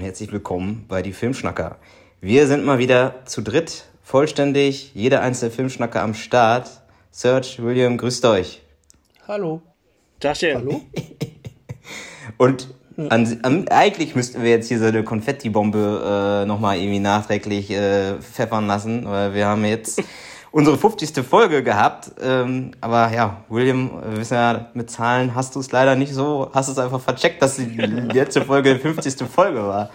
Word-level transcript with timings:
und 0.00 0.06
herzlich 0.06 0.32
willkommen 0.32 0.86
bei 0.88 1.02
die 1.02 1.12
Filmschnacker. 1.12 1.76
Wir 2.22 2.46
sind 2.46 2.64
mal 2.64 2.78
wieder 2.78 3.16
zu 3.26 3.42
dritt, 3.42 3.84
vollständig, 4.02 4.92
jeder 4.94 5.20
einzelne 5.20 5.50
Filmschnacker 5.50 6.00
am 6.00 6.14
Start. 6.14 6.70
Serge, 7.10 7.56
William, 7.58 7.98
grüßt 7.98 8.24
euch. 8.24 8.62
Hallo. 9.28 9.60
Tagchen. 10.18 10.56
Hallo. 10.56 10.80
Und 12.38 12.68
an, 13.10 13.40
an, 13.42 13.68
eigentlich 13.68 14.14
müssten 14.14 14.42
wir 14.42 14.48
jetzt 14.48 14.68
hier 14.68 14.78
so 14.78 14.86
eine 14.86 15.04
Konfettibombe 15.04 16.44
äh, 16.44 16.46
nochmal 16.46 16.78
irgendwie 16.78 17.00
nachträglich 17.00 17.70
äh, 17.70 18.14
pfeffern 18.20 18.66
lassen, 18.66 19.04
weil 19.04 19.34
wir 19.34 19.48
haben 19.48 19.66
jetzt 19.66 20.02
unsere 20.52 20.76
50. 20.76 21.24
Folge 21.24 21.62
gehabt. 21.62 22.10
Ähm, 22.20 22.72
aber 22.80 23.10
ja, 23.12 23.44
William, 23.48 23.90
wir 24.10 24.18
wissen 24.18 24.34
ja, 24.34 24.70
mit 24.74 24.90
Zahlen 24.90 25.34
hast 25.34 25.54
du 25.54 25.60
es 25.60 25.70
leider 25.72 25.96
nicht 25.96 26.12
so, 26.12 26.50
hast 26.52 26.68
es 26.68 26.78
einfach 26.78 27.00
vercheckt, 27.00 27.40
dass 27.42 27.56
die 27.56 27.64
letzte 28.12 28.42
Folge 28.42 28.74
die 28.74 28.80
50. 28.80 29.26
Folge 29.28 29.62
war. 29.62 29.90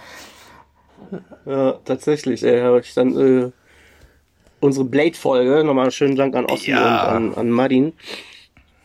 Ja, 1.46 1.74
tatsächlich. 1.86 2.44
Ey, 2.44 2.62
habe 2.62 2.80
ich 2.80 2.94
dann 2.94 3.16
äh, 3.18 3.52
unsere 4.60 4.86
Blade-Folge, 4.86 5.64
nochmal 5.64 5.92
schönen 5.92 6.16
Dank 6.16 6.36
an 6.36 6.46
Ossi 6.46 6.72
Ja. 6.72 7.04
und 7.10 7.16
an, 7.16 7.34
an 7.36 7.50
Martin. 7.52 7.94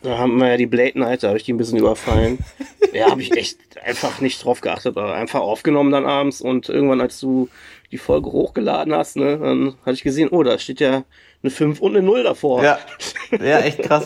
Da 0.02 0.16
haben 0.16 0.38
wir 0.38 0.48
ja 0.48 0.56
die 0.56 0.66
Blade 0.66 0.98
Night, 0.98 1.22
da 1.22 1.28
habe 1.28 1.36
ich 1.36 1.44
die 1.44 1.52
ein 1.52 1.58
bisschen 1.58 1.78
überfallen. 1.78 2.38
ja, 2.92 3.10
habe 3.10 3.20
ich 3.20 3.36
echt 3.36 3.58
einfach 3.84 4.20
nicht 4.20 4.42
drauf 4.44 4.60
geachtet, 4.62 4.96
aber 4.96 5.14
einfach 5.14 5.40
aufgenommen 5.40 5.90
dann 5.92 6.06
abends 6.06 6.40
und 6.40 6.68
irgendwann, 6.70 7.00
als 7.02 7.20
du 7.20 7.48
die 7.92 7.98
Folge 7.98 8.32
hochgeladen 8.32 8.94
hast, 8.94 9.16
ne, 9.16 9.38
dann 9.38 9.74
hatte 9.82 9.92
ich 9.92 10.02
gesehen, 10.02 10.28
oh, 10.30 10.42
da 10.42 10.58
steht 10.58 10.80
ja 10.80 11.04
eine 11.42 11.50
5 11.50 11.80
und 11.80 11.96
eine 11.96 12.04
0 12.04 12.22
davor. 12.22 12.62
Ja, 12.62 12.78
ja 13.30 13.60
echt 13.60 13.82
krass. 13.82 14.04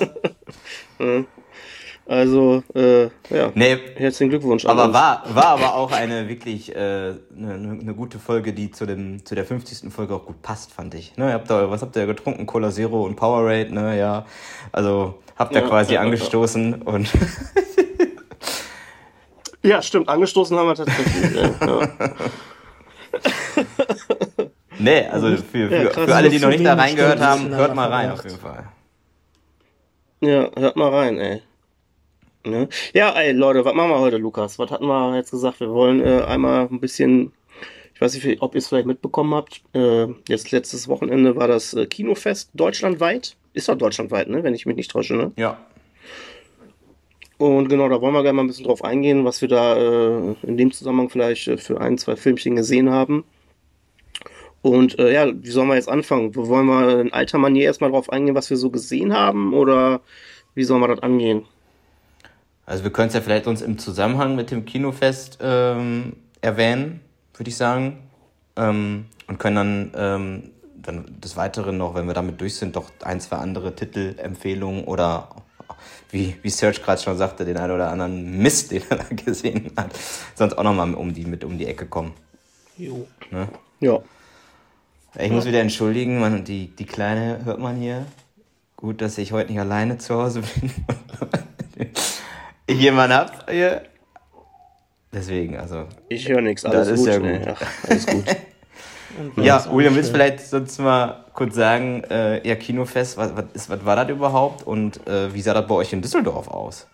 Also, 2.07 2.63
äh, 2.75 3.05
ja. 3.31 3.51
Nee, 3.55 3.79
Herzlichen 3.97 4.29
Glückwunsch. 4.29 4.67
aber 4.67 4.85
uns. 4.85 4.93
war, 4.93 5.23
war 5.35 5.47
aber 5.47 5.75
auch 5.75 5.91
eine 5.91 6.29
wirklich 6.29 6.71
äh, 6.77 6.79
eine, 6.79 7.15
eine 7.35 7.79
eine 7.81 7.95
gute 7.95 8.19
Folge, 8.19 8.53
die 8.53 8.71
zu, 8.71 8.85
dem, 8.85 9.25
zu 9.25 9.35
der 9.35 9.47
50. 9.47 9.91
Folge 9.91 10.15
auch 10.15 10.27
gut 10.27 10.43
passt, 10.43 10.71
fand 10.71 10.95
ich. 10.95 11.17
Ne, 11.17 11.29
ihr 11.29 11.33
habt 11.33 11.49
da, 11.49 11.71
was 11.71 11.81
habt 11.81 11.97
ihr 11.97 12.05
getrunken? 12.05 12.45
Cola 12.45 12.71
Zero 12.71 13.05
und 13.05 13.17
Powerade, 13.17 13.73
ne, 13.73 13.99
ja. 13.99 14.27
Also 14.71 15.15
habt 15.37 15.55
ihr 15.55 15.63
Ja, 15.63 15.67
quasi 15.69 15.95
ja, 15.95 16.01
ja. 16.01 16.07
angestoßen 16.07 16.83
und 16.83 17.09
Ja, 19.63 19.81
stimmt, 19.81 20.11
angestoßen 20.11 20.59
haben 20.59 20.67
wir 20.69 20.75
tatsächlich. 20.75 21.35
ja, 21.35 21.55
ja. 21.67 21.89
Nee, 24.79 25.07
also 25.07 25.29
für, 25.37 25.43
für, 25.69 25.71
Ja, 25.71 25.85
krass. 25.91 26.05
für 26.05 26.15
alle, 26.15 26.29
die 26.31 26.39
noch 26.39 26.49
nicht 26.49 26.65
da 26.65 26.75
reingehört 26.75 27.21
haben, 27.21 27.55
hört 27.55 27.75
mal 27.75 27.89
rein 27.89 28.11
auf 28.11 28.25
jeden 28.25 28.39
Fall. 28.39 28.69
Ja, 30.21 30.51
hört 30.57 30.77
mal 30.77 30.89
rein, 30.89 31.19
ey. 31.19 31.43
Ne? 32.47 32.69
Ja, 32.93 33.11
ey, 33.13 33.33
Leute, 33.33 33.65
was 33.65 33.75
machen 33.75 33.91
wir 33.91 33.99
heute, 33.99 34.19
Lukas? 34.19 34.59
Was 34.59 34.71
hatten 34.71 34.87
wir 34.87 35.17
jetzt 35.17 35.31
gesagt? 35.31 35.61
Wir 35.61 35.71
wollen 35.71 36.01
äh, 36.01 36.23
einmal 36.23 36.69
ein 36.71 36.81
bisschen, 36.81 37.33
ich 37.95 38.01
weiß 38.01 38.15
nicht, 38.15 38.43
ob 38.43 38.55
ihr 38.55 38.59
es 38.59 38.69
vielleicht 38.69 38.87
mitbekommen 38.87 39.35
habt, 39.35 39.63
äh, 39.75 40.07
jetzt 40.29 40.51
letztes 40.51 40.89
Wochenende 40.89 41.37
war 41.37 41.49
das 41.49 41.73
äh, 41.75 41.87
Kinofest 41.87 42.51
deutschlandweit. 42.55 43.37
Ist 43.55 43.69
doch 43.69 43.77
deutschlandweit, 43.77 44.29
ne? 44.29 44.43
Wenn 44.43 44.55
ich 44.55 44.67
mich 44.67 44.77
nicht 44.77 44.91
täusche, 44.91 45.15
ne? 45.15 45.33
Ja. 45.37 45.59
Und 47.39 47.69
genau, 47.69 47.89
da 47.89 48.01
wollen 48.01 48.15
wir 48.15 48.23
gerne 48.23 48.37
mal 48.37 48.43
ein 48.45 48.49
bisschen 48.49 48.67
drauf 48.67 48.85
eingehen, 48.85 49.25
was 49.25 49.41
wir 49.41 49.49
da 49.49 49.77
äh, 49.77 50.35
in 50.43 50.57
dem 50.57 50.71
Zusammenhang 50.73 51.09
vielleicht 51.11 51.49
äh, 51.49 51.57
für 51.57 51.81
ein, 51.81 51.99
zwei 51.99 52.17
Filmchen 52.17 52.57
gesehen 52.57 52.91
haben. 52.91 53.25
Und 54.65 54.99
äh, 54.99 55.13
ja, 55.13 55.31
wie 55.31 55.51
sollen 55.51 55.69
wir 55.69 55.75
jetzt 55.75 55.91
anfangen? 55.91 56.35
Wollen 56.35 56.65
wir 56.65 56.99
in 56.99 57.13
alter 57.13 57.37
Manier 57.37 57.65
erstmal 57.65 57.91
drauf 57.91 58.09
eingehen, 58.09 58.35
was 58.35 58.49
wir 58.49 58.57
so 58.57 58.71
gesehen 58.71 59.13
haben? 59.13 59.53
Oder 59.53 60.01
wie 60.55 60.65
sollen 60.65 60.81
wir 60.81 60.89
das 60.89 61.01
angehen? 61.01 61.45
Also 62.65 62.83
wir 62.83 62.91
können 62.91 63.09
es 63.09 63.15
ja 63.15 63.21
vielleicht 63.21 63.47
uns 63.47 63.61
im 63.61 63.77
Zusammenhang 63.77 64.37
mit 64.37 64.51
dem 64.51 64.65
Kinofest 64.65 65.37
ähm, 65.43 66.15
erwähnen, 66.41 67.01
würde 67.37 67.51
ich 67.51 67.59
sagen. 67.59 68.09
Ähm, 68.57 69.05
und 69.27 69.39
können 69.39 69.57
dann, 69.57 69.93
ähm, 69.97 70.51
dann 70.77 71.21
des 71.21 71.37
Weiteren 71.37 71.77
noch, 71.77 71.95
wenn 71.95 72.07
wir 72.07 72.15
damit 72.15 72.41
durch 72.41 72.55
sind, 72.55 72.75
doch 72.75 72.91
ein, 73.03 73.21
zwei 73.21 73.37
andere 73.37 73.75
Titelempfehlungen 73.75 74.85
oder 74.85 75.29
wie, 76.11 76.37
wie 76.41 76.49
Serge 76.49 76.81
gerade 76.81 77.03
schon 77.03 77.19
sagte, 77.19 77.45
den 77.45 77.59
einen 77.59 77.75
oder 77.75 77.91
anderen 77.91 78.39
Mist, 78.39 78.71
den 78.71 78.83
er 78.89 78.97
da 78.97 79.05
gesehen 79.15 79.73
hat, 79.77 79.91
sonst 80.35 80.57
auch 80.57 80.65
nochmal 80.65 80.95
um 80.95 81.13
die, 81.13 81.27
mit 81.27 81.45
um 81.45 81.59
die 81.59 81.67
Ecke 81.67 81.85
kommen. 81.85 82.15
Jo. 82.79 83.07
Ja. 83.81 84.01
Ich 85.19 85.31
muss 85.31 85.47
wieder 85.47 85.61
entschuldigen, 85.61 86.19
man, 86.21 86.45
die, 86.45 86.69
die 86.69 86.87
Kleine 86.87 87.45
hört 87.45 87.61
man 87.61 87.77
hier. 87.77 88.07
Gut, 88.77 89.01
dass 89.01 89.17
ich 89.19 89.33
heute 89.33 89.53
nicht 89.53 89.61
alleine 89.61 89.99
zu 89.99 90.15
Hause 90.15 90.43
bin. 90.43 90.71
ich 92.67 92.81
jemanden 92.81 93.17
hab 93.17 93.51
hier. 93.51 93.83
Deswegen, 95.13 95.57
also. 95.57 95.87
Ich 96.09 96.29
höre 96.29 96.41
nichts, 96.41 96.63
Das 96.63 96.75
alles 96.75 96.89
ist 96.89 96.99
gut. 96.99 97.07
ja 97.07 97.15
ey. 97.15 97.39
gut. 97.39 97.49
Ach, 97.55 97.89
alles 97.89 98.07
gut. 98.07 98.25
Ja, 99.37 99.65
William, 99.73 99.95
willst 99.95 100.09
du 100.11 100.15
vielleicht 100.15 100.41
sonst 100.41 100.77
mal 100.81 101.25
kurz 101.35 101.55
sagen, 101.55 102.03
äh, 102.11 102.45
ja, 102.47 102.57
Kinofest, 102.57 103.17
was, 103.17 103.37
was, 103.37 103.45
ist, 103.53 103.71
was 103.71 103.85
war 103.85 103.95
das 103.95 104.09
überhaupt 104.09 104.67
und 104.67 105.07
äh, 105.07 105.33
wie 105.33 105.41
sah 105.41 105.55
das 105.55 105.69
bei 105.69 105.75
euch 105.77 105.93
in 105.93 106.03
Düsseldorf 106.03 106.49
aus? 106.49 106.89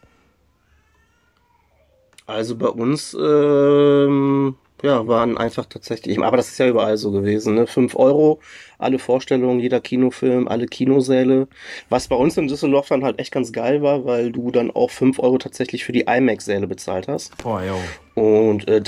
Also 2.26 2.56
bei 2.56 2.68
uns, 2.68 3.16
ähm, 3.18 4.54
ja, 4.82 5.06
waren 5.06 5.36
einfach 5.36 5.66
tatsächlich, 5.66 6.18
aber 6.20 6.36
das 6.36 6.48
ist 6.48 6.58
ja 6.58 6.68
überall 6.68 6.96
so 6.96 7.10
gewesen, 7.10 7.54
ne? 7.54 7.66
5 7.66 7.96
Euro, 7.96 8.40
alle 8.78 8.98
Vorstellungen, 8.98 9.60
jeder 9.60 9.80
Kinofilm, 9.80 10.48
alle 10.48 10.66
Kinosäle. 10.66 11.48
Was 11.88 12.08
bei 12.08 12.16
uns 12.16 12.36
in 12.36 12.48
Düsseldorf 12.48 12.88
dann 12.88 13.04
halt 13.04 13.18
echt 13.18 13.32
ganz 13.32 13.52
geil 13.52 13.82
war, 13.82 14.04
weil 14.04 14.32
du 14.32 14.50
dann 14.50 14.70
auch 14.70 14.90
5 14.90 15.18
Euro 15.18 15.38
tatsächlich 15.38 15.84
für 15.84 15.92
die 15.92 16.06
IMAX-Säle 16.08 16.66
bezahlt 16.66 17.08
hast. 17.08 17.36
Boah, 17.38 17.62
jo. 17.62 18.22
Und 18.22 18.68
äh, 18.68 18.80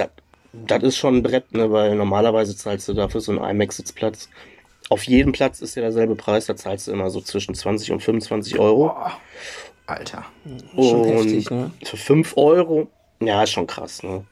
das 0.52 0.82
ist 0.82 0.96
schon 0.96 1.16
ein 1.16 1.22
Brett, 1.22 1.52
ne? 1.52 1.70
Weil 1.70 1.94
normalerweise 1.94 2.56
zahlst 2.56 2.88
du 2.88 2.94
dafür 2.94 3.20
so 3.20 3.32
einen 3.32 3.42
IMAX-Sitzplatz. 3.42 4.28
Auf 4.88 5.04
jedem 5.04 5.32
Platz 5.32 5.60
ist 5.60 5.74
ja 5.74 5.82
derselbe 5.82 6.16
Preis, 6.16 6.46
da 6.46 6.56
zahlst 6.56 6.86
du 6.86 6.92
immer 6.92 7.10
so 7.10 7.20
zwischen 7.20 7.54
20 7.54 7.92
und 7.92 8.02
25 8.02 8.58
Euro. 8.58 8.94
Alter. 9.86 10.24
Schon 10.74 11.00
und 11.00 11.08
heftig, 11.08 11.50
ne? 11.50 11.70
für 11.82 11.96
5 11.96 12.36
Euro, 12.36 12.88
ja, 13.20 13.42
ist 13.42 13.50
schon 13.50 13.66
krass, 13.66 14.02
ne? 14.02 14.24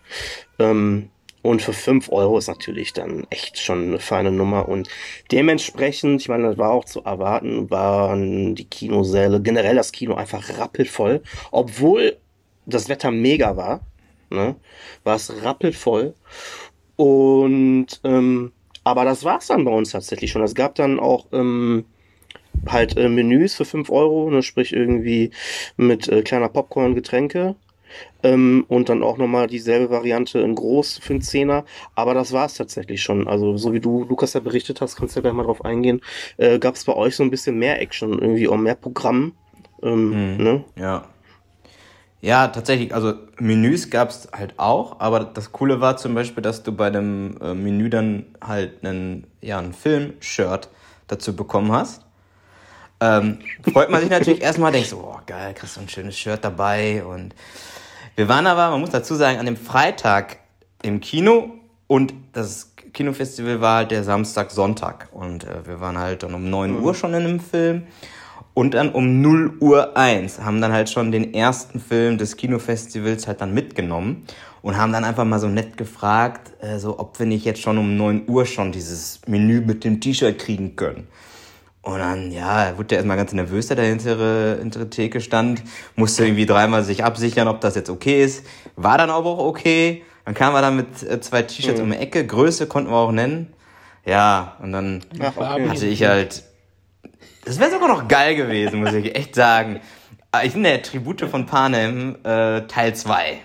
Ähm, 0.59 1.11
und 1.43 1.63
für 1.63 1.73
5 1.73 2.11
Euro 2.13 2.39
ist 2.39 2.49
natürlich 2.49 2.93
dann 2.93 3.27
echt 3.31 3.59
schon 3.59 3.85
eine 3.85 3.99
feine 3.99 4.31
Nummer. 4.31 4.69
Und 4.69 4.89
dementsprechend, 5.33 6.21
ich 6.21 6.29
meine, 6.29 6.49
das 6.49 6.59
war 6.59 6.71
auch 6.71 6.85
zu 6.85 7.03
erwarten, 7.03 7.71
waren 7.71 8.55
die 8.55 8.67
Kinosäle, 8.67 9.41
generell 9.41 9.77
das 9.77 9.93
Kino 9.93 10.15
einfach 10.15 10.59
rappelvoll. 10.59 11.23
Obwohl 11.51 12.17
das 12.67 12.89
Wetter 12.89 13.11
mega 13.11 13.57
war, 13.57 13.81
ne? 14.31 14.57
War 15.05 15.17
es 15.17 15.33
rappelvoll. 15.43 16.15
Und, 16.97 18.01
ähm, 18.05 18.53
aber 18.85 19.05
das 19.05 19.25
war's 19.25 19.47
dann 19.47 19.65
bei 19.65 19.73
uns 19.73 19.91
tatsächlich 19.93 20.31
schon. 20.31 20.43
Es 20.43 20.55
gab 20.55 20.75
dann 20.75 21.01
auch, 21.01 21.27
ähm, 21.33 21.85
halt 22.67 22.97
äh, 22.97 23.09
Menüs 23.09 23.55
für 23.55 23.65
5 23.65 23.91
Euro, 23.91 24.31
ne, 24.31 24.43
sprich 24.43 24.73
irgendwie 24.73 25.31
mit 25.77 26.09
äh, 26.09 26.23
kleiner 26.23 26.49
Popcorn, 26.49 26.95
Getränke. 26.95 27.57
Ähm, 28.23 28.65
und 28.69 28.89
dann 28.89 29.03
auch 29.03 29.19
nochmal 29.19 29.47
dieselbe 29.47 29.91
Variante 29.91 30.41
in 30.41 30.55
groß 30.55 30.99
für 30.99 31.15
einen 31.15 31.23
Zehner. 31.23 31.65
Aber 31.95 32.15
das 32.15 32.33
war 32.33 32.47
es 32.47 32.55
tatsächlich 32.55 33.03
schon. 33.03 33.29
Also, 33.29 33.57
so 33.57 33.73
wie 33.73 33.81
du, 33.81 34.05
Lukas, 34.05 34.35
ja 34.35 34.41
berichtet 34.41 34.81
hast, 34.81 34.97
kannst 34.97 35.15
du 35.15 35.19
ja 35.19 35.23
gleich 35.23 35.35
mal 35.35 35.45
drauf 35.45 35.65
eingehen. 35.65 36.01
Äh, 36.37 36.59
Gab 36.59 36.75
es 36.75 36.85
bei 36.85 36.95
euch 36.95 37.17
so 37.17 37.23
ein 37.23 37.31
bisschen 37.31 37.59
mehr 37.59 37.81
Action, 37.81 38.19
irgendwie 38.19 38.49
auch 38.49 38.57
mehr 38.57 38.75
Programm. 38.75 39.33
Ähm, 39.83 40.37
ne? 40.37 40.65
Ja. 40.77 41.05
Ja, 42.23 42.49
tatsächlich, 42.49 42.95
also 42.95 43.15
Menüs 43.39 43.89
gab's 43.89 44.29
halt 44.37 44.59
auch, 44.59 45.01
aber 45.01 45.21
das 45.21 45.53
Coole 45.53 45.81
war 45.81 45.97
zum 45.97 46.15
Beispiel, 46.15 46.43
dass 46.43 46.63
du 46.63 46.73
bei 46.73 46.91
dem 46.91 47.39
äh, 47.41 47.55
Menü 47.55 47.89
dann 47.89 48.27
halt 48.43 48.85
einen, 48.85 49.27
ja, 49.41 49.59
ein 49.59 49.73
Film-Shirt 49.73 50.69
dazu 51.07 51.35
bekommen 51.35 51.73
hast. 51.73 52.05
Ähm, 53.01 53.39
freut 53.73 53.89
man 53.89 54.03
sich 54.03 54.11
natürlich 54.11 54.43
erstmal, 54.43 54.71
denkst 54.71 54.91
so, 54.91 54.99
oh 54.99 55.21
geil, 55.25 55.55
kriegst 55.55 55.77
du 55.77 55.81
ein 55.81 55.89
schönes 55.89 56.19
Shirt 56.19 56.45
dabei 56.45 57.03
und 57.03 57.35
wir 58.21 58.29
waren 58.29 58.47
aber, 58.47 58.69
man 58.69 58.81
muss 58.81 58.91
dazu 58.91 59.15
sagen, 59.15 59.39
an 59.39 59.47
dem 59.47 59.57
Freitag 59.57 60.41
im 60.83 61.01
Kino 61.01 61.53
und 61.87 62.13
das 62.35 62.75
Kinofestival 62.93 63.63
war 63.63 63.77
halt 63.79 63.93
der 63.93 64.05
Samstag, 64.05 64.51
Sonntag 64.51 65.09
und 65.13 65.45
äh, 65.45 65.67
wir 65.67 65.81
waren 65.81 65.97
halt 65.97 66.23
dann 66.23 66.35
um 66.35 66.51
9 66.51 66.83
Uhr 66.83 66.95
schon 66.95 67.15
in 67.15 67.25
einem 67.25 67.41
Film 67.41 67.85
und 68.53 68.75
dann 68.75 68.93
um 68.93 69.23
0 69.23 69.57
Uhr 69.61 69.97
1 69.97 70.41
haben 70.41 70.61
dann 70.61 70.71
halt 70.71 70.91
schon 70.91 71.13
den 71.13 71.33
ersten 71.33 71.81
Film 71.81 72.19
des 72.19 72.37
Kinofestivals 72.37 73.27
halt 73.27 73.41
dann 73.41 73.55
mitgenommen 73.55 74.27
und 74.61 74.77
haben 74.77 74.93
dann 74.93 75.05
einfach 75.05 75.25
mal 75.25 75.39
so 75.39 75.49
nett 75.49 75.79
gefragt, 75.79 76.53
äh, 76.63 76.79
so 76.79 76.99
ob 76.99 77.19
wir 77.19 77.25
nicht 77.25 77.47
jetzt 77.47 77.63
schon 77.63 77.79
um 77.79 77.97
9 77.97 78.25
Uhr 78.29 78.45
schon 78.45 78.71
dieses 78.71 79.23
Menü 79.29 79.63
mit 79.63 79.83
dem 79.83 79.99
T-Shirt 79.99 80.39
kriegen 80.39 80.77
können. 80.77 81.09
Und 81.83 81.99
dann, 81.99 82.31
ja, 82.31 82.77
wurde 82.77 82.89
der 82.89 82.99
erstmal 82.99 83.17
ganz 83.17 83.33
nervös, 83.33 83.69
der 83.69 83.77
da 83.77 83.83
hintere, 83.83 84.59
hintere 84.59 84.91
Theke 84.91 85.21
stand, 85.21 85.63
musste 85.97 86.25
irgendwie 86.25 86.45
dreimal 86.45 86.85
sich 86.85 87.05
absichern, 87.05 87.49
ob 87.49 87.61
das 87.63 87.75
jetzt 87.75 87.89
okay 87.89 88.23
ist. 88.23 88.45
War 88.77 88.99
dann 88.99 89.09
aber 89.09 89.31
auch 89.31 89.47
okay. 89.47 90.03
Dann 90.27 90.35
kamen 90.35 90.55
wir 90.55 90.61
da 90.61 90.71
mit 90.71 91.03
äh, 91.03 91.21
zwei 91.21 91.43
T-Shirts 91.43 91.81
um 91.81 91.91
die 91.91 91.97
Ecke, 91.97 92.27
Größe 92.27 92.67
konnten 92.67 92.91
wir 92.91 92.97
auch 92.97 93.13
nennen. 93.13 93.55
Ja, 94.05 94.57
und 94.63 94.73
dann 94.73 95.03
Ach, 95.21 95.37
okay. 95.37 95.69
hatte 95.69 95.87
ich 95.87 96.05
halt. 96.05 96.45
Das 97.45 97.59
wäre 97.59 97.71
sogar 97.71 97.89
noch 97.89 98.07
geil 98.09 98.35
gewesen, 98.37 98.81
muss 98.81 98.93
ich 98.93 99.17
echt 99.17 99.35
sagen. 99.35 99.81
Ah, 100.33 100.43
Ich 100.45 100.53
bin 100.53 100.63
der 100.63 100.83
Tribute 100.83 101.23
von 101.23 101.47
Panem, 101.47 102.17
äh, 102.25 102.63
Teil 102.63 102.95
2. 102.95 103.39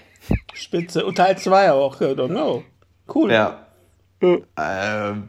Spitze. 0.54 1.06
Und 1.06 1.16
Teil 1.16 1.38
2 1.38 1.72
auch, 1.72 2.02
I 2.02 2.06
don't 2.06 2.28
know. 2.30 2.64
Cool. 3.14 3.32
Ja. 3.32 3.66
Ähm, 4.22 5.28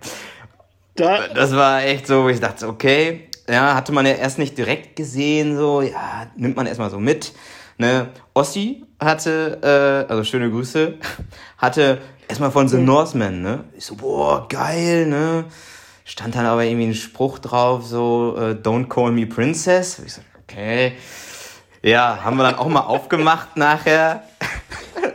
das 0.97 1.55
war 1.55 1.83
echt 1.83 2.07
so, 2.07 2.25
wo 2.25 2.29
ich 2.29 2.41
dachte, 2.41 2.69
okay, 2.69 3.29
ja, 3.49 3.75
hatte 3.75 3.93
man 3.93 4.07
ja 4.07 4.13
erst 4.13 4.39
nicht 4.39 4.59
direkt 4.59 4.97
gesehen, 4.97 5.57
so, 5.57 5.83
ja, 5.83 6.27
nimmt 6.37 6.57
man 6.57 6.67
erstmal 6.67 6.91
so 6.91 6.99
mit. 6.99 7.33
Ne? 7.79 8.09
Ossi 8.35 8.85
hatte, 8.99 9.59
äh, 10.09 10.11
also 10.11 10.25
schöne 10.25 10.51
Grüße, 10.51 10.95
hatte 11.59 11.99
erstmal 12.29 12.51
von 12.51 12.69
The 12.69 12.79
Northman, 12.79 13.43
ne? 13.43 13.65
Ich 13.77 13.85
so, 13.85 13.97
boah, 13.97 14.49
geil, 14.49 15.07
ne? 15.07 15.45
Stand 16.05 16.37
dann 16.37 16.47
aber 16.47 16.65
irgendwie 16.65 16.87
ein 16.87 16.95
Spruch 16.95 17.39
drauf, 17.39 17.85
so, 17.85 18.37
äh, 18.39 18.53
don't 18.53 18.89
call 18.89 19.13
me 19.13 19.27
princess. 19.27 20.01
Ich 20.05 20.15
so, 20.15 20.23
okay. 20.43 20.93
Ja, 21.87 22.19
haben 22.25 22.37
wir 22.37 22.43
dann 22.43 22.57
auch 22.57 22.67
mal 22.67 22.81
aufgemacht 22.81 23.57
nachher. 23.57 24.25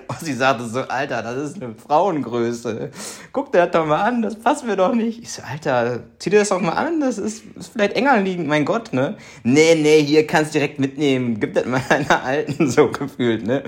Und 0.08 0.22
sie 0.22 0.32
sagte 0.32 0.64
so, 0.64 0.80
Alter, 0.84 1.22
das 1.22 1.36
ist 1.36 1.62
eine 1.62 1.76
Frauengröße. 1.76 2.92
Guck 3.34 3.52
dir 3.52 3.66
das 3.66 3.72
doch 3.72 3.86
mal 3.86 4.02
an, 4.02 4.22
das 4.22 4.40
passt 4.40 4.66
mir 4.66 4.78
doch 4.78 4.94
nicht. 4.94 5.22
Ich 5.22 5.34
so, 5.34 5.42
Alter, 5.42 6.00
zieh 6.18 6.30
dir 6.30 6.40
das 6.40 6.48
doch 6.48 6.62
mal 6.62 6.72
an, 6.72 7.02
das 7.02 7.18
ist, 7.18 7.44
ist 7.58 7.74
vielleicht 7.74 7.98
enger 7.98 8.22
liegend, 8.22 8.48
mein 8.48 8.64
Gott, 8.64 8.94
ne? 8.94 9.18
Nee, 9.44 9.76
nee, 9.76 10.02
hier 10.02 10.26
kannst 10.26 10.56
du 10.56 10.60
direkt 10.60 10.80
mitnehmen. 10.80 11.42
Gib 11.42 11.56
das 11.56 11.66
mal 11.66 11.82
einer 11.90 12.24
Alten 12.24 12.72
so 12.72 12.88
gefühlt, 12.88 13.46
ne? 13.46 13.64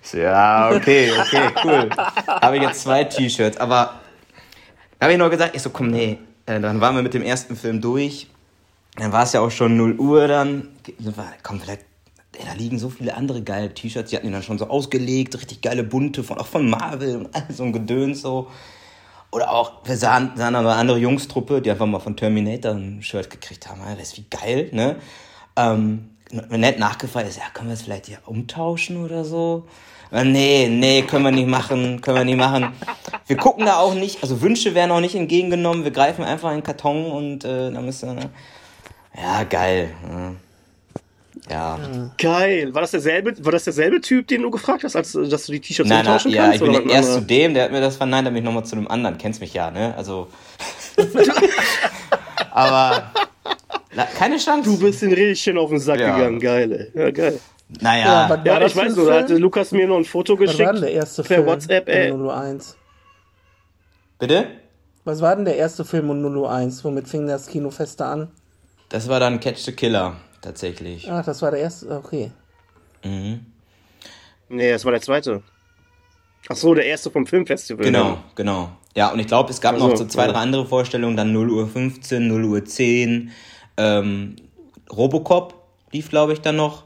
Ich 0.00 0.10
so, 0.10 0.18
ja, 0.18 0.70
okay, 0.70 1.10
okay, 1.20 1.50
cool. 1.64 1.90
Habe 2.40 2.58
ich 2.58 2.62
jetzt 2.62 2.82
zwei 2.82 3.02
T-Shirts, 3.02 3.56
aber 3.56 3.94
habe 5.00 5.10
ich 5.10 5.18
noch 5.18 5.28
gesagt, 5.28 5.56
ich 5.56 5.62
so, 5.62 5.70
komm, 5.70 5.88
nee, 5.88 6.18
äh, 6.46 6.60
dann 6.60 6.80
waren 6.80 6.94
wir 6.94 7.02
mit 7.02 7.14
dem 7.14 7.22
ersten 7.22 7.56
Film 7.56 7.80
durch. 7.80 8.28
Dann 8.94 9.10
war 9.10 9.24
es 9.24 9.32
ja 9.32 9.40
auch 9.40 9.50
schon 9.50 9.76
0 9.76 9.96
Uhr 9.98 10.28
dann. 10.28 10.68
Komm, 11.42 11.60
vielleicht 11.60 11.87
ey, 12.38 12.44
da 12.46 12.52
liegen 12.54 12.78
so 12.78 12.88
viele 12.88 13.14
andere 13.14 13.42
geile 13.42 13.72
T-Shirts, 13.72 14.10
die 14.10 14.16
hatten 14.16 14.26
die 14.26 14.32
dann 14.32 14.42
schon 14.42 14.58
so 14.58 14.68
ausgelegt, 14.68 15.36
richtig 15.36 15.60
geile 15.60 15.82
bunte, 15.82 16.22
von, 16.22 16.38
auch 16.38 16.46
von 16.46 16.68
Marvel 16.68 17.16
und 17.16 17.34
all 17.34 17.46
so 17.50 17.64
ein 17.64 17.72
Gedöns 17.72 18.22
so. 18.22 18.48
Oder 19.30 19.52
auch, 19.52 19.72
wir 19.84 19.96
sahen, 19.96 20.32
sahen 20.36 20.54
eine 20.54 20.72
andere 20.72 20.98
Jungstruppe, 20.98 21.60
die 21.60 21.70
einfach 21.70 21.84
mal 21.86 21.98
von 21.98 22.16
Terminator 22.16 22.72
ein 22.72 23.02
Shirt 23.02 23.28
gekriegt 23.28 23.68
haben. 23.68 23.80
Das 23.98 24.08
ist 24.08 24.16
wie 24.16 24.24
geil, 24.30 24.70
ne? 24.72 24.96
Ähm, 25.56 26.10
nett 26.50 26.78
nachgefragt 26.78 27.28
ist, 27.28 27.36
ja, 27.36 27.44
können 27.52 27.68
wir 27.68 27.74
es 27.74 27.82
vielleicht 27.82 28.06
hier 28.06 28.18
umtauschen 28.24 29.04
oder 29.04 29.24
so? 29.24 29.66
Äh, 30.10 30.24
nee, 30.24 30.68
nee, 30.70 31.02
können 31.02 31.24
wir 31.24 31.30
nicht 31.30 31.48
machen, 31.48 32.00
können 32.00 32.16
wir 32.16 32.24
nicht 32.24 32.38
machen. 32.38 32.72
Wir 33.26 33.36
gucken 33.36 33.66
da 33.66 33.78
auch 33.78 33.92
nicht, 33.92 34.22
also 34.22 34.40
Wünsche 34.40 34.74
werden 34.74 34.90
auch 34.90 35.00
nicht 35.00 35.14
entgegengenommen, 35.14 35.84
wir 35.84 35.90
greifen 35.90 36.24
einfach 36.24 36.50
in 36.50 36.58
den 36.58 36.62
Karton 36.62 37.10
und 37.10 37.44
äh, 37.44 37.70
dann 37.70 37.84
müssen 37.84 38.08
wir, 38.08 38.24
ne? 38.24 38.30
Ja, 39.20 39.42
geil. 39.44 39.90
Ne? 40.08 40.36
Ja. 41.50 41.78
Geil. 42.18 42.74
War 42.74 42.82
das 42.82 42.90
derselbe, 42.90 43.32
war 43.44 43.52
das 43.52 43.64
derselbe 43.64 44.00
Typ, 44.00 44.28
den 44.28 44.42
du 44.42 44.50
gefragt 44.50 44.84
hast, 44.84 44.96
als 44.96 45.12
dass 45.12 45.46
du 45.46 45.52
die 45.52 45.60
T-Shirts 45.60 45.88
Nein, 45.88 46.00
umtauschen 46.00 46.30
ja, 46.30 46.42
kannst? 46.42 46.56
ich 46.56 46.62
bin 46.62 46.70
oder 46.82 46.90
erst 46.92 47.08
was 47.08 47.14
zu 47.16 47.20
dem, 47.22 47.54
der 47.54 47.64
hat 47.64 47.72
mir 47.72 47.80
das 47.80 47.96
verneint, 47.96 48.26
dann 48.26 48.34
bin 48.34 48.42
ich 48.42 48.44
nochmal 48.46 48.64
zu 48.64 48.76
einem 48.76 48.88
anderen. 48.88 49.16
Kennst 49.18 49.40
mich 49.40 49.54
ja, 49.54 49.70
ne? 49.70 49.94
Also. 49.96 50.28
aber. 52.50 53.10
Na, 53.94 54.04
keine 54.04 54.36
Chance. 54.36 54.68
Du 54.70 54.78
bist 54.78 55.02
den 55.02 55.12
richtig 55.12 55.40
schön 55.40 55.58
auf 55.58 55.70
den 55.70 55.80
Sack 55.80 56.00
Ja. 56.00 56.16
gegangen, 56.16 56.40
geil. 56.40 56.90
ey. 56.94 57.00
Ja, 57.00 57.10
geil. 57.10 57.40
Naja. 57.80 58.28
war 58.28 58.44
Ja, 58.46 58.60
das 58.60 58.72
ich 58.72 58.78
weiß 58.78 58.94
für 58.94 59.00
nur, 59.00 59.08
ein 59.08 59.12
da 59.14 59.18
hatte 59.20 59.26
Film? 59.28 59.42
Lukas 59.42 59.72
mir 59.72 59.86
noch 59.86 59.96
ein 59.98 60.04
Foto 60.04 60.34
Was 60.34 60.38
war 60.40 60.46
geschickt 60.46 60.72
denn 60.74 60.80
der 60.82 60.92
erste 60.92 61.22
per 61.22 61.36
Film? 61.36 61.46
WhatsApp, 61.46 61.88
ey. 61.88 62.08
in 62.10 62.26
001? 62.28 62.76
Bitte? 64.18 64.46
Was 65.04 65.20
war 65.22 65.36
denn 65.36 65.44
der 65.44 65.56
erste 65.56 65.84
Film 65.84 66.10
in 66.10 66.22
001? 66.44 66.84
Womit 66.84 67.08
fing 67.08 67.26
das 67.26 67.46
Kinofeste 67.46 68.04
an? 68.04 68.28
Das 68.90 69.08
war 69.08 69.20
dann 69.20 69.38
Catch 69.40 69.58
the 69.58 69.72
Killer, 69.72 70.16
tatsächlich. 70.40 71.10
Ach, 71.10 71.24
das 71.24 71.42
war 71.42 71.50
der 71.50 71.60
erste. 71.60 71.90
Okay. 71.90 72.30
Mhm. 73.04 73.46
Nee, 74.48 74.70
das 74.70 74.84
war 74.84 74.92
der 74.92 75.00
zweite. 75.00 75.42
Ach 76.48 76.56
so, 76.56 76.74
der 76.74 76.86
erste 76.86 77.10
vom 77.10 77.26
Filmfestival. 77.26 77.84
Genau, 77.84 78.18
genau. 78.34 78.70
Ja, 78.96 79.12
und 79.12 79.18
ich 79.18 79.26
glaube, 79.26 79.50
es 79.50 79.60
gab 79.60 79.74
Also, 79.74 79.88
noch 79.88 79.96
so 79.96 80.06
zwei, 80.06 80.26
ja. 80.26 80.32
drei 80.32 80.38
andere 80.40 80.66
Vorstellungen, 80.66 81.16
dann 81.16 81.32
0 81.32 81.50
Uhr 81.50 81.68
15, 81.68 82.26
0 82.26 82.44
Uhr 82.44 82.64
10. 82.64 83.30
Ähm, 83.76 84.36
Robocop 84.90 85.54
lief, 85.92 86.08
glaube 86.08 86.32
ich, 86.32 86.40
dann 86.40 86.56
noch. 86.56 86.84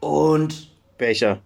Und 0.00 0.68
Welcher? 0.98 1.38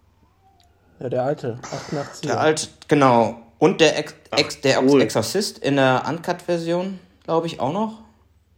Ja, 0.99 1.09
der 1.09 1.23
alte. 1.23 1.59
88. 1.63 2.21
der 2.29 2.39
alte, 2.39 2.67
genau. 2.87 3.39
Und 3.59 3.81
der, 3.81 3.97
Ex, 3.97 4.15
Ex, 4.31 4.61
der 4.61 4.83
cool. 4.83 5.01
Exorcist 5.01 5.57
in 5.59 5.75
der 5.77 6.03
Uncut-Version, 6.07 6.99
glaube 7.23 7.47
ich, 7.47 7.59
auch 7.59 7.73
noch. 7.73 8.02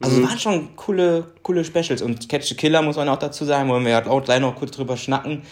Also 0.02 0.18
Mhm. 0.20 0.24
waren 0.28 0.40
schon 0.40 0.76
coole, 0.76 1.26
coole 1.42 1.64
Specials. 1.64 2.02
Und 2.02 2.28
Catch 2.28 2.44
the 2.50 2.56
Killer 2.56 2.82
muss 2.82 2.98
man 2.98 3.08
auch 3.10 3.20
dazu 3.20 3.46
sagen, 3.46 3.70
wollen 3.70 3.84
wir 3.86 3.92
ja 3.92 4.06
auch 4.06 4.24
gleich 4.24 4.42
noch 4.42 4.56
kurz 4.56 4.72
drüber 4.72 4.98
schnacken. 4.98 5.44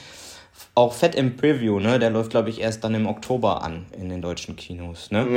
Auch 0.75 0.94
Fett 0.94 1.16
im 1.16 1.36
Preview, 1.36 1.80
ne? 1.80 1.98
Der 1.98 2.10
läuft, 2.10 2.30
glaube 2.31 2.50
ich, 2.50 2.60
erst 2.62 2.84
dann 2.84 2.94
im 2.94 3.07
Oktober 3.07 3.63
an 3.63 3.86
in 4.00 4.10
den 4.10 4.22
deutschen 4.22 4.56
Kinos, 4.56 5.10
ne? 5.12 5.28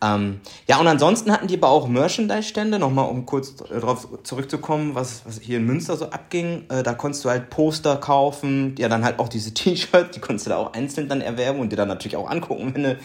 Ja. 0.00 0.14
Ähm, 0.14 0.40
ja, 0.66 0.78
und 0.78 0.86
ansonsten 0.86 1.32
hatten 1.32 1.46
die 1.46 1.56
aber 1.56 1.68
auch 1.68 1.88
Merchandise-Stände, 1.88 2.78
nochmal 2.78 3.08
um 3.08 3.24
kurz 3.26 3.56
darauf 3.56 4.06
zurückzukommen, 4.22 4.94
was, 4.94 5.22
was 5.26 5.40
hier 5.40 5.56
in 5.58 5.66
Münster 5.66 5.96
so 5.96 6.06
abging. 6.10 6.64
Äh, 6.68 6.82
da 6.82 6.94
konntest 6.94 7.24
du 7.24 7.30
halt 7.30 7.48
Poster 7.50 7.96
kaufen, 7.96 8.74
ja, 8.78 8.88
dann 8.88 9.04
halt 9.04 9.18
auch 9.18 9.28
diese 9.28 9.52
T-Shirts, 9.54 10.14
die 10.14 10.20
konntest 10.20 10.46
du 10.46 10.50
da 10.50 10.56
auch 10.58 10.72
einzeln 10.74 11.08
dann 11.08 11.20
erwerben 11.22 11.58
und 11.60 11.70
dir 11.72 11.76
dann 11.76 11.88
natürlich 11.88 12.16
auch 12.16 12.30
angucken, 12.30 12.72
wenn 12.74 12.82
du, 12.82 12.98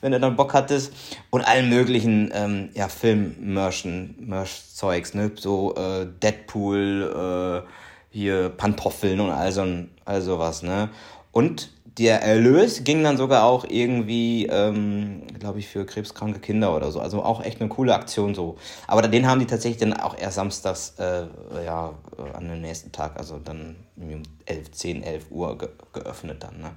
wenn 0.00 0.12
du 0.12 0.20
dann 0.20 0.36
Bock 0.36 0.54
hattest. 0.54 0.92
Und 1.30 1.42
allen 1.42 1.68
möglichen, 1.68 2.30
ähm, 2.34 2.70
ja, 2.74 2.88
Film-Merch-Zeugs, 2.88 5.14
ne, 5.14 5.32
so 5.34 5.74
äh, 5.74 6.06
Deadpool, 6.22 7.64
äh, 7.64 7.68
hier 8.10 8.50
Pantoffeln 8.50 9.20
und 9.20 9.30
all, 9.30 9.50
so, 9.52 9.66
all 10.04 10.22
sowas, 10.22 10.62
ne. 10.62 10.90
Und 11.32 11.70
der 11.98 12.22
Erlös 12.22 12.82
ging 12.82 13.04
dann 13.04 13.16
sogar 13.16 13.44
auch 13.44 13.64
irgendwie, 13.68 14.46
ähm, 14.46 15.22
glaube 15.38 15.60
ich, 15.60 15.68
für 15.68 15.86
krebskranke 15.86 16.40
Kinder 16.40 16.74
oder 16.74 16.90
so. 16.90 17.00
Also 17.00 17.22
auch 17.22 17.42
echt 17.42 17.60
eine 17.60 17.68
coole 17.68 17.94
Aktion 17.94 18.34
so. 18.34 18.56
Aber 18.88 19.02
den 19.02 19.28
haben 19.28 19.38
die 19.38 19.46
tatsächlich 19.46 19.78
dann 19.78 19.92
auch 19.92 20.18
erst 20.18 20.36
samstags, 20.36 20.94
äh, 20.98 21.26
ja, 21.64 21.94
äh, 22.18 22.36
an 22.36 22.48
dem 22.48 22.60
nächsten 22.60 22.90
Tag, 22.90 23.16
also 23.16 23.38
dann 23.38 23.76
um 23.96 24.22
11, 24.46 24.72
10, 24.72 25.02
11 25.04 25.26
Uhr 25.30 25.58
ge 25.58 25.68
geöffnet 25.92 26.42
dann, 26.42 26.60
ne? 26.60 26.70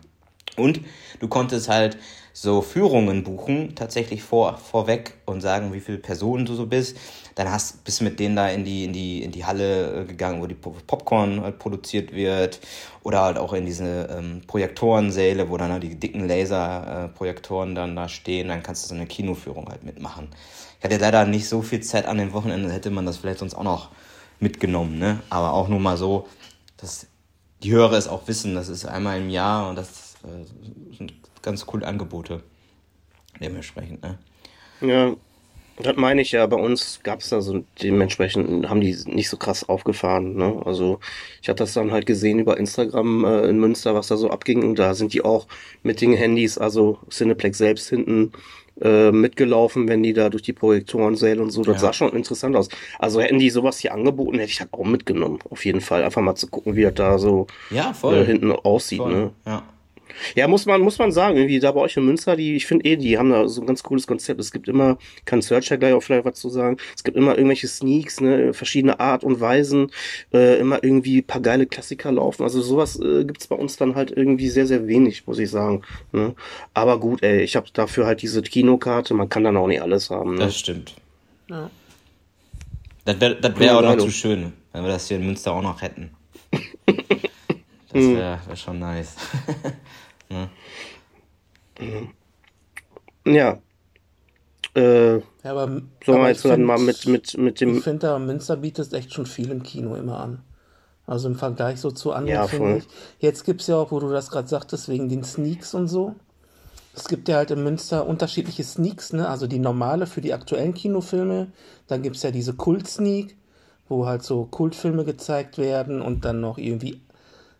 Und 0.55 0.81
du 1.19 1.27
konntest 1.27 1.69
halt 1.69 1.97
so 2.39 2.61
Führungen 2.61 3.23
buchen, 3.23 3.73
tatsächlich 3.73 4.21
vor, 4.21 4.57
vorweg 4.57 5.15
und 5.25 5.41
sagen, 5.41 5.73
wie 5.73 5.79
viele 5.79 5.97
Personen 5.97 6.45
du 6.45 6.53
so 6.53 6.67
bist. 6.67 6.95
Dann 7.33 7.51
hast, 7.51 7.83
bist 7.83 7.99
du 7.99 8.03
mit 8.03 8.19
denen 8.19 8.35
da 8.35 8.47
in 8.49 8.63
die, 8.63 8.83
in 8.83 8.93
die, 8.93 9.23
in 9.23 9.31
die 9.31 9.43
Halle 9.43 10.01
äh, 10.01 10.05
gegangen, 10.05 10.39
wo 10.39 10.45
die 10.45 10.53
Po- 10.53 10.75
Popcorn 10.85 11.41
halt 11.41 11.57
produziert 11.57 12.13
wird. 12.13 12.59
Oder 13.01 13.23
halt 13.23 13.39
auch 13.39 13.53
in 13.53 13.65
diese 13.65 14.07
ähm, 14.15 14.43
Projektorensäle, 14.45 15.49
wo 15.49 15.57
dann 15.57 15.71
halt 15.71 15.81
die 15.81 15.95
dicken 15.95 16.27
Laserprojektoren 16.27 17.73
dann 17.73 17.95
da 17.95 18.07
stehen. 18.07 18.49
Dann 18.49 18.61
kannst 18.61 18.85
du 18.85 18.89
so 18.89 18.93
eine 18.93 19.07
Kinoführung 19.07 19.67
halt 19.69 19.83
mitmachen. 19.83 20.27
Ich 20.77 20.85
hatte 20.85 20.97
leider 20.97 21.25
nicht 21.25 21.49
so 21.49 21.63
viel 21.63 21.81
Zeit 21.81 22.05
an 22.05 22.19
den 22.19 22.33
Wochenenden, 22.33 22.69
hätte 22.69 22.91
man 22.91 23.07
das 23.07 23.17
vielleicht 23.17 23.39
sonst 23.39 23.55
auch 23.55 23.63
noch 23.63 23.89
mitgenommen, 24.39 24.99
ne? 24.99 25.21
Aber 25.31 25.53
auch 25.53 25.69
nur 25.69 25.79
mal 25.79 25.97
so, 25.97 26.27
dass 26.77 27.07
die 27.63 27.71
Hörer 27.71 27.97
es 27.97 28.07
auch 28.07 28.27
wissen, 28.27 28.53
das 28.53 28.69
ist 28.69 28.85
einmal 28.85 29.17
im 29.17 29.31
Jahr 29.31 29.67
und 29.69 29.75
das 29.75 30.17
äh, 30.23 30.95
sind 30.95 31.13
ganz 31.47 31.65
coole 31.65 31.87
Angebote. 31.87 32.43
Dementsprechend, 33.41 34.01
ne? 34.01 34.17
Ja, 34.81 35.15
das 35.81 35.95
meine 35.95 36.21
ich 36.21 36.31
ja. 36.31 36.45
Bei 36.47 36.57
uns 36.57 36.99
gab 37.03 37.19
es 37.21 37.29
da 37.29 37.39
so 37.41 37.63
dementsprechend, 37.81 38.67
haben 38.69 38.81
die 38.81 38.95
nicht 39.05 39.29
so 39.29 39.37
krass 39.37 39.67
aufgefahren. 39.69 40.35
Ne? 40.35 40.61
Also 40.65 40.99
ich 41.41 41.47
hatte 41.49 41.63
das 41.63 41.73
dann 41.73 41.91
halt 41.91 42.05
gesehen 42.05 42.39
über 42.39 42.57
Instagram 42.57 43.23
äh, 43.25 43.47
in 43.47 43.59
Münster, 43.59 43.93
was 43.95 44.07
da 44.07 44.17
so 44.17 44.29
abging. 44.29 44.63
Und 44.63 44.77
da 44.79 44.93
sind 44.93 45.13
die 45.13 45.23
auch 45.23 45.47
mit 45.83 46.01
den 46.01 46.13
Handys, 46.13 46.57
also 46.57 46.99
Cineplex 47.09 47.57
selbst 47.59 47.89
hinten 47.89 48.31
äh, 48.81 49.11
mitgelaufen, 49.11 49.87
wenn 49.87 50.03
die 50.03 50.13
da 50.13 50.29
durch 50.29 50.43
die 50.43 50.53
Projektorensäle 50.53 51.41
und 51.41 51.51
so. 51.51 51.61
Das 51.63 51.75
Ja. 51.75 51.79
sah 51.87 51.93
schon 51.93 52.11
interessant 52.13 52.55
aus. 52.55 52.69
Also 52.99 53.21
hätten 53.21 53.39
die 53.39 53.49
sowas 53.51 53.77
hier 53.79 53.93
angeboten, 53.93 54.39
hätte 54.39 54.51
ich 54.51 54.57
das 54.57 54.67
auch 54.73 54.83
mitgenommen. 54.85 55.39
Auf 55.49 55.63
jeden 55.65 55.81
Fall. 55.81 56.03
Einfach 56.03 56.21
mal 56.21 56.35
zu 56.35 56.47
gucken, 56.47 56.75
wie 56.75 56.83
das 56.83 56.95
da 56.95 57.17
so 57.19 57.47
Ja, 57.69 57.93
äh, 58.03 58.25
hinten 58.25 58.51
aussieht. 58.51 58.99
voll. 58.99 59.13
Ne? 59.13 59.31
Ja. 59.45 59.63
Ja, 60.35 60.47
muss 60.47 60.65
man, 60.65 60.81
muss 60.81 60.97
man 60.97 61.11
sagen, 61.11 61.37
irgendwie 61.37 61.59
da 61.59 61.71
bei 61.71 61.81
euch 61.81 61.97
in 61.97 62.05
Münster, 62.05 62.35
die, 62.35 62.55
ich 62.55 62.65
finde 62.65 62.85
eh, 62.85 62.95
die 62.95 63.17
haben 63.17 63.29
da 63.29 63.47
so 63.47 63.61
ein 63.61 63.67
ganz 63.67 63.83
cooles 63.83 64.07
Konzept. 64.07 64.39
Es 64.39 64.51
gibt 64.51 64.67
immer, 64.67 64.97
kann 65.25 65.41
Search 65.41 65.69
ja 65.69 65.77
gleich 65.77 65.93
auch 65.93 66.01
vielleicht 66.01 66.25
was 66.25 66.39
zu 66.39 66.49
sagen, 66.49 66.77
es 66.95 67.03
gibt 67.03 67.17
immer 67.17 67.35
irgendwelche 67.35 67.67
Sneaks, 67.67 68.21
ne, 68.21 68.53
verschiedene 68.53 68.99
Art 68.99 69.23
und 69.23 69.39
Weisen, 69.39 69.91
äh, 70.33 70.59
immer 70.59 70.83
irgendwie 70.83 71.19
ein 71.19 71.27
paar 71.27 71.41
geile 71.41 71.65
Klassiker 71.65 72.11
laufen. 72.11 72.43
Also 72.43 72.61
sowas 72.61 72.99
äh, 72.99 73.25
gibt's 73.25 73.47
bei 73.47 73.55
uns 73.55 73.77
dann 73.77 73.95
halt 73.95 74.11
irgendwie 74.11 74.49
sehr, 74.49 74.67
sehr 74.67 74.87
wenig, 74.87 75.27
muss 75.27 75.39
ich 75.39 75.49
sagen. 75.49 75.83
Ne? 76.11 76.35
Aber 76.73 76.99
gut, 76.99 77.23
ey, 77.23 77.41
ich 77.41 77.55
habe 77.55 77.67
dafür 77.73 78.05
halt 78.05 78.21
diese 78.21 78.41
Kinokarte, 78.41 79.13
man 79.13 79.29
kann 79.29 79.43
dann 79.43 79.57
auch 79.57 79.67
nicht 79.67 79.81
alles 79.81 80.09
haben. 80.09 80.35
Ne? 80.35 80.39
Das 80.45 80.57
stimmt. 80.57 80.95
Ja. 81.49 81.69
Das 83.05 83.21
wäre 83.21 83.35
das 83.35 83.57
wär 83.57 83.77
auch 83.77 83.81
noch 83.81 83.97
zu 83.97 84.11
schön, 84.11 84.53
wenn 84.73 84.83
wir 84.83 84.89
das 84.89 85.07
hier 85.07 85.17
in 85.17 85.25
Münster 85.25 85.53
auch 85.53 85.61
noch 85.61 85.81
hätten. 85.81 86.11
Das 87.93 88.03
wäre 88.03 88.39
wär 88.45 88.55
schon 88.55 88.79
nice. 88.79 89.15
Ja. 93.25 93.59
Äh, 94.75 95.15
Ja, 95.17 95.21
aber, 95.43 95.67
sollen 95.67 96.21
wir 96.21 96.23
ich 96.23 96.27
jetzt 96.37 96.45
dann 96.45 96.51
find- 96.55 96.65
mal 96.65 96.79
mit, 96.79 97.05
mit, 97.07 97.37
mit 97.37 97.53
Ich 97.55 97.59
dem. 97.59 97.81
finde, 97.81 97.99
da 98.07 98.19
Münster 98.19 98.57
bietet 98.57 98.93
echt 98.93 99.13
schon 99.13 99.25
viel 99.25 99.49
im 99.51 99.63
Kino 99.63 99.95
immer 99.95 100.19
an. 100.19 100.39
Also 101.05 101.29
im 101.29 101.35
Vergleich 101.35 101.79
so 101.79 101.91
zu 101.91 102.11
anderen, 102.11 102.35
Ja, 102.41 102.47
finde 102.47 102.77
ich. 102.79 102.87
Jetzt 103.19 103.45
gibt 103.45 103.61
es 103.61 103.67
ja 103.67 103.77
auch, 103.77 103.91
wo 103.91 103.99
du 103.99 104.09
das 104.09 104.29
gerade 104.29 104.47
sagtest, 104.47 104.89
wegen 104.89 105.07
den 105.09 105.23
Sneaks 105.23 105.73
und 105.73 105.87
so. 105.87 106.15
es 106.93 107.07
gibt 107.07 107.29
ja 107.29 107.37
halt 107.37 107.51
in 107.51 107.63
Münster 107.63 108.07
unterschiedliche 108.07 108.63
Sneaks, 108.63 109.13
ne? 109.13 109.29
Also 109.29 109.45
die 109.47 109.59
normale 109.59 110.07
für 110.07 110.19
die 110.21 110.33
aktuellen 110.33 110.73
Kinofilme. 110.73 111.51
Dann 111.87 112.01
gibt 112.01 112.15
es 112.17 112.23
ja 112.23 112.31
diese 112.31 112.55
Kult-Sneak, 112.55 113.37
wo 113.87 114.05
halt 114.07 114.23
so 114.23 114.45
Kultfilme 114.45 115.05
gezeigt 115.05 115.59
werden 115.59 116.01
und 116.01 116.25
dann 116.25 116.41
noch 116.41 116.57
irgendwie 116.57 116.99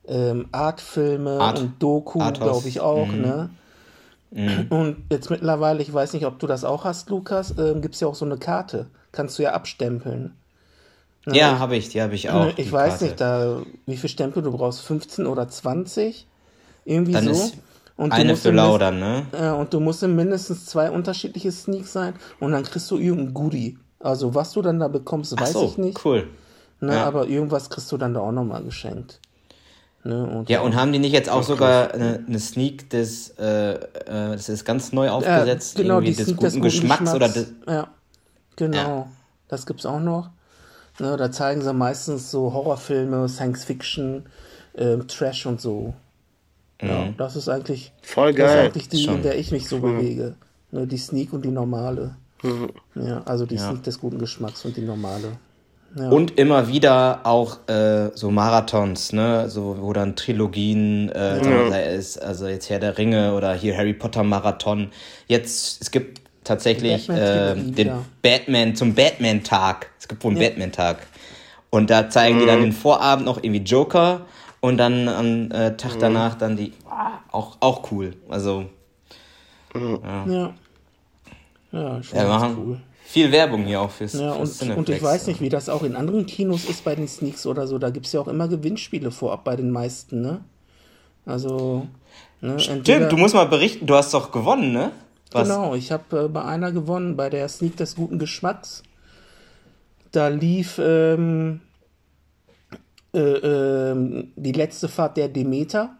ähm, 0.08 0.48
Artfilme 0.52 1.40
Art- 1.40 1.60
und 1.60 1.82
Doku, 1.82 2.20
glaube 2.34 2.68
ich 2.68 2.80
auch, 2.80 3.08
ne? 3.08 3.50
Und 4.70 4.98
jetzt 5.10 5.30
mittlerweile, 5.30 5.82
ich 5.82 5.94
weiß 5.94 6.14
nicht, 6.14 6.26
ob 6.26 6.38
du 6.40 6.48
das 6.48 6.66
auch 6.66 6.84
hast, 6.84 7.10
Lukas, 7.10 7.56
ähm, 7.58 7.82
gibt 7.82 7.96
es 7.96 8.02
ja 8.02 8.08
auch 8.08 8.16
so 8.16 8.26
eine 8.26 8.38
Karte. 8.38 8.88
Kannst 9.14 9.40
du 9.40 9.44
ja 9.44 9.54
abstempeln. 9.54 10.34
Ne? 11.26 11.38
Ja, 11.38 11.60
habe 11.60 11.78
ich, 11.78 11.90
die 11.90 12.02
habe 12.02 12.14
ich 12.14 12.30
auch. 12.30 12.46
Ne, 12.46 12.50
ich 12.58 12.68
die 12.68 12.72
weiß 12.72 12.90
Karte. 12.90 13.04
nicht, 13.06 13.22
da, 13.22 13.62
wie 13.86 13.98
viel 13.98 14.10
Stempel 14.10 14.44
du 14.44 14.52
brauchst, 14.52 14.82
15 14.82 15.26
oder 15.28 15.48
20? 15.48 16.28
Irgendwie 16.84 17.14
Dann 17.14 17.24
so. 17.26 17.32
ist 17.32 17.58
und 17.96 18.12
Eine 18.12 18.36
für 18.36 18.52
Lauder, 18.52 18.92
ne? 18.92 19.26
ja, 19.34 19.54
und 19.54 19.74
du 19.74 19.80
musst 19.80 20.04
in 20.04 20.16
mindestens 20.16 20.66
zwei 20.68 20.92
unterschiedliche 20.92 21.52
Sneaks 21.52 21.94
sein 21.94 22.14
und 22.40 22.52
dann 22.52 22.64
kriegst 22.64 22.92
du 22.92 22.98
irgendein 22.98 23.34
Goodie. 23.34 23.78
Also 24.00 24.36
was 24.36 24.52
du 24.52 24.62
dann 24.62 24.80
da 24.80 24.88
bekommst, 24.88 25.40
weiß 25.40 25.54
so, 25.54 25.64
ich 25.66 25.78
nicht. 25.80 26.06
cool. 26.06 26.28
Ne, 26.80 26.94
Ja. 26.94 27.06
Aber 27.06 27.28
irgendwas 27.28 27.70
kriegst 27.72 27.92
du 27.92 27.98
dann 27.98 28.14
da 28.14 28.20
auch 28.20 28.32
nochmal 28.32 28.64
geschenkt. 28.64 29.20
Ne, 30.08 30.26
und 30.26 30.50
Ja, 30.50 30.62
und 30.62 30.74
haben 30.78 30.94
die 30.94 31.00
nicht 31.00 31.12
jetzt 31.12 31.30
auch 31.30 31.44
sogar 31.44 31.94
eine, 31.94 32.24
eine 32.26 32.40
Sneak 32.40 32.90
des, 32.90 33.32
äh, 33.38 33.74
äh, 33.74 33.78
das 34.06 34.48
ist 34.48 34.64
ganz 34.64 34.94
neu 34.94 35.10
aufgesetzt, 35.10 35.76
genau, 35.76 35.96
irgendwie 35.96 36.14
des 36.14 36.28
Sneak 36.28 36.38
guten 36.38 36.62
Geschmacks, 36.62 37.14
oder 37.14 37.28
des, 37.28 37.52
Ja, 37.68 37.90
genau. 38.56 38.78
Ja. 38.78 39.08
Das 39.50 39.66
gibt's 39.66 39.86
auch 39.86 40.00
noch. 40.00 40.30
Ne, 41.00 41.18
da 41.18 41.30
zeigen 41.30 41.62
sie 41.62 41.74
meistens 41.74 42.32
so 42.32 42.54
Horrorfilme, 42.54 43.28
Science 43.28 43.66
Fiction, 43.66 44.28
ähm, 44.78 45.10
Trash 45.10 45.46
und 45.46 45.60
so. 45.60 45.94
Ja, 46.82 47.10
das 47.18 47.36
ist 47.36 47.50
eigentlich, 47.50 47.92
Voll 48.02 48.34
das 48.34 48.50
ist 48.50 48.56
geil. 48.56 48.66
eigentlich 48.66 48.88
die, 48.88 49.04
Schon. 49.04 49.16
in 49.16 49.24
der 49.24 49.38
ich 49.38 49.52
mich 49.52 49.68
so 49.68 49.80
bewege. 49.80 50.36
Ne, 50.72 50.88
die 50.88 50.98
Sneak 50.98 51.34
und 51.34 51.44
die 51.44 51.52
normale. 51.52 52.16
Ja, 52.96 53.24
also 53.26 53.46
die 53.46 53.58
Sneak 53.58 53.84
des 53.84 54.00
guten 54.00 54.20
Geschmacks 54.20 54.64
und 54.64 54.78
die 54.78 54.82
normale. 54.84 55.34
Und 55.96 56.38
immer 56.38 56.68
wieder 56.68 57.22
auch 57.24 57.68
äh, 57.68 58.12
so 58.14 58.30
Marathons, 58.30 59.14
ne, 59.14 59.50
so 59.50 59.78
wo 59.80 59.94
dann 59.94 60.16
Trilogien, 60.16 61.10
äh, 61.10 61.44
sei 61.44 61.86
es, 61.86 62.18
also 62.18 62.48
jetzt 62.48 62.70
Herr 62.70 62.80
der 62.80 62.98
Ringe 62.98 63.34
oder 63.34 63.54
hier 63.54 63.76
Harry 63.76 63.94
Potter 63.94 64.24
Marathon. 64.24 64.92
Jetzt 65.28 65.82
es 65.82 65.90
gibt 65.90 66.22
tatsächlich 66.44 67.08
Batman-Trilogie 67.08 67.70
äh, 67.70 67.74
den 67.74 67.88
wieder. 67.88 68.06
Batman 68.22 68.76
zum 68.76 68.94
Batman 68.94 69.44
Tag. 69.44 69.90
Es 70.00 70.08
gibt 70.08 70.24
wohl 70.24 70.32
einen 70.32 70.40
Batman 70.40 70.72
Tag 70.72 70.98
und 71.72 71.90
da 71.90 72.10
zeigen 72.10 72.40
die 72.40 72.46
dann 72.46 72.62
den 72.62 72.74
Vorabend 72.74 73.26
noch 73.26 73.38
irgendwie 73.38 73.64
Joker 73.64 74.22
und 74.60 74.78
dann 74.78 75.08
am 75.08 75.52
äh, 75.52 75.78
Tag 75.78 75.98
danach 76.00 76.36
dann 76.36 76.58
die 76.58 76.74
auch 77.32 77.58
auch 77.60 77.92
cool. 77.92 78.14
Also 78.30 78.66
Ja. 79.74 80.54
Ja, 81.72 82.02
schon 82.02 82.18
ja, 82.18 82.28
machen 82.28 82.58
cool. 82.58 82.80
Viel 83.08 83.32
Werbung 83.32 83.66
hier 83.66 83.80
auch 83.80 83.90
fürs, 83.92 84.14
Ja, 84.14 84.34
fürs 84.34 84.62
und, 84.62 84.72
und 84.72 84.90
ich 84.90 85.02
weiß 85.02 85.28
nicht, 85.28 85.40
wie 85.40 85.48
das 85.50 85.70
auch 85.70 85.84
in 85.84 85.96
anderen 85.96 86.26
Kinos 86.26 86.66
ist 86.66 86.84
bei 86.84 86.94
den 86.94 87.08
Sneaks 87.08 87.46
oder 87.46 87.66
so. 87.66 87.78
Da 87.78 87.90
gibt 87.90 88.06
es 88.06 88.12
ja 88.12 88.20
auch 88.20 88.28
immer 88.28 88.50
Gewinnspiele 88.50 89.12
vorab 89.12 89.46
bei 89.46 89.56
den 89.56 89.72
meisten, 89.72 90.22
ne? 90.22 90.42
Also, 91.26 91.88
ne? 92.42 92.60
Stimmt, 92.60 92.88
du 92.88 93.18
musst 93.18 93.34
mal 93.34 93.48
berichten, 93.48 93.86
du 93.86 93.96
hast 93.96 94.14
doch 94.14 94.32
gewonnen, 94.32 94.74
ne? 94.74 94.92
Was? 95.32 95.48
Genau, 95.48 95.74
ich 95.74 95.92
habe 95.92 96.26
äh, 96.26 96.28
bei 96.28 96.44
einer 96.44 96.72
gewonnen, 96.74 97.16
bei 97.16 97.30
der 97.30 97.48
Sneak 97.48 97.78
des 97.78 97.96
guten 97.96 98.20
Geschmacks. 98.20 98.84
Da 100.12 100.28
lief 100.30 100.80
ähm, 100.82 101.62
äh, 103.14 103.20
ähm, 103.20 104.32
die 104.36 104.52
letzte 104.54 104.88
Fahrt 104.90 105.18
der 105.18 105.28
Demeter 105.30 105.96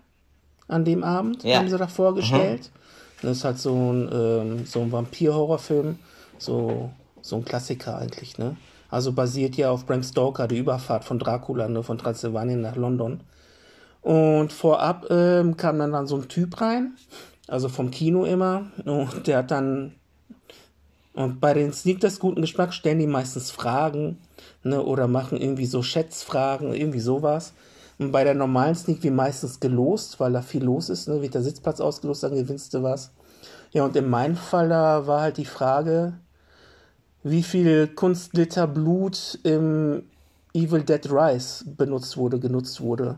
an 0.68 0.84
dem 0.84 1.04
Abend, 1.04 1.44
Ja. 1.44 1.60
haben 1.60 1.70
sie 1.70 1.78
da 1.78 1.88
vorgestellt. 1.88 2.70
Das 3.22 3.38
ist 3.38 3.44
halt 3.46 3.60
so 3.60 3.74
ein, 3.74 4.10
ähm, 4.14 4.66
so 4.66 4.82
ein 4.82 4.92
Vampir-Horrorfilm, 4.92 5.98
so, 6.38 6.90
so 7.22 7.38
ein 7.38 7.46
Klassiker 7.46 7.98
eigentlich, 7.98 8.38
ne? 8.38 8.56
Also 8.90 9.12
basiert 9.12 9.58
ja 9.58 9.70
auf 9.70 9.86
Bram 9.86 10.04
Stoker, 10.04 10.48
die 10.48 10.58
Überfahrt 10.58 11.04
von 11.04 11.20
Dracula, 11.20 11.68
ne, 11.68 11.84
von 11.84 11.98
Transsilvanien 11.98 12.62
nach 12.62 12.76
London. 12.76 13.22
Und 14.02 14.54
vorab 14.54 15.08
ähm, 15.10 15.58
kam 15.58 15.80
dann, 15.80 15.92
dann 15.92 16.08
so 16.08 16.16
ein 16.16 16.30
Typ 16.30 16.62
rein, 16.62 16.94
also 17.48 17.68
vom 17.68 17.92
Kino 17.92 18.24
immer, 18.24 18.68
und 18.86 19.28
der 19.28 19.40
hat 19.40 19.52
dann, 19.52 19.96
und 21.14 21.42
bei 21.42 21.54
den 21.54 21.74
Sneak 21.74 22.00
des 22.00 22.20
guten 22.20 22.42
Geschmacks 22.42 22.76
stellen 22.76 23.00
die 23.00 23.08
meistens 23.08 23.52
Fragen, 23.52 24.20
ne, 24.64 24.82
oder 24.82 25.08
machen 25.08 25.42
irgendwie 25.42 25.66
so 25.66 25.82
Schätzfragen, 25.82 26.74
irgendwie 26.74 27.00
sowas. 27.00 27.54
Und 28.00 28.12
bei 28.12 28.24
der 28.24 28.36
normalen 28.36 28.76
Sneak 28.76 29.04
wie 29.04 29.10
meistens 29.10 29.60
gelost, 29.60 30.20
weil 30.20 30.32
da 30.32 30.42
viel 30.42 30.64
los 30.64 30.90
ist, 30.90 31.08
ne, 31.08 31.22
wird 31.22 31.34
der 31.34 31.42
Sitzplatz 31.42 31.82
ausgelost, 31.82 32.24
dann 32.24 32.36
gewinnst 32.36 32.74
du 32.74 32.84
was. 32.84 33.12
Ja, 33.72 33.84
und 33.84 33.96
in 33.96 34.10
meinem 34.10 34.38
Fall 34.38 34.70
da 34.70 35.08
war 35.08 35.22
halt 35.22 35.38
die 35.38 35.46
Frage, 35.46 36.14
wie 37.30 37.44
viel 37.44 37.88
Kunstliter 37.88 38.68
Blut 38.68 39.40
im 39.44 40.04
Evil 40.54 40.84
Dead 40.84 41.12
Rise 41.12 41.66
benutzt 41.66 42.18
wurde, 42.18 42.40
genutzt 42.40 42.82
wurde. 42.82 43.18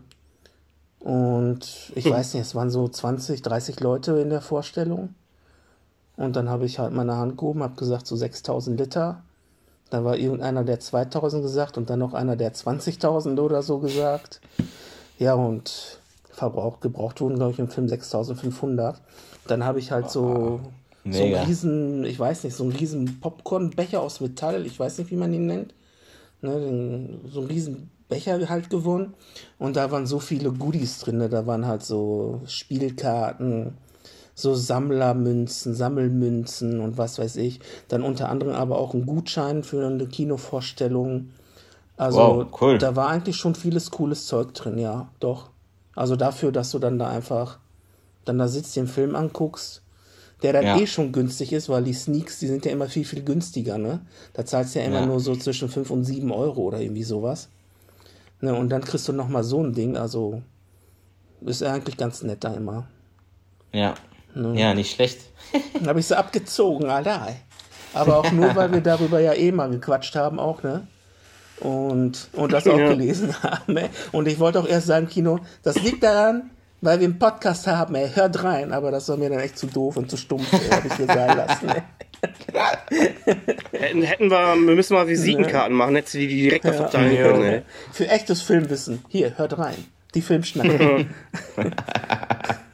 Und 1.00 1.92
ich 1.96 2.10
weiß 2.10 2.34
nicht, 2.34 2.44
es 2.44 2.56
waren 2.56 2.70
so 2.70 2.88
20, 2.88 3.42
30 3.42 3.80
Leute 3.80 4.20
in 4.20 4.30
der 4.30 4.42
Vorstellung. 4.42 5.16
Und 6.18 6.36
dann 6.36 6.50
habe 6.50 6.66
ich 6.66 6.80
halt 6.80 6.94
meine 6.94 7.16
Hand 7.16 7.38
gehoben, 7.38 7.64
habe 7.64 7.76
gesagt, 7.76 8.06
so 8.06 8.16
6000 8.16 8.78
Liter. 8.78 9.24
Da 9.90 10.04
war 10.04 10.18
irgendeiner, 10.18 10.64
der 10.64 10.80
2000 10.80 11.42
gesagt 11.42 11.78
und 11.78 11.90
dann 11.90 12.00
noch 12.00 12.14
einer, 12.14 12.36
der 12.36 12.54
20.000 12.54 13.40
oder 13.40 13.64
so 13.64 13.80
gesagt. 13.80 14.42
Ja, 15.18 15.34
und 15.34 16.00
Verbrauch, 16.30 16.80
gebraucht 16.80 17.22
wurden, 17.22 17.36
glaube 17.36 17.54
ich, 17.54 17.60
im 17.60 17.70
Film 17.70 17.88
6500. 17.88 19.02
Dann 19.48 19.64
habe 19.64 19.80
ich 19.80 19.92
halt 19.92 20.12
so, 20.12 20.60
so 21.06 21.24
einen 21.24 21.30
Mega. 21.32 21.44
riesen, 21.44 22.04
ich 22.06 22.20
weiß 22.20 22.44
nicht, 22.44 22.56
so 22.56 22.64
einen 22.64 22.74
riesen 22.74 23.20
Popcornbecher 23.20 24.02
aus 24.02 24.22
Metall, 24.22 24.66
ich 24.66 24.80
weiß 24.80 24.98
nicht, 25.00 25.12
wie 25.12 25.16
man 25.16 25.34
ihn 25.34 25.48
nennt. 25.48 25.74
Ne, 26.42 27.20
so 27.32 27.40
einen 27.40 27.50
riesen 27.50 27.90
Becher 28.08 28.50
halt 28.50 28.70
gewonnen. 28.70 29.14
Und 29.58 29.76
da 29.76 29.92
waren 29.92 30.08
so 30.08 30.20
viele 30.20 30.52
Goodies 30.52 31.00
drin. 31.00 31.18
Ne? 31.18 31.30
Da 31.30 31.46
waren 31.46 31.68
halt 31.68 31.84
so 31.84 32.42
Spielkarten, 32.46 33.78
so 34.36 34.56
Sammlermünzen, 34.56 35.76
Sammelmünzen 35.76 36.80
und 36.80 36.98
was 36.98 37.20
weiß 37.20 37.36
ich. 37.38 37.60
Dann 37.88 38.04
unter 38.04 38.30
anderem 38.30 38.54
aber 38.54 38.78
auch 38.78 38.94
ein 38.94 39.06
Gutschein 39.06 39.64
für 39.64 39.86
eine 39.86 40.08
Kinovorstellung. 40.08 41.30
Also 41.98 42.18
Wow, 42.20 42.62
cool. 42.62 42.78
da 42.78 42.96
war 42.96 43.10
eigentlich 43.10 43.36
schon 43.36 43.56
vieles 43.56 43.92
cooles 43.92 44.26
Zeug 44.26 44.54
drin, 44.54 44.78
ja, 44.78 45.10
doch. 45.20 45.50
Also 45.96 46.16
dafür, 46.16 46.52
dass 46.54 46.72
du 46.72 46.80
dann 46.80 46.98
da 46.98 47.10
einfach 47.10 47.60
dann 48.26 48.38
da 48.38 48.48
sitzt, 48.48 48.76
den 48.76 48.88
Film 48.88 49.16
anguckst, 49.16 49.82
der 50.44 50.54
dann 50.54 50.66
Ja. 50.66 50.78
eh 50.78 50.88
schon 50.88 51.12
günstig 51.12 51.52
ist, 51.54 51.68
weil 51.70 51.84
die 51.84 51.94
Sneaks, 51.94 52.40
die 52.40 52.48
sind 52.48 52.66
ja 52.66 52.72
immer 52.72 52.88
viel, 52.88 53.06
viel 53.06 53.24
günstiger, 53.24 53.78
ne? 53.78 54.02
Da 54.34 54.46
zahlst 54.46 54.76
du 54.76 54.80
ja 54.80 54.86
immer 54.86 55.02
Ja. 55.02 55.06
nur 55.06 55.20
so 55.20 55.36
zwischen 55.36 55.70
5 55.70 55.90
und 55.92 56.04
7 56.06 56.32
Euro 56.32 56.62
oder 56.62 56.80
irgendwie 56.80 57.04
sowas. 57.04 57.50
Ne, 58.42 58.56
und 58.56 58.70
dann 58.70 58.82
kriegst 58.84 59.06
du 59.08 59.12
nochmal 59.14 59.44
so 59.44 59.62
ein 59.62 59.74
Ding, 59.74 59.98
also 59.98 60.42
ist 61.42 61.62
eigentlich 61.62 61.98
ganz 61.98 62.24
nett 62.24 62.44
da 62.44 62.54
immer. 62.54 62.88
Ja. 63.74 63.96
Ne. 64.34 64.58
Ja, 64.60 64.74
nicht 64.74 64.94
schlecht. 64.94 65.20
Dann 65.74 65.88
habe 65.90 66.00
ich 66.00 66.06
sie 66.08 66.18
abgezogen, 66.18 66.86
Alter. 66.90 67.28
Aber 67.94 68.18
auch 68.18 68.32
nur, 68.32 68.56
weil 68.56 68.72
wir 68.72 68.82
darüber 68.82 69.20
ja 69.20 69.34
eh 69.34 69.52
mal 69.52 69.70
gequatscht 69.70 70.16
haben, 70.16 70.40
auch, 70.40 70.64
ne? 70.64 70.88
Und, 71.60 72.30
und 72.34 72.54
das 72.54 72.66
auch 72.68 72.78
Ja. 72.78 72.90
gelesen 72.90 73.34
haben. 73.44 73.76
Ey. 73.76 73.90
Und 74.14 74.28
ich 74.28 74.40
wollte 74.40 74.60
auch 74.62 74.68
erst 74.68 74.88
sagen, 74.88 75.08
Kino, 75.08 75.40
das 75.64 75.82
liegt 75.82 76.04
daran, 76.04 76.52
weil 76.82 77.00
wir 77.00 77.08
einen 77.08 77.20
Podcast 77.20 77.68
haben, 77.68 77.96
ey, 77.96 78.10
hört 78.14 78.44
rein. 78.44 78.72
Aber 78.72 78.92
das 78.92 79.10
war 79.10 79.18
mir 79.18 79.30
dann 79.30 79.40
echt 79.40 79.58
zu 79.58 79.68
doof 79.68 79.98
und 79.98 80.10
zu 80.10 80.18
stumpf, 80.18 80.52
habe 80.52 80.88
ich 80.88 80.94
hier 80.94 81.06
sein 81.06 81.38
lassen. 81.38 81.70
Hätten, 83.72 84.02
hätten 84.02 84.30
wir, 84.30 84.56
wir 84.56 84.76
müssen 84.76 84.94
mal 84.94 85.08
Visitenkarten 85.08 85.74
machen, 85.74 85.96
hättest 85.96 86.16
du 86.16 86.18
die 86.18 86.28
direkt 86.28 86.66
ja. 86.66 86.74
verteilen 86.74 87.16
Ja. 87.16 87.24
können, 87.24 87.44
ey. 87.44 87.62
Für 87.94 88.10
echtes 88.10 88.42
Filmwissen. 88.42 89.06
Hier, 89.08 89.38
hört 89.38 89.58
rein. 89.58 89.86
Die 90.16 90.22
Filmschnacker. 90.22 91.06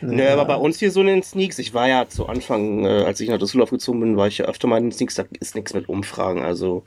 Nö, 0.00 0.28
aber 0.28 0.44
bei 0.44 0.56
uns 0.56 0.78
hier 0.78 0.90
so 0.90 1.00
in 1.00 1.06
den 1.06 1.22
Sneaks, 1.22 1.58
ich 1.58 1.72
war 1.72 1.88
ja 1.88 2.08
zu 2.08 2.26
Anfang, 2.26 2.84
äh, 2.84 3.04
als 3.04 3.20
ich 3.20 3.28
nach 3.28 3.38
Düsseldorf 3.38 3.70
gezogen 3.70 4.00
bin, 4.00 4.16
war 4.16 4.26
ich 4.26 4.38
ja 4.38 4.44
öfter 4.46 4.66
mal 4.66 4.78
in 4.78 4.84
den 4.84 4.92
Sneaks, 4.92 5.14
da 5.14 5.24
ist 5.40 5.54
nichts 5.54 5.72
mit 5.74 5.88
Umfragen. 5.88 6.42
Also 6.42 6.84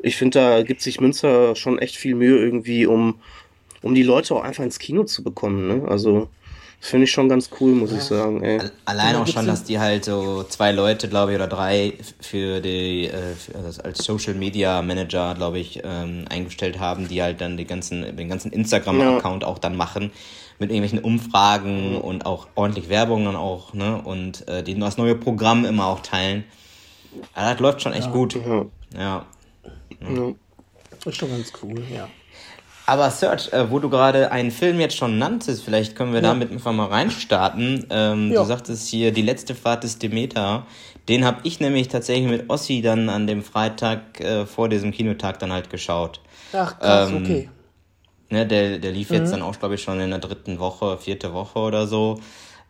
ich 0.00 0.16
finde, 0.16 0.38
da 0.38 0.62
gibt 0.62 0.80
sich 0.80 1.00
Münster 1.00 1.54
schon 1.56 1.78
echt 1.78 1.96
viel 1.96 2.14
Mühe 2.14 2.38
irgendwie, 2.38 2.86
um, 2.86 3.20
um 3.86 3.94
die 3.94 4.02
Leute 4.02 4.34
auch 4.34 4.42
einfach 4.42 4.64
ins 4.64 4.78
Kino 4.78 5.04
zu 5.04 5.22
bekommen. 5.22 5.68
Ne? 5.68 5.88
Also 5.88 6.28
finde 6.80 7.04
ich 7.04 7.10
schon 7.10 7.28
ganz 7.28 7.48
cool, 7.60 7.72
muss 7.72 7.92
ich 7.92 8.02
sagen. 8.02 8.42
Ey. 8.42 8.60
Allein 8.84 9.14
Ja, 9.14 9.22
auch 9.22 9.26
schon, 9.26 9.46
ja- 9.46 9.50
dass 9.52 9.64
die 9.64 9.78
halt 9.78 10.04
so 10.04 10.42
zwei 10.44 10.72
Leute, 10.72 11.08
glaube 11.08 11.32
ich, 11.32 11.36
oder 11.36 11.46
drei 11.46 11.94
für 12.20 12.60
die, 12.60 13.06
äh, 13.06 13.34
für, 13.34 13.56
also 13.58 13.82
als 13.82 14.04
Social 14.04 14.34
Media 14.34 14.82
Manager, 14.82 15.34
glaube 15.34 15.58
ich, 15.58 15.80
ähm, 15.84 16.24
eingestellt 16.28 16.78
haben, 16.78 17.08
die 17.08 17.22
halt 17.22 17.40
dann 17.40 17.56
die 17.56 17.64
ganzen, 17.64 18.16
den 18.16 18.28
ganzen 18.28 18.52
Instagram-Account 18.52 19.44
auch 19.44 19.58
dann 19.58 19.76
machen 19.76 20.10
mit 20.58 20.70
irgendwelchen 20.70 21.00
Umfragen 21.00 21.96
und 21.98 22.24
auch 22.26 22.48
ordentlich 22.54 22.88
Werbung 22.88 23.24
dann 23.24 23.36
auch, 23.36 23.74
ne? 23.74 24.00
Und 24.02 24.46
äh, 24.48 24.62
die 24.62 24.78
das 24.78 24.96
neue 24.96 25.14
Programm 25.14 25.64
immer 25.64 25.86
auch 25.86 26.00
teilen. 26.00 26.44
Ja, 27.34 27.52
das 27.52 27.60
läuft 27.60 27.82
schon 27.82 27.92
echt 27.92 28.10
gut. 28.12 28.34
Ja. 28.34 28.66
Ja. 28.94 29.26
Ja. 30.00 30.32
ist 31.04 31.16
schon 31.16 31.30
ganz 31.30 31.52
cool, 31.62 31.82
ja. 31.94 32.08
Aber 32.86 33.10
Serge, 33.10 33.50
äh, 33.52 33.68
wo 33.70 33.80
du 33.80 33.90
gerade 33.90 34.30
einen 34.30 34.50
Film 34.52 34.78
jetzt 34.78 34.96
schon 34.96 35.18
nanntest, 35.18 35.64
vielleicht 35.64 35.96
können 35.96 36.12
wir 36.12 36.20
Ja. 36.22 36.28
damit 36.28 36.52
einfach 36.52 36.72
mal 36.72 36.86
reinstarten. 36.86 37.86
Ähm, 37.90 38.32
Ja. 38.32 38.40
Du 38.42 38.46
sagtest 38.46 38.88
hier, 38.88 39.10
die 39.12 39.22
letzte 39.22 39.54
Fahrt 39.56 39.82
des 39.84 39.98
Demeter. 39.98 40.66
Den 41.08 41.24
habe 41.24 41.38
ich 41.42 41.58
nämlich 41.60 41.88
tatsächlich 41.88 42.28
mit 42.30 42.48
Ossi 42.48 42.82
dann 42.82 43.08
an 43.08 43.26
dem 43.26 43.42
Freitag 43.42 44.20
äh, 44.20 44.46
vor 44.46 44.68
diesem 44.68 44.92
Kinotag 44.92 45.38
dann 45.40 45.52
halt 45.52 45.68
geschaut. 45.70 46.20
Ach, 46.52 46.78
krass, 46.78 47.10
Ähm, 47.10 47.16
okay. 47.16 47.48
Ne, 48.30 48.46
der, 48.46 48.78
der 48.78 48.90
lief 48.92 49.10
Mhm. 49.10 49.16
jetzt 49.16 49.32
dann 49.32 49.42
auch, 49.42 49.58
glaube 49.58 49.76
ich, 49.76 49.82
schon 49.82 50.00
in 50.00 50.10
der 50.10 50.18
dritten 50.18 50.58
Woche, 50.58 50.98
vierte 50.98 51.32
Woche 51.32 51.58
oder 51.60 51.86
so. 51.86 52.20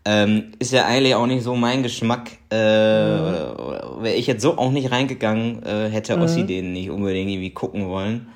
Ähm, 0.04 0.52
ist 0.60 0.72
ja 0.72 0.84
eigentlich 0.86 1.14
auch 1.14 1.26
nicht 1.26 1.42
so 1.42 1.56
mein 1.56 1.82
Geschmack. 1.82 2.30
Äh, 2.50 2.54
oder 2.56 3.96
wäre 4.00 4.14
ich 4.14 4.26
jetzt 4.26 4.42
so 4.42 4.56
auch 4.56 4.70
nicht 4.70 4.90
reingegangen, 4.90 5.62
äh, 5.64 5.88
hätte 5.90 6.18
Ossi 6.18 6.44
den 6.46 6.72
nicht 6.72 6.90
unbedingt 6.90 7.30
irgendwie 7.30 7.50
gucken 7.50 7.88
wollen. 7.88 8.28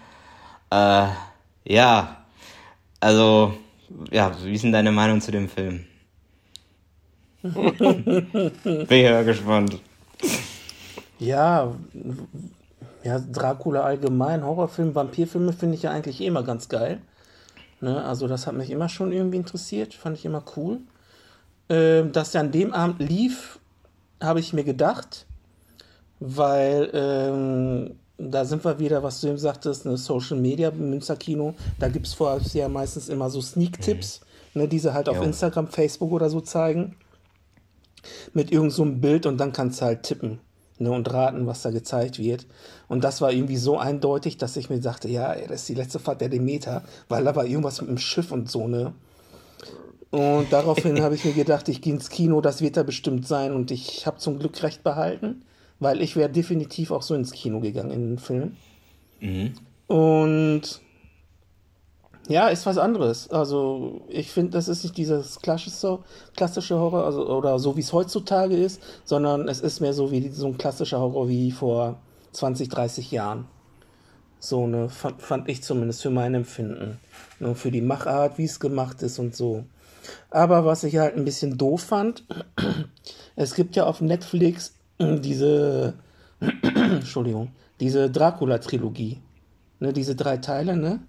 Äh, 0.71 1.07
ja, 1.65 2.25
also, 3.01 3.55
ja, 4.11 4.33
wie 4.43 4.55
ist 4.55 4.65
denn 4.65 4.73
deine 4.73 4.93
Meinung 4.93 5.21
zu 5.21 5.31
dem 5.31 5.49
Film? 5.49 5.87
Bin 7.43 8.87
ja 8.91 9.23
gespannt. 9.23 9.81
Ja, 11.19 11.73
ja, 13.03 13.19
Dracula 13.19 13.83
allgemein, 13.83 14.45
Horrorfilme, 14.45 14.95
Vampirfilme 14.95 15.53
finde 15.53 15.75
ich 15.77 15.83
ja 15.83 15.91
eigentlich 15.91 16.21
immer 16.21 16.43
ganz 16.43 16.69
geil. 16.69 17.01
Ne, 17.81 18.05
also 18.05 18.29
das 18.29 18.47
hat 18.47 18.55
mich 18.55 18.71
immer 18.71 18.91
schon 18.91 19.13
irgendwie 19.13 19.39
interessiert, 19.39 19.95
fand 19.95 20.19
ich 20.19 20.27
immer 20.27 20.45
cool. 20.57 20.81
Ähm, 21.71 22.13
dass 22.13 22.33
der 22.33 22.43
an 22.43 22.53
dem 22.53 22.75
Abend 22.75 23.01
lief, 23.01 23.59
habe 24.23 24.41
ich 24.41 24.53
mir 24.53 24.65
gedacht, 24.65 25.27
weil 26.19 26.91
ähm, 26.93 27.97
da 28.21 28.45
sind 28.45 28.65
wir 28.65 28.79
wieder, 28.79 29.03
was 29.03 29.21
du 29.21 29.29
eben 29.29 29.39
sagtest, 29.39 29.87
eine 29.87 29.97
Social 29.97 30.39
Media 30.39 30.71
Münsterkino. 30.71 31.55
Da 31.79 31.89
gibt 31.89 32.07
es 32.07 32.15
vorher 32.15 32.41
ja 32.53 32.69
meistens 32.69 33.09
immer 33.09 33.31
so 33.31 33.41
Sneak-Tipps, 33.41 34.21
ne, 34.55 34.69
die 34.69 34.79
sie 34.79 34.93
halt 34.93 35.09
auf 35.09 35.17
Jo. 35.17 35.23
Instagram, 35.23 35.69
Facebook 35.69 36.13
oder 36.13 36.29
so 36.29 36.41
zeigen. 36.41 36.97
Mit 38.33 38.51
irgend 38.53 38.73
so 38.73 38.85
Bild 38.85 39.27
und 39.27 39.39
dann 39.39 39.53
kannst 39.53 39.81
du 39.81 39.87
halt 39.87 40.03
tippen 40.03 40.41
ne, 40.79 40.91
und 40.91 41.13
raten, 41.13 41.47
was 41.47 41.63
da 41.63 41.71
gezeigt 41.71 42.19
wird. 42.19 42.47
Und 42.89 43.05
das 43.05 43.21
war 43.21 43.33
irgendwie 43.33 43.57
so 43.57 43.79
eindeutig, 43.79 44.39
dass 44.39 44.57
ich 44.57 44.71
mir 44.71 44.81
dachte, 44.81 45.09
ja, 45.09 45.33
ey, 45.33 45.47
das 45.47 45.63
ist 45.63 45.69
die 45.69 45.75
letzte 45.75 45.99
Fahrt 45.99 46.21
der 46.21 46.29
Demeter, 46.29 46.83
weil 47.09 47.25
da 47.25 47.35
war 47.37 47.47
irgendwas 47.47 47.81
mit 47.81 47.91
dem 47.91 47.99
Schiff 47.99 48.33
und 48.33 48.51
so, 48.51 48.69
ne? 48.69 48.93
Und 50.11 50.53
daraufhin 50.53 51.01
habe 51.03 51.15
ich 51.15 51.25
mir 51.25 51.33
gedacht, 51.33 51.69
ich 51.69 51.81
gehe 51.81 51.95
ins 51.95 52.11
Kino, 52.11 52.41
das 52.41 52.61
wird 52.61 52.77
da 52.77 52.83
bestimmt 52.83 53.27
sein. 53.27 53.53
Und 53.55 53.71
ich 53.71 54.07
habe 54.07 54.19
zum 54.19 54.39
Glück 54.39 54.63
recht 54.63 54.83
behalten, 54.83 55.43
weil 55.81 56.01
ich 56.03 56.15
wäre 56.15 56.31
definitiv 56.31 56.91
auch 56.91 57.03
so 57.03 57.15
ins 57.15 57.33
Kino 57.33 57.61
gegangen 57.61 57.91
in 57.91 58.09
den 58.11 58.19
Film. 58.19 58.57
Und 59.89 60.81
ja, 62.29 62.49
ist 62.49 62.67
was 62.67 62.79
anderes. 62.79 63.29
Also 63.31 64.03
ich 64.09 64.31
finde, 64.31 64.53
das 64.53 64.69
ist 64.69 64.85
nicht 64.85 64.97
dieses 64.97 65.41
klassische, 65.41 65.99
klassische 66.37 66.79
Horror, 66.79 67.05
also, 67.05 67.27
oder 67.27 67.59
so 67.59 67.77
wie 67.77 67.81
es 67.81 67.93
heutzutage 67.93 68.57
ist, 68.57 68.81
sondern 69.05 69.49
es 69.49 69.61
ist 69.61 69.81
mehr 69.81 69.95
so 69.95 70.13
wie 70.13 70.29
so 70.29 70.47
ein 70.47 70.59
klassischer 70.59 71.01
Horror 71.01 71.29
wie 71.29 71.51
vor 71.51 71.99
20, 72.33 72.69
30 72.69 73.11
Jahren. 73.11 73.49
So 74.39 74.67
ne, 74.67 74.89
fand, 74.89 75.21
fand 75.21 75.49
ich 75.49 75.63
zumindest 75.63 76.03
für 76.03 76.11
mein 76.11 76.35
Empfinden. 76.35 77.01
Ne, 77.41 77.55
für 77.55 77.71
die 77.71 77.83
Machart, 77.83 78.39
wie 78.39 78.45
es 78.45 78.61
gemacht 78.61 79.03
ist 79.03 79.19
und 79.19 79.35
so. 79.35 79.65
Aber 80.31 80.65
was 80.65 80.85
ich 80.85 80.97
halt 80.99 81.17
ein 81.17 81.25
bisschen 81.25 81.59
doof 81.59 81.83
fand, 81.83 82.25
es 83.37 83.55
gibt 83.55 83.77
ja 83.77 83.85
auf 83.85 84.01
Netflix 84.01 84.75
diese, 85.01 85.95
Entschuldigung, 86.75 87.49
diese 87.81 88.11
Dracula-Trilogie. 88.11 89.19
Ne, 89.83 89.93
diese 89.95 90.15
drei 90.15 90.37
Teile, 90.37 90.77
ne? 90.77 91.01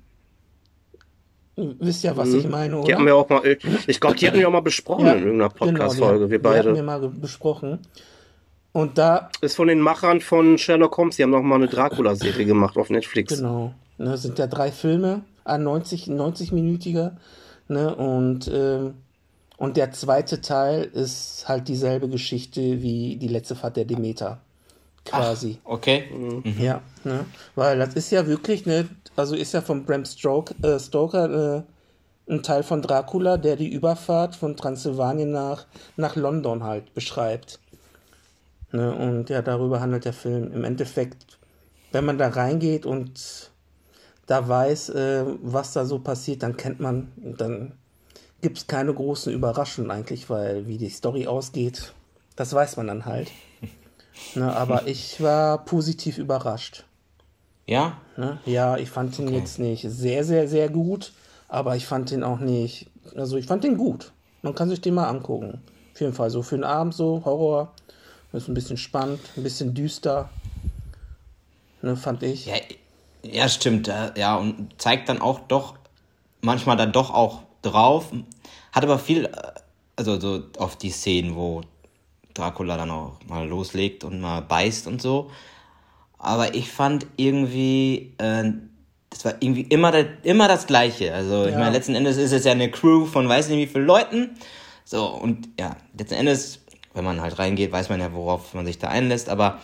Wisst 1.58 2.04
ja, 2.04 2.16
was 2.16 2.34
ich 2.34 2.48
meine, 2.48 2.78
oder? 2.78 2.86
Die 2.86 2.96
haben 2.96 3.06
wir 3.06 3.16
auch 3.16 3.28
mal, 3.28 3.42
ich 3.86 4.00
glaube, 4.00 4.16
die 4.16 4.26
hatten 4.28 4.40
wir 4.40 4.48
auch 4.48 4.54
mal 4.54 4.62
besprochen 4.62 5.06
in 5.08 5.18
irgendeiner 5.20 5.50
Podcast-Folge, 5.50 6.26
die, 6.26 6.32
wir 6.32 6.40
Die 6.40 6.48
hatten 6.48 6.68
wir 6.68 6.74
beide. 6.74 6.84
mal 6.84 7.10
besprochen. 7.10 7.80
Und 8.72 8.98
da, 8.98 9.30
Ist 9.42 9.56
von 9.58 9.68
den 9.68 9.82
Machern 9.82 10.22
von 10.22 10.58
Sherlock 10.58 10.98
Holmes, 10.98 11.18
die 11.18 11.24
haben 11.24 11.32
noch 11.32 11.42
mal 11.42 11.56
eine 11.56 11.68
Dracula-Serie 11.68 12.46
gemacht 12.46 12.78
auf 12.78 12.90
Netflix. 12.90 13.36
genau, 13.36 13.74
ne, 13.98 14.16
sind 14.18 14.40
ja 14.40 14.48
drei 14.48 14.72
Filme, 14.72 15.24
ein 15.44 15.64
90, 15.64 16.06
90-minütiger, 16.06 17.18
ne, 17.68 17.94
und, 17.94 18.50
ähm, 18.54 18.94
und 19.62 19.78
der 19.78 19.92
zweite 19.92 20.42
Teil 20.42 20.86
ist 20.86 21.48
halt 21.48 21.68
dieselbe 21.68 22.10
Geschichte 22.10 22.82
wie 22.82 23.18
die 23.18 23.28
letzte 23.28 23.56
Fahrt 23.56 23.78
der 23.78 23.86
Demeter. 23.86 24.42
Quasi. 25.06 25.60
Okay. 25.64 26.06
Ja, 26.60 26.82
ne? 27.04 27.26
Weil 27.54 27.78
das 27.78 27.94
ist 27.94 28.10
ja 28.10 28.26
wirklich, 28.26 28.66
ne, 28.66 28.90
also 29.16 29.36
ist 29.36 29.54
ja 29.54 29.62
von 29.62 29.86
Bram 29.86 30.04
Stoker, 30.04 30.56
äh, 30.64 30.80
Stoker 30.80 31.60
äh, 31.60 32.34
ein 32.34 32.42
Teil 32.42 32.64
von 32.64 32.82
Dracula, 32.82 33.38
der 33.38 33.56
die 33.56 33.68
Überfahrt 33.68 34.36
von 34.36 34.58
Transsilvanien 34.58 35.30
nach, 35.30 35.68
nach 35.96 36.16
London 36.16 36.64
halt 36.64 36.96
beschreibt. 36.96 37.60
Ne? 38.72 38.92
Und 38.96 39.30
ja, 39.30 39.44
darüber 39.44 39.80
handelt 39.80 40.06
der 40.06 40.14
Film. 40.14 40.52
Im 40.54 40.64
Endeffekt, 40.64 41.38
wenn 41.92 42.06
man 42.06 42.18
da 42.18 42.30
reingeht 42.30 42.88
und 42.88 43.52
da 44.26 44.48
weiß, 44.48 44.90
äh, 44.90 45.24
was 45.44 45.74
da 45.74 45.86
so 45.86 46.00
passiert, 46.00 46.42
dann 46.42 46.58
kennt 46.58 46.80
man, 46.80 47.12
dann 47.38 47.74
gibt 48.42 48.58
es 48.58 48.68
keine 48.68 48.94
großen 48.94 49.32
Überraschungen 49.32 49.92
eigentlich, 49.92 50.30
weil 50.30 50.68
wie 50.68 50.78
die 50.78 50.90
Story 50.90 51.28
ausgeht, 51.28 51.94
das 52.36 52.54
weiß 52.54 52.78
man 52.78 52.88
dann 52.88 53.06
halt. 53.06 53.32
Ne, 54.36 54.56
aber 54.56 54.88
ich 54.88 55.20
war 55.22 55.66
positiv 55.66 56.20
überrascht. 56.20 56.84
Ja? 57.66 57.98
Ne? 58.18 58.40
Ja, 58.46 58.78
ich 58.78 58.90
fand 58.90 59.18
ihn 59.18 59.30
jetzt 59.30 59.58
nicht 59.58 59.84
sehr, 59.90 60.24
sehr, 60.24 60.48
sehr 60.48 60.70
gut, 60.70 61.12
aber 61.48 61.76
ich 61.76 61.88
fand 61.88 62.12
ihn 62.12 62.24
auch 62.24 62.40
nicht, 62.40 62.88
also 63.16 63.38
ich 63.38 63.48
fand 63.48 63.66
ihn 63.66 63.78
gut. 63.78 64.12
Man 64.44 64.54
kann 64.54 64.70
sich 64.70 64.80
den 64.80 64.94
mal 64.94 65.08
angucken. 65.08 65.62
Auf 65.94 66.02
jeden 66.02 66.14
Fall 66.14 66.30
so 66.30 66.44
für 66.44 66.56
den 66.56 66.64
Abend 66.64 66.94
so, 66.94 67.24
Horror, 67.26 67.74
ist 68.34 68.48
ein 68.48 68.54
bisschen 68.54 68.78
spannend, 68.78 69.22
ein 69.36 69.44
bisschen 69.44 69.74
düster, 69.74 70.30
ne, 71.82 71.96
fand 71.96 72.22
ich. 72.22 72.46
Ja, 72.46 72.56
ja, 73.24 73.50
stimmt. 73.50 73.88
Ja, 73.88 74.36
und 74.36 74.70
zeigt 74.78 75.10
dann 75.10 75.22
auch 75.22 75.40
doch 75.48 75.76
manchmal 76.42 76.78
dann 76.78 76.92
doch 76.92 77.12
auch 77.12 77.44
drauf. 77.62 78.12
Hat 78.72 78.84
aber 78.84 79.00
viel, 79.00 79.26
äh, 79.26 79.32
also 79.96 80.20
so 80.20 80.44
auf 80.58 80.76
die 80.78 80.90
Szenen, 80.92 81.36
wo 81.36 81.62
Dracula 82.34 82.78
dann 82.78 82.92
auch 82.92 83.18
mal 83.28 83.48
loslegt 83.48 84.04
und 84.04 84.22
mal 84.22 84.42
beißt 84.42 84.88
und 84.88 85.02
so. 85.02 85.30
Aber 86.18 86.54
ich 86.56 86.70
fand 86.72 87.06
irgendwie, 87.18 88.14
äh, 88.18 88.52
das 89.10 89.26
war 89.26 89.34
irgendwie 89.40 89.64
immer, 89.64 89.92
das- 89.92 90.06
immer 90.24 90.48
das 90.48 90.68
Gleiche. 90.68 91.14
Also 91.14 91.46
ich 91.46 91.52
Ja. 91.54 91.60
meine, 91.60 91.72
letzten 91.72 91.96
Endes 91.96 92.18
ist 92.18 92.32
es 92.32 92.46
ja 92.46 92.52
eine 92.54 92.72
Crew 92.72 93.06
von 93.06 93.28
weiß 93.28 93.50
nicht 93.50 93.58
wie 93.58 93.72
vielen 93.72 93.86
Leuten. 93.86 94.38
So, 94.86 95.08
und 95.08 95.50
ja, 95.60 95.76
letzten 95.98 96.16
Endes, 96.16 96.60
wenn 96.94 97.04
man 97.04 97.22
halt 97.22 97.38
reingeht, 97.40 97.72
weiß 97.72 97.90
man 97.90 98.00
ja, 98.00 98.14
worauf 98.14 98.54
man 98.54 98.66
sich 98.66 98.78
da 98.80 98.88
einlässt. 98.90 99.30
Aber 99.30 99.60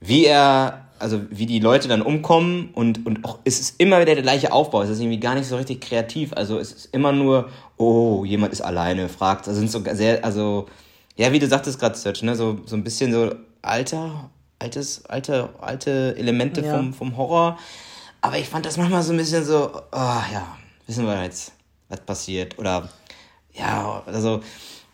wie 0.00 0.24
er, 0.26 0.85
also 0.98 1.20
wie 1.30 1.46
die 1.46 1.58
Leute 1.60 1.88
dann 1.88 2.02
umkommen 2.02 2.70
und, 2.74 3.06
und 3.06 3.24
auch, 3.24 3.38
es 3.44 3.60
ist 3.60 3.80
immer 3.80 4.00
wieder 4.00 4.14
der 4.14 4.22
gleiche 4.22 4.52
Aufbau. 4.52 4.82
Es 4.82 4.90
ist 4.90 5.00
irgendwie 5.00 5.20
gar 5.20 5.34
nicht 5.34 5.46
so 5.46 5.56
richtig 5.56 5.80
kreativ. 5.80 6.32
Also 6.34 6.58
es 6.58 6.72
ist 6.72 6.94
immer 6.94 7.12
nur, 7.12 7.48
oh, 7.76 8.24
jemand 8.24 8.52
ist 8.52 8.60
alleine, 8.62 9.08
fragt. 9.08 9.48
Also 9.48 9.60
sind 9.60 9.70
so 9.70 9.82
sehr, 9.94 10.24
also, 10.24 10.66
ja, 11.16 11.32
wie 11.32 11.38
du 11.38 11.46
sagtest 11.46 11.78
gerade, 11.78 11.96
Serge, 11.96 12.24
ne, 12.24 12.34
so, 12.36 12.60
so 12.66 12.76
ein 12.76 12.84
bisschen 12.84 13.12
so 13.12 13.34
alter, 13.62 14.30
altes, 14.58 15.04
alte, 15.06 15.48
alte 15.60 16.14
Elemente 16.18 16.60
Ja. 16.62 16.76
vom, 16.76 16.92
vom 16.94 17.16
Horror. 17.16 17.58
Aber 18.20 18.38
ich 18.38 18.48
fand 18.48 18.66
das 18.66 18.76
manchmal 18.76 19.02
so 19.02 19.12
ein 19.12 19.18
bisschen 19.18 19.44
so, 19.44 19.70
oh, 19.74 20.20
ja, 20.32 20.46
wissen 20.86 21.06
wir 21.06 21.22
jetzt, 21.22 21.52
was 21.88 22.00
passiert. 22.00 22.58
Oder, 22.58 22.88
ja, 23.52 24.02
also, 24.06 24.40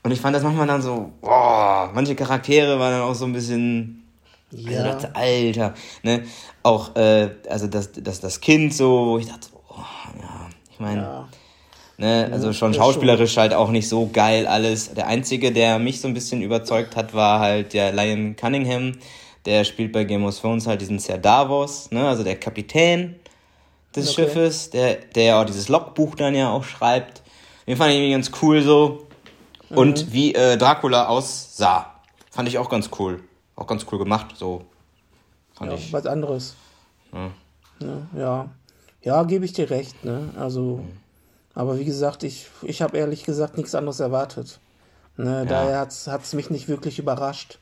und 0.03 0.11
ich 0.11 0.21
fand 0.21 0.35
das 0.35 0.43
manchmal 0.43 0.67
dann 0.67 0.83
so, 0.83 1.13
boah, 1.21 1.91
manche 1.95 2.15
Charaktere 2.17 2.79
waren 2.79 2.93
dann 2.93 3.03
auch 3.03 3.15
so 3.15 3.25
ein 3.25 3.33
bisschen, 3.33 4.02
also 4.53 4.71
Ja, 4.71 4.83
dachte, 4.83 5.17
Alter, 5.17 5.75
ne, 6.03 6.25
auch, 6.63 6.95
äh, 6.97 7.31
also 7.49 7.67
das, 7.67 7.91
das, 7.93 8.21
das 8.21 8.41
Kind 8.41 8.75
so, 8.75 9.07
wo 9.07 9.19
ich 9.19 9.27
dachte, 9.27 9.49
oh, 9.69 9.75
ja, 10.21 10.49
ich 10.71 10.81
meine, 10.81 11.03
ja. 11.03 11.29
ne, 11.99 12.31
also 12.33 12.53
schon 12.53 12.73
ja, 12.73 12.79
schauspielerisch 12.81 13.37
halt 13.37 13.55
auch 13.55 13.71
nicht 13.71 13.89
so 13.89 14.11
geil 14.13 14.47
alles. 14.47 14.95
Der 14.95 15.07
einzige, 15.07 15.53
der 15.53 15.79
mich 15.79 16.01
so 16.01 16.09
ein 16.09 16.15
bisschen 16.15 16.43
überzeugt 16.43 16.97
hat, 16.97 17.15
war 17.15 17.41
halt 17.41 17.73
der 17.73 17.93
Lion 17.93 18.37
Cunningham, 18.37 18.99
der 19.47 19.65
spielt 19.65 19.93
bei 19.93 20.05
Game 20.05 20.25
of 20.25 20.39
Thrones 20.39 20.67
halt 20.67 20.81
diesen 20.81 20.99
Ser 20.99 21.19
Davos, 21.19 21.91
ne, 21.91 22.07
also 22.09 22.23
der 22.23 22.37
Kapitän 22.37 23.17
des 23.97 24.11
Okay. 24.11 24.23
Schiffes, 24.23 24.71
der, 24.71 24.95
der 25.15 25.25
ja 25.25 25.41
auch 25.41 25.45
dieses 25.45 25.69
Logbuch 25.69 26.15
dann 26.15 26.35
ja 26.35 26.51
auch 26.51 26.65
schreibt. 26.65 27.23
Den 27.67 27.77
fand 27.77 27.91
ich 27.91 27.97
irgendwie 27.97 28.13
ganz 28.13 28.31
cool 28.43 28.63
so. 28.63 29.07
Und 29.71 30.13
wie 30.13 30.35
äh, 30.35 30.59
Dracula 30.59 31.09
aussah, 31.09 31.95
fand 32.31 32.49
ich 32.49 32.59
auch 32.59 32.69
ganz 32.69 32.91
cool. 32.99 33.23
Auch 33.57 33.67
ganz 33.67 33.87
cool 33.91 33.99
gemacht, 33.99 34.37
so. 34.37 34.65
Fand 35.55 35.71
Ja, 35.73 35.77
ich. 35.79 35.93
was 35.93 36.07
anderes. 36.07 36.55
Ja. 37.13 37.31
Ne, 37.81 38.07
ja, 38.17 38.49
ja, 39.03 39.23
gebe 39.25 39.45
ich 39.45 39.53
dir 39.53 39.71
recht. 39.71 40.05
Ne? 40.05 40.31
Also, 40.39 40.85
aber 41.55 41.79
wie 41.79 41.85
gesagt, 41.85 42.23
ich, 42.23 42.49
ich 42.63 42.81
habe 42.81 42.97
ehrlich 42.97 43.25
gesagt 43.25 43.57
nichts 43.57 43.75
anderes 43.75 44.01
erwartet. 44.01 44.61
Ne? 45.17 45.45
Daher 45.47 45.81
hat 45.81 45.91
es 46.23 46.33
mich 46.33 46.49
nicht 46.51 46.69
wirklich 46.69 46.99
überrascht. 46.99 47.59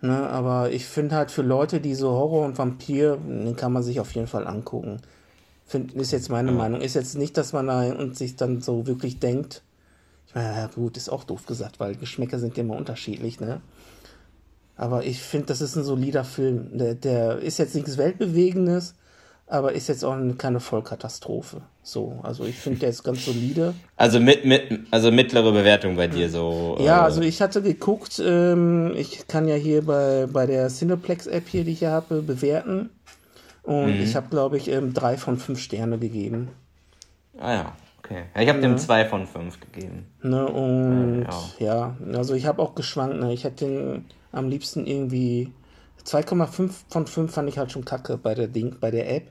Ne? 0.00 0.28
Aber 0.30 0.70
ich 0.70 0.86
finde 0.86 1.16
halt 1.16 1.30
für 1.30 1.42
Leute, 1.42 1.80
die 1.80 1.94
so 1.94 2.10
Horror 2.10 2.44
und 2.44 2.56
Vampir, 2.58 3.16
den 3.16 3.56
kann 3.56 3.72
man 3.72 3.82
sich 3.82 4.00
auf 4.00 4.14
jeden 4.14 4.26
Fall 4.28 4.46
angucken. 4.46 5.00
Find, 5.66 5.92
ist 5.92 6.12
jetzt 6.12 6.30
meine 6.30 6.52
ja. 6.52 6.56
Meinung. 6.56 6.80
Ist 6.80 6.94
jetzt 6.94 7.16
nicht, 7.16 7.36
dass 7.36 7.52
man 7.52 7.66
da 7.66 7.82
und 7.92 8.16
sich 8.16 8.36
dann 8.36 8.60
so 8.62 8.86
wirklich 8.86 9.18
denkt, 9.18 9.62
ich 10.28 10.34
meine, 10.34 10.56
ja 10.56 10.66
gut, 10.68 10.96
ist 10.96 11.08
auch 11.08 11.24
doof 11.24 11.46
gesagt, 11.46 11.80
weil 11.80 11.96
Geschmäcker 11.96 12.38
sind 12.38 12.56
ja 12.56 12.62
immer 12.62 12.76
unterschiedlich, 12.76 13.40
ne? 13.40 13.60
Aber 14.76 15.04
ich 15.04 15.20
finde, 15.22 15.46
das 15.46 15.60
ist 15.60 15.74
ein 15.76 15.84
solider 15.84 16.24
Film. 16.24 16.76
Der, 16.76 16.94
der 16.94 17.38
ist 17.38 17.58
jetzt 17.58 17.74
nichts 17.74 17.96
Weltbewegendes, 17.96 18.94
aber 19.46 19.72
ist 19.72 19.88
jetzt 19.88 20.04
auch 20.04 20.16
keine 20.36 20.60
Vollkatastrophe. 20.60 21.62
So, 21.82 22.18
also 22.22 22.44
ich 22.44 22.56
finde, 22.56 22.80
der 22.80 22.90
ist 22.90 23.02
ganz 23.02 23.24
solide. 23.24 23.74
Also 23.96 24.20
mit, 24.20 24.44
mit, 24.44 24.80
also 24.90 25.10
mittlere 25.10 25.52
Bewertung 25.52 25.96
bei 25.96 26.08
dir 26.08 26.28
so. 26.28 26.76
Ja, 26.80 26.98
äh 26.98 27.04
also 27.04 27.22
ich 27.22 27.40
hatte 27.40 27.62
geguckt, 27.62 28.20
ähm, 28.24 28.92
ich 28.96 29.26
kann 29.28 29.48
ja 29.48 29.54
hier 29.54 29.82
bei, 29.82 30.26
bei 30.30 30.46
der 30.46 30.68
Cineplex-App 30.68 31.48
hier, 31.48 31.64
die 31.64 31.72
ich 31.72 31.78
hier 31.78 31.92
habe, 31.92 32.20
bewerten. 32.22 32.90
Und 33.62 33.96
mhm. 33.96 34.02
ich 34.02 34.14
habe, 34.14 34.28
glaube 34.28 34.58
ich, 34.58 34.68
ähm, 34.68 34.92
drei 34.92 35.16
von 35.16 35.38
fünf 35.38 35.60
Sterne 35.60 35.98
gegeben. 35.98 36.50
Ah 37.38 37.52
ja, 37.52 37.72
okay. 38.06 38.24
Ja, 38.34 38.42
ich 38.42 38.48
habe 38.48 38.60
ja. 38.60 38.68
dem 38.68 38.78
zwei 38.78 39.04
von 39.04 39.26
fünf 39.26 39.60
gegeben. 39.60 40.06
Ne, 40.22 40.46
und 40.46 41.26
ja, 41.58 41.96
ja 42.10 42.16
also 42.16 42.34
ich 42.34 42.46
habe 42.46 42.62
auch 42.62 42.74
geschwankt. 42.74 43.20
Ne? 43.20 43.32
Ich 43.32 43.44
hätte 43.44 43.66
den 43.66 44.04
am 44.32 44.48
liebsten 44.48 44.86
irgendwie 44.86 45.52
2,5 46.04 46.70
von 46.88 47.06
5 47.06 47.32
fand 47.32 47.48
ich 47.48 47.58
halt 47.58 47.72
schon 47.72 47.84
kacke 47.84 48.16
bei 48.16 48.34
der 48.34 48.46
Ding, 48.46 48.76
bei 48.80 48.90
der 48.90 49.10
App. 49.12 49.30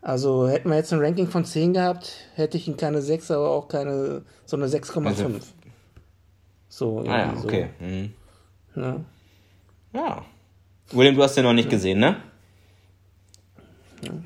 Also 0.00 0.48
hätten 0.48 0.70
wir 0.70 0.76
jetzt 0.76 0.92
ein 0.92 1.00
Ranking 1.00 1.28
von 1.28 1.44
10 1.44 1.72
gehabt, 1.74 2.12
hätte 2.34 2.56
ich 2.56 2.68
ihn 2.68 2.76
keine 2.76 3.02
6, 3.02 3.30
aber 3.30 3.50
auch 3.50 3.68
keine, 3.68 4.22
so 4.44 4.56
eine 4.56 4.66
6,5. 4.66 5.06
Also, 5.06 5.30
so, 6.68 7.00
ah 7.00 7.18
ja, 7.18 7.34
okay. 7.42 7.70
So. 7.78 7.86
Mhm. 7.86 8.12
Ne? 8.74 9.04
Ja. 9.92 10.24
William, 10.92 11.16
du 11.16 11.22
hast 11.22 11.36
den 11.36 11.44
noch 11.44 11.52
nicht 11.52 11.68
gesehen, 11.68 11.98
ne? 11.98 12.16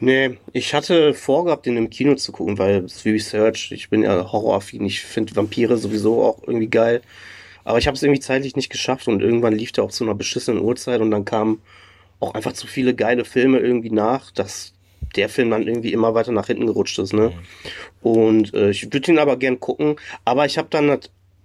Nee, 0.01 0.39
ich 0.53 0.75
hatte 0.75 1.15
vorgehabt, 1.15 1.67
den 1.67 1.77
im 1.77 1.91
Kino 1.91 2.15
zu 2.15 2.33
gucken, 2.33 2.59
weil 2.59 2.85
es 2.85 3.05
wie 3.05 3.13
Research, 3.13 3.73
ich 3.73 3.89
bin 3.89 4.03
ja 4.03 4.31
horroraffin, 4.31 4.85
ich 4.85 5.01
finde 5.01 5.35
Vampire 5.35 5.79
sowieso 5.79 6.23
auch 6.23 6.43
irgendwie 6.47 6.69
geil. 6.69 7.03
Aber 7.65 7.79
ich 7.79 7.87
habe 7.87 7.95
es 7.95 8.03
irgendwie 8.03 8.21
zeitlich 8.21 8.57
nicht 8.57 8.71
geschafft 8.71 9.09
und 9.09 9.23
irgendwann 9.23 9.55
lief 9.55 9.73
der 9.73 9.85
auch 9.85 9.91
zu 9.91 10.05
einer 10.05 10.15
beschissenen 10.15 10.63
Uhrzeit 10.63 11.01
und 11.01 11.11
dann 11.11 11.25
kamen 11.25 11.63
auch 12.21 12.35
einfach 12.35 12.53
zu 12.53 12.67
viele 12.67 12.95
geile 12.95 13.25
Filme 13.25 13.59
irgendwie 13.59 13.91
nach, 13.91 14.31
dass 14.31 14.75
der 15.17 15.29
Film 15.29 15.51
dann 15.51 15.67
irgendwie 15.67 15.93
immer 15.93 16.15
weiter 16.15 16.33
nach 16.33 16.47
hinten 16.47 16.67
gerutscht 16.67 16.99
ist. 16.99 17.13
Ne? 17.13 17.33
Und 18.01 18.55
äh, 18.55 18.71
ich 18.71 18.93
würde 18.93 19.13
ihn 19.13 19.19
aber 19.19 19.37
gern 19.37 19.61
gucken, 19.61 19.97
aber 20.25 20.47
ich 20.47 20.59
habe 20.59 20.69
dann 20.71 20.99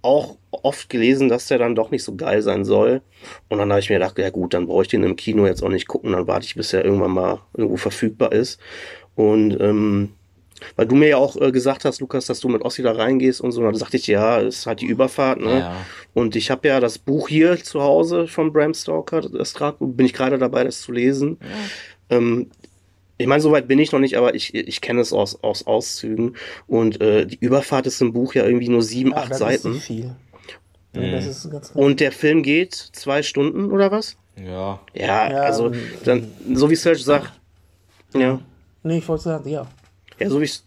auch 0.08 0.36
oft 0.50 0.88
gelesen, 0.88 1.28
dass 1.28 1.46
der 1.46 1.58
dann 1.58 1.74
doch 1.74 1.90
nicht 1.90 2.02
so 2.02 2.16
geil 2.16 2.42
sein 2.42 2.64
soll. 2.64 3.02
Und 3.48 3.58
dann 3.58 3.70
habe 3.70 3.80
ich 3.80 3.90
mir 3.90 3.96
gedacht, 3.96 4.18
ja 4.18 4.30
gut, 4.30 4.54
dann 4.54 4.66
brauche 4.66 4.82
ich 4.82 4.88
den 4.88 5.04
im 5.04 5.16
Kino 5.16 5.46
jetzt 5.46 5.62
auch 5.62 5.68
nicht 5.68 5.86
gucken, 5.86 6.12
dann 6.12 6.26
warte 6.26 6.46
ich, 6.46 6.54
bis 6.54 6.72
er 6.72 6.84
irgendwann 6.84 7.12
mal 7.12 7.40
irgendwo 7.54 7.76
verfügbar 7.76 8.32
ist. 8.32 8.58
Und 9.14 9.60
ähm, 9.60 10.10
weil 10.76 10.86
du 10.86 10.96
mir 10.96 11.08
ja 11.08 11.16
auch 11.18 11.36
äh, 11.36 11.52
gesagt 11.52 11.84
hast, 11.84 12.00
Lukas, 12.00 12.26
dass 12.26 12.40
du 12.40 12.48
mit 12.48 12.62
Ossi 12.62 12.82
da 12.82 12.92
reingehst 12.92 13.40
und 13.40 13.52
so, 13.52 13.62
dann 13.62 13.74
sagte 13.74 13.96
ich, 13.96 14.06
ja, 14.06 14.38
ist 14.38 14.66
halt 14.66 14.80
die 14.80 14.86
Überfahrt, 14.86 15.40
ne? 15.40 15.58
Ja. 15.60 15.76
Und 16.14 16.34
ich 16.34 16.50
habe 16.50 16.66
ja 16.66 16.80
das 16.80 16.98
Buch 16.98 17.28
hier 17.28 17.62
zu 17.62 17.80
Hause 17.82 18.26
von 18.26 18.52
Bram 18.52 18.74
Stoker, 18.74 19.20
das 19.20 19.54
bin 19.78 20.06
ich 20.06 20.12
gerade 20.12 20.38
dabei, 20.38 20.64
das 20.64 20.80
zu 20.80 20.92
lesen. 20.92 21.38
Ja. 21.40 22.16
Ähm, 22.16 22.50
ich 23.18 23.26
meine, 23.26 23.42
soweit 23.42 23.66
bin 23.66 23.78
ich 23.80 23.92
noch 23.92 23.98
nicht, 23.98 24.16
aber 24.16 24.34
ich, 24.34 24.54
ich 24.54 24.80
kenne 24.80 25.00
es 25.00 25.12
aus, 25.12 25.42
aus 25.42 25.66
Auszügen. 25.66 26.36
Und 26.68 27.00
äh, 27.00 27.26
die 27.26 27.38
Überfahrt 27.40 27.86
ist 27.86 28.00
im 28.00 28.12
Buch 28.12 28.34
ja 28.34 28.44
irgendwie 28.44 28.68
nur 28.68 28.82
sieben, 28.82 29.10
ja, 29.10 29.16
acht 29.18 29.32
das 29.32 29.38
Seiten. 29.38 29.74
Ist 29.74 29.84
viel. 29.84 30.14
Ja, 30.94 31.00
mhm. 31.00 31.12
das 31.12 31.26
ist 31.26 31.50
ganz, 31.50 31.70
und 31.74 32.00
der 32.00 32.12
Film 32.12 32.42
geht 32.42 32.74
zwei 32.74 33.22
Stunden 33.22 33.70
oder 33.72 33.90
was? 33.90 34.16
Ja. 34.42 34.80
Ja, 34.94 35.30
ja 35.30 35.42
also 35.42 35.72
dann, 36.04 36.32
so 36.54 36.70
wie 36.70 36.76
Serge 36.76 37.00
sagt. 37.00 37.32
Ja. 38.14 38.40
Nee, 38.84 38.98
ich 38.98 39.08
wollte 39.08 39.24
sagen, 39.24 39.48
ja. 39.48 39.66
Ja, 40.18 40.30
so 40.30 40.40
wie 40.40 40.44
ich 40.44 40.62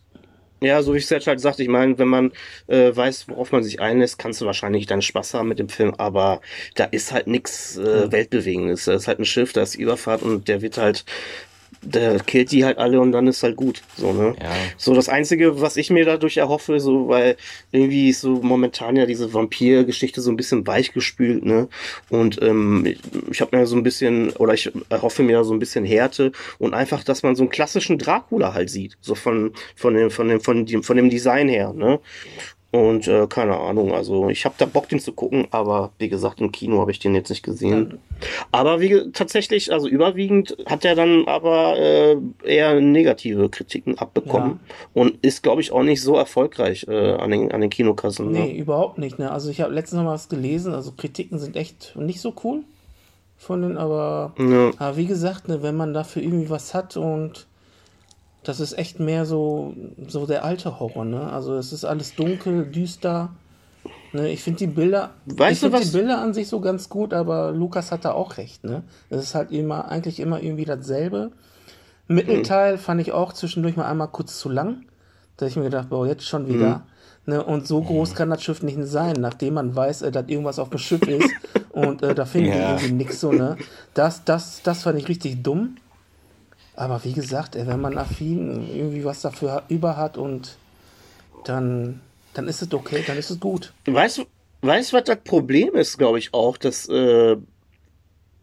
ja, 0.64 0.84
so 0.84 0.94
wie 0.94 1.00
ich 1.00 1.10
es 1.10 1.26
halt 1.26 1.40
sagte, 1.40 1.64
ich 1.64 1.70
meine, 1.70 1.98
wenn 1.98 2.08
man 2.08 2.32
äh, 2.68 2.96
weiß, 2.96 3.30
worauf 3.30 3.52
man 3.52 3.64
sich 3.64 3.80
einlässt, 3.80 4.20
kannst 4.20 4.42
du 4.42 4.46
wahrscheinlich 4.46 4.86
dann 4.86 5.02
Spaß 5.02 5.34
haben 5.34 5.48
mit 5.48 5.58
dem 5.58 5.70
Film, 5.70 5.96
aber 5.98 6.40
da 6.76 6.84
ist 6.84 7.12
halt 7.12 7.26
nichts 7.26 7.78
äh, 7.78 8.12
Weltbewegendes. 8.12 8.86
Da 8.86 8.94
ist 8.94 9.08
halt 9.08 9.18
ein 9.18 9.26
Schiff, 9.26 9.54
da 9.54 9.64
ist 9.64 9.74
Überfahrt 9.74 10.22
und 10.22 10.48
der 10.48 10.62
wird 10.62 10.78
halt 10.78 11.04
der 11.82 12.20
killt 12.20 12.52
die 12.52 12.63
halt 12.63 12.78
alle 12.78 13.00
und 13.02 13.12
dann 13.12 13.28
ist 13.28 13.44
halt 13.44 13.56
gut. 13.56 13.82
So, 13.98 14.13
ne? 14.13 14.36
Ja. 14.41 14.52
So, 14.78 14.94
das 14.94 15.10
Einzige, 15.10 15.62
was 15.62 15.78
ich 15.78 15.89
mir 15.89 16.06
dadurch 16.06 16.38
erhoffe, 16.38 16.80
so, 16.80 17.08
weil 17.08 17.38
irgendwie 17.72 18.10
ist 18.10 18.22
so 18.22 18.41
momentan 18.41 18.96
ja 18.96 19.06
diese 19.06 19.34
Vampir-Geschichte 19.34 20.22
so 20.22 20.32
ein 20.32 20.38
bisschen 20.38 20.65
weichgespült, 20.67 21.44
ne? 21.44 21.67
Und 22.10 22.41
ähm, 22.41 22.86
ich, 22.86 23.00
ich 23.32 23.41
habe 23.41 23.58
mir 23.58 23.65
so 23.65 23.76
ein 23.76 23.84
bisschen, 23.84 24.32
oder 24.32 24.54
ich 24.54 24.72
erhoffe 24.89 25.24
mir 25.24 25.44
so 25.44 25.54
ein 25.54 25.60
bisschen 25.60 25.86
Härte 25.86 26.32
und 26.60 26.74
einfach, 26.74 27.04
dass 27.04 27.24
man 27.24 27.36
so 27.36 27.44
einen 27.44 27.50
klassischen 27.50 27.98
Dracula 27.98 28.54
halt 28.54 28.70
sieht. 28.70 28.98
So 29.02 29.15
von, 29.15 29.54
von 29.76 29.94
dem, 29.96 30.12
von 30.12 30.28
dem, 30.28 30.41
von 30.41 30.65
dem, 30.65 30.84
von 30.84 30.98
dem 30.98 31.10
Design 31.10 31.50
her, 31.50 31.74
ne? 31.74 32.00
Und 32.72 33.06
äh, 33.10 33.28
keine 33.28 33.58
Ahnung, 33.58 33.94
also 33.94 34.30
ich 34.30 34.46
habe 34.46 34.56
da 34.58 34.66
Bock, 34.66 34.88
den 34.88 35.00
zu 35.00 35.12
gucken, 35.12 35.46
aber 35.52 35.92
wie 35.98 36.08
gesagt, 36.08 36.40
im 36.40 36.54
Kino 36.54 36.80
habe 36.80 36.92
ich 36.92 37.00
den 37.00 37.14
jetzt 37.14 37.30
nicht 37.30 37.44
gesehen. 37.44 38.00
Aber 38.52 38.80
wie 38.80 39.12
tatsächlich, 39.12 39.74
also 39.74 39.90
überwiegend 39.90 40.56
hat 40.66 40.86
er 40.86 40.96
dann 40.96 41.28
aber 41.28 41.78
äh, 41.78 42.16
eher 42.46 42.80
negative 42.80 43.50
Kritiken 43.50 43.98
abbekommen 43.98 44.62
ja. 44.66 45.02
und 45.02 45.22
ist, 45.22 45.44
glaube 45.44 45.60
ich, 45.60 45.74
auch 45.74 45.84
nicht 45.84 46.02
so 46.02 46.16
erfolgreich 46.16 46.86
äh, 46.88 47.16
an, 47.16 47.32
den, 47.32 47.52
an 47.52 47.60
den 47.60 47.70
Kinokassen. 47.70 48.32
Ne? 48.32 48.40
Nee, 48.40 48.58
überhaupt 48.58 49.00
nicht. 49.00 49.20
Ne? 49.20 49.30
Also 49.30 49.50
ich 49.50 49.60
habe 49.60 49.74
letztens 49.74 49.98
noch 49.98 50.06
mal 50.06 50.14
was 50.14 50.30
gelesen, 50.30 50.74
also 50.74 50.94
Kritiken 50.96 51.40
sind 51.40 51.58
echt 51.58 51.98
nicht 51.98 52.22
so 52.22 52.34
cool 52.46 52.64
von 53.36 53.64
den, 53.64 53.78
aber, 53.78 54.34
ja. 54.38 54.72
aber 54.78 54.96
wie 54.96 55.08
gesagt, 55.08 55.50
ne, 55.50 55.62
wenn 55.62 55.76
man 55.76 55.94
dafür 55.94 56.22
irgendwie 56.22 56.50
was 56.50 56.74
hat 56.74 56.96
und 56.96 57.48
das 58.43 58.60
ist 58.60 58.77
echt 58.77 58.99
mehr 58.99 59.25
so, 59.25 59.73
so 60.08 60.25
der 60.25 60.43
alte 60.43 60.80
Horror, 60.80 61.06
ne? 61.06 61.32
Also 61.32 61.56
es 61.56 61.71
ist 61.71 61.86
alles 61.86 62.15
dunkel, 62.15 62.65
düster. 62.65 63.30
Ne? 64.13 64.30
Ich 64.30 64.43
finde 64.43 64.60
die 64.60 64.67
Bilder, 64.67 65.12
weißt 65.25 65.51
ich 65.51 65.60
finde 65.60 65.86
die 65.86 65.91
Bilder 65.91 66.19
an 66.19 66.34
sich 66.34 66.47
so 66.47 66.60
ganz 66.60 66.89
gut, 66.89 67.13
aber 67.13 67.51
Lukas 67.51 67.91
hat 67.91 68.06
da 68.06 68.12
auch 68.13 68.38
recht, 68.38 68.63
ne? 68.63 68.84
Es 69.10 69.21
ist 69.21 69.36
halt 69.36 69.51
immer, 69.51 69.89
eigentlich 69.89 70.19
immer 70.19 70.41
irgendwie 70.41 70.65
dasselbe. 70.65 71.32
Mittelteil 72.08 72.73
mhm. 72.73 72.80
fand 72.80 73.01
ich 73.01 73.12
auch 73.12 73.34
zwischendurch 73.34 73.75
mal 73.75 73.86
einmal 73.86 74.10
kurz 74.10 74.39
zu 74.39 74.49
lang. 74.49 74.86
Da 75.38 75.45
habe 75.45 75.49
ich 75.49 75.56
mir 75.56 75.63
gedacht, 75.63 75.89
boah, 75.89 76.06
jetzt 76.06 76.27
schon 76.27 76.47
wieder. 76.47 76.77
Mhm. 76.77 77.34
Ne? 77.34 77.43
Und 77.43 77.67
so 77.67 77.82
groß 77.82 78.15
kann 78.15 78.32
das 78.32 78.43
Schiff 78.43 78.63
nicht 78.63 78.80
sein, 78.84 79.15
nachdem 79.19 79.54
man 79.54 79.75
weiß, 79.75 80.01
äh, 80.01 80.12
dass 80.12 80.27
irgendwas 80.27 80.58
auf 80.58 80.69
dem 80.69 80.80
Schiff 80.80 81.04
ist 81.04 81.30
und 81.71 82.01
äh, 82.01 82.15
da 82.15 82.25
finden 82.25 82.49
ja. 82.49 82.56
die 82.56 82.62
irgendwie 82.62 82.93
nichts 82.93 83.19
so, 83.19 83.32
ne? 83.32 83.58
Das, 83.93 84.23
das, 84.23 84.62
das 84.63 84.84
fand 84.84 84.97
ich 84.97 85.08
richtig 85.08 85.43
dumm. 85.43 85.77
Aber 86.76 87.04
wie 87.04 87.14
gesagt, 87.14 87.56
wenn 87.56 87.82
man 87.82 87.98
affin 87.98 88.68
irgendwie 88.74 89.04
was 89.04 89.22
dafür 89.22 89.64
über 89.68 89.98
hat 89.98 90.18
und 90.18 90.58
dann, 91.44 92.02
dann 92.34 92.48
ist 92.48 92.62
es 92.62 92.74
okay, 92.74 93.04
dann 93.06 93.18
ist 93.18 93.30
es 93.30 93.40
gut. 93.40 93.74
Weißt 93.86 94.20
du, 94.20 94.26
weißt, 94.62 94.94
was 94.94 95.04
das 95.04 95.18
Problem 95.24 95.76
ist, 95.76 95.98
glaube 95.98 96.20
ich 96.20 96.34
auch, 96.34 96.58
dass, 96.58 96.88
äh, 96.88 97.38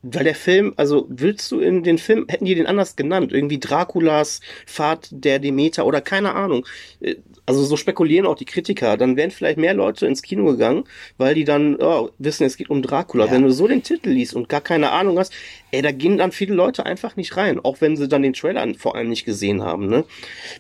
weil 0.03 0.25
der 0.25 0.35
Film, 0.35 0.75
also 0.77 1.07
willst 1.09 1.51
du 1.51 1.61
in 1.61 1.83
den 1.83 1.99
Film, 1.99 2.27
hätten 2.29 2.45
die 2.45 2.55
den 2.55 2.67
anders 2.67 2.97
genannt, 2.97 3.33
irgendwie 3.33 3.59
Draculas 3.59 4.41
Fahrt 4.67 5.09
der 5.11 5.39
Demeter 5.39 5.87
oder 5.87 6.01
keine 6.01 6.35
Ahnung. 6.35 6.67
Äh, 7.01 7.17
also 7.47 7.65
so 7.65 7.77
spekulieren 7.77 8.27
auch 8.27 8.37
die 8.37 8.45
Kritiker, 8.45 8.97
dann 8.97 9.17
wären 9.17 9.31
vielleicht 9.31 9.59
mehr 9.59 9.75
Leute 9.75 10.07
ins 10.07 10.23
Kino 10.23 10.45
gegangen, 10.45 10.85
weil 11.17 11.35
die 11.35 11.45
dann 11.45 11.77
oh, 11.81 12.11
wissen, 12.19 12.45
es 12.45 12.57
geht 12.57 12.71
um 12.71 12.83
Dracula. 12.83 13.27
Ja. 13.27 13.33
Wenn 13.33 13.43
du 13.43 13.51
so 13.51 13.67
den 13.67 13.83
Titel 13.83 14.11
liest 14.11 14.35
und 14.35 14.49
gar 14.49 14.61
keine 14.61 14.93
Ahnung 14.93 15.19
hast, 15.19 15.33
ey, 15.71 15.83
da 15.83 15.91
gehen 15.91 16.19
dann 16.19 16.31
viele 16.31 16.55
Leute 16.55 16.87
einfach 16.87 17.17
nicht 17.17 17.37
rein, 17.37 17.59
auch 17.59 17.81
wenn 17.81 17.97
sie 17.97 18.07
dann 18.07 18.23
den 18.23 18.35
Trailer 18.35 18.67
vor 18.77 18.95
allem 18.95 19.09
nicht 19.09 19.25
gesehen 19.25 19.63
haben. 19.63 19.89
Ne? 19.89 20.05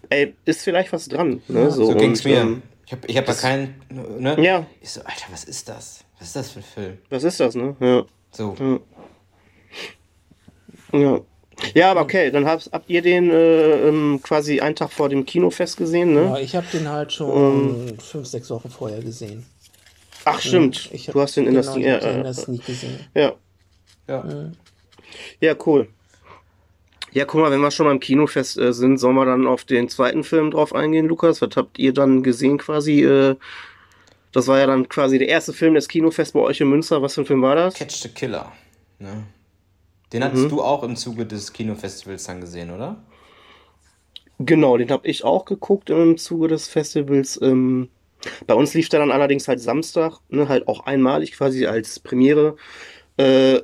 Ey, 0.08 0.34
ist 0.46 0.62
vielleicht 0.62 0.92
was 0.92 1.08
dran. 1.08 1.42
Ne? 1.48 1.64
Ja, 1.64 1.70
so, 1.70 1.86
so 1.86 1.94
ging's 1.94 2.24
und, 2.24 2.30
mir. 2.32 2.40
Ähm, 2.40 2.62
ich 2.86 2.92
habe 2.92 3.06
ich 3.06 3.16
hab 3.18 3.26
da 3.26 3.34
keinen, 3.34 3.74
ne? 4.18 4.42
Ja. 4.42 4.66
Ich 4.80 4.90
so, 4.90 5.02
Alter, 5.02 5.26
was 5.30 5.44
ist 5.44 5.68
das? 5.68 6.04
Was 6.18 6.28
ist 6.28 6.36
das 6.36 6.50
für 6.50 6.60
ein 6.60 6.64
Film? 6.64 6.98
Was 7.10 7.22
ist 7.22 7.38
das, 7.38 7.54
ne? 7.54 7.76
Ja. 7.80 8.06
So. 8.30 8.56
Ja. 8.58 8.80
Ja. 10.92 11.20
Ja, 11.74 11.90
aber 11.90 12.02
okay, 12.02 12.30
dann 12.30 12.46
habt, 12.46 12.70
habt 12.72 12.88
ihr 12.88 13.02
den 13.02 13.30
äh, 13.30 13.88
ähm, 13.88 14.20
quasi 14.22 14.60
einen 14.60 14.76
Tag 14.76 14.92
vor 14.92 15.08
dem 15.08 15.26
Kinofest 15.26 15.76
gesehen, 15.76 16.14
ne? 16.14 16.24
Ja, 16.24 16.38
ich 16.38 16.54
habe 16.54 16.66
den 16.72 16.88
halt 16.88 17.12
schon 17.12 17.30
um, 17.30 17.88
ähm. 17.88 17.98
fünf, 17.98 18.28
sechs 18.28 18.48
Wochen 18.50 18.70
vorher 18.70 19.00
gesehen. 19.00 19.44
Ach, 20.24 20.40
stimmt. 20.40 20.90
Ja, 20.92 21.12
du 21.12 21.20
hast 21.20 21.36
den 21.36 21.46
in 21.46 21.54
genau, 21.54 21.62
der 21.62 21.72
Sneak, 21.72 22.02
äh, 22.02 22.16
in 22.16 22.22
der 22.22 22.34
Sneak 22.34 22.66
gesehen. 22.66 23.00
Ja. 23.14 23.32
Ja. 24.06 24.24
Ja, 25.40 25.54
cool. 25.66 25.88
Ja, 27.12 27.24
guck 27.24 27.40
mal, 27.40 27.50
wenn 27.50 27.60
wir 27.60 27.70
schon 27.70 27.86
beim 27.86 28.00
Kinofest 28.00 28.58
äh, 28.58 28.72
sind, 28.72 28.98
sollen 28.98 29.16
wir 29.16 29.24
dann 29.24 29.46
auf 29.46 29.64
den 29.64 29.88
zweiten 29.88 30.24
Film 30.24 30.50
drauf 30.50 30.74
eingehen, 30.74 31.06
Lukas? 31.06 31.40
Was 31.40 31.56
habt 31.56 31.78
ihr 31.78 31.92
dann 31.92 32.22
gesehen 32.22 32.58
quasi? 32.58 33.02
Äh, 33.02 33.36
das 34.32 34.46
war 34.46 34.58
ja 34.58 34.66
dann 34.66 34.88
quasi 34.88 35.18
der 35.18 35.28
erste 35.28 35.52
Film 35.52 35.74
des 35.74 35.88
Kinofests 35.88 36.32
bei 36.32 36.40
euch 36.40 36.60
in 36.60 36.68
Münster. 36.68 37.00
Was 37.00 37.14
für 37.14 37.22
ein 37.22 37.26
Film 37.26 37.42
war 37.42 37.56
das? 37.56 37.74
Catch 37.74 38.02
the 38.02 38.08
Killer. 38.10 38.52
Ne? 38.98 39.24
Den 40.12 40.24
hattest 40.24 40.44
mhm. 40.44 40.48
du 40.48 40.62
auch 40.62 40.82
im 40.82 40.96
Zuge 40.96 41.26
des 41.26 41.52
Kinofestivals 41.52 42.24
dann 42.24 42.40
gesehen, 42.40 42.70
oder? 42.70 42.96
Genau, 44.38 44.76
den 44.76 44.90
habe 44.90 45.06
ich 45.06 45.24
auch 45.24 45.44
geguckt 45.44 45.90
im 45.90 46.16
Zuge 46.16 46.48
des 46.48 46.68
Festivals. 46.68 47.38
Ähm, 47.42 47.88
bei 48.46 48.54
uns 48.54 48.74
lief 48.74 48.88
der 48.88 49.00
dann 49.00 49.10
allerdings 49.10 49.48
halt 49.48 49.60
Samstag, 49.60 50.18
ne, 50.28 50.48
halt 50.48 50.68
auch 50.68 50.86
einmalig 50.86 51.32
quasi 51.32 51.66
als 51.66 51.98
Premiere. 51.98 52.56
Äh, 53.16 53.60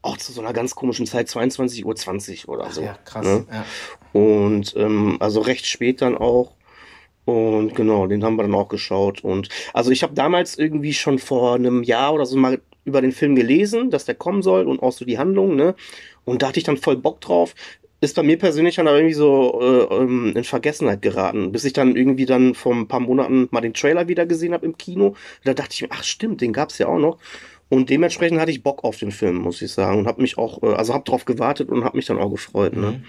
auch 0.00 0.16
zu 0.16 0.32
so 0.32 0.40
einer 0.40 0.52
ganz 0.52 0.74
komischen 0.74 1.06
Zeit, 1.06 1.28
22.20 1.28 2.46
Uhr 2.46 2.54
oder 2.54 2.70
so. 2.70 2.82
Ach 2.82 2.86
ja, 2.86 2.98
krass. 3.04 3.24
Ne? 3.24 3.46
Ja. 3.50 3.64
Und 4.12 4.74
ähm, 4.76 5.16
also 5.20 5.40
recht 5.40 5.66
spät 5.66 6.02
dann 6.02 6.16
auch. 6.16 6.54
Und 7.24 7.76
genau, 7.76 8.08
den 8.08 8.24
haben 8.24 8.36
wir 8.36 8.42
dann 8.42 8.54
auch 8.54 8.68
geschaut. 8.68 9.22
Und 9.22 9.48
also 9.72 9.92
ich 9.92 10.02
habe 10.02 10.14
damals 10.14 10.58
irgendwie 10.58 10.92
schon 10.92 11.18
vor 11.20 11.54
einem 11.54 11.84
Jahr 11.84 12.12
oder 12.14 12.26
so 12.26 12.36
mal 12.36 12.60
über 12.84 13.00
den 13.00 13.12
Film 13.12 13.34
gelesen, 13.34 13.90
dass 13.90 14.04
der 14.04 14.14
kommen 14.14 14.42
soll 14.42 14.66
und 14.66 14.82
auch 14.82 14.92
so 14.92 15.04
die 15.04 15.18
Handlung, 15.18 15.56
ne? 15.56 15.74
Und 16.24 16.42
da 16.42 16.48
hatte 16.48 16.58
ich 16.58 16.64
dann 16.64 16.76
voll 16.76 16.96
Bock 16.96 17.20
drauf. 17.20 17.54
Ist 18.00 18.16
bei 18.16 18.24
mir 18.24 18.36
persönlich 18.36 18.76
dann 18.76 18.88
aber 18.88 18.96
irgendwie 18.96 19.14
so 19.14 19.60
äh, 19.60 19.94
ähm, 19.94 20.32
in 20.34 20.42
Vergessenheit 20.42 21.02
geraten, 21.02 21.52
bis 21.52 21.64
ich 21.64 21.72
dann 21.72 21.94
irgendwie 21.94 22.26
dann 22.26 22.54
vor 22.54 22.74
ein 22.74 22.88
paar 22.88 22.98
Monaten 22.98 23.48
mal 23.52 23.60
den 23.60 23.74
Trailer 23.74 24.08
wieder 24.08 24.26
gesehen 24.26 24.52
habe 24.52 24.66
im 24.66 24.76
Kino. 24.76 25.14
Da 25.44 25.54
dachte 25.54 25.74
ich 25.74 25.82
mir, 25.82 25.88
ach 25.92 26.02
stimmt, 26.02 26.40
den 26.40 26.52
gab's 26.52 26.78
ja 26.78 26.88
auch 26.88 26.98
noch. 26.98 27.18
Und 27.68 27.90
dementsprechend 27.90 28.40
hatte 28.40 28.50
ich 28.50 28.62
Bock 28.62 28.82
auf 28.84 28.98
den 28.98 29.12
Film, 29.12 29.36
muss 29.36 29.62
ich 29.62 29.72
sagen. 29.72 30.00
Und 30.00 30.06
habe 30.06 30.20
mich 30.20 30.36
auch, 30.36 30.62
äh, 30.62 30.74
also 30.74 30.92
habe 30.92 31.04
drauf 31.04 31.24
gewartet 31.24 31.70
und 31.70 31.84
habe 31.84 31.96
mich 31.96 32.06
dann 32.06 32.18
auch 32.18 32.30
gefreut. 32.30 32.76
Ne? 32.76 32.90
Mhm. 32.90 33.04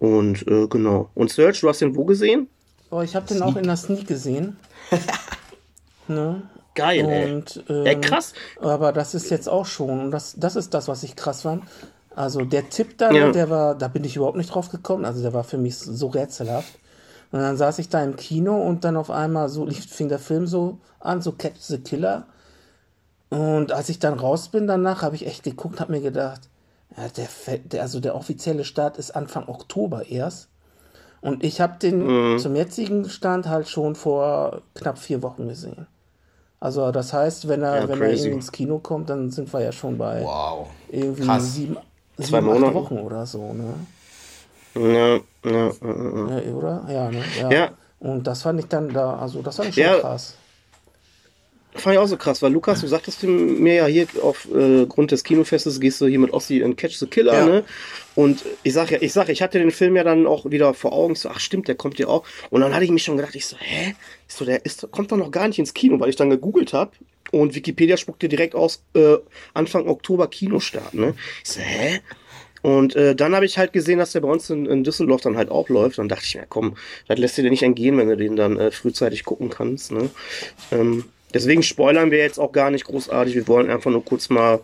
Und 0.00 0.48
äh, 0.48 0.66
genau. 0.68 1.10
Und 1.14 1.30
Search, 1.30 1.60
du 1.60 1.68
hast 1.68 1.82
den 1.82 1.94
wo 1.94 2.04
gesehen? 2.06 2.48
Oh, 2.90 3.02
ich 3.02 3.14
habe 3.14 3.26
den 3.26 3.42
auch 3.42 3.56
in 3.56 3.64
der 3.64 3.76
Sneak 3.76 4.08
gesehen. 4.08 4.56
ne? 6.08 6.42
Geil, 6.80 7.04
und, 7.04 7.64
ey. 7.68 7.76
Ähm, 7.76 7.86
ey, 7.86 8.00
krass. 8.00 8.32
Aber 8.60 8.92
das 8.92 9.14
ist 9.14 9.30
jetzt 9.30 9.48
auch 9.48 9.66
schon, 9.66 10.10
das, 10.10 10.34
das 10.36 10.56
ist 10.56 10.74
das, 10.74 10.88
was 10.88 11.02
ich 11.02 11.16
krass 11.16 11.42
fand. 11.42 11.64
Also 12.14 12.44
der 12.44 12.68
Tipp 12.68 12.98
da, 12.98 13.12
ja. 13.12 13.30
der 13.30 13.50
war, 13.50 13.74
da 13.74 13.88
bin 13.88 14.04
ich 14.04 14.16
überhaupt 14.16 14.36
nicht 14.36 14.54
drauf 14.54 14.70
gekommen. 14.70 15.04
Also 15.04 15.22
der 15.22 15.32
war 15.32 15.44
für 15.44 15.58
mich 15.58 15.78
so 15.78 16.08
rätselhaft. 16.08 16.78
Und 17.32 17.40
dann 17.40 17.56
saß 17.56 17.78
ich 17.78 17.88
da 17.88 18.02
im 18.02 18.16
Kino 18.16 18.60
und 18.60 18.84
dann 18.84 18.96
auf 18.96 19.10
einmal 19.10 19.48
so 19.48 19.64
lief, 19.64 19.86
fing 19.86 20.08
der 20.08 20.18
Film 20.18 20.46
so 20.46 20.78
an, 20.98 21.22
so 21.22 21.32
Catch 21.32 21.60
the 21.60 21.78
Killer. 21.78 22.26
Und 23.28 23.70
als 23.70 23.88
ich 23.88 24.00
dann 24.00 24.18
raus 24.18 24.48
bin 24.48 24.66
danach, 24.66 25.02
habe 25.02 25.14
ich 25.14 25.26
echt 25.26 25.44
geguckt, 25.44 25.80
habe 25.80 25.92
mir 25.92 26.00
gedacht, 26.00 26.40
ja, 26.96 27.06
der, 27.08 27.58
der, 27.58 27.82
also 27.82 28.00
der 28.00 28.16
offizielle 28.16 28.64
Start 28.64 28.98
ist 28.98 29.12
Anfang 29.12 29.48
Oktober 29.48 30.06
erst. 30.06 30.48
Und 31.20 31.44
ich 31.44 31.60
habe 31.60 31.78
den 31.78 32.32
mhm. 32.32 32.38
zum 32.38 32.56
jetzigen 32.56 33.08
Stand 33.08 33.46
halt 33.46 33.68
schon 33.68 33.94
vor 33.94 34.62
knapp 34.74 34.98
vier 34.98 35.22
Wochen 35.22 35.48
gesehen. 35.48 35.86
Also 36.60 36.92
das 36.92 37.12
heißt, 37.12 37.48
wenn 37.48 37.62
er, 37.62 37.80
ja, 37.80 37.88
wenn 37.88 38.02
er 38.02 38.12
ins 38.12 38.52
Kino 38.52 38.78
kommt, 38.78 39.08
dann 39.08 39.30
sind 39.30 39.50
wir 39.52 39.62
ja 39.62 39.72
schon 39.72 39.96
bei 39.96 40.22
wow. 40.22 40.68
irgendwie 40.90 41.24
Krass. 41.24 41.54
sieben, 41.54 41.76
Zwei 42.18 42.42
sieben 42.42 42.64
acht 42.64 42.74
Wochen 42.74 42.98
oder 42.98 43.24
so, 43.24 43.54
ne? 43.54 43.74
Ja, 44.74 45.16
ja, 45.50 45.70
ja, 45.82 46.40
ja. 46.40 46.52
oder? 46.52 46.86
Ja, 46.88 47.10
ne? 47.10 47.22
Ja. 47.40 47.50
ja. 47.50 47.70
Und 47.98 48.26
das 48.26 48.42
fand 48.42 48.60
ich 48.60 48.66
dann 48.66 48.92
da, 48.92 49.16
also 49.18 49.40
das 49.42 49.56
fand 49.56 49.70
ich 49.70 49.74
schon 49.74 49.84
ja. 49.84 49.98
krass. 49.98 50.36
Fand 51.74 51.94
ich 51.94 51.98
auch 51.98 52.06
so 52.06 52.16
krass, 52.16 52.42
weil 52.42 52.52
Lukas, 52.52 52.80
du 52.80 52.88
sagtest 52.88 53.22
mir 53.22 53.74
ja 53.74 53.86
hier 53.86 54.06
aufgrund 54.22 55.08
äh, 55.08 55.14
des 55.14 55.22
Kinofestes 55.22 55.78
gehst 55.80 56.00
du 56.00 56.06
hier 56.06 56.18
mit 56.18 56.32
Ossi 56.32 56.58
in 56.58 56.76
Catch 56.76 56.98
the 56.98 57.06
Killer, 57.06 57.34
ja. 57.34 57.46
ne? 57.46 57.64
Und 58.20 58.44
ich 58.64 58.74
sag 58.74 58.90
ja, 58.90 58.98
ich 59.00 59.14
sag, 59.14 59.30
ich 59.30 59.40
hatte 59.40 59.58
den 59.58 59.70
Film 59.70 59.96
ja 59.96 60.04
dann 60.04 60.26
auch 60.26 60.50
wieder 60.50 60.74
vor 60.74 60.92
Augen, 60.92 61.14
so, 61.14 61.30
ach 61.30 61.40
stimmt, 61.40 61.68
der 61.68 61.74
kommt 61.74 61.98
ja 61.98 62.06
auch. 62.06 62.22
Und 62.50 62.60
dann 62.60 62.74
hatte 62.74 62.84
ich 62.84 62.90
mich 62.90 63.02
schon 63.02 63.16
gedacht, 63.16 63.34
ich 63.34 63.46
so, 63.46 63.56
hä? 63.58 63.94
Ich 64.28 64.34
so, 64.34 64.44
der 64.44 64.62
ist, 64.66 64.86
kommt 64.90 65.10
doch 65.10 65.16
noch 65.16 65.30
gar 65.30 65.48
nicht 65.48 65.58
ins 65.58 65.72
Kino, 65.72 65.98
weil 65.98 66.10
ich 66.10 66.16
dann 66.16 66.28
gegoogelt 66.28 66.74
habe 66.74 66.90
und 67.30 67.54
Wikipedia 67.54 67.96
spuckte 67.96 68.28
direkt 68.28 68.54
aus 68.54 68.82
äh, 68.92 69.16
Anfang 69.54 69.88
Oktober 69.88 70.28
Kinostart, 70.28 70.92
ne? 70.92 71.14
Ich 71.42 71.50
so, 71.50 71.60
hä? 71.60 72.00
Und 72.60 72.94
äh, 72.94 73.16
dann 73.16 73.34
habe 73.34 73.46
ich 73.46 73.56
halt 73.56 73.72
gesehen, 73.72 73.98
dass 73.98 74.12
der 74.12 74.20
bei 74.20 74.28
uns 74.28 74.50
in, 74.50 74.66
in, 74.66 74.84
Düsseldorf 74.84 75.22
dann 75.22 75.38
halt 75.38 75.50
auch 75.50 75.70
läuft. 75.70 75.96
Dann 75.96 76.10
dachte 76.10 76.24
ich 76.26 76.34
mir, 76.34 76.44
komm, 76.46 76.76
das 77.08 77.18
lässt 77.18 77.38
dir 77.38 77.48
nicht 77.48 77.62
entgehen, 77.62 77.96
wenn 77.96 78.08
du 78.08 78.18
den 78.18 78.36
dann 78.36 78.58
äh, 78.58 78.70
frühzeitig 78.70 79.24
gucken 79.24 79.48
kannst. 79.48 79.92
Ne? 79.92 80.10
Ähm, 80.70 81.04
Deswegen 81.32 81.62
spoilern 81.62 82.10
wir 82.10 82.18
jetzt 82.18 82.38
auch 82.38 82.52
gar 82.52 82.70
nicht 82.70 82.84
großartig. 82.84 83.34
Wir 83.34 83.48
wollen 83.48 83.70
einfach 83.70 83.90
nur 83.90 84.04
kurz 84.04 84.30
mal 84.30 84.60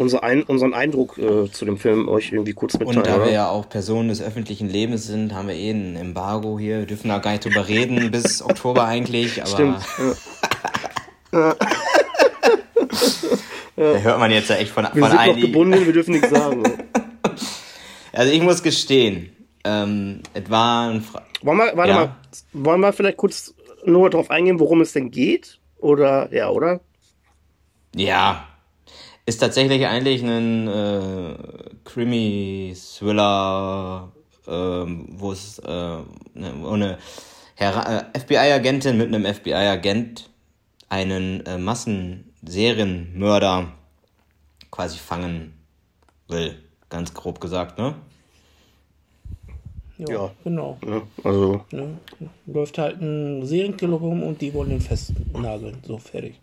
unser 0.00 0.22
ein, 0.22 0.42
unseren 0.44 0.72
Eindruck 0.72 1.18
äh, 1.18 1.50
zu 1.50 1.66
dem 1.66 1.76
Film 1.76 2.08
euch 2.08 2.32
irgendwie 2.32 2.54
kurz 2.54 2.72
mitteilen. 2.78 2.98
Und 2.98 3.06
da 3.06 3.22
wir 3.22 3.30
ja 3.30 3.50
auch 3.50 3.68
Personen 3.68 4.08
des 4.08 4.22
öffentlichen 4.22 4.68
Lebens 4.68 5.06
sind, 5.06 5.34
haben 5.34 5.48
wir 5.48 5.54
eh 5.54 5.70
ein 5.70 5.94
Embargo 5.96 6.58
hier. 6.58 6.78
Wir 6.78 6.86
dürfen 6.86 7.08
da 7.08 7.18
gar 7.18 7.32
nicht 7.32 7.44
drüber 7.44 7.68
reden 7.68 8.10
bis 8.12 8.42
Oktober 8.42 8.86
eigentlich. 8.86 9.42
Aber 9.42 9.50
Stimmt. 9.50 9.84
Ja. 11.32 11.54
da 13.76 13.98
hört 13.98 14.18
man 14.18 14.30
jetzt 14.30 14.48
ja 14.48 14.56
echt 14.56 14.70
von, 14.70 14.86
wir 14.90 15.06
von 15.06 15.10
sind 15.10 15.26
noch 15.26 15.36
gebunden, 15.36 15.84
wir 15.84 15.92
dürfen 15.92 16.12
nichts 16.12 16.30
sagen. 16.30 16.62
also 18.12 18.32
ich 18.32 18.40
muss 18.42 18.62
gestehen, 18.62 19.36
ähm, 19.64 20.20
es 20.32 20.48
war 20.50 20.88
ein 20.90 21.02
Fra 21.02 21.22
wollen 21.42 21.58
wir, 21.58 21.76
warte 21.76 21.90
ja. 21.90 21.96
mal, 21.96 22.16
wollen 22.52 22.80
wir 22.80 22.92
vielleicht 22.92 23.18
kurz 23.18 23.54
nur 23.84 24.10
darauf 24.10 24.30
eingehen, 24.30 24.58
worum 24.60 24.80
es 24.80 24.92
denn 24.92 25.10
geht? 25.10 25.58
Oder, 25.78 26.32
ja, 26.34 26.50
oder? 26.50 26.80
Ja. 27.94 28.49
Ist 29.30 29.38
tatsächlich 29.38 29.86
eigentlich 29.86 30.22
ein 30.24 30.66
äh, 30.66 31.36
Krimi-Thriller, 31.84 34.10
äh, 34.48 34.50
wo 34.50 35.30
es 35.30 35.60
äh, 35.60 35.98
ne, 36.34 36.52
eine 36.68 36.98
äh, 37.56 38.02
FBI-Agentin 38.18 38.98
mit 38.98 39.06
einem 39.06 39.24
FBI-Agent 39.32 40.28
einen 40.88 41.46
äh, 41.46 41.58
Massenserienmörder 41.58 43.68
quasi 44.72 44.98
fangen 44.98 45.54
will. 46.26 46.56
Ganz 46.88 47.14
grob 47.14 47.40
gesagt, 47.40 47.78
ne? 47.78 47.94
Ja, 49.96 50.10
ja. 50.10 50.28
genau. 50.42 50.76
Ja, 50.84 51.02
also. 51.22 51.64
Ja, 51.70 51.84
läuft 52.46 52.78
halt 52.78 53.00
ein 53.00 53.46
Serienkiller 53.46 53.94
rum 53.94 54.24
und 54.24 54.40
die 54.40 54.52
wollen 54.52 54.72
ihn 54.72 54.80
festnageln. 54.80 55.76
So, 55.86 55.98
fertig. 55.98 56.34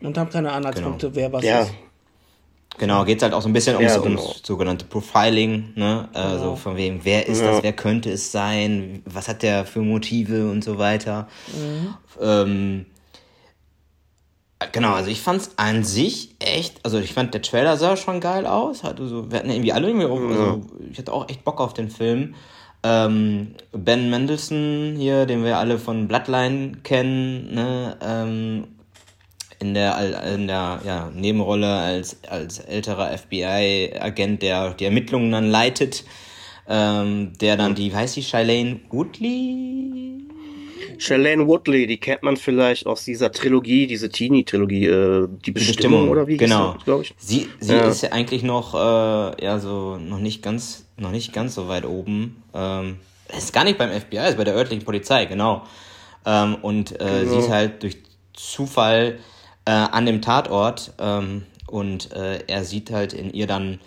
Und 0.00 0.18
haben 0.18 0.30
keine 0.30 0.52
Anhaltspunkte, 0.52 1.10
genau. 1.10 1.16
wer 1.16 1.32
was 1.32 1.44
ja. 1.44 1.60
ist. 1.62 1.72
Genau, 2.78 3.04
geht 3.04 3.18
es 3.18 3.22
halt 3.22 3.32
auch 3.32 3.40
so 3.40 3.48
ein 3.48 3.54
bisschen 3.54 3.76
ums, 3.76 3.94
genau. 4.02 4.04
ums 4.04 4.42
sogenannte 4.44 4.84
Profiling, 4.84 5.72
ne? 5.76 6.08
Genau. 6.12 6.26
Also 6.26 6.56
von 6.56 6.76
wem, 6.76 7.00
wer 7.04 7.26
ist 7.26 7.42
das, 7.42 7.62
wer 7.62 7.72
könnte 7.72 8.10
es 8.10 8.32
sein, 8.32 9.02
was 9.06 9.28
hat 9.28 9.42
der 9.42 9.64
für 9.64 9.80
Motive 9.80 10.50
und 10.50 10.62
so 10.62 10.76
weiter. 10.78 11.28
Mhm. 11.54 11.94
Ähm, 12.20 12.86
Genau, 14.72 14.94
also 14.94 15.10
ich 15.10 15.20
fand's 15.20 15.50
an 15.56 15.84
sich 15.84 16.34
echt, 16.38 16.82
also 16.82 16.98
ich 16.98 17.12
fand 17.12 17.34
der 17.34 17.42
Trailer 17.42 17.76
sah 17.76 17.94
schon 17.94 18.20
geil 18.20 18.46
aus, 18.46 18.84
hatte 18.84 19.06
so, 19.06 19.30
wir 19.30 19.38
hatten 19.38 19.50
irgendwie 19.50 19.72
alle 19.72 19.88
irgendwie, 19.88 20.06
auch, 20.06 20.18
also 20.18 20.62
ich 20.90 20.96
hatte 20.96 21.12
auch 21.12 21.28
echt 21.28 21.44
Bock 21.44 21.60
auf 21.60 21.74
den 21.74 21.90
Film. 21.90 22.34
Ähm, 22.82 23.54
ben 23.72 24.08
Mendelssohn 24.08 24.94
hier, 24.96 25.26
den 25.26 25.44
wir 25.44 25.58
alle 25.58 25.78
von 25.78 26.08
Bloodline 26.08 26.78
kennen, 26.84 27.54
ne, 27.54 27.96
ähm, 28.00 28.68
in 29.66 29.74
der, 29.74 30.22
in 30.34 30.46
der 30.46 30.80
ja, 30.84 31.10
Nebenrolle 31.14 31.66
als, 31.66 32.16
als 32.28 32.60
älterer 32.60 33.16
FBI-Agent, 33.16 34.42
der 34.42 34.74
die 34.74 34.84
Ermittlungen 34.84 35.32
dann 35.32 35.50
leitet, 35.50 36.04
ähm, 36.68 37.32
der 37.40 37.56
dann 37.56 37.74
die, 37.74 37.90
wie 37.90 37.96
heißt 37.96 38.16
die, 38.16 38.22
Shailene 38.22 38.80
Woodley? 38.90 40.22
Shailene 40.98 41.46
Woodley, 41.46 41.86
die 41.86 41.98
kennt 41.98 42.22
man 42.22 42.36
vielleicht 42.36 42.86
aus 42.86 43.04
dieser 43.04 43.32
Trilogie, 43.32 43.86
diese 43.86 44.08
Teenie-Trilogie, 44.08 44.86
äh, 44.86 45.28
die, 45.44 45.50
Bestimmung, 45.50 45.76
Bestimmung, 45.76 46.08
oder 46.10 46.26
wie 46.26 46.36
genau. 46.36 46.76
glaube 46.84 47.02
ich. 47.02 47.14
Sie, 47.18 47.48
sie 47.58 47.74
ja. 47.74 47.88
ist 47.88 48.02
ja 48.02 48.12
eigentlich 48.12 48.42
noch, 48.42 48.74
äh, 48.74 49.44
ja, 49.44 49.58
so, 49.58 49.96
noch 49.96 50.20
nicht 50.20 50.42
ganz, 50.42 50.86
noch 50.96 51.10
nicht 51.10 51.32
ganz 51.32 51.54
so 51.54 51.68
weit 51.68 51.84
oben. 51.84 52.42
Ähm, 52.54 52.96
ist 53.36 53.52
gar 53.52 53.64
nicht 53.64 53.78
beim 53.78 53.90
FBI, 53.90 54.28
ist 54.28 54.36
bei 54.36 54.44
der 54.44 54.54
örtlichen 54.54 54.84
Polizei, 54.84 55.26
genau. 55.26 55.64
Ähm, 56.24 56.56
und 56.62 56.92
äh, 56.92 56.98
genau. 56.98 57.32
sie 57.32 57.38
ist 57.38 57.50
halt 57.50 57.82
durch 57.82 57.96
Zufall 58.32 59.18
äh, 59.66 59.70
an 59.70 60.06
dem 60.06 60.22
Tatort 60.22 60.92
ähm, 60.98 61.44
und 61.66 62.12
äh, 62.12 62.44
er 62.46 62.64
sieht 62.64 62.90
halt 62.90 63.12
in 63.12 63.30
ihr 63.32 63.46
dann 63.46 63.78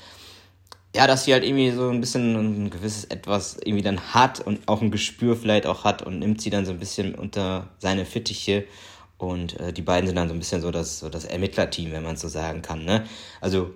ja, 0.96 1.06
dass 1.06 1.26
sie 1.26 1.34
halt 1.34 1.44
irgendwie 1.44 1.72
so 1.72 1.90
ein 1.90 2.02
bisschen 2.02 2.36
ein 2.36 2.70
gewisses 2.70 3.06
Etwas 3.06 3.58
irgendwie 3.64 3.84
dann 3.84 4.14
hat 4.14 4.40
und 4.40 4.68
auch 4.68 4.82
ein 4.82 4.92
Gespür 4.92 5.36
vielleicht 5.36 5.68
auch 5.68 5.84
hat 5.84 6.02
und 6.02 6.20
nimmt 6.20 6.42
sie 6.42 6.50
dann 6.50 6.66
so 6.66 6.72
ein 6.72 6.80
bisschen 6.80 7.14
unter 7.14 7.70
seine 7.78 8.06
Fittiche. 8.06 8.66
Und 9.18 9.60
äh, 9.60 9.72
die 9.72 9.82
beiden 9.82 10.08
sind 10.08 10.16
dann 10.16 10.30
so 10.30 10.34
ein 10.34 10.40
bisschen 10.40 10.62
so 10.62 10.72
das, 10.72 11.00
so 11.00 11.10
das 11.10 11.26
Ermittlerteam, 11.26 11.92
wenn 11.92 12.04
man 12.04 12.16
es 12.16 12.22
so 12.22 12.28
sagen 12.28 12.62
kann. 12.62 12.86
Ne? 12.86 13.06
Also, 13.40 13.76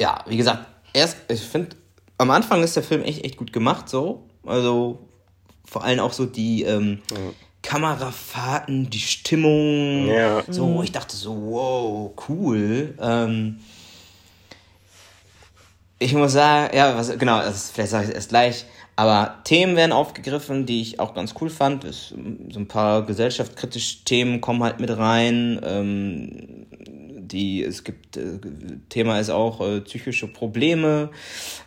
ja, 0.00 0.22
wie 0.28 0.36
gesagt, 0.36 0.66
erst, 0.92 1.16
ich 1.28 1.40
finde, 1.40 1.74
am 2.18 2.30
Anfang 2.30 2.62
ist 2.62 2.76
der 2.76 2.82
Film 2.82 3.02
echt, 3.02 3.24
echt 3.24 3.36
gut 3.36 3.52
gemacht, 3.52 3.88
so. 3.88 4.28
Also, 4.44 5.00
vor 5.64 5.82
allem 5.82 6.00
auch 6.00 6.12
so 6.12 6.26
die 6.26 6.62
ähm, 6.62 7.00
mhm. 7.10 7.34
Kamerafahrten, 7.64 8.90
die 8.90 9.00
Stimmung. 9.00 10.06
Ja. 10.06 10.44
So, 10.48 10.66
mhm. 10.66 10.82
ich 10.84 10.92
dachte 10.92 11.16
so, 11.16 11.34
wow, 11.34 12.12
cool. 12.28 12.94
Ähm, 13.00 13.58
ich 15.98 16.12
muss 16.12 16.32
sagen, 16.32 16.76
ja, 16.76 16.94
was, 16.94 17.18
genau, 17.18 17.40
das, 17.40 17.70
vielleicht 17.70 17.90
sage 17.90 18.04
ich 18.04 18.10
es 18.10 18.14
erst 18.14 18.28
gleich, 18.28 18.64
aber 18.96 19.38
Themen 19.44 19.76
werden 19.76 19.92
aufgegriffen, 19.92 20.66
die 20.66 20.82
ich 20.82 21.00
auch 21.00 21.14
ganz 21.14 21.34
cool 21.40 21.48
fand. 21.48 21.84
Es, 21.84 22.08
so 22.08 22.60
ein 22.60 22.68
paar 22.68 23.06
gesellschaftskritische 23.06 24.04
Themen 24.04 24.40
kommen 24.42 24.62
halt 24.62 24.78
mit 24.78 24.96
rein. 24.96 25.58
Ähm, 25.64 26.66
die, 26.68 27.64
es 27.64 27.82
gibt, 27.82 28.18
äh, 28.18 28.38
Thema 28.90 29.18
ist 29.18 29.30
auch 29.30 29.66
äh, 29.66 29.80
psychische 29.80 30.28
Probleme 30.28 31.08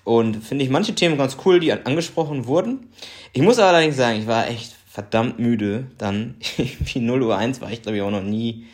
und 0.03 0.45
finde 0.45 0.63
ich 0.63 0.69
manche 0.69 0.93
Themen 0.93 1.17
ganz 1.17 1.37
cool, 1.43 1.59
die 1.59 1.73
angesprochen 1.73 2.45
wurden. 2.45 2.91
Ich 3.33 3.41
muss 3.41 3.57
allerdings 3.57 3.97
sagen, 3.97 4.19
ich 4.19 4.27
war 4.27 4.47
echt 4.47 4.76
verdammt 4.97 5.37
müde 5.37 5.91
dann. 5.99 6.33
Wie 6.79 6.99
0 6.99 7.21
Uhr 7.21 7.37
1 7.37 7.61
war 7.61 7.71
ich 7.71 7.83
glaube 7.83 7.97
ich 7.97 8.01
auch 8.01 8.09
noch 8.09 8.23
nie 8.23 8.65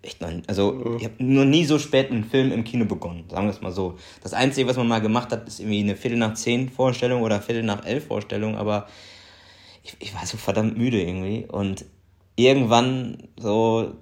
echt 0.00 0.22
noch, 0.22 0.30
also 0.46 0.96
ich 0.98 1.04
habe 1.04 1.22
noch 1.22 1.44
nie 1.44 1.66
so 1.66 1.78
spät 1.78 2.10
einen 2.10 2.24
Film 2.24 2.52
im 2.52 2.64
Kino 2.64 2.86
begonnen, 2.86 3.24
sagen 3.28 3.46
wir 3.46 3.52
es 3.52 3.60
mal 3.60 3.70
so. 3.70 3.98
Das 4.22 4.32
Einzige, 4.32 4.66
was 4.66 4.78
man 4.78 4.88
mal 4.88 5.02
gemacht 5.02 5.30
hat, 5.30 5.46
ist 5.46 5.60
irgendwie 5.60 5.80
eine 5.80 5.94
Viertel 5.94 6.16
nach 6.16 6.32
zehn 6.32 6.70
Vorstellung 6.70 7.20
oder 7.20 7.42
Viertel 7.42 7.64
nach 7.64 7.84
elf 7.84 8.06
Vorstellung, 8.06 8.56
aber 8.56 8.88
ich, 9.84 9.94
ich 9.98 10.14
war 10.14 10.24
so 10.24 10.38
verdammt 10.38 10.78
müde 10.78 11.02
irgendwie 11.02 11.44
und 11.46 11.84
irgendwann 12.34 13.28
so 13.38 13.92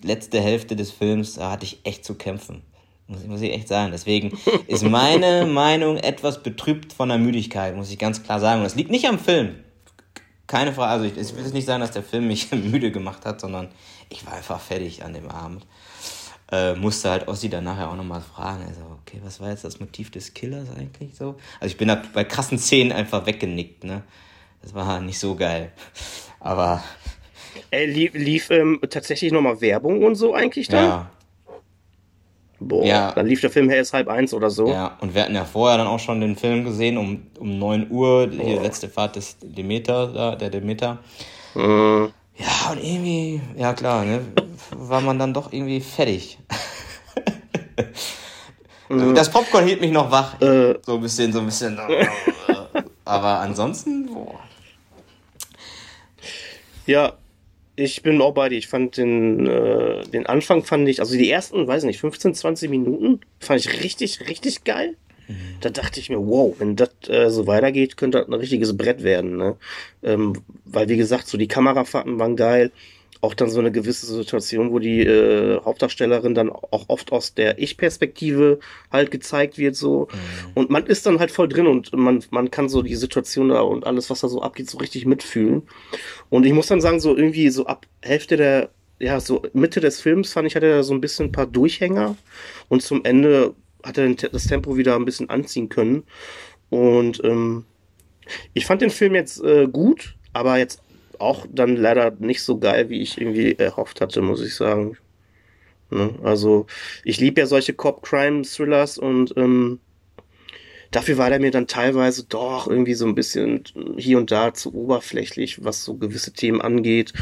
letzte 0.00 0.40
Hälfte 0.40 0.76
des 0.76 0.92
Films, 0.92 1.34
da 1.34 1.50
hatte 1.50 1.64
ich 1.64 1.80
echt 1.82 2.04
zu 2.04 2.14
kämpfen. 2.14 2.62
Muss, 3.08 3.26
muss 3.26 3.40
ich 3.40 3.52
echt 3.52 3.66
sagen. 3.66 3.90
Deswegen 3.90 4.38
ist 4.68 4.84
meine 4.84 5.44
Meinung 5.44 5.96
etwas 5.96 6.40
betrübt 6.40 6.92
von 6.92 7.08
der 7.08 7.18
Müdigkeit, 7.18 7.74
muss 7.74 7.90
ich 7.90 7.98
ganz 7.98 8.22
klar 8.22 8.38
sagen. 8.38 8.60
Und 8.60 8.64
das 8.64 8.76
liegt 8.76 8.92
nicht 8.92 9.08
am 9.08 9.18
Film. 9.18 9.56
Keine 10.52 10.74
Frage. 10.74 10.90
Also 10.90 11.04
ich, 11.06 11.16
ich 11.16 11.34
will 11.34 11.50
nicht 11.50 11.64
sagen, 11.64 11.80
dass 11.80 11.92
der 11.92 12.02
Film 12.02 12.28
mich 12.28 12.52
müde 12.52 12.92
gemacht 12.92 13.24
hat, 13.24 13.40
sondern 13.40 13.68
ich 14.10 14.26
war 14.26 14.34
einfach 14.34 14.60
fertig 14.60 15.02
an 15.02 15.14
dem 15.14 15.30
Abend. 15.30 15.66
Äh, 16.50 16.74
musste 16.74 17.08
halt 17.08 17.26
Ossi 17.26 17.48
dann 17.48 17.64
nachher 17.64 17.88
auch 17.88 17.96
nochmal 17.96 18.20
fragen, 18.20 18.62
also, 18.68 18.82
okay, 19.00 19.18
was 19.24 19.40
war 19.40 19.48
jetzt 19.48 19.64
das 19.64 19.80
Motiv 19.80 20.10
des 20.10 20.34
Killers 20.34 20.68
eigentlich 20.76 21.14
so? 21.14 21.36
Also 21.58 21.72
ich 21.72 21.78
bin 21.78 21.88
da 21.88 22.02
bei 22.12 22.24
krassen 22.24 22.58
Szenen 22.58 22.92
einfach 22.92 23.24
weggenickt, 23.24 23.84
ne? 23.84 24.02
Das 24.60 24.74
war 24.74 25.00
nicht 25.00 25.18
so 25.18 25.34
geil. 25.36 25.72
Aber. 26.38 26.84
Äh, 27.70 27.86
lief, 27.86 28.12
lief 28.12 28.50
ähm, 28.50 28.78
tatsächlich 28.90 29.32
nochmal 29.32 29.58
Werbung 29.62 30.04
und 30.04 30.16
so 30.16 30.34
eigentlich 30.34 30.68
da? 30.68 30.82
Ja. 30.82 31.10
Boah, 32.68 32.84
ja. 32.84 33.12
dann 33.12 33.26
lief 33.26 33.40
der 33.40 33.50
Film 33.50 33.70
erst 33.70 33.92
halb 33.92 34.08
eins 34.08 34.32
oder 34.32 34.50
so. 34.50 34.68
Ja, 34.68 34.96
und 35.00 35.14
wir 35.14 35.22
hatten 35.22 35.34
ja 35.34 35.44
vorher 35.44 35.78
dann 35.78 35.86
auch 35.86 35.98
schon 35.98 36.20
den 36.20 36.36
Film 36.36 36.64
gesehen, 36.64 36.96
um, 36.96 37.26
um 37.38 37.58
9 37.58 37.90
Uhr, 37.90 38.26
die 38.26 38.54
letzte 38.54 38.88
Fahrt 38.88 39.16
des 39.16 39.36
Demeter, 39.42 40.08
da, 40.08 40.36
der 40.36 40.50
Demeter. 40.50 40.98
Mhm. 41.54 42.12
Ja, 42.36 42.72
und 42.72 42.82
irgendwie, 42.82 43.40
ja 43.56 43.72
klar, 43.72 44.04
ne, 44.04 44.20
war 44.70 45.00
man 45.00 45.18
dann 45.18 45.34
doch 45.34 45.52
irgendwie 45.52 45.80
fertig. 45.80 46.38
Mhm. 48.88 49.14
Das 49.14 49.30
Popcorn 49.30 49.64
hielt 49.64 49.80
mich 49.80 49.90
noch 49.90 50.10
wach. 50.10 50.40
Äh. 50.40 50.74
So 50.84 50.96
ein 50.96 51.00
bisschen, 51.00 51.32
so 51.32 51.40
ein 51.40 51.46
bisschen. 51.46 51.78
Aber 53.04 53.40
ansonsten, 53.40 54.06
boah. 54.12 54.38
Ja, 56.84 57.12
ich 57.82 58.02
bin 58.02 58.20
auch 58.20 58.34
bei 58.34 58.48
dir. 58.48 58.58
Ich 58.58 58.68
fand 58.68 58.96
den, 58.96 59.46
äh, 59.46 60.02
den 60.06 60.26
Anfang 60.26 60.64
fand 60.64 60.88
ich, 60.88 61.00
also 61.00 61.16
die 61.16 61.30
ersten, 61.30 61.66
weiß 61.66 61.84
nicht, 61.84 62.00
15, 62.00 62.34
20 62.34 62.70
Minuten 62.70 63.20
fand 63.40 63.60
ich 63.60 63.82
richtig, 63.82 64.28
richtig 64.28 64.64
geil. 64.64 64.96
Mhm. 65.28 65.56
Da 65.60 65.70
dachte 65.70 66.00
ich 66.00 66.10
mir, 66.10 66.18
wow, 66.18 66.54
wenn 66.58 66.76
das 66.76 66.90
äh, 67.08 67.30
so 67.30 67.46
weitergeht, 67.46 67.96
könnte 67.96 68.18
das 68.18 68.28
ein 68.28 68.34
richtiges 68.34 68.76
Brett 68.76 69.02
werden. 69.02 69.36
Ne? 69.36 69.56
Ähm, 70.02 70.42
weil, 70.64 70.88
wie 70.88 70.96
gesagt, 70.96 71.28
so 71.28 71.38
die 71.38 71.48
Kamerafahrten 71.48 72.18
waren 72.18 72.36
geil 72.36 72.72
auch 73.22 73.34
dann 73.34 73.48
so 73.48 73.60
eine 73.60 73.70
gewisse 73.70 74.04
Situation, 74.04 74.72
wo 74.72 74.80
die 74.80 75.00
äh, 75.00 75.60
Hauptdarstellerin 75.64 76.34
dann 76.34 76.50
auch 76.50 76.86
oft 76.88 77.12
aus 77.12 77.34
der 77.34 77.60
Ich-Perspektive 77.60 78.58
halt 78.90 79.12
gezeigt 79.12 79.58
wird, 79.58 79.76
so. 79.76 80.08
Mhm. 80.10 80.50
Und 80.54 80.70
man 80.70 80.86
ist 80.86 81.06
dann 81.06 81.20
halt 81.20 81.30
voll 81.30 81.48
drin 81.48 81.68
und 81.68 81.94
man, 81.94 82.24
man 82.30 82.50
kann 82.50 82.68
so 82.68 82.82
die 82.82 82.96
Situation 82.96 83.50
da 83.50 83.60
und 83.60 83.86
alles, 83.86 84.10
was 84.10 84.20
da 84.20 84.28
so 84.28 84.42
abgeht, 84.42 84.68
so 84.68 84.78
richtig 84.78 85.06
mitfühlen. 85.06 85.62
Und 86.30 86.44
ich 86.44 86.52
muss 86.52 86.66
dann 86.66 86.80
sagen, 86.80 86.98
so 86.98 87.16
irgendwie 87.16 87.48
so 87.50 87.64
ab 87.66 87.86
Hälfte 88.02 88.36
der, 88.36 88.70
ja, 88.98 89.20
so 89.20 89.42
Mitte 89.52 89.78
des 89.78 90.00
Films 90.00 90.32
fand 90.32 90.48
ich, 90.48 90.56
hatte 90.56 90.66
er 90.66 90.82
so 90.82 90.92
ein 90.92 91.00
bisschen 91.00 91.26
ein 91.26 91.32
paar 91.32 91.46
Durchhänger 91.46 92.16
und 92.68 92.82
zum 92.82 93.04
Ende 93.04 93.54
hat 93.84 93.98
er 93.98 94.12
das 94.14 94.48
Tempo 94.48 94.76
wieder 94.76 94.96
ein 94.96 95.04
bisschen 95.04 95.30
anziehen 95.30 95.68
können. 95.68 96.02
Und 96.70 97.22
ähm, 97.22 97.66
ich 98.52 98.66
fand 98.66 98.82
den 98.82 98.90
Film 98.90 99.14
jetzt 99.14 99.44
äh, 99.44 99.68
gut, 99.68 100.16
aber 100.32 100.58
jetzt 100.58 100.82
auch 101.22 101.46
dann 101.50 101.76
leider 101.76 102.10
nicht 102.18 102.42
so 102.42 102.58
geil, 102.58 102.90
wie 102.90 103.00
ich 103.00 103.20
irgendwie 103.20 103.54
erhofft 103.58 104.00
hatte, 104.00 104.20
muss 104.20 104.42
ich 104.42 104.54
sagen. 104.54 104.96
Ne? 105.90 106.14
Also, 106.22 106.66
ich 107.04 107.20
liebe 107.20 107.40
ja 107.40 107.46
solche 107.46 107.74
Cop-Crime-Thrillers 107.74 108.98
und 108.98 109.34
ähm, 109.36 109.80
dafür 110.90 111.18
war 111.18 111.30
der 111.30 111.40
mir 111.40 111.50
dann 111.50 111.66
teilweise 111.66 112.24
doch 112.24 112.66
irgendwie 112.68 112.94
so 112.94 113.06
ein 113.06 113.14
bisschen 113.14 113.64
hier 113.96 114.18
und 114.18 114.30
da 114.30 114.52
zu 114.54 114.74
oberflächlich, 114.74 115.64
was 115.64 115.84
so 115.84 115.94
gewisse 115.94 116.32
Themen 116.32 116.60
angeht 116.60 117.12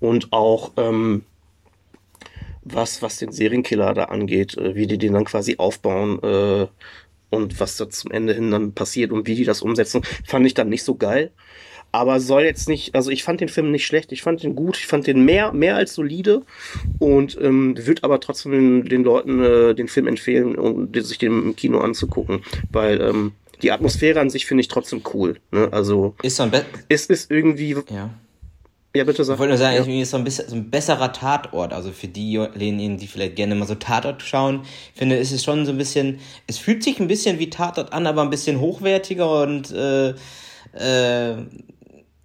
und 0.00 0.32
auch 0.32 0.72
ähm, 0.76 1.24
was, 2.62 3.02
was 3.02 3.18
den 3.18 3.30
Serienkiller 3.30 3.94
da 3.94 4.04
angeht, 4.04 4.56
äh, 4.56 4.74
wie 4.74 4.86
die 4.86 4.98
den 4.98 5.12
dann 5.12 5.24
quasi 5.24 5.56
aufbauen 5.58 6.22
äh, 6.22 6.66
und 7.30 7.60
was 7.60 7.76
da 7.76 7.88
zum 7.88 8.10
Ende 8.10 8.34
hin 8.34 8.50
dann 8.50 8.72
passiert 8.72 9.12
und 9.12 9.26
wie 9.26 9.34
die 9.34 9.44
das 9.44 9.62
umsetzen, 9.62 10.02
fand 10.24 10.46
ich 10.46 10.54
dann 10.54 10.68
nicht 10.68 10.82
so 10.82 10.94
geil 10.96 11.30
aber 11.94 12.18
soll 12.18 12.42
jetzt 12.42 12.68
nicht, 12.68 12.96
also 12.96 13.12
ich 13.12 13.22
fand 13.22 13.40
den 13.40 13.48
Film 13.48 13.70
nicht 13.70 13.86
schlecht, 13.86 14.10
ich 14.10 14.20
fand 14.20 14.42
den 14.42 14.56
gut, 14.56 14.76
ich 14.76 14.88
fand 14.88 15.06
den 15.06 15.24
mehr, 15.24 15.52
mehr 15.52 15.76
als 15.76 15.94
solide 15.94 16.42
und 16.98 17.38
ähm, 17.40 17.76
würde 17.86 18.02
aber 18.02 18.18
trotzdem 18.18 18.50
den, 18.50 18.84
den 18.84 19.04
Leuten 19.04 19.40
äh, 19.40 19.74
den 19.76 19.86
Film 19.86 20.08
empfehlen, 20.08 20.56
um 20.56 20.92
sich 20.92 21.18
den 21.18 21.30
im 21.30 21.56
Kino 21.56 21.78
anzugucken, 21.78 22.42
weil 22.72 23.00
ähm, 23.00 23.32
die 23.62 23.70
Atmosphäre 23.70 24.18
an 24.18 24.28
sich 24.28 24.44
finde 24.44 24.62
ich 24.62 24.68
trotzdem 24.68 25.02
cool. 25.14 25.36
Ne? 25.52 25.68
Also 25.70 26.16
ist 26.24 26.34
so 26.34 26.42
ein 26.42 26.50
Be 26.50 26.64
ist, 26.88 27.10
ist 27.10 27.30
irgendwie. 27.30 27.76
Ja. 27.88 28.10
Ja, 28.96 29.04
bitte 29.04 29.24
sag. 29.24 29.34
Ich 29.34 29.38
wollte 29.38 29.50
nur 29.50 29.58
sagen, 29.58 29.90
ja. 29.90 30.02
ist 30.02 30.10
so 30.10 30.16
ein, 30.16 30.24
bisschen, 30.24 30.48
so 30.48 30.56
ein 30.56 30.70
besserer 30.70 31.12
Tatort. 31.12 31.72
Also 31.72 31.90
für 31.90 32.08
diejenigen, 32.08 32.96
die 32.96 33.06
vielleicht 33.06 33.36
gerne 33.36 33.54
mal 33.54 33.66
so 33.66 33.74
Tatort 33.76 34.22
schauen, 34.22 34.62
finde, 34.94 35.16
ist 35.16 35.32
es 35.32 35.44
schon 35.44 35.64
so 35.64 35.72
ein 35.72 35.78
bisschen, 35.78 36.18
es 36.48 36.58
fühlt 36.58 36.82
sich 36.82 36.98
ein 36.98 37.08
bisschen 37.08 37.38
wie 37.38 37.50
Tatort 37.50 37.92
an, 37.92 38.06
aber 38.06 38.22
ein 38.22 38.30
bisschen 38.30 38.60
hochwertiger 38.60 39.42
und 39.42 39.72
äh, 39.72 40.14
äh, 40.74 41.36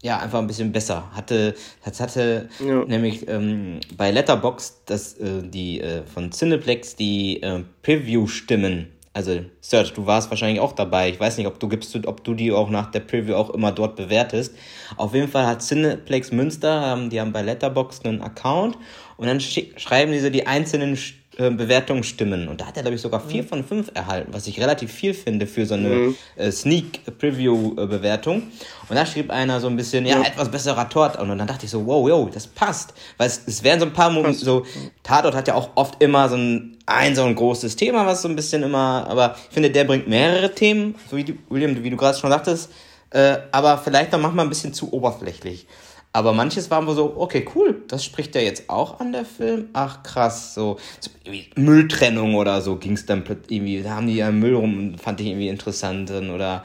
ja, 0.02 0.20
einfach 0.20 0.40
ein 0.40 0.48
bisschen 0.48 0.72
besser. 0.72 1.10
Hatte, 1.14 1.56
das 1.84 2.00
hatte 2.00 2.50
ja. 2.66 2.86
nämlich 2.86 3.28
ähm, 3.28 3.80
bei 3.98 4.12
Letterbox 4.12 4.84
das, 4.86 5.16
äh, 5.16 5.44
die 5.44 5.82
äh, 5.82 6.04
von 6.06 6.32
Cineplex 6.32 6.96
die 6.96 7.42
äh, 7.42 7.64
Preview-Stimmen. 7.84 8.88
Also, 9.12 9.42
Serge, 9.60 9.92
du 9.96 10.06
warst 10.06 10.30
wahrscheinlich 10.30 10.62
auch 10.62 10.72
dabei. 10.72 11.10
Ich 11.10 11.20
weiß 11.20 11.38
nicht, 11.38 11.48
ob 11.48 11.60
du 11.60 11.68
gibst, 11.68 11.96
ob 12.08 12.24
du 12.24 12.34
die 12.34 12.52
auch 12.52 12.70
nach 12.70 12.92
der 12.92 13.02
Preview 13.02 13.36
auch 13.36 13.50
immer 13.50 13.72
dort 13.72 13.96
bewertest. 13.96 14.56
Auf 14.96 15.14
jeden 15.14 15.28
Fall 15.28 15.48
hat 15.48 15.62
Cineplex 15.62 16.32
Münster, 16.32 16.96
ähm, 16.96 17.10
die 17.10 17.20
haben 17.20 17.34
bei 17.34 17.42
Letterbox 17.42 18.06
einen 18.06 18.22
Account 18.22 18.78
und 19.18 19.28
dann 19.28 19.42
schreiben 19.42 20.12
diese 20.14 20.32
die 20.32 20.48
einzelnen 20.48 20.96
Stimmen 20.96 21.19
äh, 21.40 21.50
Bewertungen 21.50 22.04
stimmen. 22.04 22.50
Und 22.50 22.60
da 22.60 22.68
hat 22.68 22.76
er, 22.76 22.84
glaube 22.84 22.96
ich, 22.96 23.02
sogar 23.02 23.22
vier 23.22 23.44
mhm. 23.44 23.48
von 23.48 23.64
fünf 23.64 23.92
erhalten, 23.94 24.34
was 24.34 24.46
ich 24.46 24.60
relativ 24.60 24.92
viel 24.92 25.14
finde 25.14 25.48
für 25.48 25.66
so 25.66 25.76
eine 25.76 25.88
mhm. 25.88 26.16
äh, 26.36 26.52
Sneak-Preview-Bewertung. 26.52 28.44
Und 28.90 28.96
da 28.96 29.06
schrieb 29.06 29.32
einer 29.32 29.62
so 29.62 29.68
ein 29.68 29.78
bisschen, 29.78 30.06
ja, 30.06 30.18
ja. 30.18 30.28
etwas 30.28 30.52
besserer 30.52 30.90
Tort. 30.90 31.18
Und 31.18 31.30
dann 31.30 31.48
dachte 31.48 31.66
ich 31.66 31.72
so, 31.72 31.86
wow, 31.86 32.10
yo, 32.10 32.30
das 32.34 32.46
passt. 32.46 32.94
Weil 33.18 33.28
es, 33.28 33.42
es 33.48 33.64
wären 33.64 33.80
so 33.80 33.86
ein 33.86 33.94
paar 33.94 34.10
Momente, 34.10 34.44
so, 34.44 34.66
Tatort 35.02 35.34
hat 35.34 35.48
ja 35.48 35.56
auch 35.56 35.70
oft 35.76 36.04
immer 36.04 36.28
so 36.28 36.36
ein, 36.36 36.78
ein 36.86 37.16
so 37.16 37.24
ein 37.24 37.36
großes 37.36 37.78
Thema, 37.78 38.06
was 38.06 38.22
so 38.22 38.28
ein 38.28 38.36
bisschen 38.36 38.64
immer, 38.64 39.08
aber 39.10 39.36
ich 39.48 39.54
finde, 39.54 39.70
der 39.70 39.86
bringt 39.86 40.10
mehrere 40.10 40.54
Themen, 40.54 40.96
so 41.10 41.16
wie 41.16 41.24
du, 41.24 41.34
William, 41.50 41.82
wie 41.82 41.90
du 41.90 41.96
gerade 41.96 42.18
schon 42.18 42.32
sagtest, 42.32 42.70
äh, 43.12 43.38
aber 43.52 43.78
vielleicht 43.78 44.12
dann 44.12 44.22
manchmal 44.22 44.46
ein 44.46 44.50
bisschen 44.50 44.74
zu 44.74 44.92
oberflächlich. 44.92 45.68
Aber 46.12 46.34
manches 46.34 46.72
waren 46.72 46.88
wir 46.88 46.96
so, 46.96 47.14
okay, 47.18 47.48
cool, 47.56 47.84
das 47.88 48.04
spricht 48.04 48.34
ja 48.34 48.42
jetzt 48.42 48.70
auch 48.70 49.00
an 49.00 49.12
der 49.12 49.26
Film. 49.26 49.70
Ach 49.74 50.02
krass, 50.02 50.56
so, 50.56 50.78
so 51.00 51.12
Mülltrennung 51.56 52.34
oder 52.34 52.62
so 52.62 52.78
ging 52.78 52.94
es 52.94 53.06
dann 53.06 53.24
irgendwie, 53.48 53.84
da 53.84 53.92
haben 53.92 54.08
die 54.08 54.16
ja 54.16 54.32
Müll 54.32 54.56
rum, 54.56 54.98
fand 54.98 55.22
ich 55.22 55.28
irgendwie 55.28 55.50
interessant. 55.50 56.10
Oder 56.10 56.64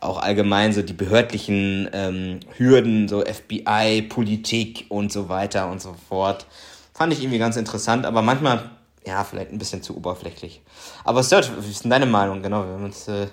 auch 0.00 0.18
allgemein 0.20 0.72
so 0.72 0.82
die 0.82 0.92
behördlichen 0.92 1.88
ähm, 1.92 2.40
Hürden, 2.56 3.06
so 3.06 3.24
FBI, 3.24 4.02
Politik 4.02 4.86
und 4.88 5.12
so 5.12 5.28
weiter 5.28 5.70
und 5.70 5.80
so 5.80 5.94
fort. 6.08 6.46
Fand 6.92 7.12
ich 7.12 7.22
irgendwie 7.22 7.38
ganz 7.38 7.56
interessant, 7.56 8.06
aber 8.06 8.22
manchmal, 8.22 8.70
ja, 9.06 9.22
vielleicht 9.24 9.52
ein 9.52 9.58
bisschen 9.58 9.82
zu 9.82 9.96
oberflächlich. 9.96 10.62
Aber 11.04 11.22
Serge, 11.22 11.48
wie 11.60 11.70
ist 11.70 11.84
denn 11.84 11.90
deine 11.90 12.06
Meinung? 12.06 12.42
Genau, 12.42 12.64
wir 12.64 12.72
haben 12.72 12.84
uns 12.84 13.06
äh, 13.08 13.28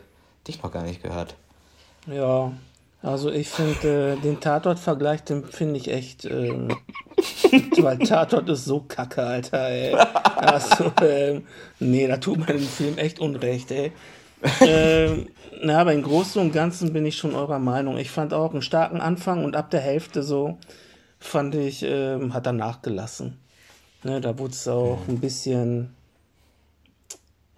dich 0.48 0.62
noch 0.62 0.72
gar 0.72 0.84
nicht 0.84 1.02
gehört. 1.02 1.36
Ja, 2.06 2.52
also 3.02 3.32
ich 3.32 3.50
finde 3.50 4.16
äh, 4.18 4.22
den 4.22 4.40
Tatort-Vergleich, 4.40 5.24
den 5.24 5.46
finde 5.46 5.78
ich 5.78 5.90
echt, 5.90 6.26
äh, 6.26 6.52
weil 7.80 8.00
Tatort 8.00 8.50
ist 8.50 8.66
so 8.66 8.82
kacke, 8.82 9.24
Alter, 9.24 9.70
ey. 9.70 9.96
Also, 10.36 10.86
äh, 11.02 11.42
nee, 11.80 12.08
da 12.08 12.18
tut 12.18 12.40
man 12.40 12.48
dem 12.48 12.62
Film 12.62 12.98
echt 12.98 13.20
Unrecht, 13.20 13.72
ey. 13.72 13.92
ähm, 14.62 15.28
na, 15.62 15.80
aber 15.80 15.94
im 15.94 16.04
Großen 16.04 16.42
und 16.42 16.54
Ganzen 16.54 16.94
bin 16.94 17.06
ich 17.06 17.18
schon 17.18 17.36
eurer 17.36 17.60
Meinung. 17.60 17.98
Ich 17.98 18.12
fand 18.12 18.34
auch 18.34 18.52
einen 18.52 18.62
starken 18.62 19.02
Anfang 19.02 19.44
und 19.44 19.56
ab 19.56 19.70
der 19.72 19.82
Hälfte 19.82 20.24
so, 20.24 20.58
fand 21.20 21.56
ich, 21.56 21.84
ähm, 21.84 22.34
hat 22.34 22.46
er 22.46 22.54
nachgelassen. 22.54 23.40
Ne, 24.04 24.22
da 24.22 24.38
wurde 24.38 24.54
es 24.54 24.68
auch 24.68 25.00
ein 25.08 25.20
bisschen, 25.20 25.96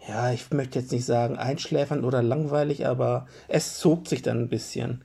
ja, 0.07 0.31
ich 0.31 0.49
möchte 0.51 0.79
jetzt 0.79 0.91
nicht 0.91 1.05
sagen 1.05 1.37
einschläfernd 1.37 2.03
oder 2.03 2.23
langweilig, 2.23 2.87
aber 2.87 3.27
es 3.47 3.77
zog 3.77 4.07
sich 4.07 4.21
dann 4.21 4.39
ein 4.39 4.49
bisschen 4.49 5.03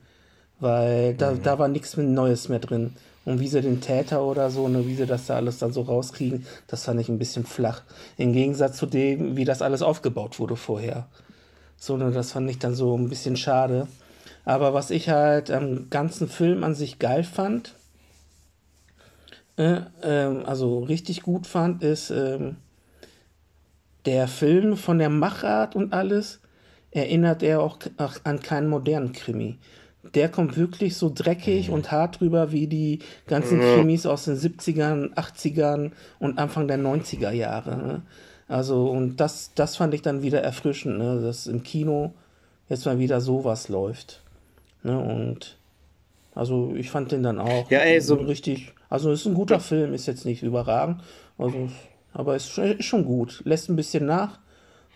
weil 0.60 1.14
da, 1.14 1.32
mhm. 1.32 1.42
da 1.42 1.58
war 1.58 1.68
nichts 1.68 1.96
Neues 1.96 2.48
mehr 2.48 2.58
drin. 2.58 2.94
Und 3.24 3.40
wie 3.40 3.48
sie 3.48 3.62
den 3.62 3.80
Täter 3.80 4.22
oder 4.22 4.50
so, 4.50 4.68
ne, 4.68 4.86
wie 4.86 4.94
sie 4.94 5.06
das 5.06 5.26
da 5.26 5.36
alles 5.36 5.58
dann 5.58 5.72
so 5.72 5.82
rauskriegen, 5.82 6.46
das 6.66 6.84
fand 6.84 7.00
ich 7.00 7.08
ein 7.08 7.18
bisschen 7.18 7.46
flach. 7.46 7.82
Im 8.18 8.32
Gegensatz 8.32 8.76
zu 8.76 8.86
dem, 8.86 9.36
wie 9.36 9.46
das 9.46 9.62
alles 9.62 9.80
aufgebaut 9.80 10.38
wurde 10.38 10.56
vorher. 10.56 11.06
So, 11.76 11.96
ne, 11.96 12.10
das 12.10 12.32
fand 12.32 12.50
ich 12.50 12.58
dann 12.58 12.74
so 12.74 12.96
ein 12.96 13.08
bisschen 13.08 13.36
schade. 13.36 13.88
Aber 14.44 14.74
was 14.74 14.90
ich 14.90 15.08
halt 15.08 15.50
am 15.50 15.88
ganzen 15.88 16.28
Film 16.28 16.64
an 16.64 16.74
sich 16.74 16.98
geil 16.98 17.24
fand, 17.24 17.74
äh, 19.56 19.80
ähm, 20.02 20.42
also 20.44 20.80
richtig 20.80 21.22
gut 21.22 21.46
fand, 21.46 21.82
ist 21.82 22.10
ähm, 22.10 22.56
der 24.04 24.28
Film 24.28 24.76
von 24.76 24.98
der 24.98 25.08
Machart 25.08 25.76
und 25.76 25.94
alles, 25.94 26.40
erinnert 26.90 27.42
er 27.42 27.60
auch 27.60 27.78
an 28.22 28.40
keinen 28.40 28.68
modernen 28.68 29.12
Krimi. 29.12 29.58
Der 30.12 30.28
kommt 30.28 30.56
wirklich 30.56 30.96
so 30.96 31.10
dreckig 31.12 31.68
mhm. 31.68 31.74
und 31.74 31.92
hart 31.92 32.20
drüber 32.20 32.52
wie 32.52 32.66
die 32.66 32.98
ganzen. 33.26 33.60
Krimis 33.60 34.06
aus 34.06 34.24
den 34.24 34.36
70ern, 34.36 35.14
80ern 35.14 35.92
und 36.18 36.38
Anfang 36.38 36.68
der 36.68 36.78
90er 36.78 37.30
Jahre. 37.30 37.76
Ne? 37.76 38.02
Also, 38.48 38.86
und 38.86 39.16
das, 39.16 39.52
das 39.54 39.76
fand 39.76 39.94
ich 39.94 40.02
dann 40.02 40.22
wieder 40.22 40.42
erfrischend, 40.42 40.98
ne? 40.98 41.20
dass 41.22 41.46
im 41.46 41.62
Kino 41.62 42.12
jetzt 42.68 42.84
mal 42.86 42.98
wieder 42.98 43.20
sowas 43.20 43.68
läuft. 43.68 44.22
Ne? 44.82 44.98
Und 44.98 45.56
also 46.34 46.74
ich 46.76 46.90
fand 46.90 47.12
den 47.12 47.22
dann 47.22 47.38
auch 47.38 47.70
ja, 47.70 47.80
ey, 47.80 48.00
so 48.00 48.16
richtig. 48.16 48.72
Also 48.90 49.12
ist 49.12 49.26
ein 49.26 49.34
guter 49.34 49.60
Film, 49.60 49.94
ist 49.94 50.06
jetzt 50.06 50.26
nicht 50.26 50.42
überragend. 50.42 51.02
Also, 51.38 51.68
aber 52.12 52.36
ist, 52.36 52.56
ist 52.58 52.84
schon 52.84 53.04
gut. 53.04 53.42
Lässt 53.44 53.68
ein 53.68 53.76
bisschen 53.76 54.06
nach, 54.06 54.38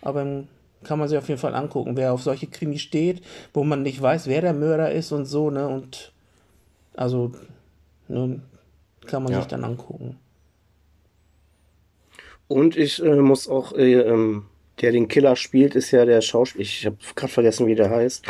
aber 0.03 0.45
kann 0.85 0.99
man 0.99 1.09
sich 1.09 1.19
auf 1.19 1.29
jeden 1.29 1.41
Fall 1.41 1.55
angucken, 1.55 1.97
wer 1.97 2.13
auf 2.13 2.23
solche 2.23 2.47
Krimi 2.47 2.79
steht, 2.79 3.23
wo 3.53 3.65
man 3.65 3.83
nicht 3.83 4.01
weiß, 4.01 4.27
wer 4.27 4.41
der 4.41 4.53
Mörder 4.53 4.93
ist 4.93 5.13
und 5.13 5.27
so, 5.27 5.51
ne? 5.51 5.69
Und 5.69 6.13
also 6.95 7.33
ne, 8.09 8.41
kann 9.07 9.23
man 9.23 9.33
ja. 9.33 9.39
sich 9.39 9.49
dann 9.49 9.65
angucken. 9.65 10.17
Und 12.47 12.77
ich 12.77 13.03
äh, 13.03 13.17
muss 13.17 13.49
auch, 13.49 13.73
äh, 13.73 13.95
ähm, 13.95 14.47
der 14.81 14.93
den 14.93 15.09
Killer 15.09 15.37
spielt, 15.37 15.75
ist 15.75 15.91
ja 15.91 16.05
der 16.05 16.21
Schauspieler, 16.21 16.63
ich 16.63 16.87
habe 16.87 16.97
gerade 17.15 17.33
vergessen, 17.33 17.67
wie 17.67 17.75
der 17.75 17.91
heißt. 17.91 18.25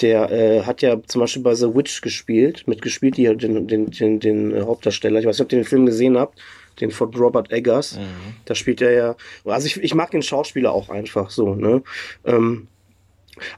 Der 0.00 0.30
äh, 0.30 0.62
hat 0.62 0.80
ja 0.80 1.02
zum 1.02 1.20
Beispiel 1.20 1.42
bei 1.42 1.54
The 1.54 1.74
Witch 1.74 2.00
gespielt, 2.00 2.66
mitgespielt, 2.66 3.18
die, 3.18 3.24
den, 3.36 3.66
den, 3.66 3.90
den, 3.90 4.20
den 4.20 4.64
Hauptdarsteller. 4.64 5.20
Ich 5.20 5.26
weiß 5.26 5.38
nicht, 5.38 5.44
ob 5.44 5.52
ihr 5.52 5.58
den 5.58 5.66
Film 5.66 5.84
gesehen 5.84 6.16
habt 6.16 6.40
den 6.80 6.90
von 6.90 7.14
Robert 7.14 7.52
Eggers. 7.52 7.96
Mhm. 7.96 8.34
Da 8.44 8.54
spielt 8.54 8.80
er 8.80 8.92
ja, 8.92 9.16
also 9.44 9.66
ich, 9.66 9.82
ich 9.82 9.94
mag 9.94 10.10
den 10.10 10.22
Schauspieler 10.22 10.72
auch 10.72 10.88
einfach 10.88 11.30
so, 11.30 11.54
ne? 11.54 11.82
Ähm, 12.24 12.68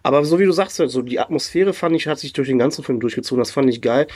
aber 0.03 0.25
so 0.25 0.39
wie 0.39 0.45
du 0.45 0.53
sagst, 0.53 0.77
so 0.77 1.03
die 1.03 1.19
Atmosphäre 1.19 1.73
fand 1.73 1.97
ich, 1.97 2.07
hat 2.07 2.19
sich 2.19 2.33
durch 2.33 2.49
den 2.49 2.59
ganzen 2.59 2.85
Film 2.85 3.01
durchgezogen. 3.01 3.41
Das 3.41 3.51
fand 3.51 3.69
ich 3.69 3.83
geil. 3.83 4.07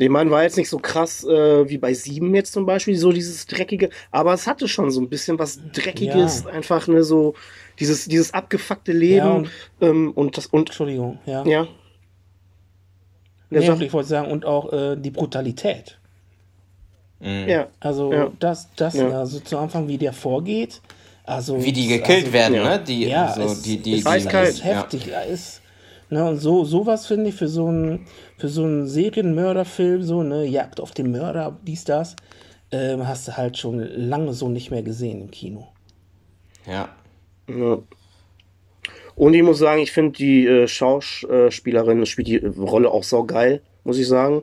Ich 0.00 0.08
meine, 0.08 0.30
war 0.30 0.44
jetzt 0.44 0.56
nicht 0.56 0.68
so 0.68 0.78
krass 0.78 1.24
äh, 1.24 1.68
wie 1.68 1.76
bei 1.76 1.92
Sieben 1.92 2.32
jetzt 2.34 2.52
zum 2.52 2.66
Beispiel, 2.66 2.96
so 2.96 3.10
dieses 3.10 3.46
Dreckige, 3.46 3.90
aber 4.12 4.32
es 4.32 4.46
hatte 4.46 4.68
schon 4.68 4.92
so 4.92 5.00
ein 5.00 5.08
bisschen 5.08 5.40
was 5.40 5.58
Dreckiges, 5.72 6.44
ja. 6.44 6.50
einfach 6.50 6.86
ne, 6.86 7.02
so 7.02 7.34
dieses, 7.80 8.04
dieses 8.06 8.32
abgefuckte 8.32 8.92
Leben 8.92 9.16
ja, 9.16 9.30
und, 9.32 9.50
ähm, 9.80 10.12
und 10.12 10.36
das 10.36 10.46
und. 10.46 10.68
Entschuldigung, 10.68 11.18
ja. 11.26 11.44
Ja. 11.44 11.66
Nee, 13.50 13.58
ich 13.58 13.92
wollte 13.92 14.08
sagen, 14.08 14.30
und 14.30 14.44
auch 14.44 14.72
äh, 14.72 14.96
die 14.96 15.10
Brutalität. 15.10 15.97
Mhm. 17.20 17.48
Ja. 17.48 17.66
Also 17.80 18.12
ja. 18.12 18.32
das, 18.38 18.68
das, 18.76 18.94
ja. 18.94 19.10
also 19.10 19.40
zu 19.40 19.58
Anfang, 19.58 19.88
wie 19.88 19.98
der 19.98 20.12
vorgeht. 20.12 20.80
Also, 21.24 21.62
wie 21.62 21.72
die 21.72 21.88
gekillt 21.88 22.20
also, 22.20 22.32
werden, 22.32 22.62
ne? 22.62 22.82
Die, 22.86 23.06
ja, 23.06 23.34
so, 23.34 23.42
es, 23.42 23.60
die, 23.60 23.76
die, 23.76 23.98
es, 23.98 24.04
die, 24.04 24.28
die 24.28 24.38
ist 24.38 24.64
heftig. 24.64 25.06
Ja. 25.08 25.20
Ist, 25.20 25.60
ne, 26.08 26.24
und 26.26 26.38
so, 26.38 26.64
sowas 26.64 27.06
finde 27.06 27.28
ich 27.28 27.34
für 27.34 27.48
so 27.48 27.66
einen 27.66 28.06
für 28.38 28.48
so 28.48 28.62
einen 28.62 28.86
Serienmörderfilm, 28.86 30.02
so, 30.02 30.22
ne, 30.22 30.46
Jagd 30.46 30.80
auf 30.80 30.92
den 30.92 31.10
Mörder, 31.10 31.58
dies, 31.66 31.84
das, 31.84 32.14
ähm, 32.70 33.06
hast 33.06 33.28
du 33.28 33.36
halt 33.36 33.58
schon 33.58 33.80
lange 33.80 34.32
so 34.32 34.48
nicht 34.48 34.70
mehr 34.70 34.82
gesehen 34.82 35.20
im 35.20 35.30
Kino. 35.30 35.68
Ja. 36.66 36.88
ja. 37.48 37.78
Und 39.16 39.34
ich 39.34 39.42
muss 39.42 39.58
sagen, 39.58 39.82
ich 39.82 39.90
finde 39.90 40.12
die 40.12 40.46
äh, 40.46 40.68
Schauspielerin 40.68 42.06
spielt 42.06 42.28
die 42.28 42.36
Rolle 42.36 42.90
auch 42.90 43.02
so 43.02 43.24
geil 43.24 43.62
muss 43.88 43.98
ich 43.98 44.06
sagen. 44.06 44.42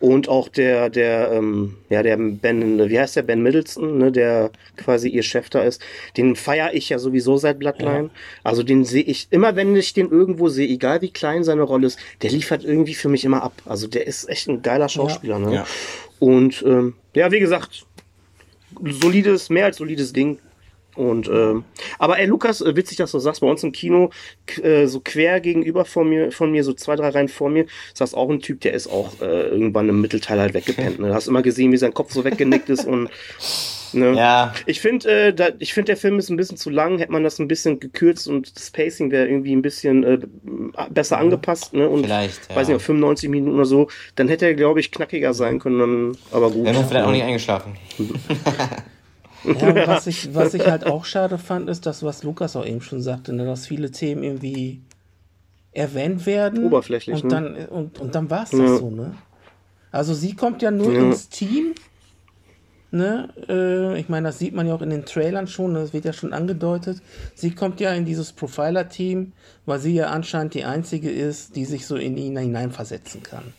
Und 0.00 0.28
auch 0.28 0.48
der, 0.48 0.88
der, 0.88 1.32
ähm, 1.32 1.76
ja, 1.90 2.02
der 2.02 2.16
Ben, 2.16 2.88
wie 2.88 2.98
heißt 2.98 3.16
der, 3.16 3.22
Ben 3.22 3.42
Middleton, 3.42 3.98
ne, 3.98 4.10
der 4.10 4.50
quasi 4.76 5.08
ihr 5.08 5.22
Chef 5.22 5.50
da 5.50 5.62
ist, 5.62 5.82
den 6.16 6.36
feiere 6.36 6.72
ich 6.72 6.88
ja 6.88 6.98
sowieso 6.98 7.36
seit 7.36 7.58
Bloodline. 7.58 8.04
Ja. 8.04 8.10
Also 8.44 8.62
den 8.62 8.84
sehe 8.84 9.02
ich, 9.02 9.26
immer 9.30 9.56
wenn 9.56 9.74
ich 9.76 9.92
den 9.92 10.10
irgendwo 10.10 10.48
sehe, 10.48 10.68
egal 10.68 11.02
wie 11.02 11.10
klein 11.10 11.44
seine 11.44 11.62
Rolle 11.62 11.88
ist, 11.88 11.98
der 12.22 12.30
liefert 12.30 12.64
irgendwie 12.64 12.94
für 12.94 13.08
mich 13.08 13.24
immer 13.24 13.42
ab. 13.42 13.52
Also 13.66 13.86
der 13.86 14.06
ist 14.06 14.28
echt 14.28 14.48
ein 14.48 14.62
geiler 14.62 14.88
Schauspieler, 14.88 15.38
ja. 15.38 15.46
ne? 15.46 15.54
Ja. 15.54 15.66
Und 16.20 16.62
ähm, 16.66 16.94
ja, 17.14 17.30
wie 17.32 17.40
gesagt, 17.40 17.84
solides, 18.82 19.50
mehr 19.50 19.66
als 19.66 19.76
solides 19.76 20.12
Ding. 20.12 20.38
Und 20.96 21.28
ähm, 21.28 21.64
aber 21.98 22.18
ey, 22.18 22.26
Lukas, 22.26 22.60
äh, 22.60 22.76
witzig, 22.76 22.98
dass 22.98 23.12
du 23.12 23.18
sagst, 23.18 23.40
bei 23.40 23.48
uns 23.48 23.62
im 23.64 23.72
Kino, 23.72 24.10
äh, 24.62 24.86
so 24.86 25.00
quer 25.00 25.40
gegenüber 25.40 25.84
von 25.84 26.08
mir, 26.08 26.30
von 26.30 26.52
mir, 26.52 26.62
so 26.62 26.72
zwei, 26.72 26.96
drei 26.96 27.08
Reihen 27.08 27.28
vor 27.28 27.50
mir, 27.50 27.66
saß 27.94 28.14
auch 28.14 28.30
ein 28.30 28.40
Typ, 28.40 28.60
der 28.60 28.74
ist 28.74 28.86
auch 28.86 29.20
äh, 29.20 29.48
irgendwann 29.48 29.88
im 29.88 30.00
Mittelteil 30.00 30.38
halt 30.38 30.54
weggepennt. 30.54 31.00
Ne? 31.00 31.08
Du 31.08 31.14
hast 31.14 31.26
immer 31.26 31.42
gesehen, 31.42 31.72
wie 31.72 31.76
sein 31.76 31.94
Kopf 31.94 32.12
so 32.12 32.24
weggenickt 32.24 32.68
ist 32.68 32.86
und 32.86 33.10
ne? 33.92 34.12
Ja. 34.12 34.54
Ich 34.66 34.80
finde, 34.80 35.10
äh, 35.10 35.34
da, 35.34 35.48
ich 35.58 35.74
finde, 35.74 35.86
der 35.86 35.96
Film 35.96 36.18
ist 36.18 36.30
ein 36.30 36.36
bisschen 36.36 36.56
zu 36.56 36.70
lang, 36.70 36.98
hätte 36.98 37.12
man 37.12 37.24
das 37.24 37.40
ein 37.40 37.48
bisschen 37.48 37.80
gekürzt 37.80 38.28
und 38.28 38.54
das 38.56 38.70
Pacing 38.70 39.10
wäre 39.10 39.26
irgendwie 39.26 39.54
ein 39.54 39.62
bisschen 39.62 40.04
äh, 40.04 40.18
besser 40.90 41.18
angepasst, 41.18 41.74
ne? 41.74 41.88
Und 41.88 42.04
vielleicht, 42.04 42.50
ja. 42.50 42.56
weiß 42.56 42.68
nicht, 42.68 42.82
95 42.82 43.28
Minuten 43.28 43.56
oder 43.56 43.64
so, 43.64 43.88
dann 44.14 44.28
hätte 44.28 44.46
er, 44.46 44.54
glaube 44.54 44.80
ich, 44.80 44.92
knackiger 44.92 45.34
sein 45.34 45.58
können, 45.58 45.78
dann, 45.78 46.16
aber 46.30 46.50
gut. 46.50 46.66
Wäre 46.66 46.84
vielleicht 46.84 47.06
auch 47.06 47.10
nicht 47.10 47.24
eingeschlafen. 47.24 47.76
Ja, 49.44 49.86
was 49.86 50.06
ich, 50.06 50.34
was 50.34 50.54
ich 50.54 50.66
halt 50.66 50.86
auch 50.86 51.04
schade 51.04 51.38
fand, 51.38 51.68
ist 51.68 51.86
das, 51.86 52.02
was 52.02 52.22
Lukas 52.22 52.56
auch 52.56 52.64
eben 52.64 52.80
schon 52.80 53.02
sagte, 53.02 53.32
ne, 53.32 53.44
dass 53.44 53.66
viele 53.66 53.90
Themen 53.90 54.22
irgendwie 54.22 54.80
erwähnt 55.72 56.24
werden. 56.26 56.64
Oberflächlich. 56.64 57.22
Und 57.22 57.30
dann, 57.30 57.52
ne? 57.52 57.66
und, 57.68 57.98
und 58.00 58.14
dann 58.14 58.30
war 58.30 58.44
es 58.44 58.50
das 58.50 58.60
ja. 58.60 58.76
so, 58.76 58.90
ne? 58.90 59.14
Also 59.90 60.14
sie 60.14 60.34
kommt 60.34 60.62
ja 60.62 60.70
nur 60.70 60.92
ja. 60.92 61.00
ins 61.00 61.28
Team. 61.28 61.74
Ne? 62.90 63.28
Äh, 63.48 63.98
ich 63.98 64.08
meine, 64.08 64.28
das 64.28 64.38
sieht 64.38 64.54
man 64.54 64.66
ja 64.66 64.74
auch 64.74 64.82
in 64.82 64.90
den 64.90 65.04
Trailern 65.04 65.48
schon, 65.48 65.74
das 65.74 65.92
wird 65.92 66.04
ja 66.04 66.12
schon 66.12 66.32
angedeutet. 66.32 67.02
Sie 67.34 67.50
kommt 67.52 67.80
ja 67.80 67.92
in 67.92 68.04
dieses 68.04 68.32
Profiler-Team, 68.32 69.32
weil 69.66 69.80
sie 69.80 69.94
ja 69.94 70.10
anscheinend 70.10 70.54
die 70.54 70.64
einzige 70.64 71.10
ist, 71.10 71.56
die 71.56 71.64
sich 71.64 71.86
so 71.86 71.96
in 71.96 72.16
ihn 72.16 72.36
hineinversetzen 72.36 73.22
kann. 73.22 73.52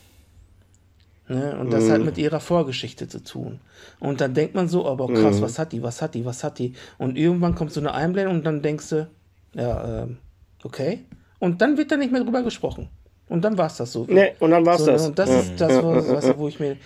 Ne? 1.28 1.58
Und 1.60 1.72
das 1.72 1.86
mhm. 1.86 1.92
hat 1.92 2.02
mit 2.04 2.18
ihrer 2.18 2.40
Vorgeschichte 2.40 3.08
zu 3.08 3.24
tun. 3.24 3.60
Und 4.00 4.22
dann 4.22 4.34
denkt 4.34 4.54
man 4.54 4.68
so, 4.68 4.88
aber 4.88 5.08
krass, 5.08 5.38
mhm. 5.38 5.42
was 5.42 5.58
hat 5.58 5.72
die, 5.72 5.82
was 5.82 6.02
hat 6.02 6.14
die, 6.14 6.26
was 6.26 6.44
hat 6.44 6.60
die? 6.60 6.74
Und 6.98 7.18
irgendwann 7.18 7.56
kommt 7.56 7.72
so 7.72 7.80
eine 7.80 7.94
Einblendung 7.94 8.36
und 8.36 8.46
dann 8.46 8.62
denkst 8.62 8.90
du, 8.90 9.08
ja, 9.54 10.04
ähm, 10.04 10.18
okay. 10.64 11.06
Und 11.40 11.62
dann 11.62 11.78
wird 11.78 11.92
da 11.92 11.98
nicht 11.98 12.12
mehr 12.12 12.24
drüber 12.24 12.44
gesprochen. 12.44 12.90
Und 13.28 13.44
dann 13.44 13.58
war 13.58 13.68
es 13.68 13.78
das 13.78 13.92
so. 13.92 14.06
Nee, 14.08 14.34
und 14.40 14.52
dann 14.52 14.66
war 14.66 14.76
es 14.76 14.82
so, 14.82 14.92
ne? 14.92 14.92
das. 14.92 15.08
Und 15.08 15.20
das 15.20 15.30
ja. 15.30 15.40
ist 15.40 15.62
das, 15.62 15.84
was, 15.84 16.10
was, 16.10 16.38
wo 16.38 16.48
ich 16.48 16.60
mir, 16.60 16.78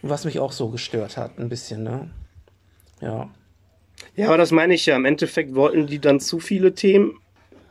was 0.00 0.24
mich 0.24 0.38
auch 0.38 0.52
so 0.52 0.68
gestört 0.68 1.16
hat, 1.16 1.38
ein 1.38 1.48
bisschen, 1.48 1.82
ne? 1.82 2.10
Ja. 3.00 3.28
Ja, 4.16 4.28
aber 4.28 4.38
das 4.38 4.50
meine 4.52 4.74
ich 4.74 4.86
ja. 4.86 4.96
Im 4.96 5.04
Endeffekt 5.04 5.54
wollten 5.54 5.86
die 5.86 5.98
dann 5.98 6.18
zu 6.18 6.40
viele 6.40 6.74
Themen 6.74 7.18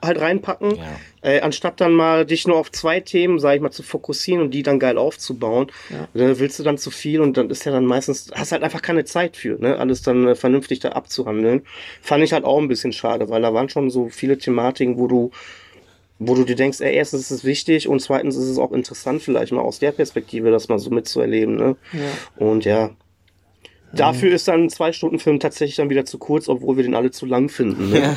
halt 0.04 0.20
reinpacken, 0.20 0.76
ja. 0.76 0.84
äh, 1.22 1.42
anstatt 1.42 1.80
dann 1.80 1.94
mal 1.94 2.26
dich 2.26 2.48
nur 2.48 2.58
auf 2.58 2.72
zwei 2.72 3.00
Themen, 3.00 3.40
sag 3.40 3.56
ich 3.56 3.62
mal, 3.62 3.72
zu 3.72 3.84
fokussieren 3.84 4.42
und 4.42 4.52
die 4.52 4.64
dann 4.64 4.80
geil 4.80 4.98
aufzubauen. 4.98 5.72
Ja. 5.90 6.08
Dann 6.14 6.40
willst 6.40 6.60
du 6.60 6.64
dann 6.64 6.78
zu 6.78 6.92
viel 6.92 7.22
und 7.22 7.38
dann 7.38 7.50
ist 7.50 7.66
ja 7.66 7.72
dann 7.72 7.86
meistens, 7.86 8.32
hast 8.34 8.52
halt 8.52 8.64
einfach 8.64 8.82
keine 8.82 9.06
Zeit 9.06 9.38
für, 9.38 9.60
ne, 9.60 9.78
alles 9.78 10.02
dann 10.02 10.28
äh, 10.28 10.36
vernünftig 10.36 10.80
da 10.80 10.90
abzuhandeln. 10.90 11.62
Fand 12.02 12.24
ich 12.24 12.34
halt 12.34 12.44
auch 12.44 12.60
ein 12.60 12.68
bisschen 12.68 12.94
schade, 12.94 13.30
weil 13.30 13.42
da 13.42 13.54
waren 13.54 13.70
schon 13.70 13.90
so 13.90 14.10
viele 14.10 14.38
Thematiken, 14.38 14.98
wo 14.98 15.08
du 15.08 15.32
wo 16.24 16.36
du 16.36 16.44
dir 16.44 16.56
denkst, 16.56 16.82
ey, 16.82 16.94
erstens 16.94 17.22
ist 17.22 17.32
es 17.32 17.44
wichtig 17.44 17.88
und 17.88 18.00
zweitens 18.00 18.36
ist 18.36 18.48
es 18.48 18.60
auch 18.60 18.72
interessant, 18.74 19.24
vielleicht 19.24 19.52
mal 19.54 19.62
aus 19.62 19.80
der 19.80 19.92
Perspektive 19.92 20.52
das 20.52 20.70
mal 20.70 20.78
so 20.78 20.92
mitzuerleben. 20.92 21.56
Ne? 21.56 21.76
Ja. 21.94 22.46
Und 22.46 22.64
ja, 22.64 22.92
dafür 23.92 24.32
ist 24.32 24.48
dann 24.48 24.66
ein 24.66 24.70
Zwei-Stunden-Film 24.70 25.40
tatsächlich 25.40 25.78
dann 25.78 25.90
wieder 25.90 26.06
zu 26.06 26.20
kurz, 26.20 26.48
obwohl 26.48 26.78
wir 26.78 26.84
den 26.84 26.94
alle 26.94 27.10
zu 27.10 27.26
lang 27.26 27.50
finden. 27.50 27.90
Ne? 27.90 28.16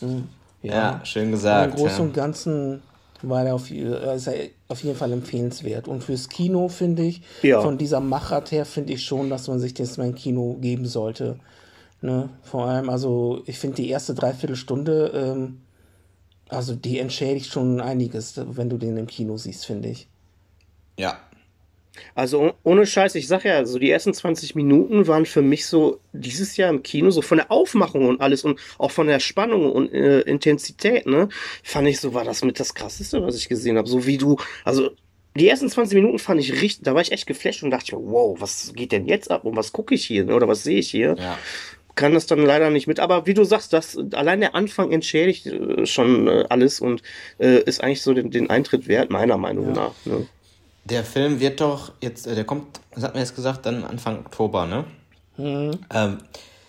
Ja. 0.00 0.08
Ja, 0.62 0.74
ja 0.74 1.04
schön 1.04 1.30
gesagt. 1.30 1.74
Im 1.74 1.80
Großen 1.80 1.98
ja. 1.98 2.04
und 2.04 2.14
Ganzen 2.14 2.82
war 3.22 3.44
er 3.44 3.54
auf, 3.54 3.70
äh, 3.70 4.50
auf 4.68 4.82
jeden 4.82 4.96
Fall 4.96 5.12
empfehlenswert. 5.12 5.88
Und 5.88 6.04
fürs 6.04 6.28
Kino 6.28 6.68
finde 6.68 7.02
ich, 7.02 7.22
ja. 7.42 7.60
von 7.60 7.78
dieser 7.78 8.00
Machart 8.00 8.52
her 8.52 8.64
finde 8.64 8.92
ich 8.92 9.04
schon, 9.04 9.30
dass 9.30 9.48
man 9.48 9.58
sich 9.58 9.74
das 9.74 9.96
mal 9.96 10.08
im 10.08 10.14
Kino 10.14 10.56
geben 10.60 10.86
sollte. 10.86 11.38
Ne? 12.00 12.28
Vor 12.42 12.66
allem, 12.66 12.90
also 12.90 13.42
ich 13.46 13.58
finde 13.58 13.76
die 13.76 13.88
erste 13.88 14.14
Dreiviertelstunde, 14.14 15.12
ähm, 15.14 15.60
also 16.48 16.74
die 16.74 16.98
entschädigt 16.98 17.52
schon 17.52 17.80
einiges, 17.80 18.34
wenn 18.36 18.70
du 18.70 18.78
den 18.78 18.96
im 18.96 19.06
Kino 19.06 19.36
siehst, 19.36 19.66
finde 19.66 19.88
ich. 19.88 20.08
Ja, 20.98 21.18
also 22.14 22.52
ohne 22.62 22.86
Scheiß, 22.86 23.14
ich 23.14 23.28
sag 23.28 23.44
ja, 23.44 23.64
so 23.64 23.78
die 23.78 23.90
ersten 23.90 24.14
20 24.14 24.54
Minuten 24.54 25.06
waren 25.06 25.26
für 25.26 25.42
mich 25.42 25.66
so 25.66 26.00
dieses 26.12 26.56
Jahr 26.56 26.70
im 26.70 26.82
Kino, 26.82 27.10
so 27.10 27.22
von 27.22 27.38
der 27.38 27.50
Aufmachung 27.50 28.08
und 28.08 28.20
alles 28.20 28.44
und 28.44 28.58
auch 28.78 28.90
von 28.90 29.06
der 29.06 29.20
Spannung 29.20 29.70
und 29.72 29.92
äh, 29.92 30.20
Intensität, 30.20 31.06
ne, 31.06 31.28
fand 31.62 31.88
ich 31.88 32.00
so, 32.00 32.14
war 32.14 32.24
das 32.24 32.42
mit 32.42 32.60
das 32.60 32.74
krasseste, 32.74 33.22
was 33.22 33.36
ich 33.36 33.48
gesehen 33.48 33.76
habe. 33.76 33.88
So 33.88 34.06
wie 34.06 34.18
du, 34.18 34.36
also 34.64 34.90
die 35.38 35.48
ersten 35.48 35.68
20 35.68 35.94
Minuten 35.94 36.18
fand 36.18 36.40
ich 36.40 36.52
richtig, 36.52 36.82
da 36.82 36.94
war 36.94 37.02
ich 37.02 37.12
echt 37.12 37.26
geflasht 37.26 37.62
und 37.62 37.70
dachte 37.70 37.96
wow, 37.96 38.40
was 38.40 38.72
geht 38.74 38.92
denn 38.92 39.06
jetzt 39.06 39.30
ab 39.30 39.44
und 39.44 39.56
was 39.56 39.72
gucke 39.72 39.94
ich 39.94 40.04
hier 40.04 40.24
ne, 40.24 40.34
oder 40.34 40.48
was 40.48 40.64
sehe 40.64 40.78
ich 40.78 40.90
hier? 40.90 41.16
Ja. 41.18 41.38
Kann 41.94 42.14
das 42.14 42.26
dann 42.26 42.44
leider 42.44 42.70
nicht 42.70 42.86
mit, 42.86 43.00
aber 43.00 43.26
wie 43.26 43.34
du 43.34 43.42
sagst, 43.42 43.72
das 43.72 43.98
allein 44.12 44.40
der 44.40 44.54
Anfang 44.54 44.92
entschädigt 44.92 45.46
äh, 45.46 45.84
schon 45.86 46.28
äh, 46.28 46.44
alles 46.48 46.80
und 46.80 47.02
äh, 47.38 47.60
ist 47.62 47.82
eigentlich 47.82 48.02
so 48.02 48.14
den, 48.14 48.30
den, 48.30 48.50
Eintritt 48.50 48.86
wert, 48.86 49.10
meiner 49.10 49.36
Meinung 49.36 49.68
ja. 49.68 49.72
nach. 49.72 49.94
Ne? 50.04 50.26
Der 50.90 51.04
Film 51.04 51.40
wird 51.40 51.60
doch 51.60 51.92
jetzt, 52.00 52.26
äh, 52.26 52.34
der 52.34 52.44
kommt, 52.44 52.80
das 52.94 53.04
hat 53.04 53.14
mir 53.14 53.20
jetzt 53.20 53.34
gesagt, 53.34 53.66
dann 53.66 53.84
Anfang 53.84 54.20
Oktober, 54.20 54.66
ne? 54.66 54.84
Mhm. 55.36 55.72
Ähm, 55.92 56.18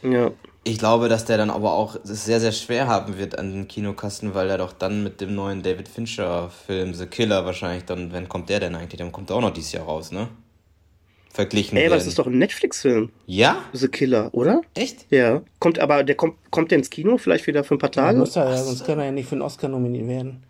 Ja. 0.02 0.32
ich 0.64 0.78
glaube, 0.78 1.10
dass 1.10 1.26
der 1.26 1.38
dann 1.38 1.50
aber 1.50 1.74
auch 1.74 1.96
es 2.04 2.26
sehr, 2.26 2.40
sehr 2.40 2.52
schwer 2.52 2.88
haben 2.88 3.18
wird 3.18 3.38
an 3.38 3.52
den 3.52 3.68
Kinokassen, 3.68 4.34
weil 4.34 4.50
er 4.50 4.58
doch 4.58 4.74
dann 4.74 5.04
mit 5.04 5.22
dem 5.22 5.36
neuen 5.36 5.64
David 5.64 5.88
Fincher-Film 5.88 6.94
The 6.94 7.06
Killer 7.06 7.46
wahrscheinlich 7.46 7.86
dann, 7.86 8.12
wenn 8.12 8.28
kommt 8.30 8.50
der 8.50 8.60
denn 8.60 8.76
eigentlich? 8.76 9.00
Dann 9.00 9.12
kommt 9.12 9.30
er 9.30 9.38
auch 9.38 9.42
noch 9.42 9.54
dieses 9.54 9.72
Jahr 9.72 9.86
raus, 9.86 10.12
ne? 10.12 10.28
Verglichen 11.32 11.78
Ey, 11.78 11.86
aber 11.86 11.96
das 11.96 12.08
ist 12.08 12.18
doch 12.18 12.26
ein 12.28 12.38
Netflix-Film. 12.40 13.12
Ja? 13.28 13.64
The 13.72 13.88
Killer, 13.88 14.34
oder? 14.34 14.62
Echt? 14.74 15.06
Ja. 15.12 15.42
Kommt 15.60 15.80
aber, 15.80 16.04
der 16.04 16.16
kommt, 16.16 16.36
kommt 16.50 16.72
der 16.72 16.80
ins 16.80 16.90
Kino 16.90 17.18
vielleicht 17.18 17.46
wieder 17.48 17.64
für 17.64 17.76
ein 17.76 17.78
paar 17.78 17.92
Tage? 17.92 18.18
Muss 18.18 18.36
er 18.36 18.50
ja, 18.50 18.58
sonst 18.58 18.86
kann 18.86 19.00
er 19.00 19.06
ja 19.06 19.12
nicht 19.12 19.30
für 19.30 19.36
einen 19.36 19.44
Oscar 19.44 19.70
nominiert 19.70 20.08
werden. 20.08 20.44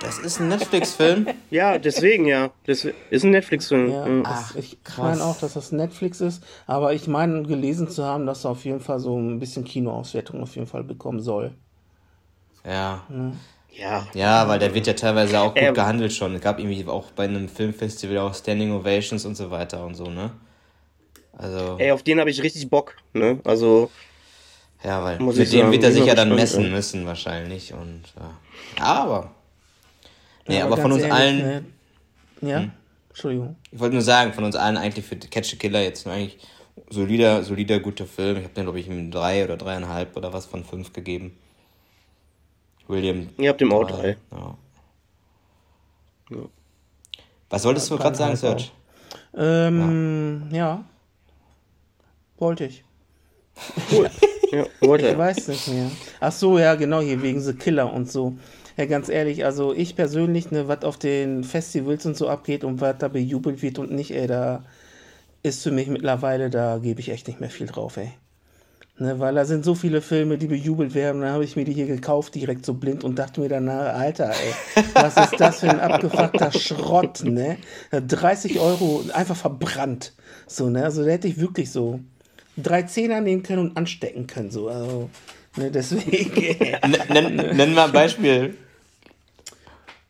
Das 0.00 0.18
ist 0.18 0.40
ein 0.40 0.48
Netflix-Film? 0.48 1.26
Ja, 1.50 1.78
deswegen 1.78 2.26
ja. 2.26 2.50
Das 2.66 2.84
ist 2.84 3.24
ein 3.24 3.30
Netflix-Film. 3.30 3.90
Ja, 3.90 4.06
Ja. 4.06 4.22
das, 4.22 4.54
ich 4.56 4.78
meine 4.98 5.24
auch, 5.24 5.38
dass 5.38 5.54
das 5.54 5.72
Netflix 5.72 6.20
ist, 6.20 6.42
aber 6.66 6.92
ich 6.92 7.08
meine 7.08 7.42
gelesen 7.44 7.88
zu 7.88 8.04
haben, 8.04 8.26
dass 8.26 8.44
er 8.44 8.50
auf 8.50 8.64
jeden 8.64 8.80
Fall 8.80 9.00
so 9.00 9.18
ein 9.18 9.38
bisschen 9.38 9.64
Kinoauswertung 9.64 10.42
auf 10.42 10.54
jeden 10.54 10.66
Fall 10.66 10.84
bekommen 10.84 11.20
soll. 11.20 11.52
Ja. 12.64 13.02
ja. 13.72 14.06
Ja, 14.14 14.48
weil 14.48 14.58
der 14.58 14.74
wird 14.74 14.86
ja 14.86 14.92
teilweise 14.94 15.40
auch 15.40 15.54
gut 15.54 15.62
Ähm. 15.62 15.74
gehandelt 15.74 16.12
schon. 16.12 16.34
Es 16.34 16.40
gab 16.40 16.58
irgendwie 16.58 16.86
auch 16.86 17.10
bei 17.12 17.24
einem 17.24 17.48
Filmfestival 17.48 18.18
auch 18.18 18.34
Standing 18.34 18.72
Ovations 18.72 19.24
und 19.24 19.36
so 19.36 19.50
weiter 19.50 19.84
und 19.86 19.94
so, 19.94 20.10
ne? 20.10 20.30
Also, 21.38 21.76
Ey, 21.78 21.92
auf 21.92 22.02
den 22.02 22.18
habe 22.18 22.30
ich 22.30 22.42
richtig 22.42 22.68
Bock. 22.70 22.96
Ne? 23.12 23.40
Also, 23.44 23.90
ja, 24.82 25.02
weil 25.04 25.18
muss 25.20 25.36
mit 25.36 25.44
ich 25.44 25.50
dem 25.50 25.60
sagen, 25.60 25.72
wird 25.72 25.84
er 25.84 25.92
sich 25.92 26.06
ja 26.06 26.14
dann 26.14 26.34
messen 26.34 26.70
müssen 26.70 27.06
wahrscheinlich 27.06 27.72
und 27.74 28.02
ja. 28.18 28.30
Aber. 28.84 29.30
Nee, 30.46 30.58
Ja, 30.58 30.66
aber, 30.66 30.76
von 30.76 30.92
uns 30.92 31.02
ehrlich, 31.02 31.14
allen, 31.14 31.64
Ne? 32.40 32.50
Ja? 32.50 32.64
Entschuldigung. 33.08 33.56
ich 33.70 33.78
wollte 33.78 33.94
nur 33.94 34.02
sagen, 34.02 34.32
von 34.32 34.44
uns 34.44 34.56
allen 34.56 34.76
eigentlich 34.76 35.06
für 35.06 35.16
Catch 35.16 35.50
the 35.50 35.56
Killer 35.56 35.80
jetzt 35.80 36.04
nur 36.04 36.14
eigentlich 36.14 36.38
solider, 36.90 37.42
solider, 37.42 37.80
guter 37.80 38.06
Film. 38.06 38.36
Ich 38.36 38.44
habe 38.44 38.54
den, 38.54 38.64
glaube 38.64 38.78
ich, 38.78 38.88
ihm 38.88 39.10
drei 39.10 39.44
oder 39.44 39.56
dreieinhalb 39.56 40.16
oder 40.16 40.32
was 40.32 40.46
von 40.46 40.64
fünf 40.64 40.92
gegeben. 40.92 41.36
William. 42.88 43.30
ihr 43.38 43.48
habt 43.48 43.60
dem 43.60 43.72
auch 43.72 43.84
drei. 43.84 44.16
Ja. 44.30 44.56
Was 47.48 47.64
wolltest 47.64 47.90
du 47.90 47.96
gerade 47.96 48.16
sagen, 48.16 48.36
Serge? 48.36 48.64
Ähm, 49.34 50.48
ja. 50.50 50.84
Wollte 52.38 52.66
ich. 52.66 52.84
Ja, 54.52 54.64
wollte 54.80 55.08
Ich 55.08 55.18
weiß 55.18 55.48
nicht 55.48 55.68
mehr. 55.68 55.90
Ach 56.20 56.30
so, 56.30 56.58
ja, 56.58 56.74
genau, 56.74 57.00
hier 57.00 57.20
wegen 57.20 57.40
The 57.40 57.54
Killer 57.54 57.92
und 57.92 58.10
so. 58.10 58.36
Ja, 58.76 58.84
ganz 58.84 59.08
ehrlich, 59.08 59.44
also 59.46 59.72
ich 59.72 59.96
persönlich, 59.96 60.50
ne, 60.50 60.68
was 60.68 60.84
auf 60.84 60.98
den 60.98 61.44
Festivals 61.44 62.04
und 62.04 62.14
so 62.16 62.28
abgeht 62.28 62.62
und 62.62 62.82
was 62.82 62.98
da 62.98 63.08
bejubelt 63.08 63.62
wird 63.62 63.78
und 63.78 63.90
nicht, 63.90 64.10
ey, 64.10 64.26
da 64.26 64.64
ist 65.42 65.62
für 65.62 65.70
mich 65.70 65.88
mittlerweile, 65.88 66.50
da 66.50 66.76
gebe 66.78 67.00
ich 67.00 67.08
echt 67.08 67.26
nicht 67.26 67.40
mehr 67.40 67.48
viel 67.48 67.66
drauf, 67.66 67.96
ey. 67.96 68.10
Ne, 68.98 69.18
weil 69.18 69.34
da 69.34 69.46
sind 69.46 69.64
so 69.64 69.74
viele 69.74 70.02
Filme, 70.02 70.36
die 70.36 70.46
bejubelt 70.46 70.94
werden, 70.94 71.22
dann 71.22 71.32
habe 71.32 71.44
ich 71.44 71.56
mir 71.56 71.64
die 71.64 71.72
hier 71.72 71.86
gekauft, 71.86 72.34
direkt 72.34 72.66
so 72.66 72.74
blind 72.74 73.02
und 73.02 73.18
dachte 73.18 73.40
mir 73.40 73.48
danach, 73.48 73.94
Alter, 73.94 74.30
ey, 74.30 74.82
was 74.94 75.16
ist 75.16 75.38
das 75.38 75.60
für 75.60 75.70
ein 75.70 75.80
abgefuckter 75.80 76.52
Schrott, 76.52 77.22
ne? 77.24 77.56
30 77.90 78.58
Euro 78.60 79.04
einfach 79.14 79.36
verbrannt. 79.36 80.14
So, 80.46 80.68
ne? 80.68 80.84
Also 80.84 81.02
da 81.02 81.10
hätte 81.10 81.28
ich 81.28 81.38
wirklich 81.38 81.70
so 81.70 82.00
drei 82.58 82.82
Zehner 82.82 83.20
nehmen 83.22 83.42
können 83.42 83.70
und 83.70 83.76
anstecken 83.76 84.26
können, 84.26 84.50
so. 84.50 84.68
Also, 84.68 85.10
ne, 85.56 85.70
deswegen. 85.70 86.78
Nenn, 87.08 87.36
nenn 87.36 87.74
mal 87.74 87.86
ein 87.86 87.92
Beispiel. 87.92 88.54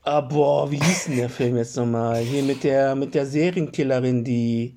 Ah, 0.09 0.21
boah, 0.21 0.71
wie 0.71 0.79
hieß 0.79 1.07
denn 1.07 1.17
der 1.17 1.29
Film 1.29 1.57
jetzt 1.57 1.77
nochmal? 1.77 2.19
Hier 2.19 2.45
mit 2.45 2.63
der, 2.63 2.95
mit 2.95 3.13
der 3.13 3.27
Serienkillerin, 3.27 4.23
die, 4.23 4.75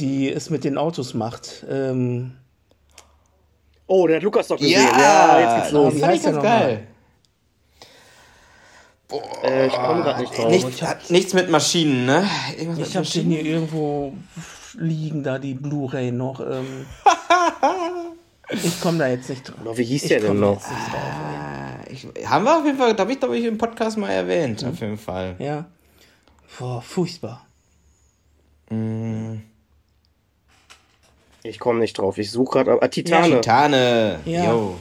die 0.00 0.32
es 0.32 0.50
mit 0.50 0.64
den 0.64 0.76
Autos 0.78 1.14
macht. 1.14 1.64
Ähm, 1.70 2.32
Oh, 3.86 4.06
der 4.06 4.16
hat 4.16 4.22
Lukas 4.22 4.46
doch 4.48 4.56
gesehen. 4.56 4.82
Ja, 4.82 4.98
Ja, 4.98 5.40
jetzt 5.40 5.54
geht's 5.54 5.62
das 5.64 5.72
los. 5.72 5.94
Wie 5.94 5.98
fand 6.00 6.12
heißt 6.12 6.26
ich 6.26 6.32
ganz 6.32 6.42
geil. 6.44 6.86
Äh, 9.44 9.66
ich 9.66 9.72
komme 9.72 10.02
gerade 10.02 10.20
nicht 10.20 10.38
drauf. 10.38 10.48
Nicht, 10.50 10.82
hat 10.82 11.10
nichts 11.10 11.34
mit 11.34 11.50
Maschinen, 11.50 12.06
ne? 12.06 12.24
Irgendwas 12.56 12.88
ich 12.88 12.96
habe 12.96 13.04
den 13.06 13.28
Maschinen? 13.28 13.30
hier 13.30 13.44
irgendwo 13.44 14.12
liegen, 14.78 15.22
da 15.24 15.38
die 15.40 15.54
Blu-ray 15.54 16.12
noch. 16.12 16.38
Ähm, 16.40 16.86
ich 18.50 18.80
komme 18.80 18.98
da 18.98 19.08
jetzt 19.08 19.28
nicht 19.28 19.48
drauf. 19.48 19.56
Oh, 19.64 19.76
wie 19.76 19.84
hieß 19.84 20.02
Ich 20.04 20.08
der 20.08 20.20
denn 20.20 20.38
noch? 20.38 20.54
jetzt 20.60 20.70
nicht 20.70 20.92
drauf. 20.92 21.00
Ah, 21.02 21.69
Ich, 21.92 22.06
haben 22.26 22.44
wir 22.44 22.56
auf 22.58 22.64
jeden 22.64 22.78
Fall, 22.78 22.96
habe 22.96 23.12
ich 23.12 23.18
glaube 23.20 23.36
ich 23.38 23.44
im 23.44 23.58
Podcast 23.58 23.96
mal 23.98 24.10
erwähnt, 24.10 24.64
auf 24.64 24.80
jeden 24.80 24.98
Fall. 24.98 25.36
Ja. 25.38 25.66
Boah, 26.58 26.80
furchtbar. 26.82 27.46
Ich 31.42 31.58
komme 31.58 31.80
nicht 31.80 31.98
drauf. 31.98 32.18
Ich 32.18 32.30
suche 32.30 32.52
gerade. 32.64 32.72
Ah, 32.72 32.78
Ja, 32.82 32.88
Titane. 32.88 33.40
Titane. 33.40 34.20
Ja. 34.24 34.52
Jo. 34.52 34.76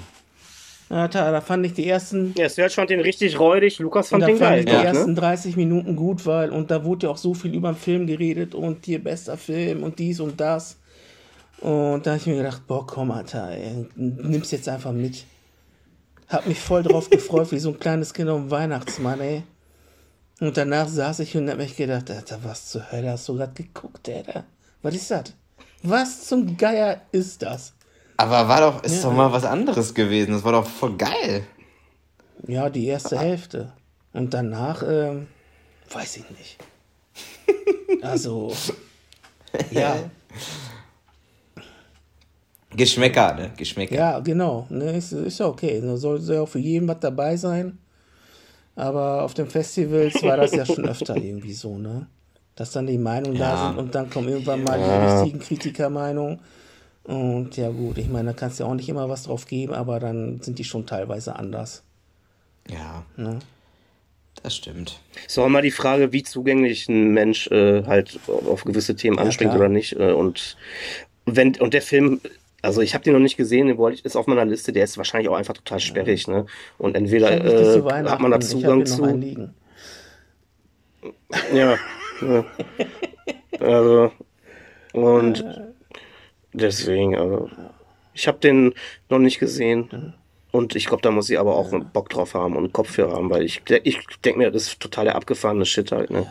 Ja, 0.89 1.07
da, 1.07 1.32
da 1.32 1.41
fand 1.41 1.66
ich 1.68 1.74
die 1.74 1.88
ersten 1.88 2.34
Ja, 2.36 2.49
Serge 2.49 2.74
fand 2.74 2.89
den 2.89 2.99
richtig 2.99 3.39
räudig. 3.39 3.78
Lukas 3.80 4.10
fand 4.10 4.24
da 4.24 4.28
den 4.28 4.38
fand 4.38 4.49
geil. 4.49 4.60
ich 4.60 4.66
die 4.66 4.72
Ja. 4.72 4.82
ersten 4.84 5.14
Ne? 5.14 5.20
30 5.20 5.55
Minuten 5.55 5.95
gut, 5.95 6.26
weil, 6.26 6.49
und 6.49 6.72
da 6.72 6.84
wurde 6.84 7.05
ja 7.07 7.12
auch 7.14 7.18
so 7.18 7.34
viel 7.36 7.53
über 7.53 7.72
den 7.72 7.78
Film 7.78 8.07
geredet 8.07 8.55
und 8.55 8.86
hier 8.86 9.03
bester 9.03 9.38
Film 9.38 9.84
und 9.84 9.99
dies 9.99 10.20
und 10.20 10.39
das. 10.39 10.78
Und 11.62 12.05
da 12.05 12.12
habe 12.12 12.18
ich 12.20 12.26
mir 12.26 12.38
gedacht, 12.38 12.64
boah, 12.68 12.88
komm, 12.88 13.12
Alter, 13.12 13.49
ey, 13.51 13.86
nimm's 13.95 14.49
jetzt 14.51 14.68
einfach 14.68 14.91
mit. 14.91 15.26
Hab 16.30 16.45
mich 16.45 16.59
voll 16.59 16.84
drauf 16.84 17.09
gefreut, 17.09 17.51
wie 17.51 17.59
so 17.59 17.69
ein 17.69 17.80
kleines 17.80 18.13
Kind 18.13 18.30
dem 18.30 18.51
Weihnachtsmann, 18.51 19.19
ey. 19.19 19.43
Und 20.39 20.55
danach 20.55 20.88
saß 20.88 21.19
ich 21.19 21.36
und 21.36 21.49
hab 21.49 21.57
mich 21.57 21.75
gedacht, 21.75 22.09
Alter, 22.11 22.39
was 22.43 22.67
zur 22.67 22.91
Hölle 22.91 23.11
hast 23.11 23.27
du 23.27 23.36
gerade 23.36 23.51
geguckt, 23.53 24.07
Alter? 24.07 24.45
Was 24.82 24.95
ist 24.95 25.11
das? 25.11 25.34
Was 25.84 26.27
zum 26.27 26.55
Geier 26.55 27.01
ist 27.11 27.41
das? 27.41 27.73
Aber 28.17 28.47
war 28.47 28.59
doch, 28.61 28.84
ist 28.84 29.03
doch 29.03 29.13
mal 29.13 29.32
was 29.32 29.43
anderes 29.43 29.93
gewesen. 29.93 30.34
Das 30.34 30.43
war 30.43 30.51
doch 30.51 30.67
voll 30.67 30.95
geil. 30.97 31.47
Ja, 32.47 32.69
die 32.69 32.86
erste 32.86 33.17
Hälfte. 33.17 33.73
Und 34.13 34.34
danach, 34.34 34.84
ähm, 34.84 35.27
weiß 35.91 36.17
ich 36.17 36.30
nicht. 36.32 36.57
Also, 38.01 38.55
ja, 39.71 39.97
Geschmäcker, 42.80 43.36
ne? 43.36 43.51
Geschmäcker. 43.57 43.93
ja, 43.95 44.19
genau. 44.19 44.65
Ne, 44.69 44.97
ist, 44.97 45.11
ist 45.11 45.39
ja 45.39 45.47
okay. 45.47 45.82
Da 45.82 45.97
soll, 45.97 46.19
soll 46.21 46.36
ja 46.38 46.41
auch 46.41 46.49
für 46.49 46.59
jeden 46.59 46.88
was 46.88 46.99
dabei 47.01 47.36
sein. 47.36 47.77
Aber 48.75 49.23
auf 49.23 49.34
den 49.34 49.47
Festivals 49.47 50.23
war 50.23 50.38
das 50.38 50.51
ja 50.53 50.65
schon 50.65 50.88
öfter 50.88 51.17
irgendwie 51.17 51.51
so, 51.53 51.77
ne? 51.77 52.07
Dass 52.55 52.71
dann 52.71 52.88
die 52.88 52.97
Meinungen 52.97 53.36
Ja. 53.36 53.51
da 53.51 53.67
sind 53.67 53.77
und 53.77 53.93
dann 53.93 54.09
kommen 54.09 54.30
irgendwann 54.30 54.63
mal 54.63 54.77
die 54.80 55.13
richtigen 55.23 55.39
Kritikermeinungen. 55.39 56.39
Und 57.03 57.57
ja 57.57 57.69
gut, 57.69 57.97
ich 57.97 58.07
meine, 58.07 58.30
da 58.30 58.34
kannst 58.34 58.59
du 58.59 58.63
ja 58.63 58.69
auch 58.69 58.75
nicht 58.75 58.88
immer 58.88 59.09
was 59.09 59.23
drauf 59.23 59.45
geben, 59.45 59.73
aber 59.73 59.99
dann 59.99 60.41
sind 60.41 60.59
die 60.59 60.63
schon 60.63 60.86
teilweise 60.86 61.36
anders. 61.36 61.84
Ja. 62.69 63.03
Ne? 63.17 63.39
Das 64.43 64.55
stimmt. 64.55 65.01
So 65.27 65.47
mal 65.49 65.61
die 65.61 65.71
Frage, 65.71 66.13
wie 66.13 66.23
zugänglich 66.23 66.88
ein 66.88 67.11
Mensch 67.11 67.47
äh, 67.47 67.84
halt 67.86 68.19
auf 68.27 68.63
gewisse 68.63 68.95
Themen 68.95 69.19
anspringt 69.19 69.51
klar. 69.51 69.61
oder 69.61 69.69
nicht. 69.69 69.93
Äh, 69.99 70.13
und 70.13 70.55
wenn 71.25 71.55
und 71.59 71.73
der 71.73 71.82
Film, 71.82 72.21
also 72.62 72.82
ich 72.82 72.93
habe 72.93 73.03
den 73.03 73.14
noch 73.14 73.20
nicht 73.20 73.38
gesehen, 73.38 73.68
den 73.68 73.78
wollte 73.78 73.97
ich, 73.97 74.05
ist 74.05 74.16
auf 74.16 74.28
meiner 74.28 74.45
Liste. 74.45 74.74
Der 74.74 74.84
ist 74.84 74.97
wahrscheinlich 74.97 75.30
auch 75.30 75.36
einfach 75.36 75.53
total 75.53 75.80
sperrig, 75.80 76.28
ne? 76.28 76.45
Und 76.78 76.95
entweder 76.95 77.32
äh, 77.32 77.82
hat 78.10 78.20
man 78.20 78.32
da 78.32 78.39
Zugang 78.39 78.86
zu. 78.86 79.51
Ja. 81.53 81.78
ja. 82.22 82.45
Also 83.60 84.12
und 84.93 85.43
deswegen, 86.53 87.16
also 87.16 87.49
ich 88.14 88.28
habe 88.28 88.39
den 88.39 88.74
noch 89.10 89.20
nicht 89.20 89.39
gesehen. 89.39 90.16
Und 90.51 90.76
ich 90.76 90.88
glaube, 90.88 91.03
da 91.03 91.12
muss 91.12 91.30
ich 91.30 91.38
aber 91.38 91.55
auch 91.55 91.72
Bock 91.93 92.10
drauf 92.10 92.34
haben 92.34 92.53
und 92.55 92.64
einen 92.64 92.74
Kopf 92.74 92.89
für 92.89 93.12
haben, 93.12 93.30
weil 93.30 93.43
ich, 93.43 93.62
ich 93.84 93.99
denke 94.26 94.39
mir, 94.39 94.49
das 94.51 94.64
ist 94.64 94.80
total 94.80 95.05
der 95.05 95.16
abgefahrene 95.16 95.64
Shit 95.64 95.91
halt, 95.91 96.10
ne? 96.10 96.26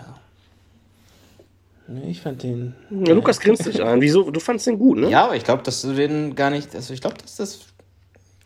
Ne, 1.89 2.09
ich 2.11 2.20
fand 2.20 2.43
den. 2.43 2.74
Ja, 2.91 3.14
Lukas 3.14 3.41
grinst 3.41 3.64
sich 3.64 3.82
ein. 3.82 4.01
Wieso? 4.01 4.30
Du 4.30 4.41
fandst 4.41 4.66
den 4.66 4.78
gut, 4.78 4.99
ne? 4.99 5.11
Ja, 5.11 5.24
aber 5.24 5.36
ich 5.36 5.45
glaube, 5.45 5.62
dass 5.62 5.80
du 5.82 5.95
den 5.95 6.34
gar 6.34 6.51
nicht. 6.51 6.74
Also 6.74 6.93
ich 6.93 7.01
glaube, 7.01 7.16
dass 7.20 7.36
das 7.36 7.61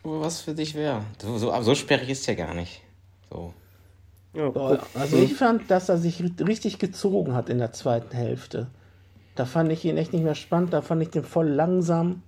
was 0.04 0.40
für 0.40 0.54
dich 0.54 0.74
wäre. 0.74 1.02
So, 1.20 1.38
so, 1.38 1.52
aber 1.52 1.64
so 1.64 1.74
sperrig 1.74 2.08
ist 2.08 2.26
der 2.26 2.36
gar 2.36 2.54
nicht. 2.54 2.82
So. 3.30 3.52
Ja, 4.34 4.48
Boah, 4.50 4.80
also 4.94 5.16
ich 5.18 5.34
fand, 5.34 5.70
dass 5.70 5.88
er 5.88 5.98
sich 5.98 6.20
ri- 6.20 6.46
richtig 6.46 6.78
gezogen 6.78 7.34
hat 7.34 7.48
in 7.48 7.58
der 7.58 7.72
zweiten 7.72 8.14
Hälfte. 8.16 8.68
Da 9.34 9.44
fand 9.44 9.70
ich 9.72 9.84
ihn 9.84 9.96
echt 9.96 10.12
nicht 10.12 10.24
mehr 10.24 10.34
spannend, 10.34 10.72
da 10.72 10.82
fand 10.82 11.02
ich 11.02 11.10
den 11.10 11.24
voll 11.24 11.48
langsam. 11.48 12.22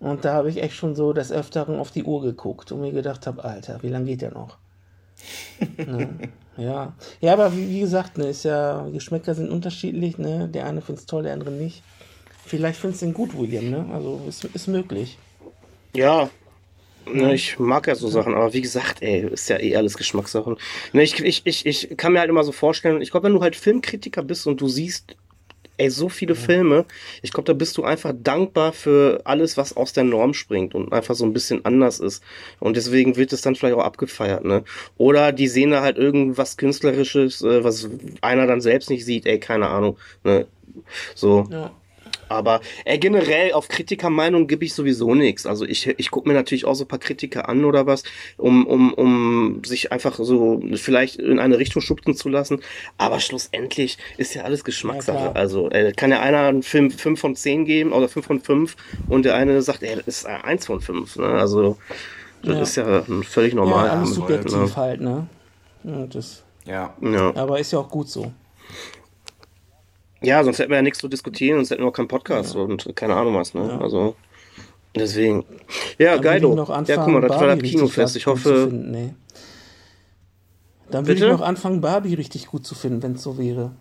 Und 0.00 0.24
da 0.24 0.34
habe 0.34 0.50
ich 0.50 0.62
echt 0.62 0.74
schon 0.74 0.94
so 0.94 1.12
des 1.12 1.32
Öfteren 1.32 1.76
auf 1.78 1.90
die 1.90 2.04
Uhr 2.04 2.20
geguckt 2.22 2.72
und 2.72 2.80
mir 2.80 2.92
gedacht 2.92 3.26
habe, 3.26 3.44
Alter, 3.44 3.82
wie 3.82 3.88
lange 3.88 4.06
geht 4.06 4.22
der 4.22 4.32
noch? 4.32 4.58
ne? 5.78 6.18
Ja. 6.56 6.96
Ja, 7.20 7.32
aber 7.32 7.56
wie, 7.56 7.68
wie 7.68 7.80
gesagt, 7.80 8.18
ne, 8.18 8.28
ist 8.28 8.44
ja, 8.44 8.88
Geschmäcker 8.90 9.34
sind 9.34 9.50
unterschiedlich, 9.50 10.18
ne? 10.18 10.48
Der 10.48 10.66
eine 10.66 10.82
findet 10.82 11.00
es 11.00 11.06
toll, 11.06 11.24
der 11.24 11.32
andere 11.34 11.50
nicht. 11.52 11.82
Vielleicht 12.44 12.78
findest 12.80 13.02
du 13.02 13.06
ihn 13.06 13.14
gut, 13.14 13.36
William, 13.36 13.70
ne? 13.70 13.88
Also 13.92 14.24
ist, 14.28 14.44
ist 14.44 14.68
möglich. 14.68 15.18
ja. 15.94 16.30
Ne, 17.06 17.34
ich 17.34 17.58
mag 17.58 17.86
ja 17.86 17.94
so 17.96 18.08
Sachen, 18.08 18.34
aber 18.34 18.54
wie 18.54 18.62
gesagt, 18.62 19.02
ey, 19.02 19.26
ist 19.28 19.48
ja 19.50 19.58
eh 19.60 19.76
alles 19.76 19.96
Geschmackssachen. 19.98 20.56
Ne, 20.92 21.02
ich, 21.02 21.20
ich, 21.20 21.42
ich, 21.46 21.66
ich 21.66 21.96
kann 21.98 22.14
mir 22.14 22.20
halt 22.20 22.30
immer 22.30 22.44
so 22.44 22.52
vorstellen, 22.52 23.02
ich 23.02 23.10
glaube, 23.10 23.26
wenn 23.26 23.34
du 23.34 23.42
halt 23.42 23.56
Filmkritiker 23.56 24.22
bist 24.22 24.46
und 24.46 24.60
du 24.60 24.68
siehst, 24.68 25.16
ey, 25.76 25.90
so 25.90 26.08
viele 26.08 26.34
Filme, 26.34 26.84
ich 27.22 27.32
glaube, 27.32 27.46
da 27.46 27.52
bist 27.52 27.76
du 27.76 27.84
einfach 27.84 28.12
dankbar 28.16 28.72
für 28.72 29.20
alles, 29.24 29.56
was 29.56 29.76
aus 29.76 29.92
der 29.92 30.04
Norm 30.04 30.34
springt 30.34 30.74
und 30.74 30.92
einfach 30.92 31.14
so 31.14 31.24
ein 31.24 31.32
bisschen 31.32 31.64
anders 31.64 32.00
ist. 32.00 32.22
Und 32.60 32.76
deswegen 32.76 33.16
wird 33.16 33.32
es 33.32 33.42
dann 33.42 33.56
vielleicht 33.56 33.76
auch 33.76 33.84
abgefeiert, 33.84 34.44
ne? 34.44 34.64
Oder 34.96 35.32
die 35.32 35.48
sehen 35.48 35.70
da 35.70 35.82
halt 35.82 35.98
irgendwas 35.98 36.56
Künstlerisches, 36.56 37.42
äh, 37.42 37.64
was 37.64 37.88
einer 38.20 38.46
dann 38.46 38.60
selbst 38.60 38.90
nicht 38.90 39.04
sieht, 39.04 39.26
ey, 39.26 39.38
keine 39.38 39.68
Ahnung, 39.68 39.98
ne? 40.22 40.46
So. 41.14 41.46
Ja. 41.50 41.72
Aber 42.34 42.60
äh, 42.84 42.98
generell 42.98 43.52
auf 43.52 43.68
Kritikermeinung 43.68 44.46
gebe 44.46 44.64
ich 44.64 44.74
sowieso 44.74 45.14
nichts. 45.14 45.46
Also 45.46 45.64
ich, 45.64 45.86
ich 45.98 46.10
gucke 46.10 46.28
mir 46.28 46.34
natürlich 46.34 46.64
auch 46.64 46.74
so 46.74 46.84
ein 46.84 46.88
paar 46.88 46.98
Kritiker 46.98 47.48
an 47.48 47.64
oder 47.64 47.86
was, 47.86 48.02
um, 48.36 48.66
um, 48.66 48.92
um 48.92 49.62
sich 49.64 49.92
einfach 49.92 50.16
so 50.18 50.60
vielleicht 50.74 51.16
in 51.16 51.38
eine 51.38 51.58
Richtung 51.58 51.80
schubsen 51.80 52.14
zu 52.14 52.28
lassen. 52.28 52.60
Aber 52.98 53.20
schlussendlich 53.20 53.98
ist 54.16 54.34
ja 54.34 54.42
alles 54.42 54.64
Geschmackssache. 54.64 55.16
Ja, 55.26 55.32
also 55.32 55.70
äh, 55.70 55.92
kann 55.92 56.10
ja 56.10 56.20
einer 56.20 56.40
einen 56.48 56.62
Film 56.62 56.90
5 56.90 57.20
von 57.20 57.36
10 57.36 57.64
geben 57.64 57.92
oder 57.92 58.08
5 58.08 58.26
von 58.26 58.40
5 58.40 58.76
und 59.08 59.24
der 59.24 59.36
eine 59.36 59.62
sagt, 59.62 59.82
ey, 59.82 59.96
das 59.96 60.06
ist 60.06 60.26
1 60.26 60.66
von 60.66 60.80
5. 60.80 61.16
Ne? 61.16 61.26
Also 61.26 61.78
das 62.42 62.56
Ja. 62.56 62.62
ist 62.62 62.76
ja 62.76 63.02
völlig 63.22 63.54
normal. 63.54 63.86
ja, 63.86 63.92
alles 63.94 64.08
Ne? 64.10 64.14
subjektiv 64.16 64.76
halt, 64.76 65.00
ne? 65.00 65.26
Ja, 65.84 66.06
das, 66.06 66.42
Ja. 66.66 66.94
Ja. 67.00 67.34
aber 67.36 67.58
ist 67.60 67.72
ja 67.72 67.78
auch 67.78 67.88
gut 67.88 68.08
so. 68.08 68.32
Ja, 70.24 70.42
sonst 70.44 70.58
hätten 70.58 70.70
wir 70.70 70.76
ja 70.76 70.82
nichts 70.82 70.98
zu 70.98 71.08
diskutieren, 71.08 71.58
sonst 71.58 71.70
hätten 71.70 71.82
wir 71.82 71.88
auch 71.88 71.92
keinen 71.92 72.08
Podcast 72.08 72.56
und 72.56 72.94
keine 72.96 73.14
Ahnung 73.14 73.34
was, 73.34 73.54
ne? 73.54 73.66
Ja. 73.66 73.80
Also, 73.80 74.16
deswegen. 74.94 75.44
Ja, 75.98 76.14
Dann 76.14 76.22
geil, 76.22 76.42
Ja, 76.42 76.96
guck 76.96 77.08
mal, 77.08 77.20
das 77.20 77.40
war 77.40 77.56
das 77.56 77.58
Kinofest. 77.58 78.16
Ich 78.16 78.26
hoffe, 78.26 78.68
finden, 78.68 78.90
nee. 78.90 79.14
Dann 80.90 81.06
würde 81.06 81.24
ich 81.24 81.30
noch 81.30 81.40
anfangen, 81.40 81.80
Barbie 81.80 82.14
richtig 82.14 82.46
gut 82.46 82.66
zu 82.66 82.74
finden, 82.74 83.02
wenn 83.02 83.12
es 83.12 83.22
so 83.22 83.38
wäre. 83.38 83.72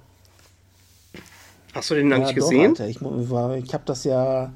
hast 1.74 1.92
du 1.92 1.96
den 1.96 2.08
noch 2.08 2.18
nicht 2.18 2.32
doch, 2.32 2.36
gesehen? 2.36 2.72
Alter, 2.72 2.88
ich 2.88 3.00
ich 3.02 3.74
habe 3.74 3.84
das 3.86 4.04
ja 4.04 4.54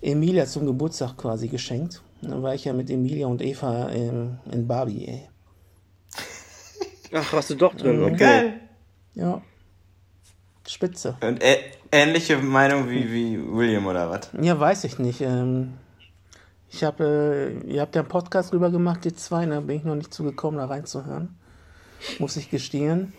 Emilia 0.00 0.46
zum 0.46 0.66
Geburtstag 0.66 1.16
quasi 1.16 1.48
geschenkt. 1.48 2.02
Dann 2.22 2.42
war 2.42 2.54
ich 2.54 2.64
ja 2.64 2.72
mit 2.72 2.90
Emilia 2.90 3.26
und 3.26 3.42
Eva 3.42 3.88
in, 3.88 4.38
in 4.50 4.66
Barbie, 4.66 5.06
ey. 5.06 5.28
Ach, 7.12 7.32
warst 7.32 7.50
du 7.50 7.54
doch 7.56 7.74
drin, 7.74 8.02
okay. 8.02 8.16
Geil. 8.16 8.60
Ja. 9.14 9.42
Spitze. 10.66 11.16
Und 11.20 11.42
ä 11.42 11.56
ähnliche 11.90 12.38
Meinung 12.38 12.88
wie, 12.88 13.12
wie 13.12 13.38
William 13.52 13.86
oder 13.86 14.10
was? 14.10 14.30
Ja, 14.40 14.58
weiß 14.58 14.84
ich 14.84 14.98
nicht. 14.98 15.20
Ähm, 15.20 15.74
ich 16.70 16.84
habe, 16.84 17.52
äh, 17.66 17.70
ihr 17.72 17.80
habt 17.82 17.94
ja 17.94 18.00
einen 18.02 18.08
Podcast 18.08 18.52
drüber 18.52 18.70
gemacht, 18.70 19.04
die 19.04 19.14
zwei, 19.14 19.44
da 19.46 19.60
bin 19.60 19.76
ich 19.76 19.84
noch 19.84 19.94
nicht 19.96 20.12
zugekommen, 20.14 20.58
da 20.58 20.66
reinzuhören. 20.66 21.36
Muss 22.18 22.36
ich 22.36 22.50
gestehen. 22.50 23.12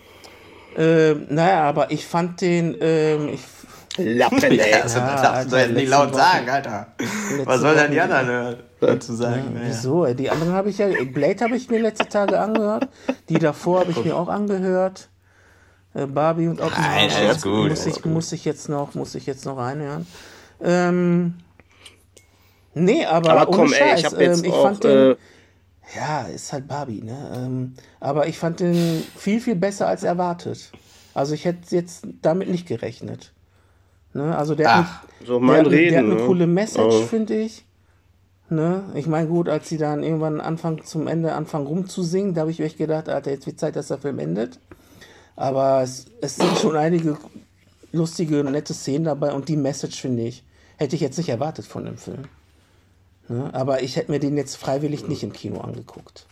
Ähm, 0.75 1.27
naja, 1.29 1.63
aber 1.63 1.91
ich 1.91 2.05
fand 2.07 2.41
den, 2.41 2.75
ähm, 2.81 3.29
ich, 3.29 3.41
Lappen, 3.97 4.41
ey. 4.43 4.71
Ja, 4.71 4.81
also, 4.81 4.97
Ja, 4.97 5.11
das 5.11 5.21
darfst 5.21 5.25
Alter, 5.35 5.49
du 5.49 5.57
jetzt 5.57 5.73
nicht 5.75 5.89
laut 5.89 6.09
Woche- 6.09 6.17
sagen, 6.17 6.49
Alter. 6.49 6.87
Was 7.45 7.61
soll 7.61 7.75
denn 7.75 7.91
die 7.91 8.01
anderen 8.01 8.53
äh, 8.53 8.57
dazu 8.81 9.13
sagen? 9.13 9.53
Naja. 9.53 9.67
Wieso? 9.67 10.05
Die 10.15 10.29
anderen 10.31 10.53
habe 10.53 10.69
ich 10.71 10.79
ja, 10.79 10.87
Blade 11.13 11.43
habe 11.43 11.55
ich 11.55 11.69
mir 11.69 11.79
letzte 11.79 12.09
Tage 12.09 12.39
angehört. 12.39 12.87
Die 13.29 13.37
davor 13.37 13.81
habe 13.81 13.91
ich 13.91 14.03
mir 14.03 14.15
auch 14.15 14.29
angehört. 14.29 15.09
Äh, 15.93 16.05
Barbie 16.07 16.47
und 16.47 16.59
Oppenheimer. 16.59 17.07
Nein, 17.07 17.11
alles 17.27 17.41
gut, 17.43 17.69
Muss 17.69 17.85
ich, 17.85 18.05
muss 18.05 18.31
ich 18.31 18.45
jetzt 18.45 18.67
noch, 18.69 18.95
muss 18.95 19.15
ich 19.15 19.25
jetzt 19.25 19.45
noch 19.45 19.57
reinhören. 19.57 20.07
Ähm, 20.61 21.35
nee, 22.73 23.05
aber, 23.05 23.31
Aber 23.31 23.51
komm, 23.51 23.67
ohne 23.67 23.75
ey, 23.75 23.79
Scheiß, 23.79 23.99
ich 23.99 24.05
habe 24.05 24.23
jetzt 24.23 24.39
ähm, 24.39 24.45
ich 24.45 24.51
auch, 24.53 24.63
fand 24.63 24.83
den, 24.83 25.11
äh, 25.11 25.15
ja, 25.95 26.21
ist 26.23 26.53
halt 26.53 26.67
Barbie, 26.67 27.01
ne? 27.01 27.31
Ähm, 27.35 27.73
aber 27.99 28.27
ich 28.27 28.37
fand 28.39 28.59
den 28.59 29.03
viel, 29.15 29.39
viel 29.39 29.55
besser 29.55 29.87
als 29.87 30.03
erwartet. 30.03 30.71
Also 31.13 31.33
ich 31.35 31.45
hätte 31.45 31.75
jetzt 31.75 32.07
damit 32.21 32.49
nicht 32.49 32.67
gerechnet. 32.67 33.31
Ne? 34.13 34.35
Also 34.35 34.55
der 34.55 34.75
hat, 34.75 34.85
Ach, 34.87 35.03
eine- 35.19 35.27
so 35.27 35.33
der, 35.39 35.41
mein 35.41 35.59
hat, 35.59 35.67
eine- 35.67 35.75
der 35.77 35.85
hat 35.85 35.93
Reden, 36.03 36.11
eine 36.11 36.21
ne? 36.21 36.25
coole 36.27 36.47
Message, 36.47 36.79
Also- 36.95 37.05
finde 37.05 37.35
ich. 37.35 37.65
Ne? 38.49 38.83
Ich 38.95 39.07
meine, 39.07 39.27
gut, 39.27 39.47
als 39.49 39.69
sie 39.69 39.77
dann 39.77 40.03
irgendwann 40.03 40.39
anfangen, 40.41 40.83
zum 40.83 41.07
Ende 41.07 41.33
anfangen 41.33 41.65
rumzusingen, 41.65 42.33
da 42.33 42.41
habe 42.41 42.51
ich 42.51 42.59
echt 42.59 42.77
gedacht, 42.77 43.09
Alter, 43.09 43.31
jetzt 43.31 43.45
wird 43.47 43.59
Zeit, 43.59 43.75
dass 43.75 43.87
der 43.87 43.97
Film 43.99 44.19
endet. 44.19 44.59
Aber 45.35 45.81
es, 45.81 46.05
es 46.21 46.35
sind 46.35 46.57
schon 46.59 46.75
einige 46.75 47.17
lustige, 47.91 48.43
nette 48.43 48.73
Szenen 48.73 49.05
dabei 49.05 49.33
und 49.33 49.49
die 49.49 49.57
Message, 49.57 49.99
finde 50.01 50.23
ich, 50.23 50.43
hätte 50.77 50.95
ich 50.95 51.01
jetzt 51.01 51.17
nicht 51.17 51.29
erwartet 51.29 51.65
von 51.65 51.85
dem 51.85 51.97
Film. 51.97 52.23
Ne? 53.29 53.49
Aber 53.53 53.81
ich 53.81 53.95
hätte 53.95 54.11
mir 54.11 54.19
den 54.19 54.37
jetzt 54.37 54.55
freiwillig 54.57 55.07
nicht 55.07 55.23
im 55.23 55.31
Kino 55.33 55.61
angeguckt. 55.61 56.25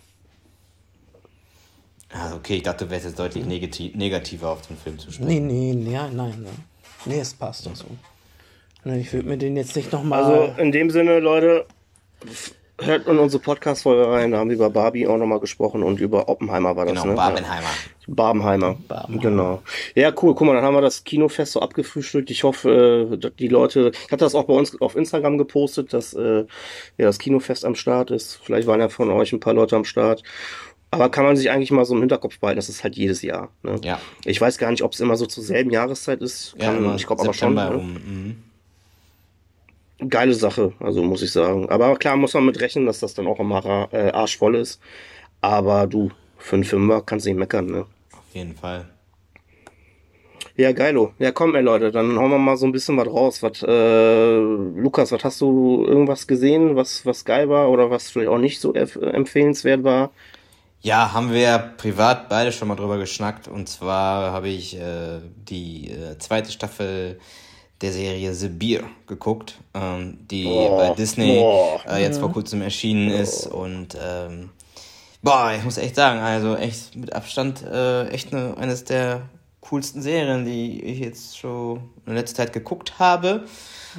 also 2.10 2.36
okay, 2.36 2.56
ich 2.58 2.64
dachte, 2.64 2.86
du 2.86 2.92
wärst 2.92 3.06
jetzt 3.06 3.20
deutlich 3.20 3.46
negati 3.46 3.94
negativer 3.96 4.50
auf 4.50 4.62
den 4.68 4.78
Film 4.78 5.00
zu 5.00 5.12
sprechen. 5.12 5.28
Nee, 5.28 5.40
nee, 5.40 5.74
nee, 5.74 5.94
ja, 5.94 6.10
nein, 6.10 6.42
ne. 6.42 6.50
Nee, 7.06 7.20
es 7.20 7.34
passt 7.34 7.66
doch 7.66 7.76
so. 7.76 7.86
Ne, 8.84 9.00
ich 9.00 9.12
würde 9.14 9.28
mir 9.28 9.38
den 9.38 9.56
jetzt 9.56 9.76
nicht 9.76 9.92
nochmal. 9.92 10.24
Also 10.24 10.62
in 10.62 10.72
dem 10.72 10.90
Sinne, 10.90 11.20
Leute, 11.20 11.66
hört 12.80 13.08
in 13.08 13.18
unsere 13.18 13.42
Podcast-Folge 13.42 14.12
rein. 14.12 14.32
Da 14.32 14.40
haben 14.40 14.50
wir 14.50 14.56
über 14.56 14.70
Barbie 14.70 15.08
auch 15.08 15.18
nochmal 15.18 15.40
gesprochen 15.40 15.84
und 15.84 16.00
über 16.00 16.28
Oppenheimer 16.30 16.76
war 16.76 16.86
das, 16.86 16.94
Genau, 16.96 17.06
ne? 17.06 17.14
Barbenheimer. 17.16 17.70
Ja. 18.12 18.16
Barbenheimer. 18.16 18.78
Barbenheimer. 18.88 19.22
Genau. 19.22 19.62
Ja, 19.96 20.14
cool. 20.22 20.36
Guck 20.36 20.48
mal, 20.48 20.54
dann 20.54 20.64
haben 20.64 20.76
wir 20.76 20.82
das 20.82 21.04
Kinofest 21.04 21.54
so 21.54 21.62
abgefrühstückt. 21.62 22.30
Ich 22.30 22.44
hoffe, 22.44 23.10
äh, 23.12 23.18
dass 23.18 23.36
die 23.36 23.48
Leute, 23.48 23.92
ich 23.94 24.12
hatte 24.12 24.26
das 24.26 24.36
auch 24.36 24.46
bei 24.46 24.54
uns 24.54 24.80
auf 24.82 24.96
Instagram 24.96 25.38
gepostet, 25.38 25.94
dass 25.94 26.14
äh, 26.14 26.40
ja, 26.40 26.46
das 26.98 27.20
Kinofest 27.20 27.66
am 27.66 27.76
Start 27.76 28.12
ist. 28.12 28.40
Vielleicht 28.44 28.68
waren 28.68 28.80
ja 28.80 28.90
von 28.90 29.10
euch 29.10 29.34
ein 29.34 29.40
paar 29.40 29.54
Leute 29.54 29.76
am 29.76 29.86
Start. 29.86 30.24
Aber 30.94 31.10
kann 31.10 31.24
man 31.24 31.38
sich 31.38 31.50
eigentlich 31.50 31.72
mal 31.72 31.86
so 31.86 31.96
im 31.96 32.02
Hinterkopf 32.02 32.40
behalten, 32.40 32.58
das 32.58 32.68
ist 32.68 32.84
halt 32.84 32.98
jedes 32.98 33.22
Jahr. 33.22 33.50
Ne? 33.64 33.80
Ja. 33.82 34.00
Ich 34.26 34.42
weiß 34.42 34.58
gar 34.58 34.70
nicht, 34.72 34.84
ob 34.84 34.92
es 34.92 35.00
immer 35.00 35.16
so 35.16 35.26
zur 35.26 35.44
selben 35.44 35.72
Jahreszeit 35.72 36.22
ist. 36.22 36.54
Ja, 36.60 36.66
Kann, 36.66 36.78
immer 36.80 36.96
ich 36.96 37.08
glaube 37.08 37.24
aber 37.24 37.34
schon. 37.34 37.54
Ne? 37.54 37.98
Mhm. 40.00 40.10
geile 40.10 40.34
Sache, 40.34 40.74
also 40.80 41.02
muss 41.02 41.22
ich 41.22 41.32
sagen. 41.32 41.70
Aber 41.70 41.96
klar 41.96 42.18
muss 42.18 42.34
man 42.34 42.46
mit 42.46 42.60
rechnen, 42.60 42.86
dass 42.86 43.00
das 43.00 43.14
dann 43.14 43.28
auch 43.28 43.40
immer 43.40 43.88
äh, 43.94 44.12
arschvoll 44.12 44.56
ist. 44.56 44.82
Aber 45.40 45.88
du, 45.88 46.12
für 46.38 46.56
einen 46.56 46.66
Fünfer 46.66 47.02
kannst 47.02 47.26
du 47.26 47.30
nicht 47.30 47.40
meckern, 47.40 47.68
ne? 47.68 47.86
Auf 48.32 48.36
jeden 48.36 48.56
Fall. 48.56 48.86
Ja, 50.56 50.72
geilo. 50.72 51.14
Ja, 51.20 51.34
komm, 51.34 51.54
ey 51.56 51.62
Leute, 51.62 51.92
dann 51.92 52.18
hauen 52.18 52.32
wir 52.32 52.38
mal 52.38 52.56
so 52.56 52.66
ein 52.66 52.72
bisschen 52.72 52.96
was 52.96 53.08
raus. 53.08 53.44
Was, 53.44 53.62
äh, 53.62 54.38
Lukas, 54.38 55.12
was 55.12 55.26
hast 55.26 55.42
du 55.42 55.86
irgendwas 55.86 56.28
gesehen, 56.28 56.78
was, 56.78 57.06
was 57.06 57.26
geil 57.26 57.50
war 57.50 57.70
oder 57.70 57.90
was 57.90 58.10
vielleicht 58.10 58.30
auch 58.30 58.38
nicht 58.38 58.62
so 58.62 58.72
empf- 58.74 59.02
empfehlenswert 59.02 59.84
war? 59.84 60.12
Ja, 60.82 61.12
haben 61.12 61.34
wir 61.34 61.74
privat 61.78 62.30
beide 62.30 62.54
schon 62.54 62.70
mal 62.70 62.76
drüber 62.76 62.98
geschnackt. 62.98 63.50
Und 63.50 63.68
zwar 63.68 64.32
habe 64.32 64.48
ich 64.48 64.80
äh, 64.80 65.20
die 65.36 65.92
äh, 65.92 66.18
zweite 66.20 66.52
Staffel 66.54 67.20
der 67.82 67.92
Serie 67.92 68.34
The 68.34 68.48
Beer 68.48 68.84
geguckt, 69.08 69.58
ähm, 69.74 70.20
die 70.32 70.44
Boah, 70.46 70.78
bei 70.78 70.90
Disney 70.96 71.40
boah. 71.42 71.82
äh, 71.90 72.02
jetzt 72.02 72.20
vor 72.20 72.32
kurzem 72.32 72.62
erschienen 72.62 73.10
ist. 73.12 73.46
Und 73.48 73.98
ähm, 74.02 74.52
boah, 75.22 75.54
ich 75.58 75.64
muss 75.64 75.78
echt 75.78 75.96
sagen, 75.96 76.20
also 76.20 76.56
echt 76.56 76.96
mit 76.96 77.14
Abstand 77.14 77.64
äh, 77.64 78.08
echt 78.08 78.34
eine, 78.34 78.58
eines 78.58 78.84
der 78.84 79.24
coolsten 79.62 80.02
Serien, 80.02 80.46
die 80.46 80.82
ich 80.82 81.00
jetzt 81.00 81.38
schon 81.38 81.90
in 82.06 82.16
letzter 82.16 82.38
Zeit 82.38 82.54
geguckt 82.54 83.00
habe. 83.00 83.46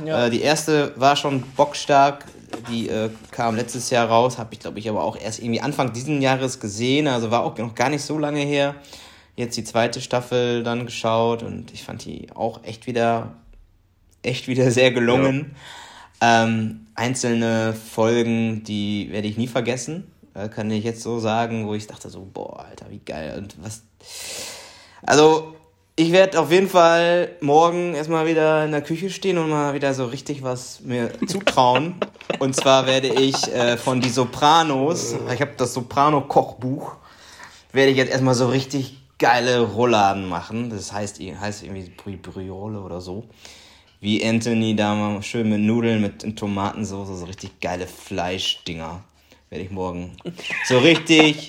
Ja. 0.05 0.27
Äh, 0.27 0.31
die 0.31 0.43
erste 0.43 0.93
war 0.97 1.17
schon 1.17 1.43
bockstark, 1.57 2.27
die 2.71 2.89
äh, 2.89 3.11
kam 3.31 3.57
letztes 3.57 3.91
Jahr 3.91 4.09
raus, 4.09 4.39
habe 4.39 4.53
ich 4.53 4.61
glaube 4.61 4.79
ich 4.79 4.89
aber 4.89 5.03
auch 5.03 5.17
erst 5.17 5.41
irgendwie 5.41 5.61
Anfang 5.61 5.93
diesen 5.93 6.21
Jahres 6.21 6.61
gesehen, 6.61 7.07
also 7.07 7.31
war 7.31 7.45
auch 7.45 7.57
noch 7.57 7.75
gar 7.75 7.89
nicht 7.89 8.03
so 8.03 8.19
lange 8.19 8.41
her. 8.41 8.75
Jetzt 9.35 9.57
die 9.57 9.65
zweite 9.65 10.01
Staffel 10.01 10.63
dann 10.63 10.85
geschaut 10.85 11.43
und 11.43 11.73
ich 11.73 11.85
fand 11.85 12.05
die 12.05 12.29
auch 12.35 12.65
echt 12.65 12.87
wieder, 12.87 13.37
echt 14.23 14.47
wieder 14.47 14.71
sehr 14.71 14.91
gelungen. 14.91 15.55
Ähm, 16.21 16.87
einzelne 16.95 17.73
Folgen, 17.73 18.63
die 18.65 19.09
werde 19.11 19.29
ich 19.29 19.39
nie 19.39 19.49
vergessen, 19.49 20.07
kann 20.35 20.71
ich 20.71 20.85
jetzt 20.85 21.03
so 21.03 21.19
sagen, 21.19 21.67
wo 21.67 21.75
ich 21.75 21.87
dachte 21.87 22.09
so, 22.09 22.27
boah, 22.33 22.67
Alter, 22.69 22.87
wie 22.91 23.01
geil 23.01 23.39
und 23.39 23.57
was. 23.63 23.83
Also, 25.05 25.55
ich 25.95 26.11
werde 26.11 26.41
auf 26.41 26.51
jeden 26.51 26.69
Fall 26.69 27.33
morgen 27.41 27.95
erstmal 27.95 28.27
wieder 28.27 28.65
in 28.65 28.71
der 28.71 28.81
Küche 28.81 29.11
stehen 29.11 29.37
und 29.37 29.51
mal 29.51 29.75
wieder 29.75 29.93
so 29.93 30.07
richtig 30.07 30.43
was 30.43 30.81
mir 30.81 31.11
zutrauen. 31.27 31.97
und 32.39 32.57
zwar 32.57 32.87
werde 32.87 33.09
ich 33.09 33.47
äh, 33.53 33.77
von 33.77 34.01
Die 34.01 34.09
Sopranos, 34.09 35.15
ich 35.35 35.41
habe 35.41 35.53
das 35.57 35.75
Soprano-Kochbuch, 35.75 36.97
werde 37.73 37.91
ich 37.91 37.99
jetzt 37.99 38.11
erstmal 38.11 38.35
so 38.35 38.49
richtig 38.49 38.97
geile 39.19 39.61
Rouladen 39.61 40.29
machen. 40.29 40.71
Das 40.71 40.93
heißt, 40.93 41.21
heißt 41.21 41.63
irgendwie 41.63 41.91
Bri 41.91 42.17
Briole 42.17 42.81
oder 42.81 43.01
so. 43.01 43.25
Wie 44.01 44.27
Anthony 44.27 44.75
da 44.75 44.95
mal 44.95 45.23
schön 45.23 45.49
mit 45.49 45.61
Nudeln, 45.61 46.01
mit 46.01 46.37
Tomatensauce, 46.37 47.21
so 47.21 47.25
richtig 47.27 47.61
geile 47.61 47.87
Fleischdinger. 47.87 49.05
Werde 49.53 49.67
ich 49.67 49.71
morgen 49.71 50.17
so 50.67 50.79
richtig, 50.79 51.47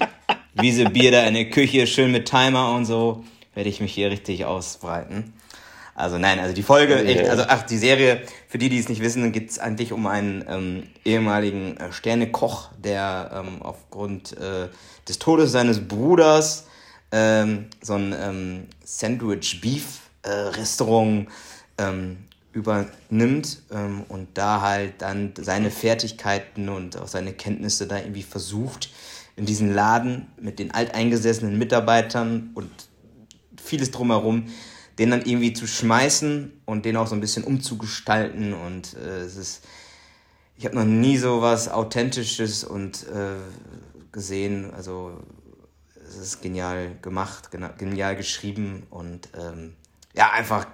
wie 0.55 0.73
sie 0.73 0.83
Bier 0.83 1.09
da 1.13 1.23
in 1.23 1.35
der 1.35 1.49
Küche, 1.49 1.87
schön 1.87 2.11
mit 2.11 2.27
Timer 2.27 2.75
und 2.75 2.83
so, 2.83 3.23
werde 3.53 3.69
ich 3.69 3.79
mich 3.79 3.93
hier 3.93 4.11
richtig 4.11 4.43
ausbreiten. 4.43 5.31
Also 5.95 6.17
nein, 6.17 6.37
also 6.39 6.53
die 6.53 6.63
Folge, 6.63 7.01
echt, 7.01 7.29
also 7.29 7.45
ach, 7.47 7.63
die 7.63 7.77
Serie, 7.77 8.21
für 8.49 8.57
die, 8.57 8.67
die 8.67 8.77
es 8.77 8.89
nicht 8.89 9.01
wissen, 9.01 9.31
geht 9.31 9.51
es 9.51 9.57
eigentlich 9.57 9.93
um 9.93 10.05
einen 10.05 10.43
ähm, 10.49 10.83
ehemaligen 11.05 11.77
äh, 11.77 11.93
Sternekoch, 11.93 12.71
der 12.77 13.31
ähm, 13.35 13.61
aufgrund 13.61 14.33
äh, 14.33 14.67
des 15.07 15.19
Todes 15.19 15.53
seines 15.53 15.87
Bruders 15.87 16.67
ähm, 17.13 17.67
so 17.81 17.93
ein 17.93 18.13
ähm, 18.19 18.67
Sandwich 18.83 19.61
Beef 19.61 20.01
äh, 20.23 20.29
Restaurant 20.29 21.29
übernimmt 22.53 23.63
ähm, 23.71 24.03
und 24.07 24.37
da 24.37 24.61
halt 24.61 25.01
dann 25.01 25.33
seine 25.37 25.71
Fertigkeiten 25.71 26.69
und 26.69 26.97
auch 26.97 27.07
seine 27.07 27.33
Kenntnisse 27.33 27.87
da 27.87 27.97
irgendwie 27.97 28.23
versucht, 28.23 28.91
in 29.35 29.45
diesen 29.45 29.73
Laden 29.73 30.27
mit 30.39 30.59
den 30.59 30.71
alteingesessenen 30.71 31.57
Mitarbeitern 31.57 32.51
und 32.53 32.69
vieles 33.61 33.91
drumherum, 33.91 34.45
den 34.99 35.09
dann 35.09 35.23
irgendwie 35.25 35.53
zu 35.53 35.65
schmeißen 35.65 36.61
und 36.65 36.85
den 36.85 36.97
auch 36.97 37.07
so 37.07 37.15
ein 37.15 37.21
bisschen 37.21 37.43
umzugestalten. 37.43 38.53
Und 38.53 38.95
äh, 38.95 39.21
es 39.21 39.35
ist, 39.35 39.65
ich 40.55 40.65
habe 40.65 40.75
noch 40.75 40.85
nie 40.85 41.17
so 41.17 41.41
was 41.41 41.69
Authentisches 41.69 42.63
und 42.63 43.07
äh, 43.07 43.35
gesehen, 44.11 44.71
also 44.75 45.19
es 46.07 46.15
ist 46.15 46.41
genial 46.43 46.95
gemacht, 47.01 47.49
genial 47.79 48.15
geschrieben 48.15 48.83
und 48.91 49.29
ähm, 49.35 49.73
ja, 50.13 50.31
einfach 50.31 50.67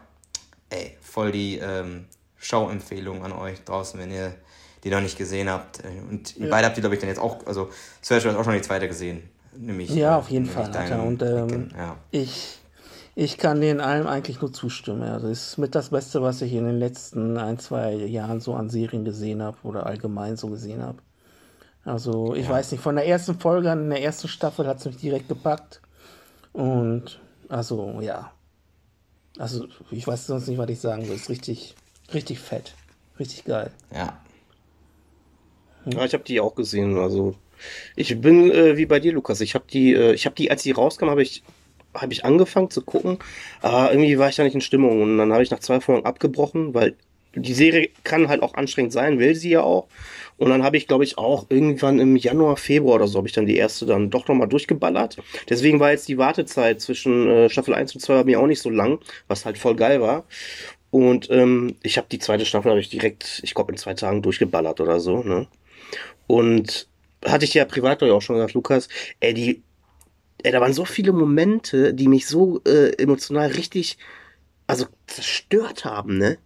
ey, 0.70 0.98
voll 1.10 1.32
die 1.32 1.58
ähm, 1.58 2.06
Schauempfehlung 2.38 3.24
an 3.24 3.32
euch 3.32 3.64
draußen, 3.64 4.00
wenn 4.00 4.12
ihr 4.12 4.34
die 4.84 4.90
noch 4.90 5.02
nicht 5.02 5.18
gesehen 5.18 5.50
habt. 5.50 5.82
Und 6.10 6.38
ihr 6.38 6.46
ja. 6.46 6.52
beide 6.52 6.68
habt 6.68 6.78
die, 6.78 6.82
glaube 6.82 6.96
ich, 6.96 7.02
dann 7.02 7.10
jetzt 7.10 7.20
auch, 7.20 7.46
also 7.46 7.70
Sergio 8.02 8.32
hat 8.32 8.38
auch 8.38 8.44
schon 8.44 8.54
die 8.54 8.62
zweite 8.62 8.88
gesehen. 8.88 9.24
Nämlich, 9.58 9.90
ja, 9.90 10.18
auf 10.18 10.30
jeden 10.30 10.46
Fall. 10.46 10.72
Alter. 10.72 11.04
Und 11.04 11.22
ähm, 11.22 11.70
ja. 11.76 11.98
ich, 12.12 12.60
ich 13.16 13.38
kann 13.38 13.60
den 13.60 13.82
allem 13.82 14.08
eigentlich 14.08 14.40
nur 14.40 14.54
zustimmen. 14.54 15.04
Also 15.04 15.28
es 15.28 15.50
ist 15.50 15.58
mit 15.58 15.76
das 15.76 15.90
Beste, 15.90 16.22
was 16.22 16.42
ich 16.42 16.54
in 16.54 16.66
den 16.66 16.80
letzten 16.80 17.38
ein, 17.38 17.60
zwei 17.60 17.94
Jahren 17.94 18.40
so 18.40 18.54
an 18.54 18.70
Serien 18.70 19.04
gesehen 19.04 19.42
habe 19.42 19.58
oder 19.64 19.86
allgemein 19.86 20.38
so 20.38 20.48
gesehen 20.48 20.82
habe. 20.82 21.00
Also 21.84 22.36
ich 22.36 22.46
ja. 22.46 22.52
weiß 22.52 22.72
nicht, 22.72 22.82
von 22.82 22.96
der 22.96 23.08
ersten 23.08 23.40
Folge 23.40 23.72
an, 23.72 23.84
in 23.84 23.90
der 23.90 24.04
ersten 24.04 24.28
Staffel 24.28 24.68
hat 24.68 24.78
es 24.78 24.86
mich 24.86 24.98
direkt 24.98 25.28
gepackt. 25.28 25.82
Und 26.54 27.20
also 27.50 28.00
ja, 28.02 28.32
also, 29.40 29.68
ich 29.90 30.06
weiß 30.06 30.28
sonst 30.28 30.48
nicht, 30.48 30.58
was 30.58 30.70
ich 30.70 30.80
sagen 30.80 31.08
will. 31.08 31.16
Ist 31.16 31.30
richtig, 31.30 31.74
richtig 32.14 32.40
fett. 32.40 32.74
Richtig 33.18 33.46
geil. 33.46 33.72
Ja. 33.94 34.20
Ja, 35.86 36.04
ich 36.04 36.14
habe 36.14 36.26
die 36.26 36.42
auch 36.42 36.56
gesehen. 36.56 36.98
Also, 36.98 37.36
ich 37.96 38.20
bin 38.20 38.52
äh, 38.52 38.76
wie 38.76 38.86
bei 38.86 39.00
dir, 39.00 39.14
Lukas. 39.14 39.40
Ich 39.40 39.56
habe 39.56 39.64
die, 39.72 39.94
äh, 39.94 40.14
ich 40.14 40.26
habe 40.26 40.36
die, 40.36 40.52
als 40.52 40.64
die 40.64 40.72
rauskam, 40.72 41.10
habe 41.10 41.24
ich, 41.24 41.42
habe 41.94 42.12
ich 42.12 42.26
angefangen 42.26 42.70
zu 42.70 42.82
gucken. 42.82 43.18
Aber 43.62 43.92
irgendwie 43.92 44.20
war 44.20 44.28
ich 44.28 44.36
da 44.36 44.44
nicht 44.44 44.56
in 44.56 44.62
Stimmung. 44.62 45.02
Und 45.02 45.18
dann 45.18 45.32
habe 45.32 45.42
ich 45.42 45.52
nach 45.52 45.60
zwei 45.60 45.80
Folgen 45.80 46.06
abgebrochen, 46.06 46.74
weil 46.74 46.96
die 47.34 47.54
Serie 47.54 47.90
kann 48.04 48.28
halt 48.28 48.44
auch 48.44 48.56
anstrengend 48.56 48.92
sein, 48.92 49.20
will 49.20 49.36
sie 49.36 49.52
ja 49.52 49.62
auch. 49.62 49.88
Und 50.40 50.50
dann 50.50 50.64
habe 50.64 50.78
ich, 50.78 50.88
glaube 50.88 51.04
ich, 51.04 51.18
auch 51.18 51.48
irgendwann 51.50 52.00
im 52.00 52.16
Januar, 52.16 52.56
Februar 52.56 52.96
oder 52.96 53.08
so, 53.08 53.18
habe 53.18 53.28
ich 53.28 53.34
dann 53.34 53.46
die 53.46 53.58
erste 53.58 53.86
dann 53.86 54.10
doch 54.10 54.28
nochmal 54.30 54.48
durchgeballert. 54.48 55.18
Deswegen 55.50 55.82
war 55.82 55.92
jetzt 55.92 56.08
die 56.08 56.18
Wartezeit 56.18 56.80
zwischen 56.80 57.28
äh, 57.28 57.50
Staffel 57.50 57.74
1 57.74 57.94
und 57.94 58.00
2 58.00 58.14
bei 58.14 58.24
mir 58.24 58.40
auch 58.40 58.48
nicht 58.48 58.62
so 58.62 58.70
lang, 58.70 59.00
was 59.28 59.46
halt 59.46 59.58
voll 59.58 59.76
geil 59.76 60.00
war. 60.00 60.24
Und 60.92 61.30
ähm, 61.30 61.76
ich 61.84 61.98
habe 61.98 62.08
die 62.10 62.20
zweite 62.20 62.46
Staffel 62.46 62.72
habe 62.72 62.80
ich 62.80 62.90
direkt, 62.90 63.42
ich 63.44 63.54
glaube, 63.54 63.74
in 63.74 63.78
zwei 63.78 63.94
Tagen 63.94 64.22
durchgeballert 64.22 64.80
oder 64.80 65.02
so. 65.02 65.24
Ne? 65.24 65.48
Und 66.26 66.88
hatte 67.26 67.44
ich 67.44 67.54
ja 67.54 67.66
privat 67.66 68.02
auch 68.02 68.22
schon 68.22 68.38
gesagt, 68.38 68.54
Lukas, 68.54 68.88
ey, 69.20 69.34
die, 69.34 69.62
ey, 70.42 70.54
da 70.54 70.62
waren 70.62 70.74
so 70.74 70.86
viele 70.86 71.12
Momente, 71.12 71.94
die 71.94 72.08
mich 72.08 72.28
so 72.28 72.62
äh, 72.66 72.94
emotional 72.94 73.52
richtig, 73.52 73.98
also 74.68 74.86
zerstört 75.06 75.84
haben, 75.84 76.18
ne? 76.18 76.38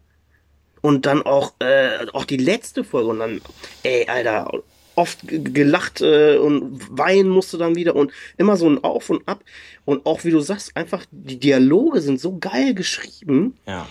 Und 0.84 1.06
dann 1.08 1.24
auch, 1.24 1.54
äh, 1.60 2.06
auch 2.14 2.26
die 2.26 2.38
letzte 2.38 2.84
Folge 2.84 3.10
und 3.10 3.20
dann, 3.20 3.42
ey, 3.82 4.06
Alter, 4.08 4.52
oft 4.96 5.20
gelacht 5.24 6.02
äh, 6.02 6.38
und 6.38 6.80
weinen 6.96 7.30
musste 7.30 7.58
dann 7.58 7.76
wieder 7.76 7.96
und 7.96 8.12
immer 8.38 8.58
so 8.58 8.70
ein 8.70 8.84
Auf 8.84 9.10
und 9.10 9.28
Ab. 9.28 9.44
Und 9.86 10.06
auch 10.06 10.24
wie 10.24 10.32
du 10.32 10.40
sagst, 10.40 10.76
einfach 10.76 11.06
die 11.12 11.40
Dialoge 11.40 12.02
sind 12.02 12.20
so 12.20 12.38
geil 12.38 12.76
geschrieben. 12.76 13.58
Ja. 13.66 13.88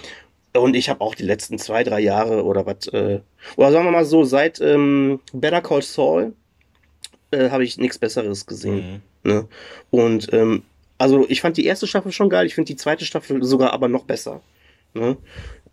Und 0.55 0.77
ich 0.77 0.91
habe 0.91 1.01
auch 1.01 1.15
die 1.15 1.25
letzten 1.25 1.59
zwei, 1.59 1.83
drei 1.83 2.01
Jahre 2.01 2.45
oder 2.45 2.67
was, 2.67 2.87
äh, 2.89 3.21
oder 3.57 3.73
sagen 3.73 3.87
wir 3.87 3.91
mal 3.91 4.05
so, 4.05 4.25
seit 4.25 4.61
ähm, 4.61 5.21
Better 5.33 5.63
Call 5.63 5.83
Saul 5.83 6.35
äh, 7.31 7.49
habe 7.51 7.65
ich 7.65 7.79
nichts 7.79 7.99
Besseres 7.99 8.47
gesehen. 8.47 9.03
Mhm. 9.25 9.31
Ne? 9.31 9.49
Und 9.91 10.33
ähm, 10.33 10.63
also 10.99 11.27
ich 11.29 11.41
fand 11.41 11.57
die 11.57 11.65
erste 11.65 11.87
Staffel 11.87 12.13
schon 12.13 12.29
geil, 12.29 12.47
ich 12.47 12.55
finde 12.55 12.67
die 12.67 12.77
zweite 12.77 13.05
Staffel 13.05 13.43
sogar 13.43 13.73
aber 13.73 13.89
noch 13.89 14.05
besser. 14.05 14.43
Ne? 14.95 15.17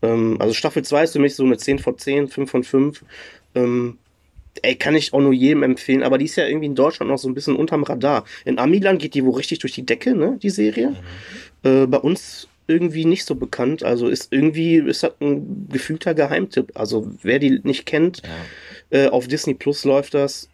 Ähm, 0.02 0.38
also 0.40 0.54
Staffel 0.54 0.84
2 0.84 1.04
ist 1.04 1.14
für 1.14 1.20
mich 1.20 1.36
so 1.36 1.44
eine 1.44 1.58
10 1.58 1.80
von 1.80 1.98
10, 1.98 2.28
5 2.28 2.50
von 2.52 2.64
5. 2.64 3.06
Ähm, 3.56 3.98
ey, 4.62 4.76
kann 4.76 4.96
ich 4.96 5.14
auch 5.14 5.22
nur 5.22 5.34
jedem 5.34 5.64
empfehlen, 5.64 6.04
aber 6.04 6.18
die 6.18 6.26
ist 6.26 6.36
ja 6.36 6.48
irgendwie 6.48 6.68
in 6.68 6.76
Deutschland 6.76 7.12
noch 7.12 7.18
so 7.18 7.28
ein 7.28 7.34
bisschen 7.34 7.56
unterm 7.56 7.84
Radar. 7.84 8.26
In 8.46 8.60
Amiland 8.60 9.02
geht 9.02 9.14
die 9.14 9.24
wohl 9.24 9.36
richtig 9.36 9.60
durch 9.60 9.74
die 9.74 9.86
Decke, 9.86 10.16
ne, 10.16 10.38
die 10.42 10.50
Serie. 10.50 10.96
Mhm. 11.64 11.84
Äh, 11.84 11.88
bei 11.88 11.98
uns 11.98 12.48
irgendwie 12.68 13.06
nicht 13.06 13.26
so 13.26 13.36
bekannt. 13.36 13.84
Also 13.84 14.08
ist 14.08 14.32
irgendwie, 14.32 14.76
ist 14.76 15.04
das 15.04 15.14
ein 15.20 15.68
gefühlter 15.70 16.14
Geheimtipp. 16.14 16.72
Also 16.76 17.12
wer 17.24 17.40
die 17.40 17.60
nicht 17.64 17.86
kennt, 17.86 18.22
ja. 18.92 19.06
äh, 19.06 19.08
auf 19.10 19.28
Disney 19.28 19.56
Plus 19.56 19.84
läuft 19.84 20.14
das. 20.14 20.48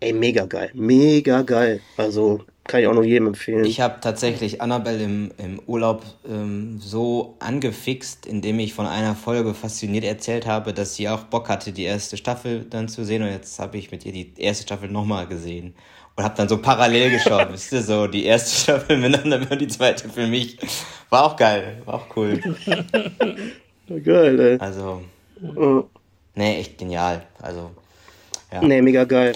Ey, 0.00 0.12
mega 0.12 0.44
geil. 0.44 0.70
Mega 0.74 1.42
geil. 1.42 1.80
Also 1.96 2.44
kann 2.66 2.80
ich 2.80 2.86
auch 2.86 2.94
nur 2.94 3.04
jedem 3.04 3.28
empfehlen. 3.28 3.64
Ich 3.64 3.80
habe 3.80 4.00
tatsächlich 4.00 4.60
Annabelle 4.60 5.04
im, 5.04 5.30
im 5.38 5.60
Urlaub 5.66 6.04
ähm, 6.28 6.78
so 6.80 7.36
angefixt, 7.38 8.26
indem 8.26 8.58
ich 8.58 8.74
von 8.74 8.86
einer 8.86 9.14
Folge 9.14 9.54
fasziniert 9.54 10.04
erzählt 10.04 10.46
habe, 10.46 10.72
dass 10.72 10.96
sie 10.96 11.08
auch 11.08 11.24
Bock 11.24 11.48
hatte, 11.48 11.72
die 11.72 11.84
erste 11.84 12.16
Staffel 12.16 12.66
dann 12.68 12.88
zu 12.88 13.04
sehen. 13.04 13.22
Und 13.22 13.30
jetzt 13.30 13.58
habe 13.58 13.78
ich 13.78 13.90
mit 13.90 14.04
ihr 14.04 14.12
die 14.12 14.32
erste 14.36 14.64
Staffel 14.64 14.88
nochmal 14.88 15.26
gesehen. 15.26 15.74
Und 16.16 16.24
habe 16.24 16.34
dann 16.36 16.48
so 16.48 16.58
parallel 16.58 17.10
geschaut, 17.10 17.48
wisst 17.52 17.72
ihr, 17.72 17.82
so 17.82 18.06
die 18.06 18.24
erste 18.24 18.62
Staffel 18.62 18.96
miteinander 18.98 19.50
und 19.50 19.60
die 19.60 19.68
zweite 19.68 20.08
für 20.08 20.26
mich. 20.26 20.58
War 21.10 21.24
auch 21.24 21.36
geil, 21.36 21.82
war 21.84 21.94
auch 21.94 22.16
cool. 22.16 22.40
geil, 24.02 24.40
ey. 24.40 24.58
Also, 24.58 25.02
uh. 25.40 25.84
nee, 26.34 26.60
echt 26.60 26.78
genial. 26.78 27.22
Also, 27.40 27.70
ja. 28.52 28.60
Nee, 28.62 28.82
mega 28.82 29.04
geil. 29.04 29.34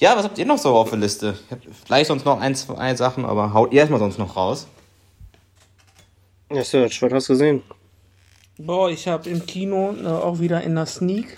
Ja, 0.00 0.16
was 0.16 0.24
habt 0.24 0.38
ihr 0.38 0.46
noch 0.46 0.56
so 0.56 0.74
auf 0.76 0.88
der 0.88 0.98
Liste? 0.98 1.36
Ich 1.44 1.50
habe 1.52 1.60
vielleicht 1.84 2.08
sonst 2.08 2.24
noch 2.24 2.40
ein, 2.40 2.54
zwei 2.54 2.94
Sachen, 2.94 3.26
aber 3.26 3.52
haut 3.52 3.70
ihr 3.72 3.80
erstmal 3.80 4.00
sonst 4.00 4.18
noch 4.18 4.34
raus. 4.34 4.66
Ja, 6.50 6.64
Serge, 6.64 6.96
was 7.02 7.12
hast 7.12 7.28
du 7.28 7.34
gesehen? 7.34 7.62
Boah, 8.56 8.88
ich 8.90 9.06
habe 9.06 9.28
im 9.28 9.44
Kino 9.44 9.94
äh, 10.02 10.06
auch 10.06 10.40
wieder 10.40 10.62
in 10.62 10.74
der 10.74 10.86
Sneak. 10.86 11.36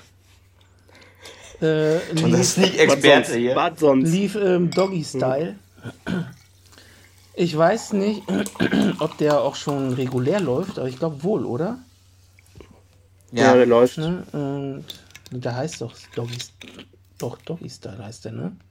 Äh, 1.60 2.12
lief, 2.12 2.44
Sneak-Experte 2.44 3.36
hier. 3.36 3.56
Was 3.56 3.80
sonst? 3.80 4.08
Lief 4.08 4.36
ähm, 4.36 4.70
Doggy-Style. 4.70 5.56
Hm. 6.06 6.24
Ich 7.34 7.56
weiß 7.56 7.94
nicht, 7.94 8.22
ob 9.00 9.18
der 9.18 9.40
auch 9.40 9.56
schon 9.56 9.92
regulär 9.94 10.38
läuft, 10.38 10.78
aber 10.78 10.88
ich 10.88 11.00
glaube 11.00 11.24
wohl, 11.24 11.46
oder? 11.46 11.78
Ja, 13.32 13.46
ja 13.46 13.54
der 13.54 13.66
läuft. 13.66 13.98
Ne? 13.98 14.24
Und 14.32 14.84
da 15.32 15.54
heißt 15.56 15.80
doch 15.80 15.92
Doggy 16.14 16.38
doch, 17.22 17.38
Doggy 17.38 17.70
Style 17.70 18.04
heißt 18.04 18.26
der, 18.26 18.32
ne? 18.32 18.56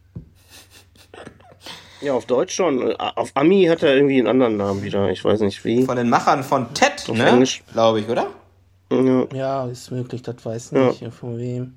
Ja, 2.01 2.13
auf 2.13 2.25
Deutsch 2.25 2.55
schon. 2.55 2.95
Auf 2.95 3.29
Ami 3.35 3.65
hat 3.65 3.83
er 3.83 3.93
irgendwie 3.93 4.17
einen 4.17 4.27
anderen 4.27 4.57
Namen 4.57 4.81
wieder. 4.81 5.11
Ich 5.11 5.23
weiß 5.23 5.41
nicht 5.41 5.63
wie. 5.63 5.85
Von 5.85 5.97
den 5.97 6.09
Machern 6.09 6.43
von 6.43 6.73
Ted, 6.73 7.07
auf 7.07 7.15
ne? 7.15 7.45
Glaube 7.73 7.99
ich, 7.99 8.09
oder? 8.09 8.31
Ja. 8.91 9.27
ja, 9.33 9.67
ist 9.67 9.91
möglich, 9.91 10.23
das 10.23 10.43
weiß 10.43 10.71
nicht 10.71 11.01
ja. 11.01 11.11
von 11.11 11.37
wem. 11.37 11.75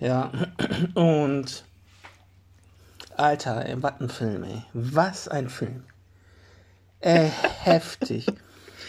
Ja, 0.00 0.32
und 0.94 1.64
Alter, 3.16 3.64
ey, 3.66 3.82
was 3.82 4.00
ein 4.00 4.08
Film, 4.08 4.44
ey. 4.44 4.62
Was 4.72 5.28
ein 5.28 5.48
Film. 5.48 5.84
Äh, 7.00 7.28
heftig. 7.62 8.26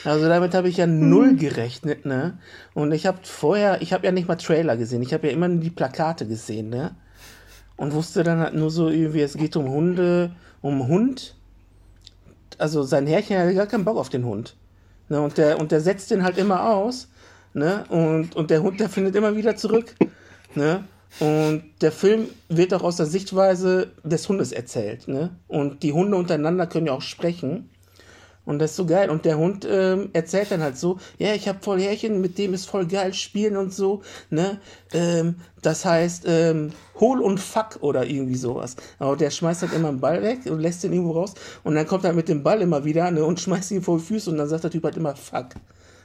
Also 0.03 0.27
damit 0.27 0.55
habe 0.55 0.67
ich 0.67 0.77
ja 0.77 0.87
null 0.87 1.35
gerechnet, 1.35 2.05
ne? 2.05 2.39
Und 2.73 2.91
ich 2.91 3.05
habe 3.05 3.19
vorher, 3.23 3.81
ich 3.81 3.93
habe 3.93 4.05
ja 4.05 4.11
nicht 4.11 4.27
mal 4.27 4.35
Trailer 4.35 4.75
gesehen, 4.77 5.03
ich 5.03 5.13
habe 5.13 5.27
ja 5.27 5.33
immer 5.33 5.47
nur 5.47 5.61
die 5.61 5.69
Plakate 5.69 6.27
gesehen, 6.27 6.69
ne? 6.69 6.95
Und 7.81 7.93
wusste 7.95 8.23
dann 8.23 8.39
halt 8.39 8.53
nur 8.53 8.69
so 8.69 8.89
irgendwie, 8.89 9.21
es 9.21 9.33
geht 9.33 9.55
um 9.55 9.67
Hunde, 9.67 10.29
um 10.61 10.87
Hund. 10.87 11.33
Also 12.59 12.83
sein 12.83 13.07
Herrchen 13.07 13.39
hat 13.39 13.55
gar 13.55 13.65
keinen 13.65 13.85
Bock 13.85 13.97
auf 13.97 14.09
den 14.09 14.23
Hund. 14.23 14.55
Ne? 15.09 15.19
Und, 15.19 15.39
der, 15.39 15.59
und 15.59 15.71
der 15.71 15.81
setzt 15.81 16.11
den 16.11 16.23
halt 16.23 16.37
immer 16.37 16.69
aus. 16.69 17.07
Ne? 17.55 17.83
Und, 17.89 18.35
und 18.35 18.51
der 18.51 18.61
Hund, 18.61 18.79
der 18.79 18.87
findet 18.87 19.15
immer 19.15 19.35
wieder 19.35 19.55
zurück. 19.55 19.95
Ne? 20.53 20.83
Und 21.21 21.63
der 21.79 21.93
Film 21.93 22.27
wird 22.49 22.73
auch 22.73 22.83
aus 22.83 22.97
der 22.97 23.05
Sichtweise 23.05 23.93
des 24.03 24.27
Hundes 24.27 24.51
erzählt. 24.51 25.07
Ne? 25.07 25.29
Und 25.47 25.81
die 25.81 25.93
Hunde 25.93 26.17
untereinander 26.17 26.67
können 26.67 26.87
ja 26.87 26.91
auch 26.91 27.01
sprechen. 27.01 27.69
Und 28.45 28.59
das 28.59 28.71
ist 28.71 28.77
so 28.77 28.85
geil. 28.85 29.09
Und 29.09 29.25
der 29.25 29.37
Hund 29.37 29.67
ähm, 29.69 30.09
erzählt 30.13 30.51
dann 30.51 30.61
halt 30.61 30.77
so, 30.77 30.99
ja, 31.17 31.33
ich 31.33 31.47
habe 31.47 31.59
voll 31.61 31.79
Härchen, 31.79 32.21
mit 32.21 32.37
dem 32.37 32.53
ist 32.53 32.67
voll 32.67 32.87
geil 32.87 33.13
spielen 33.13 33.55
und 33.55 33.73
so. 33.73 34.01
Ne? 34.29 34.59
Ähm, 34.93 35.35
das 35.61 35.85
heißt, 35.85 36.23
ähm, 36.27 36.71
hol 36.99 37.21
und 37.21 37.39
fuck 37.39 37.77
oder 37.81 38.05
irgendwie 38.05 38.35
sowas. 38.35 38.75
Aber 38.97 39.15
der 39.15 39.29
schmeißt 39.29 39.61
halt 39.61 39.73
immer 39.73 39.89
einen 39.89 39.99
Ball 39.99 40.23
weg 40.23 40.39
und 40.47 40.59
lässt 40.59 40.83
den 40.83 40.93
irgendwo 40.93 41.13
raus. 41.13 41.35
Und 41.63 41.75
dann 41.75 41.85
kommt 41.85 42.03
er 42.03 42.13
mit 42.13 42.29
dem 42.29 42.41
Ball 42.43 42.61
immer 42.61 42.83
wieder 42.83 43.09
ne, 43.11 43.23
und 43.23 43.39
schmeißt 43.41 43.71
ihn 43.71 43.83
vor 43.83 43.99
die 43.99 44.05
Füße 44.05 44.29
und 44.29 44.37
dann 44.37 44.49
sagt 44.49 44.63
der 44.63 44.71
Typ 44.71 44.83
halt 44.83 44.97
immer 44.97 45.15
fuck. 45.15 45.49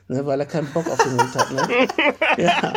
ne, 0.09 0.25
weil 0.27 0.41
er 0.41 0.47
keinen 0.47 0.71
Bock 0.73 0.89
auf 0.91 1.03
den 1.03 1.13
Hund 1.13 1.35
hat. 1.35 1.51
Ne? 1.53 1.89
Ja. 2.45 2.73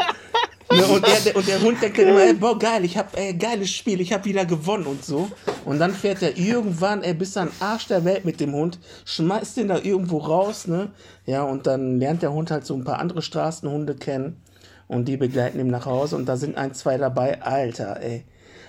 Ne, 0.71 0.85
und, 0.85 1.03
der, 1.05 1.35
und 1.35 1.47
der 1.47 1.61
Hund 1.61 1.81
denkt 1.81 1.97
immer, 1.97 2.21
ey, 2.21 2.33
boah, 2.33 2.57
geil, 2.57 2.85
ich 2.85 2.95
hab, 2.95 3.17
ey, 3.17 3.33
geiles 3.33 3.71
Spiel, 3.71 4.01
ich 4.01 4.13
hab 4.13 4.25
wieder 4.25 4.45
gewonnen 4.45 4.85
und 4.85 5.03
so. 5.03 5.31
Und 5.65 5.79
dann 5.79 5.93
fährt 5.93 6.21
er 6.21 6.37
irgendwann, 6.37 7.01
ey, 7.01 7.15
bis 7.15 7.37
an 7.37 7.49
Arsch 7.59 7.87
der 7.87 8.05
Welt 8.05 8.23
mit 8.23 8.39
dem 8.39 8.53
Hund, 8.53 8.77
schmeißt 9.05 9.57
den 9.57 9.69
da 9.69 9.79
irgendwo 9.79 10.19
raus, 10.19 10.67
ne? 10.67 10.91
Ja, 11.25 11.43
und 11.43 11.65
dann 11.65 11.97
lernt 11.99 12.21
der 12.21 12.33
Hund 12.33 12.51
halt 12.51 12.67
so 12.67 12.75
ein 12.75 12.83
paar 12.83 12.99
andere 12.99 13.23
Straßenhunde 13.23 13.95
kennen 13.95 14.41
und 14.87 15.05
die 15.07 15.17
begleiten 15.17 15.59
ihn 15.59 15.67
nach 15.67 15.87
Hause 15.87 16.15
und 16.15 16.27
da 16.27 16.37
sind 16.37 16.55
ein, 16.55 16.75
zwei 16.75 16.97
dabei, 16.97 17.41
Alter, 17.41 17.99
ey. 18.01 18.25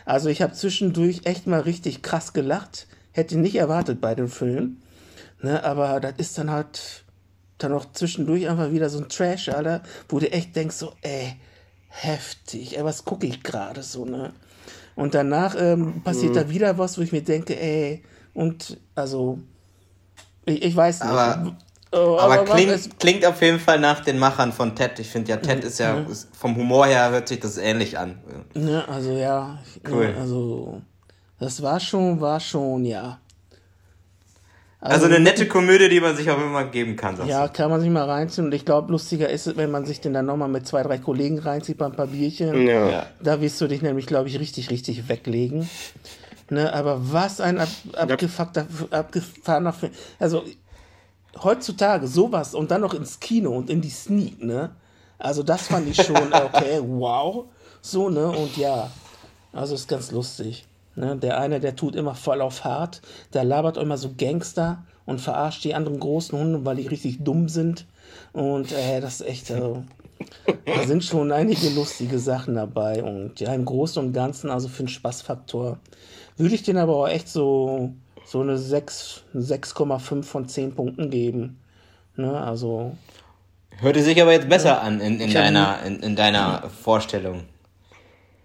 Also 0.07 0.31
ich 0.31 0.41
habe 0.41 0.55
zwischendurch 0.55 1.23
echt 1.25 1.47
mal 1.47 1.61
richtig 1.61 2.01
krass 2.01 2.33
gelacht, 2.33 2.87
hätte 3.13 3.39
nicht 3.39 3.57
erwartet 3.57 4.01
bei 4.01 4.15
dem 4.15 4.29
Film, 4.29 4.79
ne? 5.43 5.63
Aber 5.65 6.01
das 6.01 6.15
ist 6.17 6.39
dann 6.39 6.51
halt 6.51 7.05
dann 7.59 7.73
noch 7.73 7.93
zwischendurch 7.93 8.49
einfach 8.49 8.73
wieder 8.73 8.89
so 8.89 8.99
ein 8.99 9.11
Trash, 9.11 9.51
Alter, 9.51 9.83
wo 10.09 10.19
du 10.19 10.33
echt 10.33 10.57
denkst 10.57 10.77
so, 10.77 10.95
ey, 11.03 11.37
heftig, 11.91 12.79
ey, 12.79 12.85
was 12.85 13.05
gucke 13.05 13.27
ich 13.27 13.43
gerade 13.43 13.83
so, 13.83 14.05
ne? 14.05 14.33
Und 14.97 15.15
danach 15.15 15.55
ähm, 15.59 16.03
passiert 16.03 16.33
mhm. 16.33 16.37
da 16.37 16.51
wieder 16.51 16.79
was, 16.79 16.99
wo 16.99 17.03
ich 17.03 17.13
mir 17.13 17.23
denke, 17.23 17.61
ey, 17.61 18.03
und 18.33 18.79
also, 18.95 19.39
ich, 20.47 20.63
ich 20.63 20.77
weiß 20.77 21.01
nicht. 21.01 21.11
Aber, 21.11 21.57
oh, 21.93 22.17
aber, 22.19 22.41
aber 22.41 22.45
klingt, 22.45 22.71
es, 22.71 22.89
klingt 22.99 23.25
auf 23.27 23.43
jeden 23.43 23.59
Fall 23.61 23.81
nach 23.81 24.01
den 24.01 24.19
Machern 24.19 24.53
von 24.53 24.75
Ted. 24.75 24.99
Ich 24.99 25.09
finde 25.09 25.31
ja, 25.31 25.37
Ted 25.37 25.65
ist 25.65 25.79
ja, 25.79 25.99
ist, 26.01 26.29
vom 26.37 26.57
Humor 26.57 26.87
her 26.87 27.11
hört 27.11 27.29
sich 27.29 27.41
das 27.41 27.57
ähnlich 27.57 27.99
an. 27.99 28.19
Ne, 28.55 28.87
also 28.89 29.13
ja, 29.13 29.59
cool. 29.89 30.13
Ne, 30.13 30.17
also, 30.17 30.81
das 31.39 31.63
war 31.63 31.81
schon, 31.81 32.21
war 32.21 32.41
schon, 32.41 32.85
ja. 32.85 33.19
Also, 34.83 35.05
also, 35.05 35.15
eine 35.15 35.23
nette 35.23 35.47
Komödie, 35.47 35.91
die 35.91 36.01
man 36.01 36.17
sich 36.17 36.31
auch 36.31 36.39
immer 36.39 36.65
geben 36.65 36.97
kann. 36.97 37.17
Ja, 37.27 37.47
du? 37.47 37.53
kann 37.53 37.69
man 37.69 37.83
sich 37.83 37.91
mal 37.91 38.09
reinziehen. 38.09 38.47
Und 38.47 38.55
ich 38.55 38.65
glaube, 38.65 38.91
lustiger 38.91 39.29
ist 39.29 39.47
es, 39.47 39.57
wenn 39.59 39.71
man 39.71 39.85
sich 39.85 40.01
den 40.01 40.15
dann 40.15 40.25
nochmal 40.25 40.49
mit 40.49 40.67
zwei, 40.67 40.83
drei 40.83 40.97
Kollegen 40.97 41.39
reinzieht 41.39 41.77
beim 41.77 41.93
paar 41.93 42.07
Bierchen. 42.07 42.67
Ja. 42.67 43.07
Da 43.23 43.43
wirst 43.43 43.61
du 43.61 43.67
dich 43.67 43.83
nämlich, 43.83 44.07
glaube 44.07 44.29
ich, 44.29 44.39
richtig, 44.41 44.71
richtig 44.71 45.07
weglegen. 45.09 45.69
Ne, 46.49 46.73
aber 46.73 47.13
was 47.13 47.41
ein 47.41 47.61
ab, 47.61 47.69
abgefuckter, 47.95 48.67
abgefahrener 48.91 49.73
Film. 49.73 49.93
Also 50.19 50.45
heutzutage 51.43 52.09
sowas 52.09 52.55
und 52.55 52.71
dann 52.71 52.81
noch 52.81 52.95
ins 52.95 53.21
Kino 53.21 53.53
und 53.53 53.71
in 53.71 53.81
die 53.81 53.91
Sneak, 53.91 54.43
ne? 54.43 54.75
Also 55.19 55.43
das 55.43 55.69
fand 55.69 55.89
ich 55.89 56.03
schon, 56.03 56.17
okay, 56.33 56.81
wow. 56.83 57.45
So, 57.83 58.09
ne? 58.09 58.29
Und 58.29 58.57
ja, 58.57 58.91
also 59.53 59.75
ist 59.75 59.89
ganz 59.89 60.11
lustig. 60.11 60.67
Ne? 60.97 61.17
Der 61.17 61.39
eine, 61.39 61.61
der 61.61 61.77
tut 61.77 61.95
immer 61.95 62.15
voll 62.15 62.41
auf 62.41 62.65
hart, 62.65 63.03
der 63.33 63.45
labert 63.45 63.77
immer 63.77 63.97
so 63.97 64.11
Gangster 64.17 64.85
und 65.07 65.21
verarscht 65.21 65.65
die 65.65 65.75
anderen 65.75 66.01
großen 66.01 66.39
Hunde, 66.39 66.65
weil 66.65 66.77
die 66.77 66.87
richtig 66.87 67.25
dumm 67.25 67.49
sind. 67.49 67.87
Und 68.33 68.73
äh, 68.73 69.01
das 69.01 69.21
ist 69.21 69.27
echt, 69.27 69.51
also, 69.51 69.85
da 70.65 70.83
sind 70.87 71.05
schon 71.05 71.33
einige 71.33 71.69
lustige 71.71 72.19
Sachen 72.19 72.55
dabei. 72.55 73.03
Und 73.03 73.41
ja, 73.41 73.53
im 73.55 73.65
Großen 73.65 74.05
und 74.05 74.13
Ganzen, 74.13 74.51
also 74.51 74.69
für 74.69 74.85
den 74.85 74.89
Spaßfaktor, 74.89 75.79
würde 76.37 76.55
ich 76.55 76.63
den 76.63 76.77
aber 76.77 76.97
auch 76.97 77.09
echt 77.09 77.29
so, 77.29 77.93
so 78.25 78.41
eine 78.41 78.57
6,5 78.57 80.23
von 80.23 80.49
10 80.49 80.75
Punkten 80.75 81.11
geben. 81.11 81.59
Ne? 82.17 82.41
Also. 82.41 82.97
Hörte 83.79 84.03
sich 84.03 84.21
aber 84.21 84.33
jetzt 84.33 84.49
besser 84.49 84.83
an 84.83 85.01
in, 85.01 85.21
in 85.21 85.33
deiner, 85.33 85.83
in, 85.83 86.01
in 86.01 86.17
deiner 86.17 86.69
Vorstellung. 86.69 87.45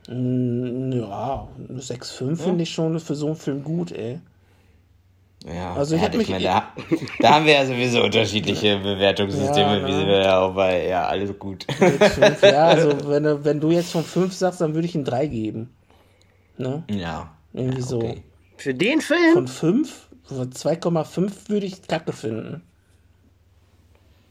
Ja, 0.08 1.48
6,5 1.72 2.30
ja. 2.30 2.36
finde 2.36 2.64
ich 2.64 2.72
schon 2.72 3.00
für 3.00 3.16
so 3.16 3.28
einen 3.28 3.36
Film 3.36 3.64
gut, 3.64 3.92
ey. 3.92 4.20
Ja, 5.46 5.76
also 5.76 5.96
ich 5.96 6.02
ja, 6.02 6.10
mich, 6.10 6.30
meine, 6.30 6.44
da, 6.44 6.74
da, 7.20 7.36
haben 7.36 7.46
wir 7.46 7.54
ja 7.54 7.66
sowieso 7.66 8.04
unterschiedliche 8.04 8.80
Bewertungssysteme, 8.80 9.82
ja, 9.82 9.88
wie 9.88 9.94
sind 9.94 10.08
wir 10.08 10.22
ja 10.22 10.40
auch 10.40 10.56
bei, 10.56 10.88
ja, 10.88 11.08
alles 11.08 11.38
gut. 11.38 11.68
5, 11.72 12.42
ja, 12.42 12.66
also 12.68 13.08
wenn 13.08 13.24
du, 13.24 13.44
wenn 13.46 13.60
du 13.60 13.70
jetzt 13.70 13.92
von 13.92 14.04
5 14.04 14.34
sagst, 14.34 14.62
dann 14.62 14.74
würde 14.74 14.88
ich 14.88 14.96
ihm 14.96 15.04
3 15.04 15.28
geben. 15.28 15.70
Ne? 16.58 16.84
Ja. 16.90 17.36
Irgendwie 17.54 17.82
ja, 17.82 17.96
okay. 17.96 18.08
so. 18.16 18.24
Für 18.58 18.74
den 18.74 19.02
Film? 19.02 19.34
Von 19.34 19.48
5? 19.48 20.10
2,5 20.30 21.50
würde 21.50 21.66
ich 21.68 21.88
kacke 21.88 22.12
finden. 22.12 22.64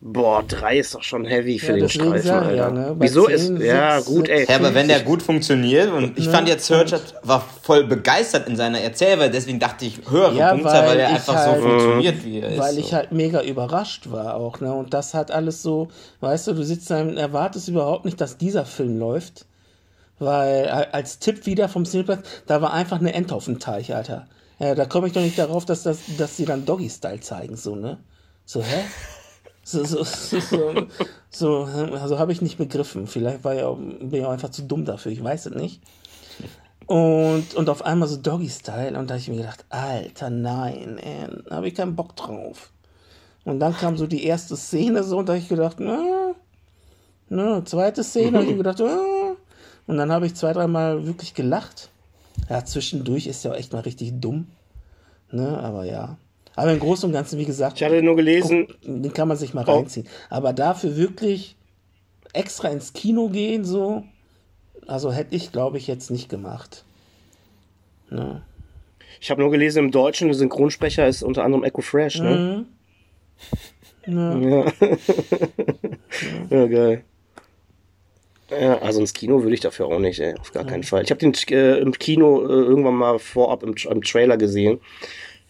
Boah, 0.07 0.43
drei 0.47 0.81
ist 0.81 0.95
doch 0.95 1.03
schon 1.03 1.25
heavy 1.25 1.59
für 1.59 1.73
ja, 1.73 1.79
den 1.79 1.89
Streifen, 1.89 2.31
Alter. 2.31 2.55
Ja, 2.55 2.71
ne? 2.71 2.95
Wieso 2.99 3.25
10, 3.25 3.57
ist, 3.57 3.63
ja, 3.63 3.99
6, 4.03 4.07
gut, 4.07 4.29
ey. 4.29 4.45
Ja, 4.47 4.57
aber 4.57 4.75
wenn 4.75 4.87
der 4.87 5.01
gut 5.01 5.23
funktioniert 5.23 5.91
und 5.91 6.19
ich 6.19 6.27
ne? 6.27 6.31
fand 6.31 6.47
jetzt 6.47 6.67
Searcher 6.67 7.01
war 7.23 7.43
voll 7.63 7.85
begeistert 7.85 8.47
in 8.47 8.55
seiner 8.55 8.81
Erzählweise, 8.81 9.31
deswegen 9.31 9.59
dachte 9.59 9.87
ich 9.87 10.03
höhere 10.07 10.37
ja, 10.37 10.51
Punkte, 10.51 10.69
weil, 10.69 10.89
weil 10.89 10.99
er 10.99 11.09
einfach 11.09 11.35
halt, 11.35 11.57
so 11.57 11.67
funktioniert, 11.67 12.23
wie 12.23 12.41
er 12.41 12.43
weil 12.43 12.53
ist. 12.53 12.61
Weil 12.61 12.79
ich 12.81 12.93
halt 12.93 13.13
mega 13.13 13.41
überrascht 13.41 14.11
war 14.11 14.35
auch, 14.35 14.61
ne, 14.61 14.75
und 14.75 14.93
das 14.93 15.15
hat 15.15 15.31
alles 15.31 15.63
so, 15.63 15.89
weißt 16.21 16.49
du, 16.49 16.53
du 16.53 16.65
sitzt 16.65 16.91
da 16.91 17.01
und 17.01 17.17
erwartest 17.17 17.69
überhaupt 17.69 18.05
nicht, 18.05 18.21
dass 18.21 18.37
dieser 18.37 18.67
Film 18.67 18.99
läuft, 18.99 19.47
weil 20.19 20.69
als 20.69 21.19
Tipp 21.19 21.47
wieder 21.47 21.71
vom 21.71 21.87
Cineplex, 21.87 22.29
da 22.47 22.61
war 22.61 22.75
einfach 22.75 23.01
eine 23.01 23.15
Ente 23.15 23.35
auf 23.35 23.47
dem 23.47 23.59
Teich, 23.59 23.95
Alter. 23.95 24.27
Ja, 24.59 24.75
da 24.75 24.85
komme 24.85 25.07
ich 25.07 25.15
doch 25.15 25.23
nicht 25.23 25.39
darauf, 25.39 25.65
dass, 25.65 25.83
das, 25.83 26.01
dass 26.19 26.37
sie 26.37 26.45
dann 26.45 26.67
Doggy-Style 26.67 27.21
zeigen, 27.21 27.57
so, 27.57 27.75
ne? 27.75 27.97
So, 28.45 28.63
hä? 28.63 28.85
So, 29.65 29.83
so, 29.85 30.05
so, 30.05 30.87
so, 31.31 31.63
also 31.65 32.19
habe 32.19 32.33
ich 32.33 32.43
nicht 32.43 32.59
begriffen. 32.59 33.07
Vielleicht 33.07 33.45
war 33.45 33.55
ja, 33.55 33.71
bin 33.73 34.13
ich 34.13 34.25
auch 34.25 34.31
einfach 34.33 34.51
zu 34.51 34.63
dumm 34.63 34.85
dafür, 34.85 35.11
ich 35.11 35.25
weiß 35.25 35.47
es 35.47 35.55
nicht. 35.55 35.81
Und, 36.87 37.55
und 37.55 37.71
auf 37.71 37.83
einmal 37.83 38.09
so 38.09 38.19
Doggy-Style 38.19 38.99
und 38.99 39.09
da 39.09 39.15
habe 39.15 39.21
ich 39.21 39.29
mir 39.29 39.39
gedacht, 39.39 39.65
Alter, 39.71 40.29
nein, 40.29 41.01
da 41.49 41.57
habe 41.57 41.69
ich 41.69 41.75
keinen 41.75 41.97
Bock 41.97 42.15
drauf. 42.15 42.73
Und 43.45 43.59
dann 43.61 43.75
kam 43.75 43.97
so 43.97 44.07
die 44.07 44.25
erste 44.25 44.57
Szene 44.57 45.03
so 45.03 45.19
und 45.19 45.29
da 45.29 45.33
habe 45.33 45.43
ich 45.43 45.49
gedacht, 45.49 45.77
na, 45.81 46.35
na, 47.31 47.65
zweite 47.65 48.05
Szene 48.05 48.39
habe 48.39 48.51
ich 48.51 48.57
gedacht, 48.57 48.79
na. 48.81 49.37
und 49.87 49.97
dann 49.97 50.13
habe 50.13 50.27
ich 50.27 50.35
zwei, 50.35 50.53
dreimal 50.53 51.07
wirklich 51.07 51.33
gelacht. 51.33 51.89
Ja, 52.51 52.65
zwischendurch 52.65 53.27
ist 53.27 53.45
ja 53.45 53.53
auch 53.53 53.57
echt 53.57 53.73
mal 53.73 53.81
richtig 53.81 54.21
dumm. 54.21 54.49
Ne, 55.31 55.59
aber 55.59 55.85
ja. 55.85 56.17
Aber 56.57 56.73
im 56.73 56.79
Großen 56.79 57.09
und 57.09 57.13
Ganzen, 57.13 57.39
wie 57.39 57.45
gesagt, 57.45 57.77
ich 57.77 57.85
hatte 57.85 58.03
nur 58.03 58.17
gelesen, 58.17 58.69
den 58.83 59.13
kann 59.13 59.29
man 59.29 59.37
sich 59.37 59.55
mal 59.55 59.65
oh. 59.67 59.73
reinziehen. 59.73 60.07
Aber 60.31 60.53
dafür 60.53 60.97
wirklich 60.97 61.57
extra 62.33 62.69
ins 62.69 62.93
Kino 62.93 63.29
gehen, 63.29 63.65
so, 63.65 64.05
also 64.87 65.13
hätte 65.13 65.35
ich, 65.35 65.53
glaube 65.53 65.79
ich, 65.79 65.87
jetzt 65.87 66.11
nicht 66.11 66.29
gemacht. 66.29 66.85
Ne? 68.11 68.43
Ich 69.21 69.31
habe 69.31 69.41
nur 69.41 69.51
gelesen, 69.51 69.85
im 69.85 69.91
Deutschen, 69.91 70.29
der 70.29 70.37
Synchronsprecher 70.37 71.09
ist 71.09 71.23
unter 71.23 71.45
anderem 71.45 71.65
Echo 71.65 71.83
Fresh, 71.83 72.21
ne? 72.21 72.37
Mhm. 72.37 72.67
Ja. 74.07 74.39
Ja. 74.39 74.73
ja, 76.51 76.67
geil. 76.67 77.05
Ja, 78.51 78.79
also 78.83 79.01
ins 79.01 79.15
Kino 79.15 79.43
würde 79.43 79.55
ich 79.55 79.61
dafür 79.61 79.87
auch 79.87 79.99
nicht, 79.99 80.21
ey, 80.21 80.35
auf 80.39 80.53
gar 80.53 80.67
keinen 80.67 80.83
Fall. 80.83 81.03
Ich 81.03 81.11
habe 81.11 81.19
den 81.21 81.33
äh, 81.49 81.79
im 81.79 81.93
Kino 81.93 82.43
äh, 82.43 82.53
irgendwann 82.53 82.97
mal 82.97 83.19
vorab 83.19 83.63
im, 83.63 83.75
im 83.91 84.03
Trailer 84.03 84.37
gesehen 84.37 84.79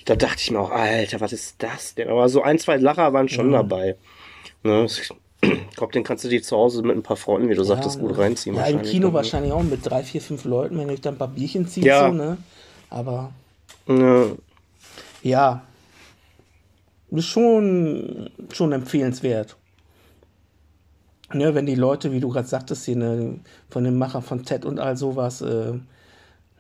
da 0.05 0.17
dachte 0.17 0.37
ich 0.39 0.51
mir 0.51 0.61
auch, 0.61 0.71
Alter, 0.71 1.21
was 1.21 1.33
ist 1.33 1.63
das 1.63 1.95
denn? 1.95 2.09
Aber 2.09 2.29
so 2.29 2.43
ein, 2.43 2.59
zwei 2.59 2.77
Lacher 2.77 3.13
waren 3.13 3.29
schon 3.29 3.49
mhm. 3.49 3.53
dabei. 3.53 3.97
Ne? 4.63 4.85
Ich 4.85 5.09
glaube, 5.77 5.93
den 5.93 6.05
kannst 6.05 6.25
du 6.25 6.29
dir 6.29 6.43
zu 6.43 6.57
Hause 6.57 6.83
mit 6.83 6.97
ein 6.97 7.03
paar 7.03 7.17
Freunden, 7.17 7.49
wie 7.49 7.55
du 7.55 7.63
ja, 7.63 7.69
sagtest, 7.69 7.99
gut 7.99 8.17
reinziehen. 8.17 8.57
Ja, 8.57 8.67
im 8.67 8.83
Kino 8.83 9.09
dann, 9.09 9.15
wahrscheinlich 9.15 9.53
auch 9.53 9.63
mit 9.63 9.85
drei, 9.85 10.03
vier, 10.03 10.21
fünf 10.21 10.45
Leuten, 10.45 10.79
wenn 10.79 10.89
du 10.89 10.99
dann 10.99 11.15
ein 11.15 11.19
paar 11.19 11.29
Bierchen 11.29 11.67
ziehst, 11.67 11.87
ja. 11.87 12.09
so, 12.09 12.15
ne? 12.15 12.37
Aber. 12.91 13.33
Ja. 13.89 14.27
ja. 15.23 15.63
Ist 17.11 17.27
schon, 17.27 18.31
schon 18.53 18.73
empfehlenswert. 18.73 19.57
Ne, 21.33 21.55
wenn 21.55 21.67
die 21.67 21.75
Leute, 21.75 22.13
wie 22.13 22.21
du 22.21 22.29
gerade 22.29 22.47
sagtest, 22.47 22.85
hier 22.85 22.97
ne, 22.97 23.41
von 23.71 23.85
dem 23.85 23.99
Macher 23.99 24.23
von 24.23 24.45
Ted 24.45 24.65
und 24.65 24.79
all 24.79 24.97
sowas, 24.97 25.41
äh, 25.41 25.73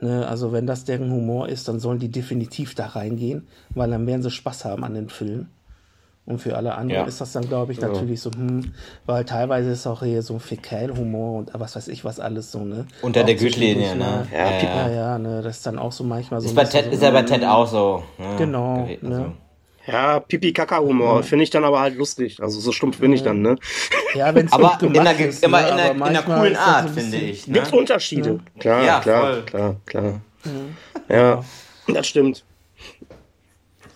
Ne, 0.00 0.26
also 0.26 0.52
wenn 0.52 0.66
das 0.66 0.84
deren 0.84 1.10
Humor 1.10 1.48
ist, 1.48 1.68
dann 1.68 1.78
sollen 1.80 1.98
die 1.98 2.10
definitiv 2.10 2.74
da 2.74 2.86
reingehen, 2.86 3.46
weil 3.70 3.90
dann 3.90 4.06
werden 4.06 4.22
sie 4.22 4.30
Spaß 4.30 4.64
haben 4.64 4.84
an 4.84 4.94
den 4.94 5.08
Film. 5.08 5.48
Und 6.26 6.38
für 6.38 6.56
alle 6.56 6.74
anderen 6.74 7.02
ja. 7.02 7.06
ist 7.06 7.20
das 7.20 7.32
dann, 7.32 7.46
glaube 7.46 7.72
ich, 7.72 7.80
natürlich 7.80 8.24
ja. 8.24 8.30
so, 8.30 8.38
hm, 8.38 8.72
weil 9.04 9.26
teilweise 9.26 9.70
ist 9.70 9.86
auch 9.86 10.02
hier 10.02 10.22
so 10.22 10.38
Fäkalhumor 10.38 11.38
und 11.38 11.50
was 11.52 11.76
weiß 11.76 11.88
ich 11.88 12.02
was 12.02 12.18
alles 12.18 12.50
so, 12.50 12.64
ne? 12.64 12.86
Unter 13.02 13.20
auch 13.20 13.26
der 13.26 13.34
Gürtellinie, 13.34 13.94
ne? 13.94 14.26
Ja, 14.32 14.50
ja, 14.50 14.62
ja, 14.62 14.88
ja, 14.88 15.18
ne? 15.18 15.42
Das 15.42 15.56
ist 15.58 15.66
dann 15.66 15.78
auch 15.78 15.92
so 15.92 16.02
manchmal 16.02 16.40
so. 16.40 16.46
Ist, 16.46 16.54
bei 16.54 16.64
Ted, 16.64 16.86
so, 16.86 16.90
ist 16.92 17.02
ja 17.02 17.10
bei 17.10 17.22
Ted 17.24 17.44
auch 17.44 17.66
so. 17.66 18.02
Ne? 18.16 18.36
Genau, 18.38 18.86
ne? 18.86 18.98
Also. 19.02 19.32
Ja, 19.86 20.20
Pipi-Kaka-Humor, 20.20 21.22
finde 21.22 21.44
ich 21.44 21.50
dann 21.50 21.64
aber 21.64 21.80
halt 21.80 21.96
lustig. 21.96 22.40
Also 22.42 22.58
so 22.58 22.72
stumpf 22.72 22.98
bin 22.98 23.12
ich 23.12 23.22
dann, 23.22 23.42
ne? 23.42 23.56
Ja, 24.14 24.34
wenn 24.34 24.46
es 24.46 24.52
aber 24.52 24.78
in 24.80 24.98
einer, 24.98 25.18
ist, 25.18 25.44
immer 25.44 25.60
ne? 25.60 25.68
in, 25.68 25.74
einer, 25.74 25.90
in 25.90 26.02
einer 26.02 26.22
coolen 26.22 26.56
Art, 26.56 26.90
finde 26.90 27.18
ich. 27.18 27.46
Ne? 27.46 27.54
Gibt 27.54 27.72
Unterschiede. 27.72 28.40
Ja. 28.54 28.60
Klar, 28.60 28.84
ja, 28.84 29.00
klar, 29.00 29.20
voll. 29.20 29.42
klar, 29.42 29.76
klar. 29.84 30.20
Ja. 31.08 31.16
ja, 31.16 31.44
das 31.88 32.06
stimmt. 32.06 32.44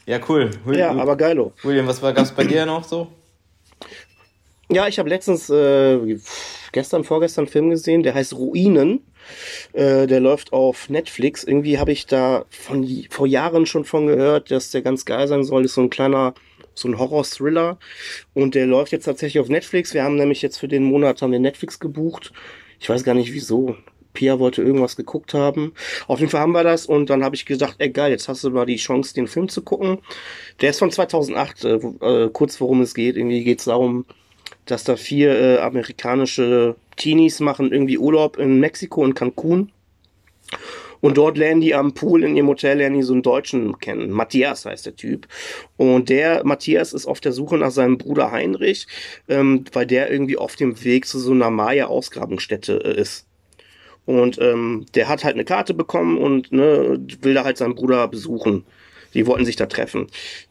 Ja, 0.05 0.19
cool. 0.29 0.51
ja, 0.73 0.91
aber 0.91 1.17
geilo. 1.17 1.53
William, 1.63 1.87
was 1.87 2.01
gab 2.01 2.19
es 2.19 2.33
bei 2.33 2.45
dir 2.45 2.67
noch 2.67 2.85
so? 2.85 3.09
Ja, 4.71 4.87
ich 4.87 4.99
habe 4.99 5.09
letztens, 5.09 5.49
äh, 5.49 6.19
gestern, 6.73 7.05
vorgestern 7.05 7.45
einen 7.45 7.53
Film 7.53 7.71
gesehen, 7.71 8.03
der 8.03 8.15
heißt 8.15 8.35
Ruinen. 8.35 9.01
Äh, 9.73 10.07
der 10.07 10.21
läuft 10.21 10.53
auf 10.53 10.89
Netflix. 10.89 11.45
Irgendwie 11.45 11.79
habe 11.79 11.93
ich 11.93 12.07
da 12.07 12.45
von 12.51 12.87
vor 13.11 13.27
Jahren 13.27 13.67
schon 13.67 13.85
von 13.85 14.07
gehört, 14.07 14.51
dass 14.51 14.71
der 14.71 14.83
ganz 14.83 15.05
geil 15.05 15.29
sein 15.29 15.45
soll. 15.45 15.65
Ist 15.65 15.75
so 15.75 15.83
ein 15.83 15.91
kleiner 15.91 16.35
so 16.79 16.89
ein 16.89 16.99
Horror-Thriller. 16.99 17.79
Und 18.35 18.55
der 18.55 18.67
läuft 18.67 18.93
jetzt 18.93 19.05
tatsächlich 19.05 19.41
auf 19.41 19.49
Netflix. 19.49 19.95
Wir 19.95 20.05
haben 20.05 20.17
nämlich 20.17 20.43
jetzt 20.43 20.59
für 20.59 20.69
den 20.69 20.85
Monat 20.85 21.23
haben 21.23 21.33
wir 21.33 21.39
Netflix 21.39 21.79
gebucht. 21.79 22.33
Ich 22.81 22.89
weiß 22.89 23.05
gar 23.05 23.15
nicht 23.15 23.33
wieso. 23.33 23.77
Pia 24.15 24.39
wollte 24.39 24.63
irgendwas 24.63 24.97
geguckt 24.97 25.35
haben. 25.35 25.75
Auf 26.07 26.19
jeden 26.19 26.31
Fall 26.31 26.41
haben 26.41 26.53
wir 26.53 26.65
das 26.65 26.87
und 26.87 27.11
dann 27.11 27.23
habe 27.23 27.37
ich 27.37 27.47
gesagt, 27.47 27.77
ey 27.79 27.91
geil, 27.91 28.11
jetzt 28.11 28.29
hast 28.29 28.43
du 28.43 28.51
mal 28.51 28.67
die 28.67 28.77
Chance, 28.77 29.15
den 29.15 29.29
Film 29.29 29.49
zu 29.49 29.63
gucken. 29.63 29.99
Der 30.61 30.71
ist 30.71 30.79
von 30.79 30.91
2008, 30.91 31.65
äh, 31.65 31.75
äh, 31.75 32.31
kurz 32.33 32.61
worum 32.61 32.81
es 32.81 32.95
geht. 32.95 33.17
Irgendwie 33.17 33.45
geht 33.45 33.61
es 33.61 33.67
darum, 33.67 34.07
dass 34.71 34.85
da 34.85 34.97
vier 34.97 35.39
äh, 35.39 35.59
amerikanische 35.59 36.77
Teenies 36.97 37.41
machen 37.41 37.73
irgendwie 37.73 37.99
Urlaub 37.99 38.37
in 38.37 38.61
Mexiko 38.61 39.05
in 39.05 39.15
Cancun. 39.15 39.73
Und 41.01 41.17
dort 41.17 41.39
lernen 41.39 41.61
die 41.61 41.75
am 41.75 41.95
Pool 41.95 42.25
in 42.25 42.37
ihrem 42.37 42.49
Hotel 42.49 42.79
lernen 42.79 42.97
die 42.97 43.03
so 43.03 43.13
einen 43.13 43.23
Deutschen 43.23 43.79
kennen. 43.79 44.11
Matthias 44.11 44.65
heißt 44.65 44.87
der 44.87 44.97
Typ. 44.97 45.29
Und 45.77 46.09
der 46.09 46.45
Matthias 46.45 46.93
ist 46.93 47.07
auf 47.07 47.21
der 47.21 47.33
Suche 47.33 47.57
nach 47.57 47.71
seinem 47.71 47.99
Bruder 47.99 48.33
Heinrich, 48.33 48.87
ähm, 49.29 49.65
weil 49.73 49.87
der 49.87 50.11
irgendwie 50.11 50.37
auf 50.37 50.57
dem 50.57 50.83
Weg 50.85 51.07
zu 51.07 51.19
so 51.19 51.33
einer 51.33 51.51
Maya-Ausgrabungsstätte 51.51 52.83
äh, 52.85 53.01
ist. 53.01 53.27
Und 54.07 54.41
ähm, 54.41 54.87
der 54.95 55.09
hat 55.09 55.23
halt 55.23 55.35
eine 55.35 55.45
Karte 55.45 55.75
bekommen 55.75 56.19
und 56.19 56.51
ne, 56.51 56.99
will 57.21 57.35
da 57.35 57.45
halt 57.45 57.59
seinen 57.59 57.75
Bruder 57.75 58.09
besuchen. 58.09 58.65
Die 59.15 59.27
wollten 59.27 59.45
sich 59.45 59.57
da 59.57 59.67
treffen. 59.67 60.07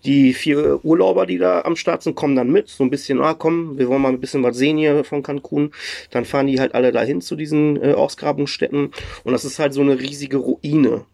Die 0.05 0.33
vier 0.33 0.83
Urlauber, 0.83 1.25
die 1.25 1.37
da 1.37 1.61
am 1.61 1.75
Start 1.75 2.03
sind, 2.03 2.15
kommen 2.15 2.35
dann 2.35 2.51
mit. 2.51 2.69
So 2.69 2.83
ein 2.83 2.89
bisschen, 2.89 3.21
ah 3.21 3.33
komm, 3.33 3.77
wir 3.77 3.87
wollen 3.87 4.01
mal 4.01 4.09
ein 4.09 4.19
bisschen 4.19 4.43
was 4.43 4.57
sehen 4.57 4.77
hier 4.77 5.03
von 5.03 5.23
Cancun. 5.23 5.71
Dann 6.11 6.25
fahren 6.25 6.47
die 6.47 6.59
halt 6.59 6.75
alle 6.75 6.91
dahin 6.91 7.21
zu 7.21 7.35
diesen 7.35 7.81
äh, 7.81 7.93
Ausgrabungsstätten. 7.93 8.91
Und 9.23 9.31
das 9.31 9.45
ist 9.45 9.59
halt 9.59 9.73
so 9.73 9.81
eine 9.81 9.99
riesige 9.99 10.37
Ruine. 10.37 11.05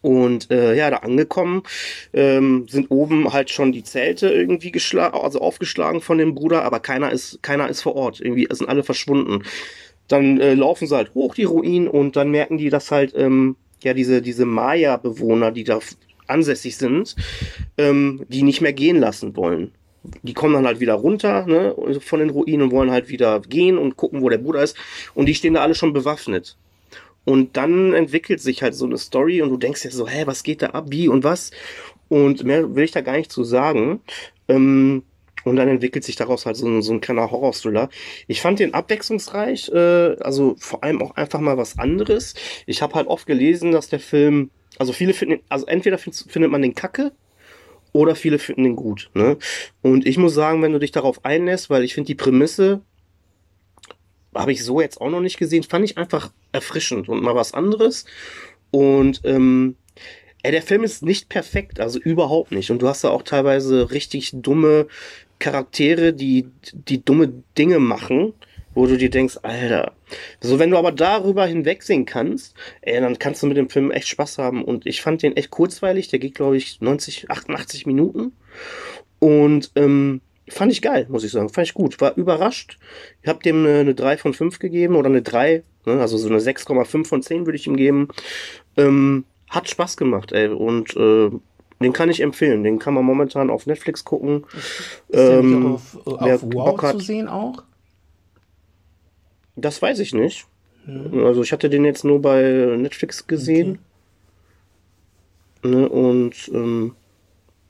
Und 0.00 0.50
äh, 0.50 0.74
ja, 0.74 0.90
da 0.90 0.98
angekommen 0.98 1.62
ähm, 2.12 2.66
sind 2.68 2.90
oben 2.90 3.32
halt 3.32 3.50
schon 3.50 3.70
die 3.70 3.84
Zelte 3.84 4.28
irgendwie 4.28 4.72
geschlagen, 4.72 5.16
also 5.16 5.40
aufgeschlagen 5.40 6.00
von 6.00 6.18
dem 6.18 6.34
Bruder, 6.34 6.64
aber 6.64 6.80
keiner 6.80 7.12
ist, 7.12 7.42
keiner 7.42 7.68
ist 7.68 7.82
vor 7.82 7.94
Ort. 7.94 8.20
Irgendwie 8.20 8.48
sind 8.50 8.68
alle 8.68 8.82
verschwunden 8.82 9.44
dann 10.08 10.40
äh, 10.40 10.54
laufen 10.54 10.86
sie 10.86 10.96
halt 10.96 11.14
hoch, 11.14 11.34
die 11.34 11.44
Ruinen, 11.44 11.86
und 11.86 12.16
dann 12.16 12.30
merken 12.30 12.58
die, 12.58 12.70
dass 12.70 12.90
halt, 12.90 13.14
ähm, 13.14 13.56
ja, 13.82 13.94
diese, 13.94 14.22
diese 14.22 14.46
Maya-Bewohner, 14.46 15.52
die 15.52 15.64
da 15.64 15.78
ansässig 16.28 16.76
sind, 16.76 17.16
ähm, 17.76 18.24
die 18.28 18.42
nicht 18.42 18.60
mehr 18.60 18.72
gehen 18.72 18.98
lassen 18.98 19.36
wollen. 19.36 19.72
Die 20.22 20.34
kommen 20.34 20.54
dann 20.54 20.66
halt 20.66 20.80
wieder 20.80 20.94
runter 20.94 21.46
ne, 21.46 21.74
von 22.00 22.20
den 22.20 22.30
Ruinen 22.30 22.62
und 22.62 22.70
wollen 22.70 22.90
halt 22.90 23.08
wieder 23.08 23.40
gehen 23.40 23.78
und 23.78 23.96
gucken, 23.96 24.22
wo 24.22 24.28
der 24.28 24.38
Bruder 24.38 24.62
ist. 24.62 24.76
Und 25.14 25.26
die 25.26 25.34
stehen 25.34 25.54
da 25.54 25.62
alle 25.62 25.74
schon 25.74 25.92
bewaffnet. 25.92 26.56
Und 27.24 27.56
dann 27.56 27.92
entwickelt 27.92 28.40
sich 28.40 28.62
halt 28.62 28.74
so 28.74 28.86
eine 28.86 28.96
Story 28.96 29.42
und 29.42 29.50
du 29.50 29.58
denkst 29.58 29.82
dir 29.82 29.90
so, 29.90 30.08
hä, 30.08 30.22
was 30.24 30.42
geht 30.42 30.62
da 30.62 30.68
ab, 30.68 30.86
wie 30.88 31.08
und 31.08 31.24
was? 31.24 31.50
Und 32.08 32.44
mehr 32.44 32.74
will 32.74 32.84
ich 32.84 32.92
da 32.92 33.02
gar 33.02 33.16
nicht 33.16 33.30
zu 33.30 33.44
sagen. 33.44 34.00
Ähm, 34.48 35.02
und 35.44 35.56
dann 35.56 35.68
entwickelt 35.68 36.04
sich 36.04 36.16
daraus 36.16 36.46
halt 36.46 36.56
so 36.56 36.66
ein, 36.66 36.82
so 36.82 36.92
ein 36.92 37.00
kleiner 37.00 37.30
Horror-Thriller. 37.30 37.88
Ich 38.26 38.40
fand 38.40 38.58
den 38.60 38.74
abwechslungsreich, 38.74 39.70
äh, 39.70 40.16
also 40.20 40.56
vor 40.58 40.82
allem 40.84 41.02
auch 41.02 41.16
einfach 41.16 41.40
mal 41.40 41.56
was 41.56 41.78
anderes. 41.78 42.34
Ich 42.66 42.82
habe 42.82 42.94
halt 42.94 43.06
oft 43.06 43.26
gelesen, 43.26 43.72
dass 43.72 43.88
der 43.88 44.00
Film, 44.00 44.50
also 44.78 44.92
viele 44.92 45.14
finden, 45.14 45.40
also 45.48 45.66
entweder 45.66 45.98
findet 45.98 46.50
man 46.50 46.62
den 46.62 46.74
kacke 46.74 47.12
oder 47.92 48.14
viele 48.14 48.38
finden 48.38 48.64
den 48.64 48.76
gut. 48.76 49.10
Ne? 49.14 49.36
Und 49.82 50.06
ich 50.06 50.18
muss 50.18 50.34
sagen, 50.34 50.62
wenn 50.62 50.72
du 50.72 50.78
dich 50.78 50.92
darauf 50.92 51.24
einlässt, 51.24 51.70
weil 51.70 51.84
ich 51.84 51.94
finde 51.94 52.08
die 52.08 52.14
Prämisse 52.14 52.80
habe 54.34 54.52
ich 54.52 54.64
so 54.64 54.80
jetzt 54.80 55.00
auch 55.00 55.10
noch 55.10 55.20
nicht 55.20 55.38
gesehen, 55.38 55.64
fand 55.64 55.84
ich 55.84 55.98
einfach 55.98 56.30
erfrischend 56.52 57.08
und 57.08 57.22
mal 57.22 57.34
was 57.34 57.54
anderes. 57.54 58.04
Und 58.70 59.22
ähm, 59.24 59.74
Ey, 60.42 60.52
der 60.52 60.62
Film 60.62 60.84
ist 60.84 61.02
nicht 61.02 61.28
perfekt, 61.28 61.80
also 61.80 61.98
überhaupt 61.98 62.52
nicht. 62.52 62.70
Und 62.70 62.80
du 62.80 62.88
hast 62.88 63.02
da 63.02 63.10
auch 63.10 63.22
teilweise 63.22 63.90
richtig 63.90 64.30
dumme 64.34 64.86
Charaktere, 65.40 66.12
die, 66.12 66.48
die 66.72 67.04
dumme 67.04 67.42
Dinge 67.56 67.80
machen, 67.80 68.34
wo 68.78 68.86
du 68.86 68.96
dir 68.96 69.10
denkst, 69.10 69.38
Alter. 69.42 69.92
So, 70.40 70.60
wenn 70.60 70.70
du 70.70 70.78
aber 70.78 70.92
darüber 70.92 71.44
hinwegsehen 71.44 72.06
kannst, 72.06 72.54
ey, 72.80 73.00
dann 73.00 73.18
kannst 73.18 73.42
du 73.42 73.48
mit 73.48 73.56
dem 73.56 73.68
Film 73.68 73.90
echt 73.90 74.06
Spaß 74.06 74.38
haben. 74.38 74.64
Und 74.64 74.86
ich 74.86 75.02
fand 75.02 75.22
den 75.22 75.36
echt 75.36 75.50
kurzweilig. 75.50 76.08
Der 76.08 76.20
geht, 76.20 76.36
glaube 76.36 76.56
ich, 76.56 76.80
90, 76.80 77.28
88 77.28 77.86
Minuten. 77.86 78.32
Und 79.18 79.72
ähm, 79.74 80.20
fand 80.48 80.70
ich 80.70 80.80
geil, 80.80 81.06
muss 81.10 81.24
ich 81.24 81.32
sagen. 81.32 81.48
Fand 81.48 81.66
ich 81.66 81.74
gut. 81.74 82.00
War 82.00 82.16
überrascht. 82.16 82.78
Ich 83.20 83.28
habe 83.28 83.42
dem 83.42 83.66
eine, 83.66 83.80
eine 83.80 83.94
3 83.96 84.16
von 84.16 84.32
5 84.32 84.60
gegeben 84.60 84.94
oder 84.94 85.08
eine 85.08 85.22
3. 85.22 85.64
Ne? 85.84 86.00
Also 86.00 86.16
so 86.16 86.28
eine 86.28 86.38
6,5 86.38 87.04
von 87.04 87.20
10 87.20 87.46
würde 87.46 87.56
ich 87.56 87.66
ihm 87.66 87.76
geben. 87.76 88.08
Ähm, 88.76 89.24
hat 89.50 89.68
Spaß 89.68 89.96
gemacht, 89.96 90.30
ey. 90.30 90.46
Und 90.46 90.96
äh, 90.96 91.30
den 91.80 91.92
kann 91.92 92.10
ich 92.10 92.20
empfehlen. 92.20 92.62
Den 92.62 92.78
kann 92.78 92.94
man 92.94 93.04
momentan 93.04 93.50
auf 93.50 93.66
Netflix 93.66 94.04
gucken. 94.04 94.44
Ist 95.08 95.18
ähm, 95.18 95.74
auf, 95.74 96.06
auf 96.06 96.42
Wow 96.44 96.92
zu 96.92 97.00
sehen 97.00 97.26
auch? 97.26 97.64
Das 99.60 99.82
weiß 99.82 99.98
ich 99.98 100.14
nicht. 100.14 100.46
Ja. 100.86 101.24
Also 101.24 101.42
ich 101.42 101.52
hatte 101.52 101.68
den 101.68 101.84
jetzt 101.84 102.04
nur 102.04 102.22
bei 102.22 102.76
Netflix 102.76 103.26
gesehen. 103.26 103.78
Okay. 105.62 105.74
Ne, 105.74 105.88
und 105.88 106.48
ähm, 106.52 106.94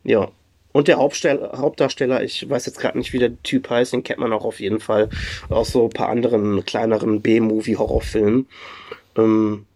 ja. 0.05 0.30
Und 0.72 0.86
der 0.86 0.99
Hauptdarsteller, 0.99 2.22
ich 2.22 2.49
weiß 2.49 2.66
jetzt 2.66 2.78
gerade 2.78 2.99
nicht, 2.99 3.12
wie 3.12 3.18
der 3.18 3.43
Typ 3.43 3.70
heißt, 3.70 3.95
den 3.95 4.05
kennt 4.05 4.20
man 4.20 4.32
auch 4.32 4.45
auf 4.45 4.61
jeden 4.61 4.80
Fall 4.80 5.09
aus 5.49 5.72
so 5.72 5.84
ein 5.84 5.91
paar 5.91 6.11
anderen 6.11 6.64
kleineren 6.64 7.22
B-Movie-Horrorfilmen. 7.22 8.47
Ähm, 9.16 9.66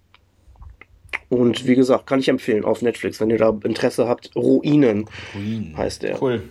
und 1.31 1.67
wie 1.67 1.75
gesagt, 1.75 2.07
kann 2.07 2.21
ich 2.21 2.29
empfehlen 2.29 2.65
auf 2.65 2.83
Netflix, 2.83 3.19
wenn 3.21 3.31
ihr 3.31 3.39
da 3.39 3.59
Interesse 3.65 4.07
habt. 4.07 4.37
Ruinen, 4.37 5.09
Ruinen. 5.35 5.77
heißt 5.77 6.03
der. 6.03 6.23
Cool. 6.23 6.43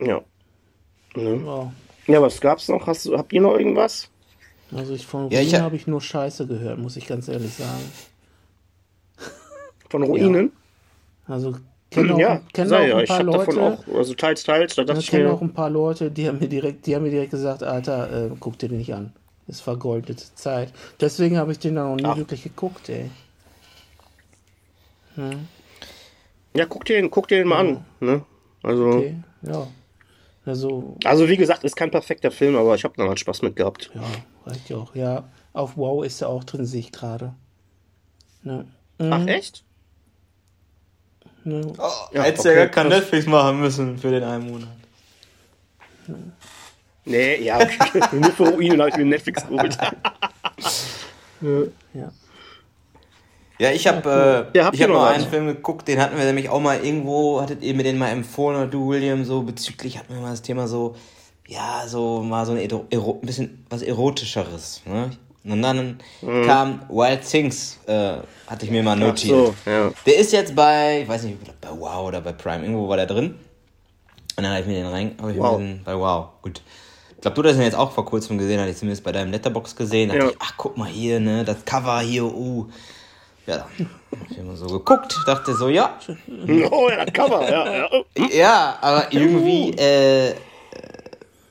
Ja. 0.00 0.22
Ne? 1.14 1.40
Wow. 1.44 1.70
Ja, 2.06 2.20
was 2.20 2.40
gab's 2.40 2.68
noch? 2.68 2.86
Hast, 2.86 3.08
habt 3.10 3.32
ihr 3.32 3.40
noch 3.40 3.56
irgendwas? 3.56 4.08
Also 4.74 4.94
ich 4.94 5.06
von 5.06 5.26
Ruinen 5.26 5.48
ja, 5.48 5.62
habe 5.62 5.76
ich 5.76 5.86
nur 5.86 6.00
Scheiße 6.00 6.46
gehört, 6.46 6.78
muss 6.78 6.96
ich 6.96 7.06
ganz 7.06 7.28
ehrlich 7.28 7.54
sagen. 7.54 7.92
Von 9.88 10.02
Ruinen? 10.02 10.52
Ja. 11.26 11.34
Also 11.34 11.56
kenne 11.90 12.14
auch, 12.14 12.18
ja, 12.18 12.40
kenn 12.52 12.72
auch 12.72 12.80
ja. 12.80 12.96
ein 12.96 13.06
paar 13.06 13.20
ich 13.20 13.26
Leute. 13.26 13.62
Auch, 13.62 13.94
also 13.94 14.14
teils, 14.14 14.42
teils. 14.42 14.74
Da 14.74 14.82
ich 14.96 15.08
kenne 15.08 15.30
auch 15.30 15.40
ein 15.40 15.54
paar 15.54 15.70
Leute, 15.70 16.10
die 16.10 16.28
haben 16.28 16.40
mir 16.40 16.48
direkt, 16.48 16.86
die 16.86 16.94
haben 16.94 17.04
mir 17.04 17.10
direkt 17.10 17.30
gesagt, 17.30 17.62
Alter, 17.62 18.26
äh, 18.26 18.30
guck 18.40 18.58
dir 18.58 18.68
den 18.68 18.78
nicht 18.78 18.92
an. 18.92 19.12
Ist 19.46 19.60
vergoldete 19.60 20.24
Zeit. 20.34 20.72
Deswegen 21.00 21.38
habe 21.38 21.52
ich 21.52 21.58
den 21.58 21.76
dann 21.76 21.90
noch 21.90 21.96
nie 21.96 22.04
Ach. 22.04 22.16
wirklich 22.16 22.42
geguckt, 22.42 22.88
ey. 22.88 23.10
Hm. 25.16 25.46
Ja, 26.56 26.66
guck 26.66 26.84
dir 26.84 26.96
den, 26.96 27.10
guck 27.10 27.28
dir 27.28 27.38
den 27.38 27.48
mal 27.48 27.64
ja. 27.64 27.72
an. 27.72 27.84
Ne? 28.00 28.22
Also, 28.62 28.88
okay. 28.88 29.16
ja. 29.42 29.66
Also, 30.46 30.96
also, 31.04 31.28
wie 31.28 31.36
gesagt, 31.36 31.64
ist 31.64 31.74
kein 31.74 31.90
perfekter 31.90 32.30
Film, 32.30 32.56
aber 32.56 32.74
ich 32.74 32.84
habe 32.84 32.94
da 32.96 33.04
mal 33.04 33.16
Spaß 33.16 33.42
mit 33.42 33.56
gehabt. 33.56 33.90
Ja, 33.94 34.02
reicht 34.44 34.68
ja 34.68 34.76
auch. 34.76 34.94
Ja, 34.94 35.24
auf 35.54 35.76
Wow 35.76 36.04
ist 36.04 36.20
er 36.20 36.28
auch 36.28 36.44
drin, 36.44 36.66
sehe 36.66 36.80
ich 36.80 36.92
gerade. 36.92 37.34
Ne? 38.42 38.66
Mhm. 38.98 39.12
Ach, 39.12 39.26
echt? 39.26 39.64
Ne? 41.44 41.72
Oh, 41.78 41.90
ja, 42.12 42.22
hättest 42.22 42.46
okay, 42.46 42.56
ja 42.56 42.64
gar 42.64 42.68
kein 42.68 42.88
Netflix 42.88 43.26
machen 43.26 43.60
müssen 43.60 43.98
für 43.98 44.10
den 44.10 44.22
einen 44.22 44.50
Monat. 44.50 44.68
Nee, 47.06 47.42
ja, 47.42 47.58
okay. 47.60 48.00
nur 48.12 48.30
für 48.32 48.48
Ruinen 48.48 48.80
habe 48.80 48.90
ich 48.90 48.96
mir 48.96 49.04
Netflix 49.04 49.46
geholt. 49.46 49.76
ja. 51.40 51.62
Ja, 51.94 52.12
ich 53.58 53.86
habe 53.86 54.50
äh, 54.52 54.58
ja, 54.58 54.70
ich 54.72 54.82
hab 54.82 54.90
mal 54.90 55.12
einen 55.12 55.28
Film 55.28 55.46
geguckt, 55.46 55.86
den 55.86 56.00
hatten 56.00 56.16
wir 56.16 56.24
nämlich 56.24 56.48
auch 56.48 56.60
mal 56.60 56.84
irgendwo, 56.84 57.40
hattet 57.40 57.62
ihr 57.62 57.74
mir 57.74 57.84
den 57.84 57.98
mal 57.98 58.08
empfohlen 58.08 58.58
oder 58.58 58.66
du, 58.66 58.88
William, 58.88 59.24
so 59.24 59.42
bezüglich, 59.42 59.98
hatten 59.98 60.14
wir 60.14 60.20
mal 60.20 60.30
das 60.30 60.42
Thema 60.42 60.66
so, 60.66 60.96
ja, 61.46 61.84
so 61.86 62.20
mal 62.20 62.44
so 62.46 62.52
ein, 62.52 62.58
ein 62.58 63.20
bisschen 63.20 63.64
was 63.70 63.82
Erotischeres. 63.82 64.82
Ne? 64.86 65.10
Und 65.44 65.62
dann 65.62 65.98
mhm. 66.22 66.46
kam 66.46 66.82
Wild 66.88 67.22
Things, 67.22 67.78
äh, 67.86 68.14
hatte 68.46 68.64
ich 68.64 68.70
mir 68.70 68.82
mal 68.82 68.96
notiert. 68.96 69.36
So, 69.46 69.54
ja. 69.70 69.92
Der 70.06 70.16
ist 70.16 70.32
jetzt 70.32 70.56
bei, 70.56 71.02
ich 71.02 71.08
weiß 71.08 71.24
nicht, 71.24 71.38
bei 71.60 71.68
Wow 71.70 72.08
oder 72.08 72.20
bei 72.20 72.32
Prime, 72.32 72.64
irgendwo 72.64 72.88
war 72.88 72.96
der 72.96 73.06
drin. 73.06 73.34
Und 74.36 74.42
dann 74.42 74.52
habe 74.52 74.60
ich 74.62 74.66
mir 74.66 74.74
den 74.74 74.86
rein, 74.86 75.14
habe 75.20 75.32
ich 75.32 75.38
wow. 75.38 75.58
mir 75.58 75.64
den, 75.64 75.84
bei 75.84 75.96
Wow, 75.96 76.28
gut 76.42 76.60
glaube, 77.24 77.42
du 77.42 77.48
hast 77.48 77.56
ihn 77.56 77.62
jetzt 77.62 77.76
auch 77.76 77.90
vor 77.90 78.04
kurzem 78.04 78.36
gesehen, 78.36 78.60
hatte 78.60 78.70
ich 78.70 78.76
zumindest 78.76 79.02
bei 79.02 79.12
deinem 79.12 79.32
Letterbox 79.32 79.74
gesehen. 79.74 80.10
Da 80.10 80.16
ja. 80.16 80.28
ich, 80.28 80.36
ach, 80.38 80.54
guck 80.56 80.76
mal 80.76 80.88
hier, 80.88 81.20
ne, 81.20 81.44
das 81.44 81.64
Cover 81.64 82.00
hier, 82.00 82.24
uh. 82.24 82.66
Ja, 83.46 83.66
ich 84.30 84.38
immer 84.38 84.56
so 84.56 84.66
geguckt, 84.66 85.16
dachte 85.26 85.54
so, 85.54 85.68
ja. 85.68 85.98
Oh 86.70 86.88
ja, 86.88 87.04
das 87.04 87.12
Cover, 87.12 87.50
ja. 87.50 87.88
Ja, 88.16 88.26
ja 88.32 88.78
aber 88.80 89.12
irgendwie, 89.12 89.70
äh, 89.78 90.30
äh, 90.30 90.34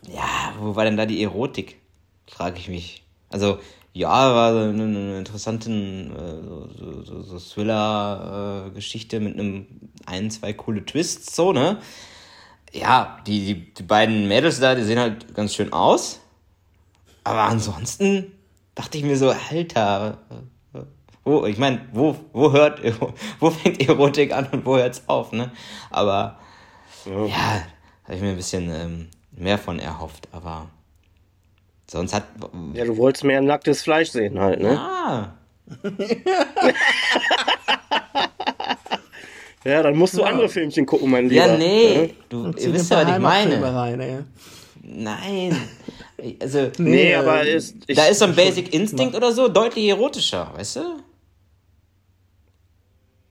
ja, 0.07 0.53
wo 0.59 0.75
war 0.75 0.85
denn 0.85 0.97
da 0.97 1.05
die 1.05 1.23
Erotik? 1.23 1.79
Frage 2.27 2.57
ich 2.57 2.69
mich. 2.69 3.03
Also, 3.29 3.59
ja, 3.93 4.09
war 4.09 4.53
so 4.53 4.59
eine, 4.59 4.83
eine 4.83 5.17
interessante 5.19 5.69
äh, 5.69 6.43
so, 6.77 7.03
so, 7.03 7.21
so 7.21 7.39
Thriller-Geschichte 7.39 9.19
mit 9.19 9.33
einem 9.33 9.67
ein, 10.05 10.31
zwei 10.31 10.53
coole 10.53 10.83
Twists, 10.83 11.35
so, 11.35 11.53
ne? 11.53 11.77
ja, 12.73 13.19
die, 13.25 13.45
die, 13.45 13.73
die 13.73 13.83
beiden 13.83 14.27
Mädels 14.27 14.59
da, 14.59 14.75
die 14.75 14.83
sehen 14.83 14.99
halt 14.99 15.33
ganz 15.35 15.53
schön 15.53 15.71
aus. 15.71 16.19
Aber 17.23 17.43
ansonsten 17.43 18.33
dachte 18.75 18.97
ich 18.97 19.03
mir 19.03 19.15
so, 19.15 19.29
Alter, 19.51 20.17
wo, 21.23 21.45
ich 21.45 21.57
meine, 21.57 21.81
wo, 21.93 22.15
wo 22.33 22.51
hört, 22.51 22.81
wo 23.39 23.49
fängt 23.49 23.87
Erotik 23.87 24.33
an 24.33 24.47
und 24.51 24.65
wo 24.65 24.77
hört's 24.77 25.03
auf, 25.07 25.31
ne? 25.31 25.51
Aber 25.89 26.39
Ja, 27.05 27.25
ja 27.25 27.63
habe 28.03 28.15
ich 28.15 28.21
mir 28.21 28.29
ein 28.29 28.35
bisschen 28.35 28.69
ähm, 28.69 29.07
mehr 29.31 29.57
von 29.57 29.79
erhofft, 29.79 30.27
aber 30.31 30.67
sonst 31.89 32.13
hat. 32.13 32.25
Ja, 32.73 32.85
du 32.85 32.97
wolltest 32.97 33.23
mehr 33.23 33.41
nacktes 33.41 33.81
Fleisch 33.81 34.11
sehen 34.11 34.39
halt, 34.39 34.59
ne? 34.59 34.77
Ah. 34.77 35.33
ja, 39.63 39.81
dann 39.81 39.95
musst 39.95 40.15
du 40.15 40.21
ja. 40.21 40.27
andere 40.27 40.49
Filmchen 40.49 40.85
gucken, 40.85 41.09
mein 41.09 41.29
Lieber. 41.29 41.47
Ja, 41.47 41.55
nee, 41.57 42.15
du, 42.27 42.51
ihr 42.51 42.73
wisst 42.73 42.91
ja, 42.91 43.07
was 43.07 43.15
ich 43.15 43.21
meine. 43.21 43.63
Rein, 43.73 44.01
ey. 44.01 44.19
Nein. 44.81 45.57
Also, 46.41 46.69
nee, 46.77 46.89
nee 46.89 47.15
aber 47.15 47.47
ist, 47.47 47.77
ich, 47.87 47.95
da 47.95 48.05
ist 48.05 48.19
so 48.19 48.25
ein 48.25 48.35
Basic 48.35 48.73
Instinct 48.73 49.15
oder 49.15 49.31
so 49.31 49.47
deutlich 49.47 49.85
erotischer, 49.87 50.51
weißt 50.55 50.75
du? 50.75 50.81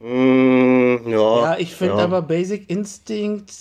Mm, 0.03 1.09
ja, 1.09 1.43
ja, 1.43 1.59
ich 1.59 1.75
finde 1.77 1.99
ja. 1.99 2.05
aber 2.05 2.23
Basic 2.23 2.69
Instinct 2.69 3.53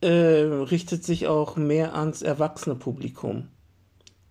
äh, 0.00 0.08
richtet 0.08 1.04
sich 1.04 1.26
auch 1.26 1.56
mehr 1.56 1.94
ans 1.94 2.22
erwachsene 2.22 2.74
Publikum. 2.74 3.48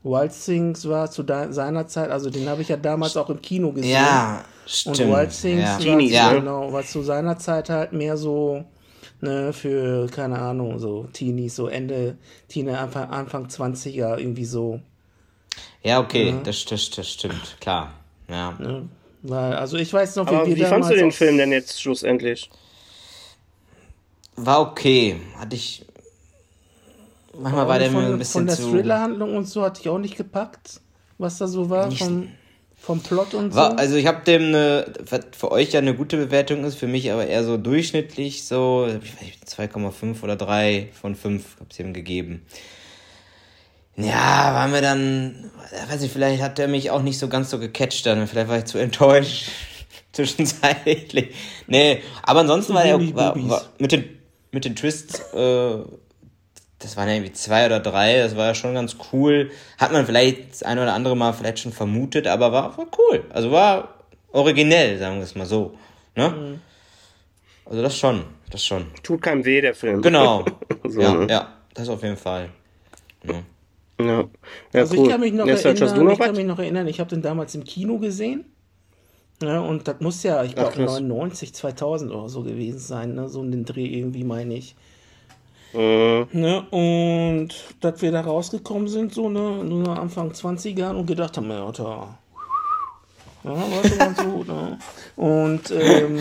Wild 0.01 0.31
Things 0.33 0.89
war 0.89 1.11
zu 1.11 1.23
seiner 1.25 1.87
Zeit, 1.87 2.09
also 2.09 2.31
den 2.31 2.49
habe 2.49 2.63
ich 2.63 2.69
ja 2.69 2.77
damals 2.77 3.15
auch 3.15 3.29
im 3.29 3.41
Kino 3.41 3.71
gesehen. 3.71 3.91
Ja, 3.91 4.43
stimmt. 4.65 4.99
Und 4.99 5.11
Wild 5.11 5.29
Things 5.29 5.61
ja. 5.61 5.73
war, 5.73 5.79
Teenies, 5.79 6.11
ja. 6.11 6.33
genau, 6.33 6.73
war 6.73 6.83
zu 6.83 7.03
seiner 7.03 7.37
Zeit 7.37 7.69
halt 7.69 7.93
mehr 7.93 8.17
so 8.17 8.65
ne, 9.21 9.53
für, 9.53 10.07
keine 10.07 10.39
Ahnung, 10.39 10.79
so 10.79 11.07
Teenies, 11.13 11.55
so 11.55 11.67
Ende, 11.67 12.17
Teenie, 12.47 12.71
Anfang, 12.71 13.09
Anfang 13.11 13.45
20er, 13.45 14.17
irgendwie 14.17 14.45
so. 14.45 14.79
Ja, 15.83 15.99
okay, 15.99 16.29
ja. 16.31 16.41
Das, 16.43 16.65
das, 16.65 16.89
das 16.89 17.09
stimmt, 17.09 17.57
klar. 17.59 17.93
Ja. 18.27 18.53
Ne? 18.59 18.89
Weil, 19.23 19.53
also 19.53 19.77
ich 19.77 19.91
weiß 19.91 20.17
noch, 20.17 20.29
wie 20.29 20.35
Aber 20.35 20.47
wir 20.47 20.55
Wie 20.55 20.65
fandst 20.65 20.91
du 20.91 20.95
den 20.95 21.11
Film 21.11 21.37
denn 21.37 21.51
jetzt 21.51 21.81
schlussendlich? 21.81 22.49
War 24.35 24.61
okay. 24.61 25.15
Hatte 25.37 25.55
ich. 25.55 25.85
Manchmal 27.37 27.67
war 27.67 27.79
der 27.79 27.89
von, 27.89 28.03
mir 28.03 28.09
ein 28.11 28.19
bisschen 28.19 28.47
Von 28.47 28.47
der 28.47 28.57
Thriller-Handlung 28.57 29.35
und 29.35 29.45
so 29.45 29.63
hatte 29.63 29.81
ich 29.81 29.89
auch 29.89 29.97
nicht 29.97 30.17
gepackt, 30.17 30.81
was 31.17 31.37
da 31.37 31.47
so 31.47 31.69
war. 31.69 31.89
Vom, 31.89 32.29
vom 32.75 32.99
Plot 32.99 33.33
und 33.33 33.55
war, 33.55 33.71
so. 33.71 33.77
Also 33.77 33.95
ich 33.95 34.07
habe 34.07 34.25
dem 34.25 34.49
eine, 34.49 34.93
für 35.31 35.51
euch 35.51 35.71
ja 35.71 35.79
eine 35.79 35.95
gute 35.95 36.17
Bewertung 36.17 36.65
ist, 36.65 36.75
für 36.75 36.87
mich 36.87 37.09
aber 37.11 37.25
eher 37.25 37.45
so 37.45 37.55
durchschnittlich 37.57 38.43
so 38.43 38.87
2,5 39.47 40.21
oder 40.21 40.35
3 40.35 40.89
von 40.91 41.15
5 41.15 41.59
habe 41.59 41.69
ich 41.71 41.79
ihm 41.79 41.93
gegeben. 41.93 42.45
Ja, 43.95 44.53
war 44.53 44.67
mir 44.67 44.81
dann, 44.81 45.51
weiß 45.89 46.01
ich, 46.01 46.11
vielleicht 46.11 46.41
hat 46.41 46.57
er 46.59 46.67
mich 46.67 46.89
auch 46.89 47.01
nicht 47.01 47.19
so 47.19 47.27
ganz 47.27 47.49
so 47.49 47.59
gecatcht 47.59 48.05
dann. 48.05 48.27
Vielleicht 48.27 48.49
war 48.49 48.57
ich 48.57 48.65
zu 48.65 48.77
enttäuscht 48.77 49.51
zwischenzeitlich. 50.11 51.35
Nee, 51.67 52.01
aber 52.23 52.41
ansonsten 52.41 52.73
war 52.73 52.85
er 52.85 52.99
war, 53.15 53.35
war, 53.49 53.61
mit 53.77 53.91
den 53.91 54.05
mit 54.53 54.65
den 54.65 54.75
Twists, 54.75 55.19
äh, 55.33 55.77
das 56.79 56.95
waren 56.95 57.07
ja 57.07 57.15
irgendwie 57.15 57.33
zwei 57.33 57.65
oder 57.65 57.79
drei, 57.79 58.19
das 58.19 58.37
war 58.37 58.47
ja 58.47 58.55
schon 58.55 58.75
ganz 58.75 58.95
cool. 59.11 59.51
Hat 59.77 59.91
man 59.91 60.05
vielleicht 60.05 60.51
das 60.51 60.63
eine 60.63 60.83
oder 60.83 60.93
andere 60.93 61.17
Mal 61.17 61.33
vielleicht 61.33 61.59
schon 61.59 61.73
vermutet, 61.73 62.27
aber 62.27 62.51
war, 62.51 62.77
war 62.77 62.87
cool. 62.99 63.25
Also 63.31 63.51
war 63.51 63.95
originell, 64.31 64.99
sagen 64.99 65.17
wir 65.17 65.23
es 65.23 65.35
mal 65.35 65.45
so. 65.45 65.77
Ne? 66.15 66.29
Mhm. 66.29 66.61
Also 67.65 67.81
das 67.81 67.97
schon, 67.97 68.23
das 68.51 68.63
schon. 68.63 68.87
Tut 69.01 69.21
keinem 69.21 69.43
weh, 69.43 69.61
der 69.61 69.73
Film. 69.73 70.01
Genau. 70.01 70.45
so, 70.83 71.01
ja, 71.01 71.13
ne? 71.13 71.27
ja, 71.29 71.53
das 71.73 71.89
auf 71.89 72.03
jeden 72.03 72.17
Fall. 72.17 72.49
Ja. 73.23 73.41
Ja. 74.07 74.23
ja 74.73 74.81
also 74.81 74.97
cool. 74.97 75.03
ich 75.03 75.11
kann 75.11 75.19
mich 75.21 75.33
noch 75.33 75.45
Jetzt 75.45 75.65
erinnern, 75.65 76.09
ich 76.09 76.19
kann 76.19 76.35
mich 76.35 76.45
noch 76.45 76.59
erinnern, 76.59 76.87
ich 76.87 76.99
habe 76.99 77.09
den 77.09 77.21
damals 77.21 77.55
im 77.55 77.63
Kino 77.63 77.97
gesehen. 77.97 78.45
Ja, 79.41 79.59
und 79.59 79.87
das 79.87 79.99
muss 79.99 80.23
ja, 80.23 80.43
ich 80.43 80.55
glaube, 80.55 80.81
99, 80.81 81.53
2000 81.53 82.11
oder 82.11 82.29
so 82.29 82.43
gewesen 82.43 82.79
sein, 82.79 83.15
ne? 83.15 83.27
so 83.27 83.41
um 83.41 83.51
den 83.51 83.65
Dreh 83.65 83.85
irgendwie, 83.85 84.23
meine 84.23 84.55
ich. 84.55 84.75
Mhm. 85.73 86.27
Ne? 86.31 86.61
Und 86.69 87.49
dass 87.81 88.01
wir 88.01 88.11
da 88.11 88.21
rausgekommen 88.21 88.87
sind, 88.87 89.13
so 89.13 89.29
ne, 89.29 89.63
nur 89.63 89.99
Anfang 89.99 90.31
20ern 90.31 90.93
und 90.95 91.07
gedacht 91.07 91.35
haben, 91.37 91.49
ja, 91.49 91.71
da. 91.71 92.17
Ja, 93.43 93.51
war 93.51 93.87
schon 93.87 93.97
ganz 93.97 94.17
gut, 94.23 94.47
ne? 94.47 94.77
Und, 95.15 95.71
ähm, 95.71 96.19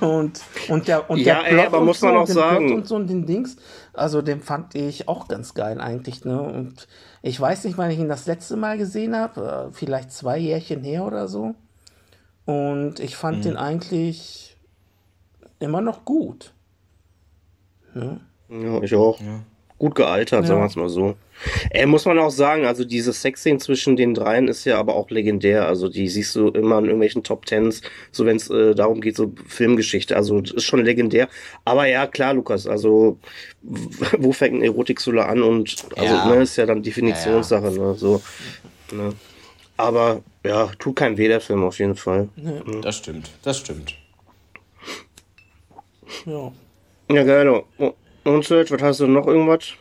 und, 0.00 0.40
und 0.68 0.88
der, 0.88 1.08
und 1.08 1.18
ja, 1.18 1.42
der 1.42 1.48
Plot 1.48 1.60
ey, 1.60 1.66
aber 1.66 1.80
muss 1.80 2.02
man 2.02 2.14
so, 2.14 2.20
auch 2.20 2.26
sagen. 2.26 2.74
und 2.74 2.86
so 2.86 2.96
und 2.96 3.08
den 3.08 3.24
Dings, 3.24 3.56
also 3.92 4.22
den 4.22 4.40
fand 4.40 4.74
ich 4.74 5.08
auch 5.08 5.28
ganz 5.28 5.54
geil 5.54 5.80
eigentlich, 5.80 6.24
ne? 6.24 6.40
Und 6.40 6.86
ich 7.22 7.40
weiß 7.40 7.64
nicht, 7.64 7.78
wann 7.78 7.90
ich 7.90 7.98
ihn 7.98 8.08
das 8.08 8.26
letzte 8.26 8.56
Mal 8.56 8.78
gesehen 8.78 9.16
habe, 9.16 9.68
äh, 9.70 9.72
vielleicht 9.72 10.12
zwei 10.12 10.38
Jährchen 10.38 10.82
her 10.84 11.04
oder 11.04 11.28
so. 11.28 11.54
Und 12.44 13.00
ich 13.00 13.16
fand 13.16 13.38
mhm. 13.38 13.42
den 13.42 13.56
eigentlich 13.56 14.56
immer 15.58 15.80
noch 15.80 16.04
gut. 16.04 16.52
Ja, 17.94 18.16
ja 18.48 18.82
ich 18.82 18.94
auch. 18.94 19.20
Ja. 19.20 19.40
Gut 19.78 19.94
gealtert, 19.94 20.42
ja. 20.42 20.46
sagen 20.46 20.60
wir 20.60 20.66
es 20.66 20.76
mal 20.76 20.88
so. 20.88 21.16
Äh, 21.70 21.86
muss 21.86 22.04
man 22.04 22.18
auch 22.18 22.30
sagen, 22.30 22.66
also 22.66 22.84
diese 22.84 23.12
Sexszene 23.12 23.58
zwischen 23.58 23.96
den 23.96 24.14
dreien 24.14 24.48
ist 24.48 24.64
ja 24.64 24.78
aber 24.78 24.94
auch 24.94 25.10
legendär. 25.10 25.66
Also 25.66 25.88
die 25.88 26.08
siehst 26.08 26.34
du 26.36 26.48
immer 26.48 26.78
in 26.78 26.86
irgendwelchen 26.86 27.22
Top 27.22 27.46
Tens, 27.46 27.82
so 28.12 28.26
wenn 28.26 28.36
es 28.36 28.50
äh, 28.50 28.74
darum 28.74 29.00
geht, 29.00 29.16
so 29.16 29.32
Filmgeschichte. 29.46 30.16
Also 30.16 30.40
ist 30.40 30.64
schon 30.64 30.84
legendär. 30.84 31.28
Aber 31.64 31.86
ja, 31.86 32.06
klar, 32.06 32.34
Lukas, 32.34 32.66
also 32.66 33.18
wo 34.18 34.32
fängt 34.32 34.56
ein 34.56 34.62
Erotik-Sula 34.62 35.26
an? 35.26 35.42
Und 35.42 35.76
also 35.96 36.14
ja. 36.14 36.26
ne, 36.26 36.42
ist 36.42 36.56
ja 36.56 36.66
dann 36.66 36.82
Definitionssache, 36.82 37.70
ne? 37.70 37.94
So, 37.94 38.22
ne? 38.92 39.14
Aber 39.76 40.22
ja, 40.44 40.70
tut 40.78 40.96
kein 40.96 41.16
weh, 41.16 41.28
der 41.28 41.40
Film 41.40 41.64
auf 41.64 41.78
jeden 41.78 41.96
Fall. 41.96 42.28
Ja. 42.36 42.80
Das 42.82 42.96
stimmt, 42.96 43.30
das 43.42 43.58
stimmt. 43.58 43.94
Ja. 46.26 46.52
Ja, 47.10 47.24
geil. 47.24 47.62
Und 48.24 48.44
Serge, 48.44 48.70
was 48.70 48.82
hast 48.82 49.00
du 49.00 49.06
noch 49.06 49.26
irgendwas? 49.26 49.72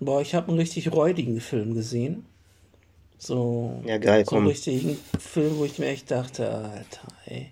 Boah, 0.00 0.22
ich 0.22 0.34
habe 0.34 0.48
einen 0.48 0.58
richtig 0.58 0.90
räudigen 0.92 1.40
Film 1.40 1.74
gesehen. 1.74 2.24
So, 3.18 3.82
ja, 3.84 3.98
geil, 3.98 4.24
so 4.26 4.36
einen 4.36 4.46
richtigen 4.46 4.98
Film, 5.18 5.58
wo 5.58 5.66
ich 5.66 5.78
mir 5.78 5.88
echt 5.88 6.10
dachte, 6.10 6.50
Alter, 6.50 7.08
ey, 7.26 7.50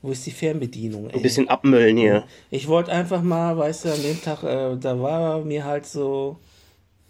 wo 0.00 0.12
ist 0.12 0.24
die 0.24 0.30
Fernbedienung? 0.30 1.10
Ey? 1.10 1.16
Ein 1.16 1.22
bisschen 1.22 1.48
abmüllen 1.48 1.96
hier. 1.96 2.22
Ich 2.50 2.68
wollte 2.68 2.92
einfach 2.92 3.20
mal, 3.20 3.58
weißt 3.58 3.84
du, 3.84 3.92
an 3.92 4.02
dem 4.02 4.22
Tag, 4.22 4.44
äh, 4.44 4.76
da 4.76 5.00
war 5.00 5.44
mir 5.44 5.64
halt 5.64 5.86
so, 5.86 6.38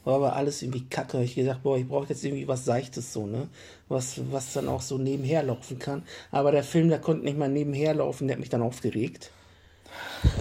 war 0.05 0.14
aber 0.14 0.36
alles 0.36 0.62
irgendwie 0.62 0.86
kacke. 0.89 1.22
Ich 1.22 1.34
gesagt, 1.34 1.62
boah, 1.62 1.76
ich 1.76 1.86
brauche 1.86 2.09
jetzt 2.09 2.24
irgendwie 2.24 2.49
was 2.49 2.64
Seichtes 2.64 3.12
so, 3.12 3.26
ne? 3.26 3.49
Was, 3.89 4.18
was 4.30 4.55
dann 4.55 4.68
auch 4.68 4.80
so 4.80 4.97
nebenher 4.97 5.43
laufen 5.43 5.78
kann. 5.78 6.03
Aber 6.30 6.51
der 6.51 6.64
Film, 6.64 6.89
der 6.89 7.01
konnte 7.01 7.26
nicht 7.26 7.36
mal 7.36 7.51
nebenher 7.51 7.93
laufen, 7.93 8.26
der 8.26 8.36
hat 8.36 8.41
mich 8.41 8.49
dann 8.49 8.62
aufgeregt. 8.62 9.32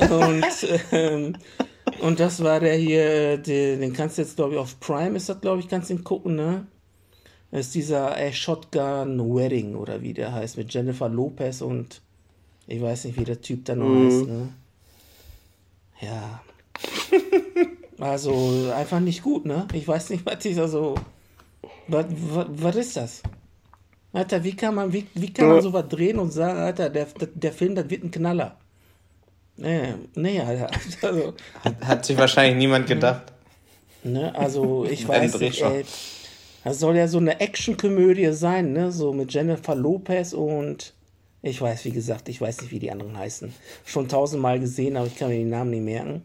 Und, 0.09 0.45
ähm, 0.93 1.35
und 2.01 2.19
das 2.19 2.43
war 2.43 2.59
der 2.59 2.75
hier, 2.75 3.37
den, 3.37 3.81
den 3.81 3.93
kannst 3.93 4.17
du 4.17 4.21
jetzt, 4.21 4.35
glaube 4.35 4.53
ich, 4.53 4.59
auf 4.59 4.79
Prime 4.79 5.15
ist 5.15 5.29
das, 5.29 5.41
glaube 5.41 5.59
ich, 5.59 5.67
kannst 5.67 5.89
du 5.89 5.95
ihn 5.95 6.03
gucken, 6.03 6.35
ne? 6.35 6.67
Das 7.51 7.67
ist 7.67 7.75
dieser 7.75 8.17
äh, 8.17 8.33
Shotgun 8.33 9.35
Wedding 9.35 9.75
oder 9.75 10.01
wie 10.01 10.13
der 10.13 10.33
heißt, 10.33 10.57
mit 10.57 10.73
Jennifer 10.73 11.07
Lopez 11.07 11.61
und 11.61 12.01
ich 12.67 12.81
weiß 12.81 13.05
nicht, 13.05 13.17
wie 13.17 13.23
der 13.23 13.41
Typ 13.41 13.63
da 13.65 13.75
noch 13.75 13.87
mhm. 13.87 14.05
heißt, 14.05 14.27
ne? 14.27 14.49
Ja. 16.01 16.41
Also 17.99 18.71
einfach 18.75 18.99
nicht 18.99 19.23
gut, 19.23 19.45
ne? 19.45 19.67
Ich 19.73 19.87
weiß 19.87 20.11
nicht, 20.11 20.25
was 20.25 20.39
dieser 20.39 20.67
so. 20.67 20.95
Was 21.87 22.75
ist 22.75 22.97
das? 22.97 23.23
Alter, 24.13 24.43
wie 24.43 24.55
kann 24.55 24.75
man, 24.75 24.93
wie, 24.93 25.07
wie 25.13 25.31
kann 25.31 25.47
man 25.47 25.61
sowas 25.61 25.87
drehen 25.89 26.19
und 26.19 26.31
sagen, 26.31 26.59
Alter, 26.59 26.89
der, 26.89 27.07
der 27.33 27.51
Film, 27.51 27.75
das 27.75 27.89
wird 27.89 28.03
ein 28.03 28.11
Knaller? 28.11 28.57
Nee, 29.57 29.93
nee. 30.15 30.41
Also, 31.01 31.33
hat, 31.63 31.75
hat 31.85 32.05
sich 32.05 32.17
wahrscheinlich 32.17 32.57
niemand 32.57 32.87
gedacht. 32.87 33.23
Ne, 34.03 34.33
also 34.35 34.85
ich 34.85 35.07
weiß 35.07 35.39
nicht, 35.39 35.61
ey, 35.61 35.83
das 36.63 36.79
soll 36.79 36.95
ja 36.95 37.07
so 37.07 37.17
eine 37.17 37.39
Actionkomödie 37.39 38.31
sein, 38.31 38.71
ne? 38.71 38.91
So 38.91 39.11
mit 39.11 39.33
Jennifer 39.33 39.75
Lopez 39.75 40.33
und 40.33 40.93
ich 41.41 41.61
weiß, 41.61 41.85
wie 41.85 41.91
gesagt, 41.91 42.29
ich 42.29 42.39
weiß 42.39 42.61
nicht, 42.61 42.71
wie 42.71 42.79
die 42.79 42.91
anderen 42.91 43.17
heißen. 43.17 43.53
Schon 43.85 44.07
tausendmal 44.07 44.59
gesehen, 44.59 44.95
aber 44.95 45.07
ich 45.07 45.17
kann 45.17 45.29
mir 45.29 45.37
den 45.37 45.49
Namen 45.49 45.71
nicht 45.71 45.83
merken 45.83 46.21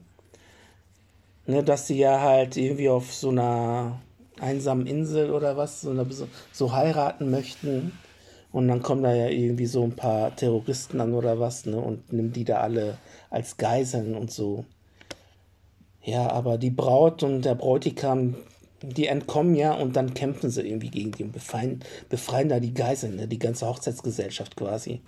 ne, 1.46 1.62
dass 1.62 1.86
sie 1.86 1.98
ja 1.98 2.20
halt 2.20 2.56
irgendwie 2.56 2.88
auf 2.88 3.12
so 3.12 3.30
einer 3.30 4.00
einsamen 4.40 4.86
Insel 4.86 5.30
oder 5.30 5.56
was, 5.56 5.82
so, 5.82 5.90
eine, 5.90 6.06
so 6.52 6.72
heiraten 6.72 7.30
möchten. 7.30 7.92
Und 8.52 8.68
dann 8.68 8.82
kommen 8.82 9.02
da 9.02 9.14
ja 9.14 9.28
irgendwie 9.28 9.66
so 9.66 9.82
ein 9.82 9.96
paar 9.96 10.36
Terroristen 10.36 11.00
an 11.00 11.14
oder 11.14 11.40
was, 11.40 11.64
ne, 11.66 11.78
und 11.78 12.12
nimmt 12.12 12.36
die 12.36 12.44
da 12.44 12.58
alle 12.58 12.98
als 13.30 13.56
Geiseln 13.56 14.14
und 14.14 14.30
so. 14.30 14.66
Ja, 16.04 16.30
aber 16.30 16.58
die 16.58 16.70
Braut 16.70 17.22
und 17.22 17.42
der 17.42 17.54
Bräutigam, 17.54 18.34
die 18.82 19.06
entkommen 19.06 19.54
ja 19.54 19.72
und 19.72 19.96
dann 19.96 20.14
kämpfen 20.14 20.50
sie 20.50 20.62
irgendwie 20.62 20.90
gegen 20.90 21.12
die 21.12 21.22
und 21.22 21.32
befreien, 21.32 21.80
befreien 22.08 22.48
da 22.48 22.60
die 22.60 22.74
Geiseln, 22.74 23.16
ne, 23.16 23.26
die 23.26 23.38
ganze 23.38 23.66
Hochzeitsgesellschaft 23.66 24.56
quasi. 24.56 25.00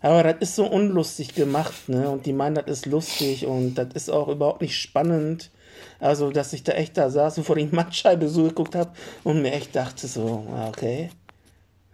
Aber 0.00 0.24
das 0.24 0.36
ist 0.40 0.56
so 0.56 0.66
unlustig 0.66 1.34
gemacht, 1.36 1.88
ne? 1.88 2.10
Und 2.10 2.26
die 2.26 2.32
meinen, 2.32 2.56
das 2.56 2.66
ist 2.66 2.86
lustig 2.86 3.46
und 3.46 3.76
das 3.76 3.88
ist 3.94 4.10
auch 4.10 4.26
überhaupt 4.26 4.60
nicht 4.60 4.76
spannend. 4.76 5.52
Also, 6.00 6.30
dass 6.32 6.52
ich 6.52 6.64
da 6.64 6.72
echt 6.72 6.96
da 6.96 7.08
saß 7.08 7.38
und 7.38 7.44
vor 7.44 7.54
die 7.54 7.66
Mattscheibe 7.66 8.28
so 8.28 8.42
geguckt 8.44 8.74
habe 8.74 8.90
und 9.22 9.42
mir 9.42 9.52
echt 9.52 9.76
dachte 9.76 10.08
so, 10.08 10.44
okay, 10.68 11.10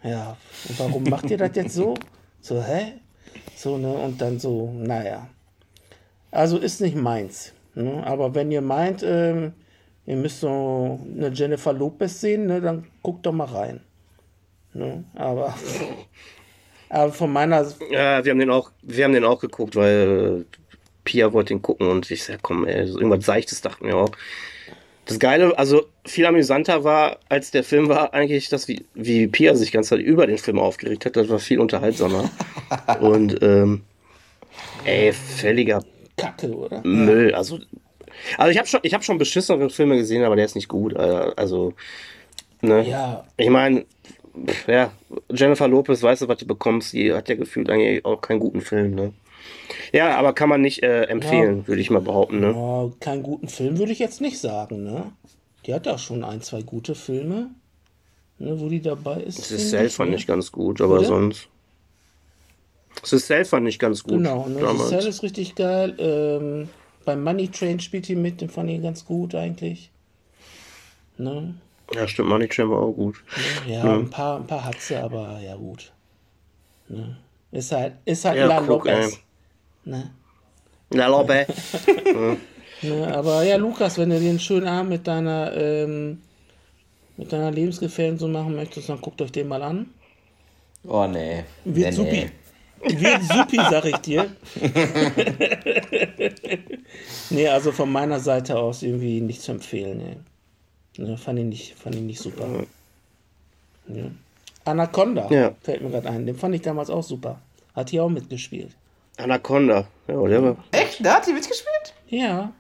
ja, 0.02 0.36
und 0.68 0.78
warum 0.78 1.04
macht 1.04 1.30
ihr 1.30 1.38
das 1.38 1.54
jetzt 1.54 1.74
so? 1.74 1.94
So, 2.40 2.62
hä? 2.62 2.92
So, 3.56 3.78
ne? 3.78 3.92
Und 3.92 4.20
dann 4.20 4.38
so, 4.38 4.72
naja. 4.72 5.28
Also 6.30 6.58
ist 6.58 6.80
nicht 6.80 6.94
meins. 6.94 7.52
Ne? 7.74 8.02
Aber 8.06 8.34
wenn 8.34 8.52
ihr 8.52 8.60
meint, 8.60 9.02
ähm, 9.02 9.52
ihr 10.06 10.16
müsst 10.16 10.40
so 10.40 11.00
eine 11.16 11.28
Jennifer 11.30 11.72
Lopez 11.72 12.20
sehen, 12.20 12.46
ne, 12.46 12.60
dann 12.60 12.86
guckt 13.02 13.26
doch 13.26 13.32
mal 13.32 13.46
rein. 13.46 13.80
Ne? 14.72 15.04
Aber, 15.14 15.54
aber 16.88 17.12
von 17.12 17.32
meiner. 17.32 17.66
Ja, 17.90 18.24
wir 18.24 18.30
haben 18.30 18.38
den 18.38 18.50
auch, 18.50 18.70
wir 18.82 19.04
haben 19.04 19.12
den 19.12 19.24
auch 19.24 19.40
geguckt, 19.40 19.76
weil 19.76 20.46
Pia 21.04 21.32
wollte 21.32 21.54
ihn 21.54 21.62
gucken 21.62 21.88
und 21.88 22.10
ich 22.10 22.24
sag, 22.24 22.42
komm, 22.42 22.66
ey, 22.66 22.86
irgendwas 22.86 23.24
Seichtes 23.24 23.60
dachten 23.60 23.86
wir 23.86 23.96
auch. 23.96 24.10
Das 25.09 25.18
Geile, 25.18 25.56
also 25.59 25.86
viel 26.05 26.26
amüsanter 26.26 26.85
war, 26.85 27.18
als 27.30 27.51
der 27.51 27.64
Film 27.64 27.89
war, 27.89 28.12
eigentlich 28.12 28.51
das, 28.51 28.68
wie, 28.68 28.85
wie 28.94 29.26
Pia 29.26 29.55
sich 29.55 29.72
ganz 29.72 29.89
Zeit 29.89 30.01
über 30.01 30.26
den 30.26 30.36
Film 30.36 30.59
aufgeregt 30.59 31.06
hat. 31.06 31.16
Das 31.16 31.30
war 31.30 31.39
viel 31.39 31.60
unterhaltsamer. 31.60 32.30
und, 33.01 33.43
ähm, 33.43 33.80
ey, 34.85 35.14
völliger 35.14 35.82
Kacke, 36.18 36.55
oder? 36.55 36.82
Müll. 36.85 37.35
Also, 37.35 37.59
also 38.36 38.51
ich 38.51 38.59
habe 38.59 38.68
schon, 38.68 38.80
ich 38.82 38.93
hab 38.93 39.02
schon 39.02 39.16
beschissenere 39.16 39.70
Filme 39.70 39.97
gesehen, 39.97 40.24
aber 40.24 40.36
der 40.36 40.44
ist 40.44 40.56
nicht 40.56 40.68
gut. 40.68 40.94
Also, 40.94 41.72
ne? 42.60 42.86
Ja, 42.86 43.24
Ich 43.39 43.48
meine, 43.48 43.86
ja, 44.66 44.93
Jennifer 45.30 45.68
Lopez, 45.68 46.02
weißt 46.02 46.22
du, 46.22 46.28
was 46.28 46.36
du 46.36 46.47
bekommst, 46.47 46.93
die 46.93 47.14
hat 47.14 47.30
ja 47.30 47.35
gefühlt 47.35 47.70
eigentlich 47.70 48.05
auch 48.05 48.20
keinen 48.20 48.40
guten 48.40 48.60
Film, 48.60 48.94
ne? 48.94 49.14
Ja, 49.92 50.16
aber 50.16 50.32
kann 50.32 50.48
man 50.48 50.60
nicht 50.60 50.82
äh, 50.82 51.05
empfehlen, 51.05 51.66
würde 51.66 51.80
ich 51.80 51.90
mal 51.90 52.00
behaupten, 52.00 52.40
ne? 52.40 52.52
ja, 52.52 52.90
keinen 53.00 53.22
guten 53.22 53.48
Film 53.48 53.78
würde 53.78 53.92
ich 53.92 53.98
jetzt 53.98 54.20
nicht 54.20 54.38
sagen, 54.38 54.82
ne? 54.84 55.12
Die 55.66 55.74
hat 55.74 55.86
auch 55.88 55.98
schon 55.98 56.24
ein, 56.24 56.40
zwei 56.40 56.62
gute 56.62 56.94
Filme, 56.94 57.50
ne, 58.38 58.59
wo 58.60 58.68
die 58.68 58.80
dabei 58.80 59.20
ist. 59.20 59.38
Das 59.38 59.50
ist 59.50 59.70
Cell 59.70 59.86
ich, 59.86 59.94
fand 59.94 60.10
ne? 60.10 60.16
ich 60.16 60.26
ganz 60.26 60.52
gut, 60.52 60.80
aber 60.80 60.96
Bitte? 60.96 61.09
sonst. 61.09 61.48
Das 63.02 63.12
ist 63.12 63.26
Cell 63.26 63.44
fand 63.44 63.68
ich 63.68 63.78
ganz 63.78 64.02
gut. 64.02 64.14
Genau, 64.14 64.48
ne? 64.48 64.60
damals. 64.60 64.90
Giselle 64.90 65.09
ist 65.09 65.22
richtig 65.22 65.55
geil. 65.55 65.94
Ähm, 65.98 66.68
beim 67.05 67.22
Money 67.22 67.48
Train 67.48 67.80
spielt 67.80 68.09
die 68.09 68.16
mit, 68.16 68.40
den 68.40 68.48
fand 68.48 68.70
ich 68.70 68.82
ganz 68.82 69.05
gut 69.05 69.34
eigentlich. 69.34 69.90
Ne? 71.16 71.55
Ja, 71.94 72.06
stimmt, 72.06 72.28
Money 72.28 72.48
Train 72.48 72.70
war 72.70 72.78
auch 72.78 72.92
gut. 72.92 73.22
Ja, 73.66 73.94
ein 73.94 74.10
paar, 74.10 74.38
ein 74.38 74.46
paar 74.46 74.64
hat 74.64 74.80
sie, 74.80 74.96
aber 74.96 75.40
ja 75.40 75.56
gut. 75.56 75.92
Ne? 76.88 77.16
Ist 77.50 77.72
halt, 77.72 77.94
ist 78.05 78.24
halt 78.24 78.36
Ja, 78.36 78.46
La 78.46 78.60
guck, 78.60 78.84
Lopez. 78.84 79.20
Ne? 79.89 80.10
La 80.90 81.06
Lobe. 81.09 81.47
Ne? 82.81 83.12
Aber 83.12 83.43
ja, 83.43 83.56
Lukas, 83.56 83.98
wenn 83.98 84.10
du 84.10 84.20
den 84.20 84.39
schönen 84.39 84.69
Abend 84.69 84.90
mit 84.90 85.05
deiner, 85.09 85.52
ähm, 85.56 86.23
mit 87.16 87.32
deiner 87.32 87.51
Lebensgefährtin 87.51 88.20
so 88.20 88.28
machen 88.28 88.55
möchtest, 88.55 88.89
dann 88.89 89.01
guckt 89.01 89.20
euch 89.20 89.32
den 89.32 89.48
mal 89.48 89.65
an. 89.65 89.86
Oh 90.85 91.05
nee. 91.09 91.43
Wird 91.65 91.86
nee, 91.89 91.90
supi. 91.90 92.31
Wird 92.85 93.24
supi, 93.24 93.56
sag 93.69 93.85
ich 93.85 93.97
dir. 93.97 94.31
nee, 97.31 97.48
also 97.48 97.73
von 97.73 97.90
meiner 97.90 98.20
Seite 98.20 98.56
aus 98.56 98.85
irgendwie 98.85 99.20
nicht 99.23 99.43
zu 99.43 99.51
empfehlen. 99.51 99.98
Nee. 99.98 101.05
Ne, 101.05 101.16
fand, 101.16 101.40
ich 101.40 101.47
nicht, 101.47 101.74
fand 101.74 101.97
ich 101.97 102.02
nicht 102.02 102.20
super. 102.20 102.47
Ja. 103.89 104.05
Anaconda 104.65 105.27
Ja. 105.31 105.52
fällt 105.62 105.82
mir 105.82 105.90
gerade 105.90 106.10
ein. 106.10 106.27
Den 106.27 106.36
fand 106.36 106.55
ich 106.55 106.62
damals 106.62 106.90
auch 106.90 107.02
super. 107.02 107.40
Hat 107.74 107.90
hier 107.90 108.05
auch 108.05 108.09
mitgespielt. 108.09 108.70
Anaconda. 109.19 109.86
Ja, 110.07 110.27
der 110.27 110.43
war. 110.43 110.57
Echt? 110.73 111.05
Da 111.05 111.16
hat 111.16 111.27
die 111.27 111.32
mitgespielt? 111.32 111.95
Ja. 112.09 112.53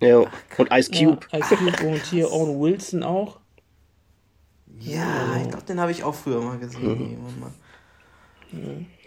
Ja, 0.00 0.18
und 0.18 0.72
Ice 0.72 0.90
Cube. 0.90 1.26
Ja, 1.32 1.38
Ice 1.38 1.56
Cube 1.56 1.86
und 1.86 2.04
hier 2.04 2.30
Owen 2.32 2.60
Wilson 2.60 3.02
auch. 3.02 3.38
Ja, 4.80 5.36
ich 5.42 5.48
glaube, 5.48 5.64
den 5.64 5.78
habe 5.78 5.92
ich 5.92 6.02
auch 6.02 6.14
früher 6.14 6.40
mal 6.40 6.58
gesehen. 6.58 6.82
irgendwann 6.82 7.40
mal. 7.40 7.52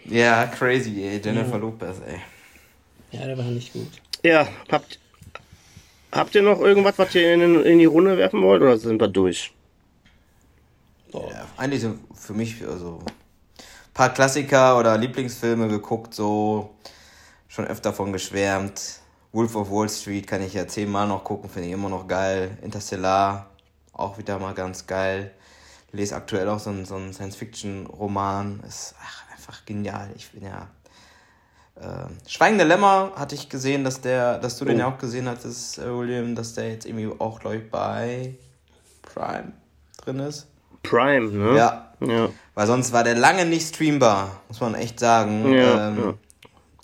Ja, 0.04 0.46
crazy, 0.46 1.02
ey. 1.02 1.20
Jennifer 1.22 1.58
Lopez, 1.58 1.96
ey. 2.06 2.20
Ja, 3.10 3.26
der 3.26 3.36
war 3.36 3.44
nicht 3.44 3.72
gut. 3.72 3.88
Ja, 4.22 4.46
habt, 4.70 4.98
habt 6.12 6.34
ihr 6.34 6.42
noch 6.42 6.60
irgendwas, 6.60 6.98
was 6.98 7.14
ihr 7.14 7.34
in, 7.34 7.62
in 7.64 7.78
die 7.78 7.84
Runde 7.84 8.16
werfen 8.16 8.42
wollt, 8.42 8.62
oder 8.62 8.78
sind 8.78 9.00
wir 9.00 9.08
durch? 9.08 9.52
Boah. 11.10 11.30
Ja, 11.30 11.46
eigentlich 11.56 11.80
sind 11.80 11.98
für 12.14 12.32
mich 12.34 12.64
also 12.66 13.00
paar 13.94 14.12
Klassiker 14.12 14.78
oder 14.78 14.98
Lieblingsfilme 14.98 15.68
geguckt, 15.68 16.14
so 16.14 16.74
schon 17.48 17.66
öfter 17.66 17.92
von 17.92 18.12
geschwärmt. 18.12 19.00
Wolf 19.32 19.56
of 19.56 19.70
Wall 19.70 19.88
Street 19.88 20.26
kann 20.26 20.42
ich 20.42 20.54
ja 20.54 20.66
zehnmal 20.66 21.08
noch 21.08 21.24
gucken, 21.24 21.48
finde 21.48 21.68
ich 21.68 21.74
immer 21.74 21.88
noch 21.88 22.06
geil. 22.06 22.58
Interstellar, 22.62 23.46
auch 23.92 24.18
wieder 24.18 24.38
mal 24.38 24.54
ganz 24.54 24.86
geil. 24.86 25.32
Lese 25.92 26.16
aktuell 26.16 26.48
auch 26.48 26.58
so 26.58 26.70
einen, 26.70 26.84
so 26.84 26.96
einen 26.96 27.12
Science-Fiction-Roman. 27.12 28.62
Ist 28.66 28.94
ach, 29.00 29.24
einfach 29.32 29.64
genial. 29.64 30.10
Ich 30.16 30.30
bin 30.30 30.44
ja. 30.44 30.68
Äh, 31.76 32.28
Schweigende 32.28 32.64
Lämmer 32.64 33.12
hatte 33.16 33.34
ich 33.34 33.48
gesehen, 33.48 33.84
dass 33.84 34.00
der, 34.00 34.38
dass 34.38 34.58
du 34.58 34.64
den 34.64 34.78
ja 34.78 34.88
auch 34.88 34.98
gesehen 34.98 35.28
hattest, 35.28 35.78
äh, 35.78 35.86
William, 35.86 36.34
dass 36.34 36.54
der 36.54 36.70
jetzt 36.70 36.86
irgendwie 36.86 37.12
auch, 37.18 37.40
glaube 37.40 37.56
ich, 37.56 37.70
bei 37.70 38.34
Prime 39.02 39.52
drin 39.98 40.20
ist. 40.20 40.46
Prime, 40.82 41.30
ne? 41.30 41.56
Ja, 41.56 41.93
Ja. 42.10 42.28
weil 42.54 42.66
sonst 42.66 42.92
war 42.92 43.04
der 43.04 43.14
lange 43.14 43.44
nicht 43.46 43.66
streambar, 43.74 44.40
muss 44.48 44.60
man 44.60 44.74
echt 44.74 45.00
sagen. 45.00 45.52
Ja, 45.52 45.88
ähm, 45.88 45.98
ja. 45.98 46.14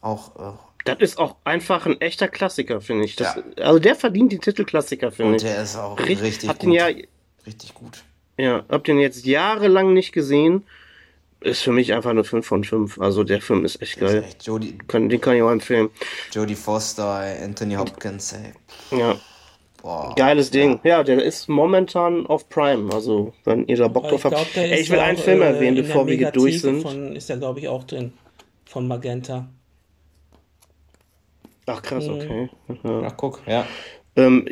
Auch, 0.01 0.36
äh, 0.36 0.56
Das 0.86 0.98
ist 1.01 1.18
auch 1.18 1.36
einfach 1.44 1.86
ein 1.86 2.01
echter 2.01 2.28
Klassiker, 2.28 2.80
finde 2.80 3.05
ich. 3.05 3.16
Das, 3.16 3.36
Ja. 3.36 3.64
Also 3.64 3.78
der 3.78 3.94
verdient 3.97 4.32
den 4.32 4.40
Titel 4.40 4.64
Klassiker, 4.64 5.12
finde 5.12 5.32
und 5.32 5.36
ich. 5.36 5.42
der 5.42 5.62
ist 5.62 5.76
auch 5.76 5.98
Richtig- 5.98 6.22
richtig 6.22 6.48
habt 6.48 6.60
gut. 6.60 6.68
ihn 6.68 6.72
ja, 6.72 6.86
Richtig 7.47 7.74
gut. 7.74 8.02
ja, 8.38 8.64
habt 8.68 8.88
den 8.88 8.98
jetzt 8.98 9.24
jahrelang 9.26 9.92
nicht 9.92 10.12
gesehen. 10.12 10.64
Ist 11.42 11.62
für 11.62 11.72
mich 11.72 11.94
einfach 11.94 12.10
eine 12.10 12.22
5 12.22 12.47
von 12.47 12.64
5. 12.64 13.01
Also 13.01 13.24
der 13.24 13.40
Film 13.40 13.64
ist 13.64 13.80
echt 13.80 14.02
Das 14.02 14.12
ist 14.12 14.14
geil. 14.44 14.59
echt 14.68 14.88
Kann, 14.88 15.09
den 15.09 15.20
kann 15.22 15.34
ich 15.36 15.42
auch 15.42 15.51
empfehlen. 15.51 15.88
Jodie 16.32 16.55
Foster, 16.55 17.24
Anthony 17.42 17.76
Hopkins, 17.76 18.34
ey. 18.34 18.52
Ja, 18.98 19.16
Boah. 19.82 20.15
geiles 20.16 20.51
Ding. 20.51 20.78
Ja, 20.85 21.02
der 21.02 21.23
ist 21.23 21.48
momentan 21.48 22.27
auf 22.27 22.48
Prime. 22.48 22.93
Also, 22.93 23.32
wenn 23.44 23.66
ihr 23.66 23.77
da 23.77 23.89
Bock 23.89 24.09
drauf 24.09 24.24
habt. 24.24 24.35
glaub, 24.36 24.52
der 24.55 24.65
Ey, 24.65 24.74
ist 24.74 24.81
ich 24.81 24.90
will 24.90 24.98
auch, 24.98 25.05
einen 25.05 25.19
Film 25.19 25.43
äh, 25.43 25.47
erwähnen, 25.47 25.77
bevor 25.77 26.07
wir 26.07 26.16
hier 26.16 26.31
durch 26.31 26.61
sind. 26.61 26.82
Von, 26.82 27.16
ist 27.16 27.28
der, 27.28 27.39
glaube 27.39 27.61
ich, 27.61 27.69
auch 27.69 27.85
drin. 27.85 28.12
Von 28.66 28.86
Magenta. 28.86 29.48
Ach 31.66 31.82
krass, 31.82 32.07
Mhm. 32.07 32.15
okay. 32.15 32.51
Ja. 32.85 33.02
Ach, 33.07 33.15
guck, 33.16 33.40
ja. 33.47 33.66
Ähm, 34.16 34.48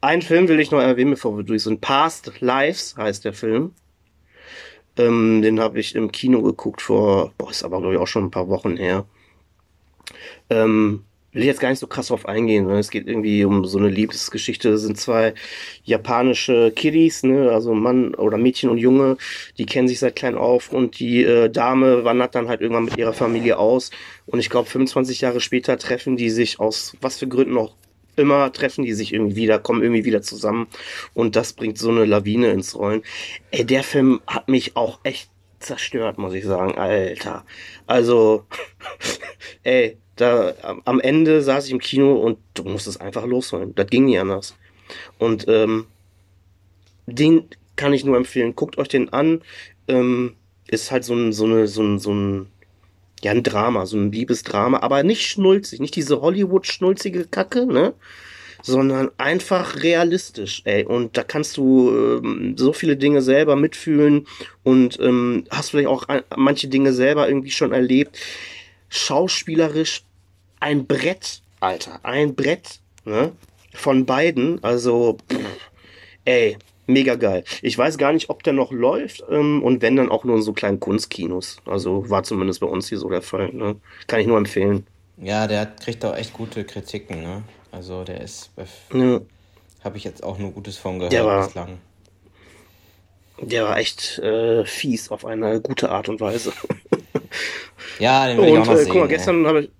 einen 0.00 0.22
Film 0.22 0.48
will 0.48 0.60
ich 0.60 0.70
noch 0.70 0.80
erwähnen, 0.80 1.10
bevor 1.12 1.36
wir 1.36 1.44
durch 1.44 1.62
sind. 1.64 1.80
Past 1.80 2.32
Lives 2.40 2.94
heißt 2.96 3.24
der 3.24 3.32
Film. 3.32 3.72
Ähm, 4.96 5.42
den 5.42 5.58
habe 5.60 5.80
ich 5.80 5.94
im 5.96 6.12
Kino 6.12 6.40
geguckt 6.42 6.80
vor, 6.82 7.32
boah, 7.36 7.50
ist 7.50 7.64
aber 7.64 7.80
glaube 7.80 7.94
ich 7.94 8.00
auch 8.00 8.06
schon 8.06 8.24
ein 8.24 8.30
paar 8.30 8.48
Wochen 8.48 8.76
her. 8.76 9.06
Ähm, 10.50 11.04
will 11.34 11.42
ich 11.42 11.48
jetzt 11.48 11.60
gar 11.60 11.68
nicht 11.68 11.80
so 11.80 11.86
krass 11.86 12.08
drauf 12.08 12.26
eingehen. 12.26 12.66
Ne? 12.66 12.78
Es 12.78 12.90
geht 12.90 13.06
irgendwie 13.06 13.44
um 13.44 13.64
so 13.66 13.78
eine 13.78 13.88
Liebesgeschichte. 13.88 14.70
Es 14.70 14.82
sind 14.82 14.96
zwei 14.96 15.34
japanische 15.84 16.70
Kiddies, 16.70 17.22
ne? 17.24 17.50
also 17.50 17.74
Mann 17.74 18.14
oder 18.14 18.38
Mädchen 18.38 18.70
und 18.70 18.78
Junge, 18.78 19.18
die 19.58 19.66
kennen 19.66 19.88
sich 19.88 19.98
seit 19.98 20.16
klein 20.16 20.36
auf 20.36 20.72
und 20.72 20.98
die 20.98 21.24
äh, 21.24 21.50
Dame 21.50 22.04
wandert 22.04 22.34
dann 22.34 22.48
halt 22.48 22.60
irgendwann 22.60 22.86
mit 22.86 22.96
ihrer 22.96 23.12
Familie 23.12 23.58
aus. 23.58 23.90
Und 24.26 24.38
ich 24.38 24.48
glaube, 24.48 24.70
25 24.70 25.20
Jahre 25.20 25.40
später 25.40 25.76
treffen 25.76 26.16
die 26.16 26.30
sich 26.30 26.60
aus 26.60 26.96
was 27.00 27.18
für 27.18 27.28
Gründen 27.28 27.58
auch 27.58 27.74
immer, 28.16 28.52
treffen 28.52 28.84
die 28.84 28.92
sich 28.92 29.12
irgendwie 29.12 29.36
wieder, 29.36 29.58
kommen 29.58 29.82
irgendwie 29.82 30.04
wieder 30.04 30.22
zusammen. 30.22 30.68
Und 31.14 31.34
das 31.36 31.52
bringt 31.52 31.78
so 31.78 31.90
eine 31.90 32.04
Lawine 32.04 32.52
ins 32.52 32.76
Rollen. 32.76 33.02
Ey, 33.50 33.64
der 33.64 33.82
Film 33.82 34.20
hat 34.26 34.48
mich 34.48 34.76
auch 34.76 35.00
echt 35.02 35.30
zerstört, 35.58 36.18
muss 36.18 36.34
ich 36.34 36.44
sagen, 36.44 36.78
Alter. 36.78 37.44
Also, 37.86 38.44
ey, 39.62 39.98
da 40.16 40.54
am- 40.84 41.00
Ende 41.00 41.42
saß 41.42 41.66
ich 41.66 41.72
im 41.72 41.80
Kino 41.80 42.14
und 42.14 42.38
du 42.54 42.64
musstest 42.64 43.00
einfach 43.00 43.26
losholen. 43.26 43.74
Das 43.74 43.86
ging 43.88 44.06
nie 44.06 44.18
anders. 44.18 44.54
Und 45.18 45.46
ähm, 45.48 45.86
den 47.06 47.44
kann 47.76 47.92
ich 47.92 48.04
nur 48.04 48.16
empfehlen. 48.16 48.54
Guckt 48.54 48.78
euch 48.78 48.88
den 48.88 49.12
an. 49.12 49.42
Ähm, 49.88 50.34
ist 50.68 50.90
halt 50.90 51.04
so 51.04 51.14
ein, 51.14 51.32
so 51.32 51.44
eine, 51.44 51.66
so 51.66 51.82
ein, 51.82 51.98
so 51.98 52.12
ein, 52.12 52.46
ja, 53.22 53.32
ein 53.32 53.42
Drama, 53.42 53.86
so 53.86 53.96
ein 53.96 54.12
Liebesdrama, 54.12 54.80
aber 54.80 55.02
nicht 55.02 55.26
schnulzig, 55.26 55.80
nicht 55.80 55.96
diese 55.96 56.20
Hollywood-schnulzige 56.20 57.26
Kacke, 57.26 57.66
ne? 57.66 57.94
Sondern 58.62 59.10
einfach 59.18 59.82
realistisch, 59.82 60.62
ey. 60.64 60.84
Und 60.86 61.18
da 61.18 61.22
kannst 61.22 61.58
du 61.58 61.90
ähm, 61.90 62.54
so 62.56 62.72
viele 62.72 62.96
Dinge 62.96 63.20
selber 63.20 63.56
mitfühlen 63.56 64.26
und 64.62 64.98
ähm, 65.00 65.44
hast 65.50 65.70
vielleicht 65.70 65.88
auch 65.88 66.06
manche 66.34 66.68
Dinge 66.68 66.94
selber 66.94 67.28
irgendwie 67.28 67.50
schon 67.50 67.72
erlebt. 67.72 68.18
Schauspielerisch 68.94 70.02
ein 70.60 70.86
Brett, 70.86 71.42
Alter, 71.60 71.98
ein 72.04 72.34
Brett, 72.34 72.78
ne? 73.04 73.32
Von 73.72 74.06
beiden, 74.06 74.62
also, 74.62 75.18
pff, 75.30 75.38
ey, 76.24 76.56
mega 76.86 77.16
geil. 77.16 77.42
Ich 77.60 77.76
weiß 77.76 77.98
gar 77.98 78.12
nicht, 78.12 78.30
ob 78.30 78.44
der 78.44 78.52
noch 78.52 78.70
läuft 78.70 79.24
ähm, 79.30 79.62
und 79.64 79.82
wenn 79.82 79.96
dann 79.96 80.10
auch 80.12 80.22
nur 80.24 80.36
in 80.36 80.42
so 80.42 80.52
kleinen 80.52 80.78
Kunstkinos. 80.78 81.56
Also 81.66 82.08
war 82.08 82.22
zumindest 82.22 82.60
bei 82.60 82.66
uns 82.68 82.88
hier 82.88 82.98
so 82.98 83.08
der 83.08 83.22
Fall. 83.22 83.52
Ne? 83.52 83.76
Kann 84.06 84.20
ich 84.20 84.26
nur 84.28 84.38
empfehlen. 84.38 84.86
Ja, 85.16 85.46
der 85.48 85.60
hat- 85.62 85.80
kriegt 85.82 86.04
auch 86.04 86.14
echt 86.16 86.32
gute 86.32 86.64
Kritiken, 86.64 87.22
ne? 87.22 87.42
Also 87.72 88.04
der 88.04 88.20
ist, 88.20 88.50
Ja, 88.92 89.20
habe 89.82 89.96
ich 89.96 90.04
jetzt 90.04 90.22
auch 90.22 90.38
nur 90.38 90.52
Gutes 90.52 90.76
von 90.76 90.98
gehört 90.98 91.12
Der 91.12 91.26
war- 91.26 91.44
bislang. 91.46 91.78
der 93.40 93.64
war 93.64 93.76
echt 93.78 94.18
äh, 94.20 94.64
fies 94.64 95.10
auf 95.10 95.24
eine 95.24 95.60
gute 95.60 95.90
Art 95.90 96.08
und 96.08 96.20
Weise. 96.20 96.52
Ja, 97.98 98.26
den 98.26 98.38
will 98.38 98.44
ich 98.46 98.52
und 98.52 98.58
auch 98.60 98.66
noch 98.66 98.72
äh, 98.74 98.76
sehen. 98.78 98.88
guck 98.90 99.00
mal, 99.02 99.08
gestern 99.08 99.46
habe 99.46 99.60
ich 99.62 99.70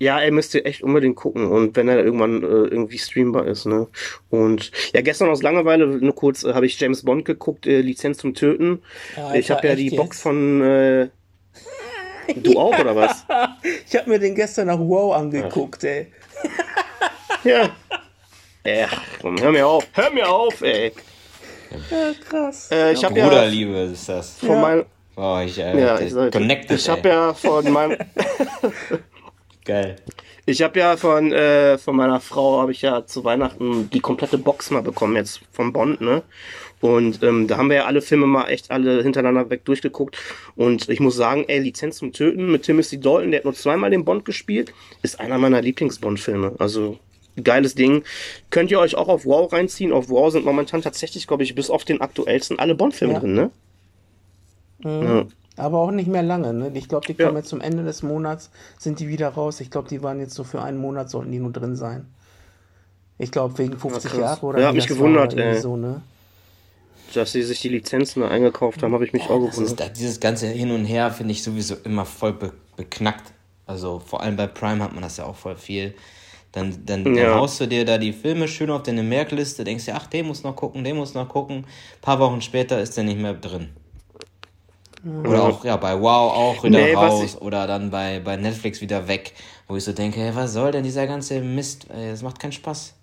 Ja, 0.00 0.20
er 0.20 0.30
müsste 0.30 0.64
echt 0.64 0.82
unbedingt 0.82 1.16
gucken 1.16 1.46
und 1.46 1.74
wenn 1.76 1.88
er 1.88 1.98
irgendwann 2.04 2.42
äh, 2.42 2.46
irgendwie 2.46 2.98
streambar 2.98 3.46
ist, 3.46 3.66
ne? 3.66 3.88
Und 4.30 4.70
ja, 4.94 5.00
gestern 5.00 5.28
aus 5.28 5.42
Langeweile 5.42 5.86
nur 5.86 6.14
kurz 6.14 6.44
äh, 6.44 6.54
habe 6.54 6.66
ich 6.66 6.78
James 6.78 7.02
Bond 7.04 7.24
geguckt, 7.24 7.66
äh, 7.66 7.80
Lizenz 7.80 8.18
zum 8.18 8.34
Töten. 8.34 8.80
Alter, 9.16 9.34
ich 9.38 9.50
habe 9.50 9.66
ja 9.66 9.74
die 9.74 9.88
echt 9.88 9.96
Box 9.96 10.16
jetzt? 10.18 10.22
von 10.22 10.60
äh, 10.62 11.08
du 12.36 12.58
auch 12.58 12.78
oder 12.78 12.94
was? 12.94 13.24
Ich 13.90 13.96
habe 13.96 14.08
mir 14.10 14.18
den 14.20 14.34
gestern 14.34 14.68
nach 14.68 14.78
Wow 14.78 15.14
angeguckt, 15.16 15.82
ey. 15.84 16.12
Ja. 17.44 17.70
Ja, 18.64 18.88
komm, 19.20 19.40
hör 19.40 19.50
mir 19.50 19.66
auf, 19.66 19.86
hör 19.94 20.10
mir 20.10 20.28
auf, 20.28 20.60
ey. 20.62 20.92
Ja, 21.90 22.12
krass. 22.28 22.68
Äh, 22.70 22.92
ich 22.92 23.00
ja 23.02 23.08
Bruderliebe 23.08 23.78
ist 23.92 24.08
das. 24.08 24.36
von 24.38 24.48
Ja. 24.50 24.60
meinem 24.60 24.84
Oh, 25.20 25.40
ich, 25.44 25.58
äh, 25.58 25.80
ja, 25.80 25.98
ich, 25.98 26.14
connected. 26.30 26.78
ich 26.78 26.88
habe 26.88 27.08
ja 27.08 27.34
von 27.34 27.68
meinem 27.72 27.96
Geil. 29.64 29.96
Ich 30.46 30.62
habe 30.62 30.78
ja 30.78 30.96
von, 30.96 31.32
äh, 31.32 31.76
von 31.76 31.96
meiner 31.96 32.20
Frau 32.20 32.60
habe 32.60 32.70
ich 32.70 32.82
ja 32.82 33.04
zu 33.04 33.24
Weihnachten 33.24 33.90
die 33.90 33.98
komplette 33.98 34.38
Box 34.38 34.70
mal 34.70 34.80
bekommen 34.80 35.16
jetzt 35.16 35.40
vom 35.52 35.72
Bond, 35.72 36.00
ne? 36.00 36.22
Und 36.80 37.22
ähm, 37.24 37.48
da 37.48 37.56
haben 37.56 37.68
wir 37.68 37.78
ja 37.78 37.84
alle 37.86 38.00
Filme 38.00 38.26
mal 38.26 38.46
echt 38.48 38.70
alle 38.70 39.02
hintereinander 39.02 39.50
weg 39.50 39.64
durchgeguckt. 39.64 40.16
Und 40.54 40.88
ich 40.88 41.00
muss 41.00 41.16
sagen, 41.16 41.44
ey, 41.48 41.58
Lizenz 41.58 41.96
zum 41.96 42.12
Töten 42.12 42.52
mit 42.52 42.62
Timothy 42.62 43.00
Dalton, 43.00 43.32
der 43.32 43.40
hat 43.40 43.44
nur 43.44 43.54
zweimal 43.54 43.90
den 43.90 44.04
Bond 44.04 44.24
gespielt, 44.24 44.72
ist 45.02 45.18
einer 45.18 45.36
meiner 45.38 45.60
Lieblings-Bond-Filme. 45.60 46.54
Also 46.60 46.96
geiles 47.42 47.74
Ding. 47.74 48.04
Könnt 48.50 48.70
ihr 48.70 48.78
euch 48.78 48.94
auch 48.94 49.08
auf 49.08 49.26
Wow 49.26 49.52
reinziehen. 49.52 49.92
Auf 49.92 50.08
Wow 50.08 50.30
sind 50.30 50.44
momentan 50.44 50.80
tatsächlich, 50.80 51.26
glaube 51.26 51.42
ich, 51.42 51.56
bis 51.56 51.68
auf 51.70 51.84
den 51.84 52.00
aktuellsten 52.00 52.60
alle 52.60 52.76
Bond-Filme 52.76 53.14
Ja. 53.14 53.20
drin, 53.20 53.34
ne? 53.34 53.50
Ja. 54.84 55.26
Aber 55.56 55.78
auch 55.78 55.90
nicht 55.90 56.08
mehr 56.08 56.22
lange, 56.22 56.54
ne? 56.54 56.70
Ich 56.74 56.88
glaube, 56.88 57.06
die 57.06 57.14
Ja. 57.14 57.26
kommen 57.26 57.36
jetzt 57.38 57.48
zum 57.48 57.60
Ende 57.60 57.82
des 57.82 58.02
Monats, 58.02 58.50
sind 58.78 59.00
die 59.00 59.08
wieder 59.08 59.28
raus. 59.30 59.60
Ich 59.60 59.70
glaube, 59.70 59.88
die 59.88 60.02
waren 60.02 60.20
jetzt 60.20 60.34
so 60.34 60.44
für 60.44 60.62
einen 60.62 60.78
Monat, 60.78 61.10
sollten 61.10 61.32
die 61.32 61.40
nur 61.40 61.50
drin 61.52 61.74
sein. 61.74 62.06
Ich 63.18 63.32
glaube, 63.32 63.58
wegen 63.58 63.76
50 63.76 64.12
krass. 64.12 64.20
Jahre 64.20 64.46
oder 64.46 64.60
Ja, 64.60 64.68
hab 64.68 64.74
mich 64.76 64.86
gewundert, 64.86 65.34
ey. 65.34 65.60
so, 65.60 65.76
ne? 65.76 66.00
Dass 67.14 67.32
sie 67.32 67.42
sich 67.42 67.60
die 67.60 67.70
Lizenzen 67.70 68.20
da 68.20 68.28
eingekauft 68.28 68.82
haben, 68.82 68.92
habe 68.92 69.04
ich 69.04 69.12
mich 69.12 69.22
auch 69.22 69.44
Das 69.46 69.58
ist, 69.58 69.70
gewundert. 69.70 69.98
dieses 69.98 70.20
ganze 70.20 70.46
Hin 70.46 70.70
und 70.70 70.84
Her 70.84 71.10
finde 71.10 71.32
ich 71.32 71.42
sowieso 71.42 71.74
immer 71.84 72.04
voll 72.04 72.34
be 72.34 72.52
beknackt. 72.76 73.32
Also 73.66 73.98
vor 73.98 74.22
allem 74.22 74.36
bei 74.36 74.46
Prime 74.46 74.82
hat 74.84 74.92
man 74.92 75.02
das 75.02 75.16
ja 75.16 75.24
auch 75.24 75.34
voll 75.34 75.56
viel. 75.56 75.94
Dann, 76.52 76.86
dann, 76.86 77.04
dann 77.04 77.16
Ja. 77.16 77.34
haust 77.34 77.60
du 77.60 77.66
dir 77.66 77.84
da 77.84 77.98
die 77.98 78.12
Filme 78.12 78.46
schön 78.46 78.70
auf 78.70 78.82
deine 78.84 79.02
Merkliste, 79.02 79.64
denkst 79.64 79.86
dir, 79.86 79.96
ach, 79.96 80.06
den 80.06 80.26
muss 80.26 80.44
noch 80.44 80.54
gucken, 80.54 80.84
den 80.84 80.96
muss 80.96 81.14
noch 81.14 81.28
gucken. 81.28 81.56
Ein 81.58 82.00
paar 82.00 82.20
Wochen 82.20 82.40
später 82.40 82.80
ist 82.80 82.96
der 82.96 83.04
nicht 83.04 83.18
mehr 83.18 83.34
drin. 83.34 83.70
Oder 85.04 85.42
auch 85.44 85.64
ja, 85.64 85.76
bei 85.76 85.94
Wow 86.00 86.32
auch 86.32 86.64
wieder 86.64 86.78
Nee, 86.80 86.94
raus 86.94 87.22
ich- 87.36 87.40
oder 87.40 87.66
dann 87.66 87.90
bei, 87.90 88.20
bei 88.20 88.36
Netflix 88.36 88.80
wieder 88.80 89.06
weg, 89.08 89.32
wo 89.68 89.76
ich 89.76 89.84
so 89.84 89.92
denke, 89.92 90.20
hey, 90.20 90.34
was 90.34 90.52
soll 90.52 90.72
denn 90.72 90.82
dieser 90.84 91.06
ganze 91.06 91.40
Mist? 91.40 91.86
Ey, 91.94 92.10
das 92.10 92.22
macht 92.22 92.38
keinen 92.40 92.52
Spaß. 92.52 92.94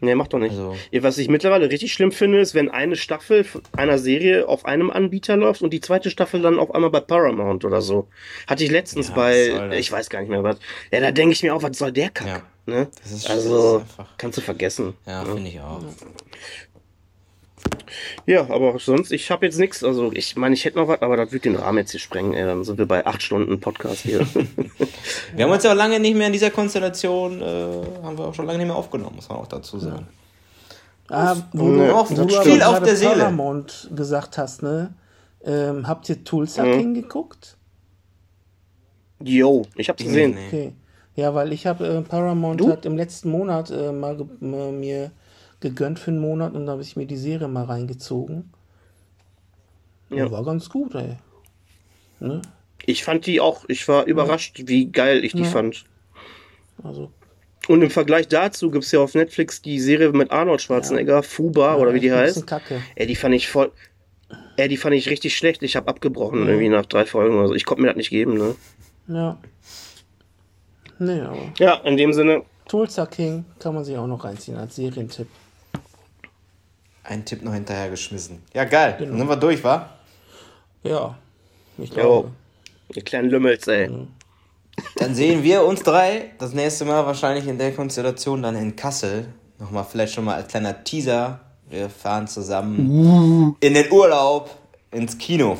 Nee, 0.00 0.14
macht 0.14 0.32
doch 0.32 0.38
nicht. 0.38 0.52
Also- 0.52 0.76
Ja, 0.92 1.02
Was 1.02 1.18
ich 1.18 1.28
mittlerweile 1.28 1.68
richtig 1.68 1.92
schlimm 1.92 2.12
finde, 2.12 2.38
ist, 2.40 2.54
wenn 2.54 2.70
eine 2.70 2.94
Staffel 2.94 3.44
einer 3.76 3.98
Serie 3.98 4.46
auf 4.48 4.64
einem 4.64 4.88
Anbieter 4.90 5.36
läuft 5.36 5.62
und 5.62 5.72
die 5.72 5.80
zweite 5.80 6.10
Staffel 6.10 6.40
dann 6.42 6.60
auf 6.60 6.72
einmal 6.72 6.90
bei 6.90 7.00
Paramount 7.00 7.64
oder 7.64 7.82
so. 7.82 8.06
Hatte 8.46 8.62
ich 8.62 8.70
letztens 8.70 9.08
Ja, 9.08 9.14
bei, 9.16 9.76
ich 9.76 9.90
weiß 9.90 10.10
gar 10.10 10.20
nicht 10.20 10.28
mehr 10.28 10.44
was. 10.44 10.58
Ja, 10.92 11.00
da 11.00 11.10
denke 11.10 11.32
ich 11.32 11.42
mir 11.42 11.56
auch, 11.56 11.62
was 11.64 11.76
soll 11.76 11.90
der 11.90 12.10
Kack? 12.10 12.26
Ja. 12.28 12.42
Ne? 12.72 12.86
Das 13.02 13.10
ist- 13.10 13.28
also, 13.28 13.78
das 13.80 13.88
ist 13.88 13.96
kannst 14.18 14.38
du 14.38 14.42
vergessen. 14.42 14.94
Ja, 15.06 15.24
finde 15.24 15.48
ich 15.48 15.58
auch. 15.60 15.80
Ja, 18.26 18.48
aber 18.50 18.78
sonst, 18.78 19.12
ich 19.12 19.30
habe 19.30 19.46
jetzt 19.46 19.58
nichts. 19.58 19.82
Also, 19.82 20.12
ich 20.12 20.36
meine, 20.36 20.54
ich 20.54 20.64
hätte 20.64 20.78
noch 20.78 20.88
was, 20.88 21.00
aber 21.02 21.16
das 21.16 21.32
wird 21.32 21.44
den 21.44 21.56
Rahmen 21.56 21.78
jetzt 21.78 21.90
hier 21.90 22.00
sprengen. 22.00 22.34
Ey. 22.34 22.44
Dann 22.44 22.64
sind 22.64 22.78
wir 22.78 22.86
bei 22.86 23.06
acht 23.06 23.22
Stunden 23.22 23.60
Podcast 23.60 24.02
hier. 24.02 24.20
Wir 25.34 25.44
haben 25.44 25.52
uns 25.52 25.64
ja 25.64 25.72
auch 25.72 25.76
lange 25.76 26.00
nicht 26.00 26.16
mehr 26.16 26.26
in 26.26 26.32
dieser 26.32 26.50
Konstellation, 26.50 27.40
äh, 27.40 27.44
haben 28.02 28.16
wir 28.18 28.26
auch 28.26 28.34
schon 28.34 28.46
lange 28.46 28.58
nicht 28.58 28.66
mehr 28.66 28.76
aufgenommen, 28.76 29.16
muss 29.16 29.28
man 29.28 29.38
auch 29.38 29.46
dazu 29.46 29.78
sagen. 29.78 30.06
Ah, 31.08 31.36
wo 31.52 31.70
du, 31.70 31.94
aber 31.94 32.30
Spiel 32.42 32.62
auf 32.62 32.82
der 32.82 32.96
Seele. 32.96 33.16
Paramount 33.16 33.90
gesagt 33.94 34.36
hast, 34.38 34.62
ne? 34.62 34.94
Ähm, 35.44 35.86
habt 35.86 36.08
ihr 36.08 36.22
Toolsucking 36.24 36.94
geguckt? 36.94 37.56
Yo, 39.22 39.66
ich 39.76 39.88
hab's 39.88 40.02
gesehen. 40.02 40.34
Nee. 40.34 40.46
Okay. 40.46 40.72
Ja, 41.16 41.34
weil 41.34 41.52
ich 41.52 41.66
habe 41.66 41.86
äh, 41.86 42.00
Paramount 42.02 42.60
Du? 42.60 42.70
hat 42.70 42.86
im 42.86 42.96
letzten 42.96 43.30
Monat 43.30 43.70
äh, 43.70 43.90
mal 43.90 44.20
äh, 44.20 44.44
mir 44.44 45.10
gegönnt 45.60 45.98
für 45.98 46.10
einen 46.10 46.20
Monat 46.20 46.54
und 46.54 46.66
da 46.66 46.72
habe 46.72 46.82
ich 46.82 46.96
mir 46.96 47.06
die 47.06 47.16
Serie 47.16 47.48
mal 47.48 47.64
reingezogen. 47.64 48.52
Ja. 50.10 50.24
Und 50.24 50.32
war 50.32 50.44
ganz 50.44 50.68
gut, 50.70 50.94
ey. 50.94 51.16
Ne? 52.20 52.42
Ich 52.86 53.04
fand 53.04 53.26
die 53.26 53.40
auch, 53.40 53.64
ich 53.68 53.86
war 53.88 54.04
überrascht, 54.06 54.62
wie 54.66 54.86
geil 54.90 55.24
ich 55.24 55.32
die 55.32 55.42
Ja. 55.42 55.48
fand. 55.48 55.84
Also, 56.82 57.10
Und 57.66 57.82
im 57.82 57.90
Vergleich 57.90 58.28
dazu 58.28 58.70
gibt's 58.70 58.92
ja 58.92 59.00
auf 59.00 59.14
Netflix 59.14 59.60
die 59.60 59.78
Serie 59.78 60.10
mit 60.12 60.30
Arnold 60.30 60.62
Schwarzenegger, 60.62 61.22
Fuba 61.22 61.74
oder 61.76 61.92
wie 61.92 62.00
die 62.00 62.12
heißt. 62.12 62.46
Kacke. 62.46 62.80
Ey, 62.94 63.06
die 63.06 63.16
fand 63.16 63.34
ich 63.34 63.48
voll. 63.48 63.72
Ey, 64.56 64.68
die 64.68 64.76
fand 64.78 64.94
ich 64.94 65.10
richtig 65.10 65.36
schlecht. 65.36 65.62
Ich 65.62 65.76
habe 65.76 65.88
abgebrochen 65.88 66.46
irgendwie 66.46 66.68
nach 66.70 66.86
drei 66.86 67.04
Folgen 67.04 67.36
oder 67.36 67.48
so. 67.48 67.54
Ich 67.54 67.66
konnte 67.66 67.82
mir 67.82 67.88
das 67.88 67.96
nicht 67.96 68.10
geben, 68.10 68.38
ne? 68.38 68.54
Ja. 69.08 69.38
Nee, 70.98 71.20
aber 71.20 71.52
Ja, 71.58 71.74
in 71.84 71.96
dem 71.98 72.12
Sinne. 72.14 72.42
Toolsucking 72.68 73.44
kann 73.58 73.74
man 73.74 73.84
sich 73.84 73.96
auch 73.98 74.06
noch 74.06 74.24
reinziehen 74.24 74.56
als 74.56 74.76
Serientipp. 74.76 75.28
Ein 77.08 77.24
Tipp 77.24 77.42
noch 77.42 77.54
hinterher 77.54 77.88
geschmissen. 77.88 78.42
Ja, 78.52 78.64
geil. 78.64 78.96
Genau. 78.98 79.10
Dann 79.12 79.18
sind 79.20 79.28
wir 79.30 79.36
durch, 79.36 79.64
wa? 79.64 79.88
Ja, 80.82 81.16
ich 81.78 81.88
Jo, 81.90 81.94
glaube. 81.94 82.30
ihr 82.94 83.02
kleinen 83.02 83.30
Lümmels, 83.30 83.66
ey. 83.66 83.90
Dann 84.96 85.14
sehen 85.14 85.42
wir 85.42 85.64
uns 85.64 85.82
drei 85.82 86.32
das 86.38 86.52
nächste 86.52 86.84
Mal 86.84 87.06
wahrscheinlich 87.06 87.46
in 87.46 87.56
der 87.56 87.72
Konstellation 87.72 88.42
dann 88.42 88.56
in 88.56 88.76
Kassel. 88.76 89.26
Nochmal 89.58 89.86
vielleicht 89.90 90.12
schon 90.12 90.24
mal 90.26 90.34
als 90.34 90.48
kleiner 90.48 90.84
Teaser. 90.84 91.40
Wir 91.70 91.88
fahren 91.88 92.28
zusammen 92.28 93.56
in 93.60 93.74
den 93.74 93.90
Urlaub, 93.90 94.50
ins 94.90 95.16
Kino. 95.16 95.56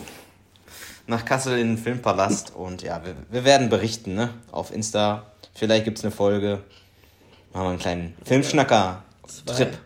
Nach 1.06 1.24
Kassel 1.24 1.58
in 1.58 1.68
den 1.76 1.78
Filmpalast. 1.78 2.54
Und 2.54 2.82
ja, 2.82 3.00
wir, 3.04 3.14
wir 3.30 3.44
werden 3.44 3.70
berichten, 3.70 4.14
ne? 4.14 4.34
Auf 4.52 4.70
Insta. 4.70 5.32
Vielleicht 5.54 5.84
gibt's 5.86 6.04
eine 6.04 6.10
Folge. 6.10 6.60
Machen 7.54 7.64
wir 7.64 7.70
einen 7.70 7.78
kleinen 7.78 8.14
Filmschnacker-Trip. 8.24 9.78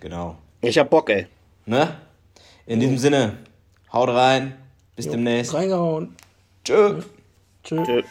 Genau. 0.00 0.36
Ich 0.60 0.78
hab 0.78 0.90
Bock, 0.90 1.10
ey. 1.10 1.26
Ne? 1.66 1.96
In 2.66 2.80
diesem 2.80 2.98
Sinne, 2.98 3.38
haut 3.92 4.08
rein. 4.08 4.56
Bis 4.96 5.08
demnächst. 5.08 5.54
Reingehauen. 5.54 6.16
Tschö. 6.64 7.02
Tschüss. 7.62 7.86
Tschö. 7.86 8.02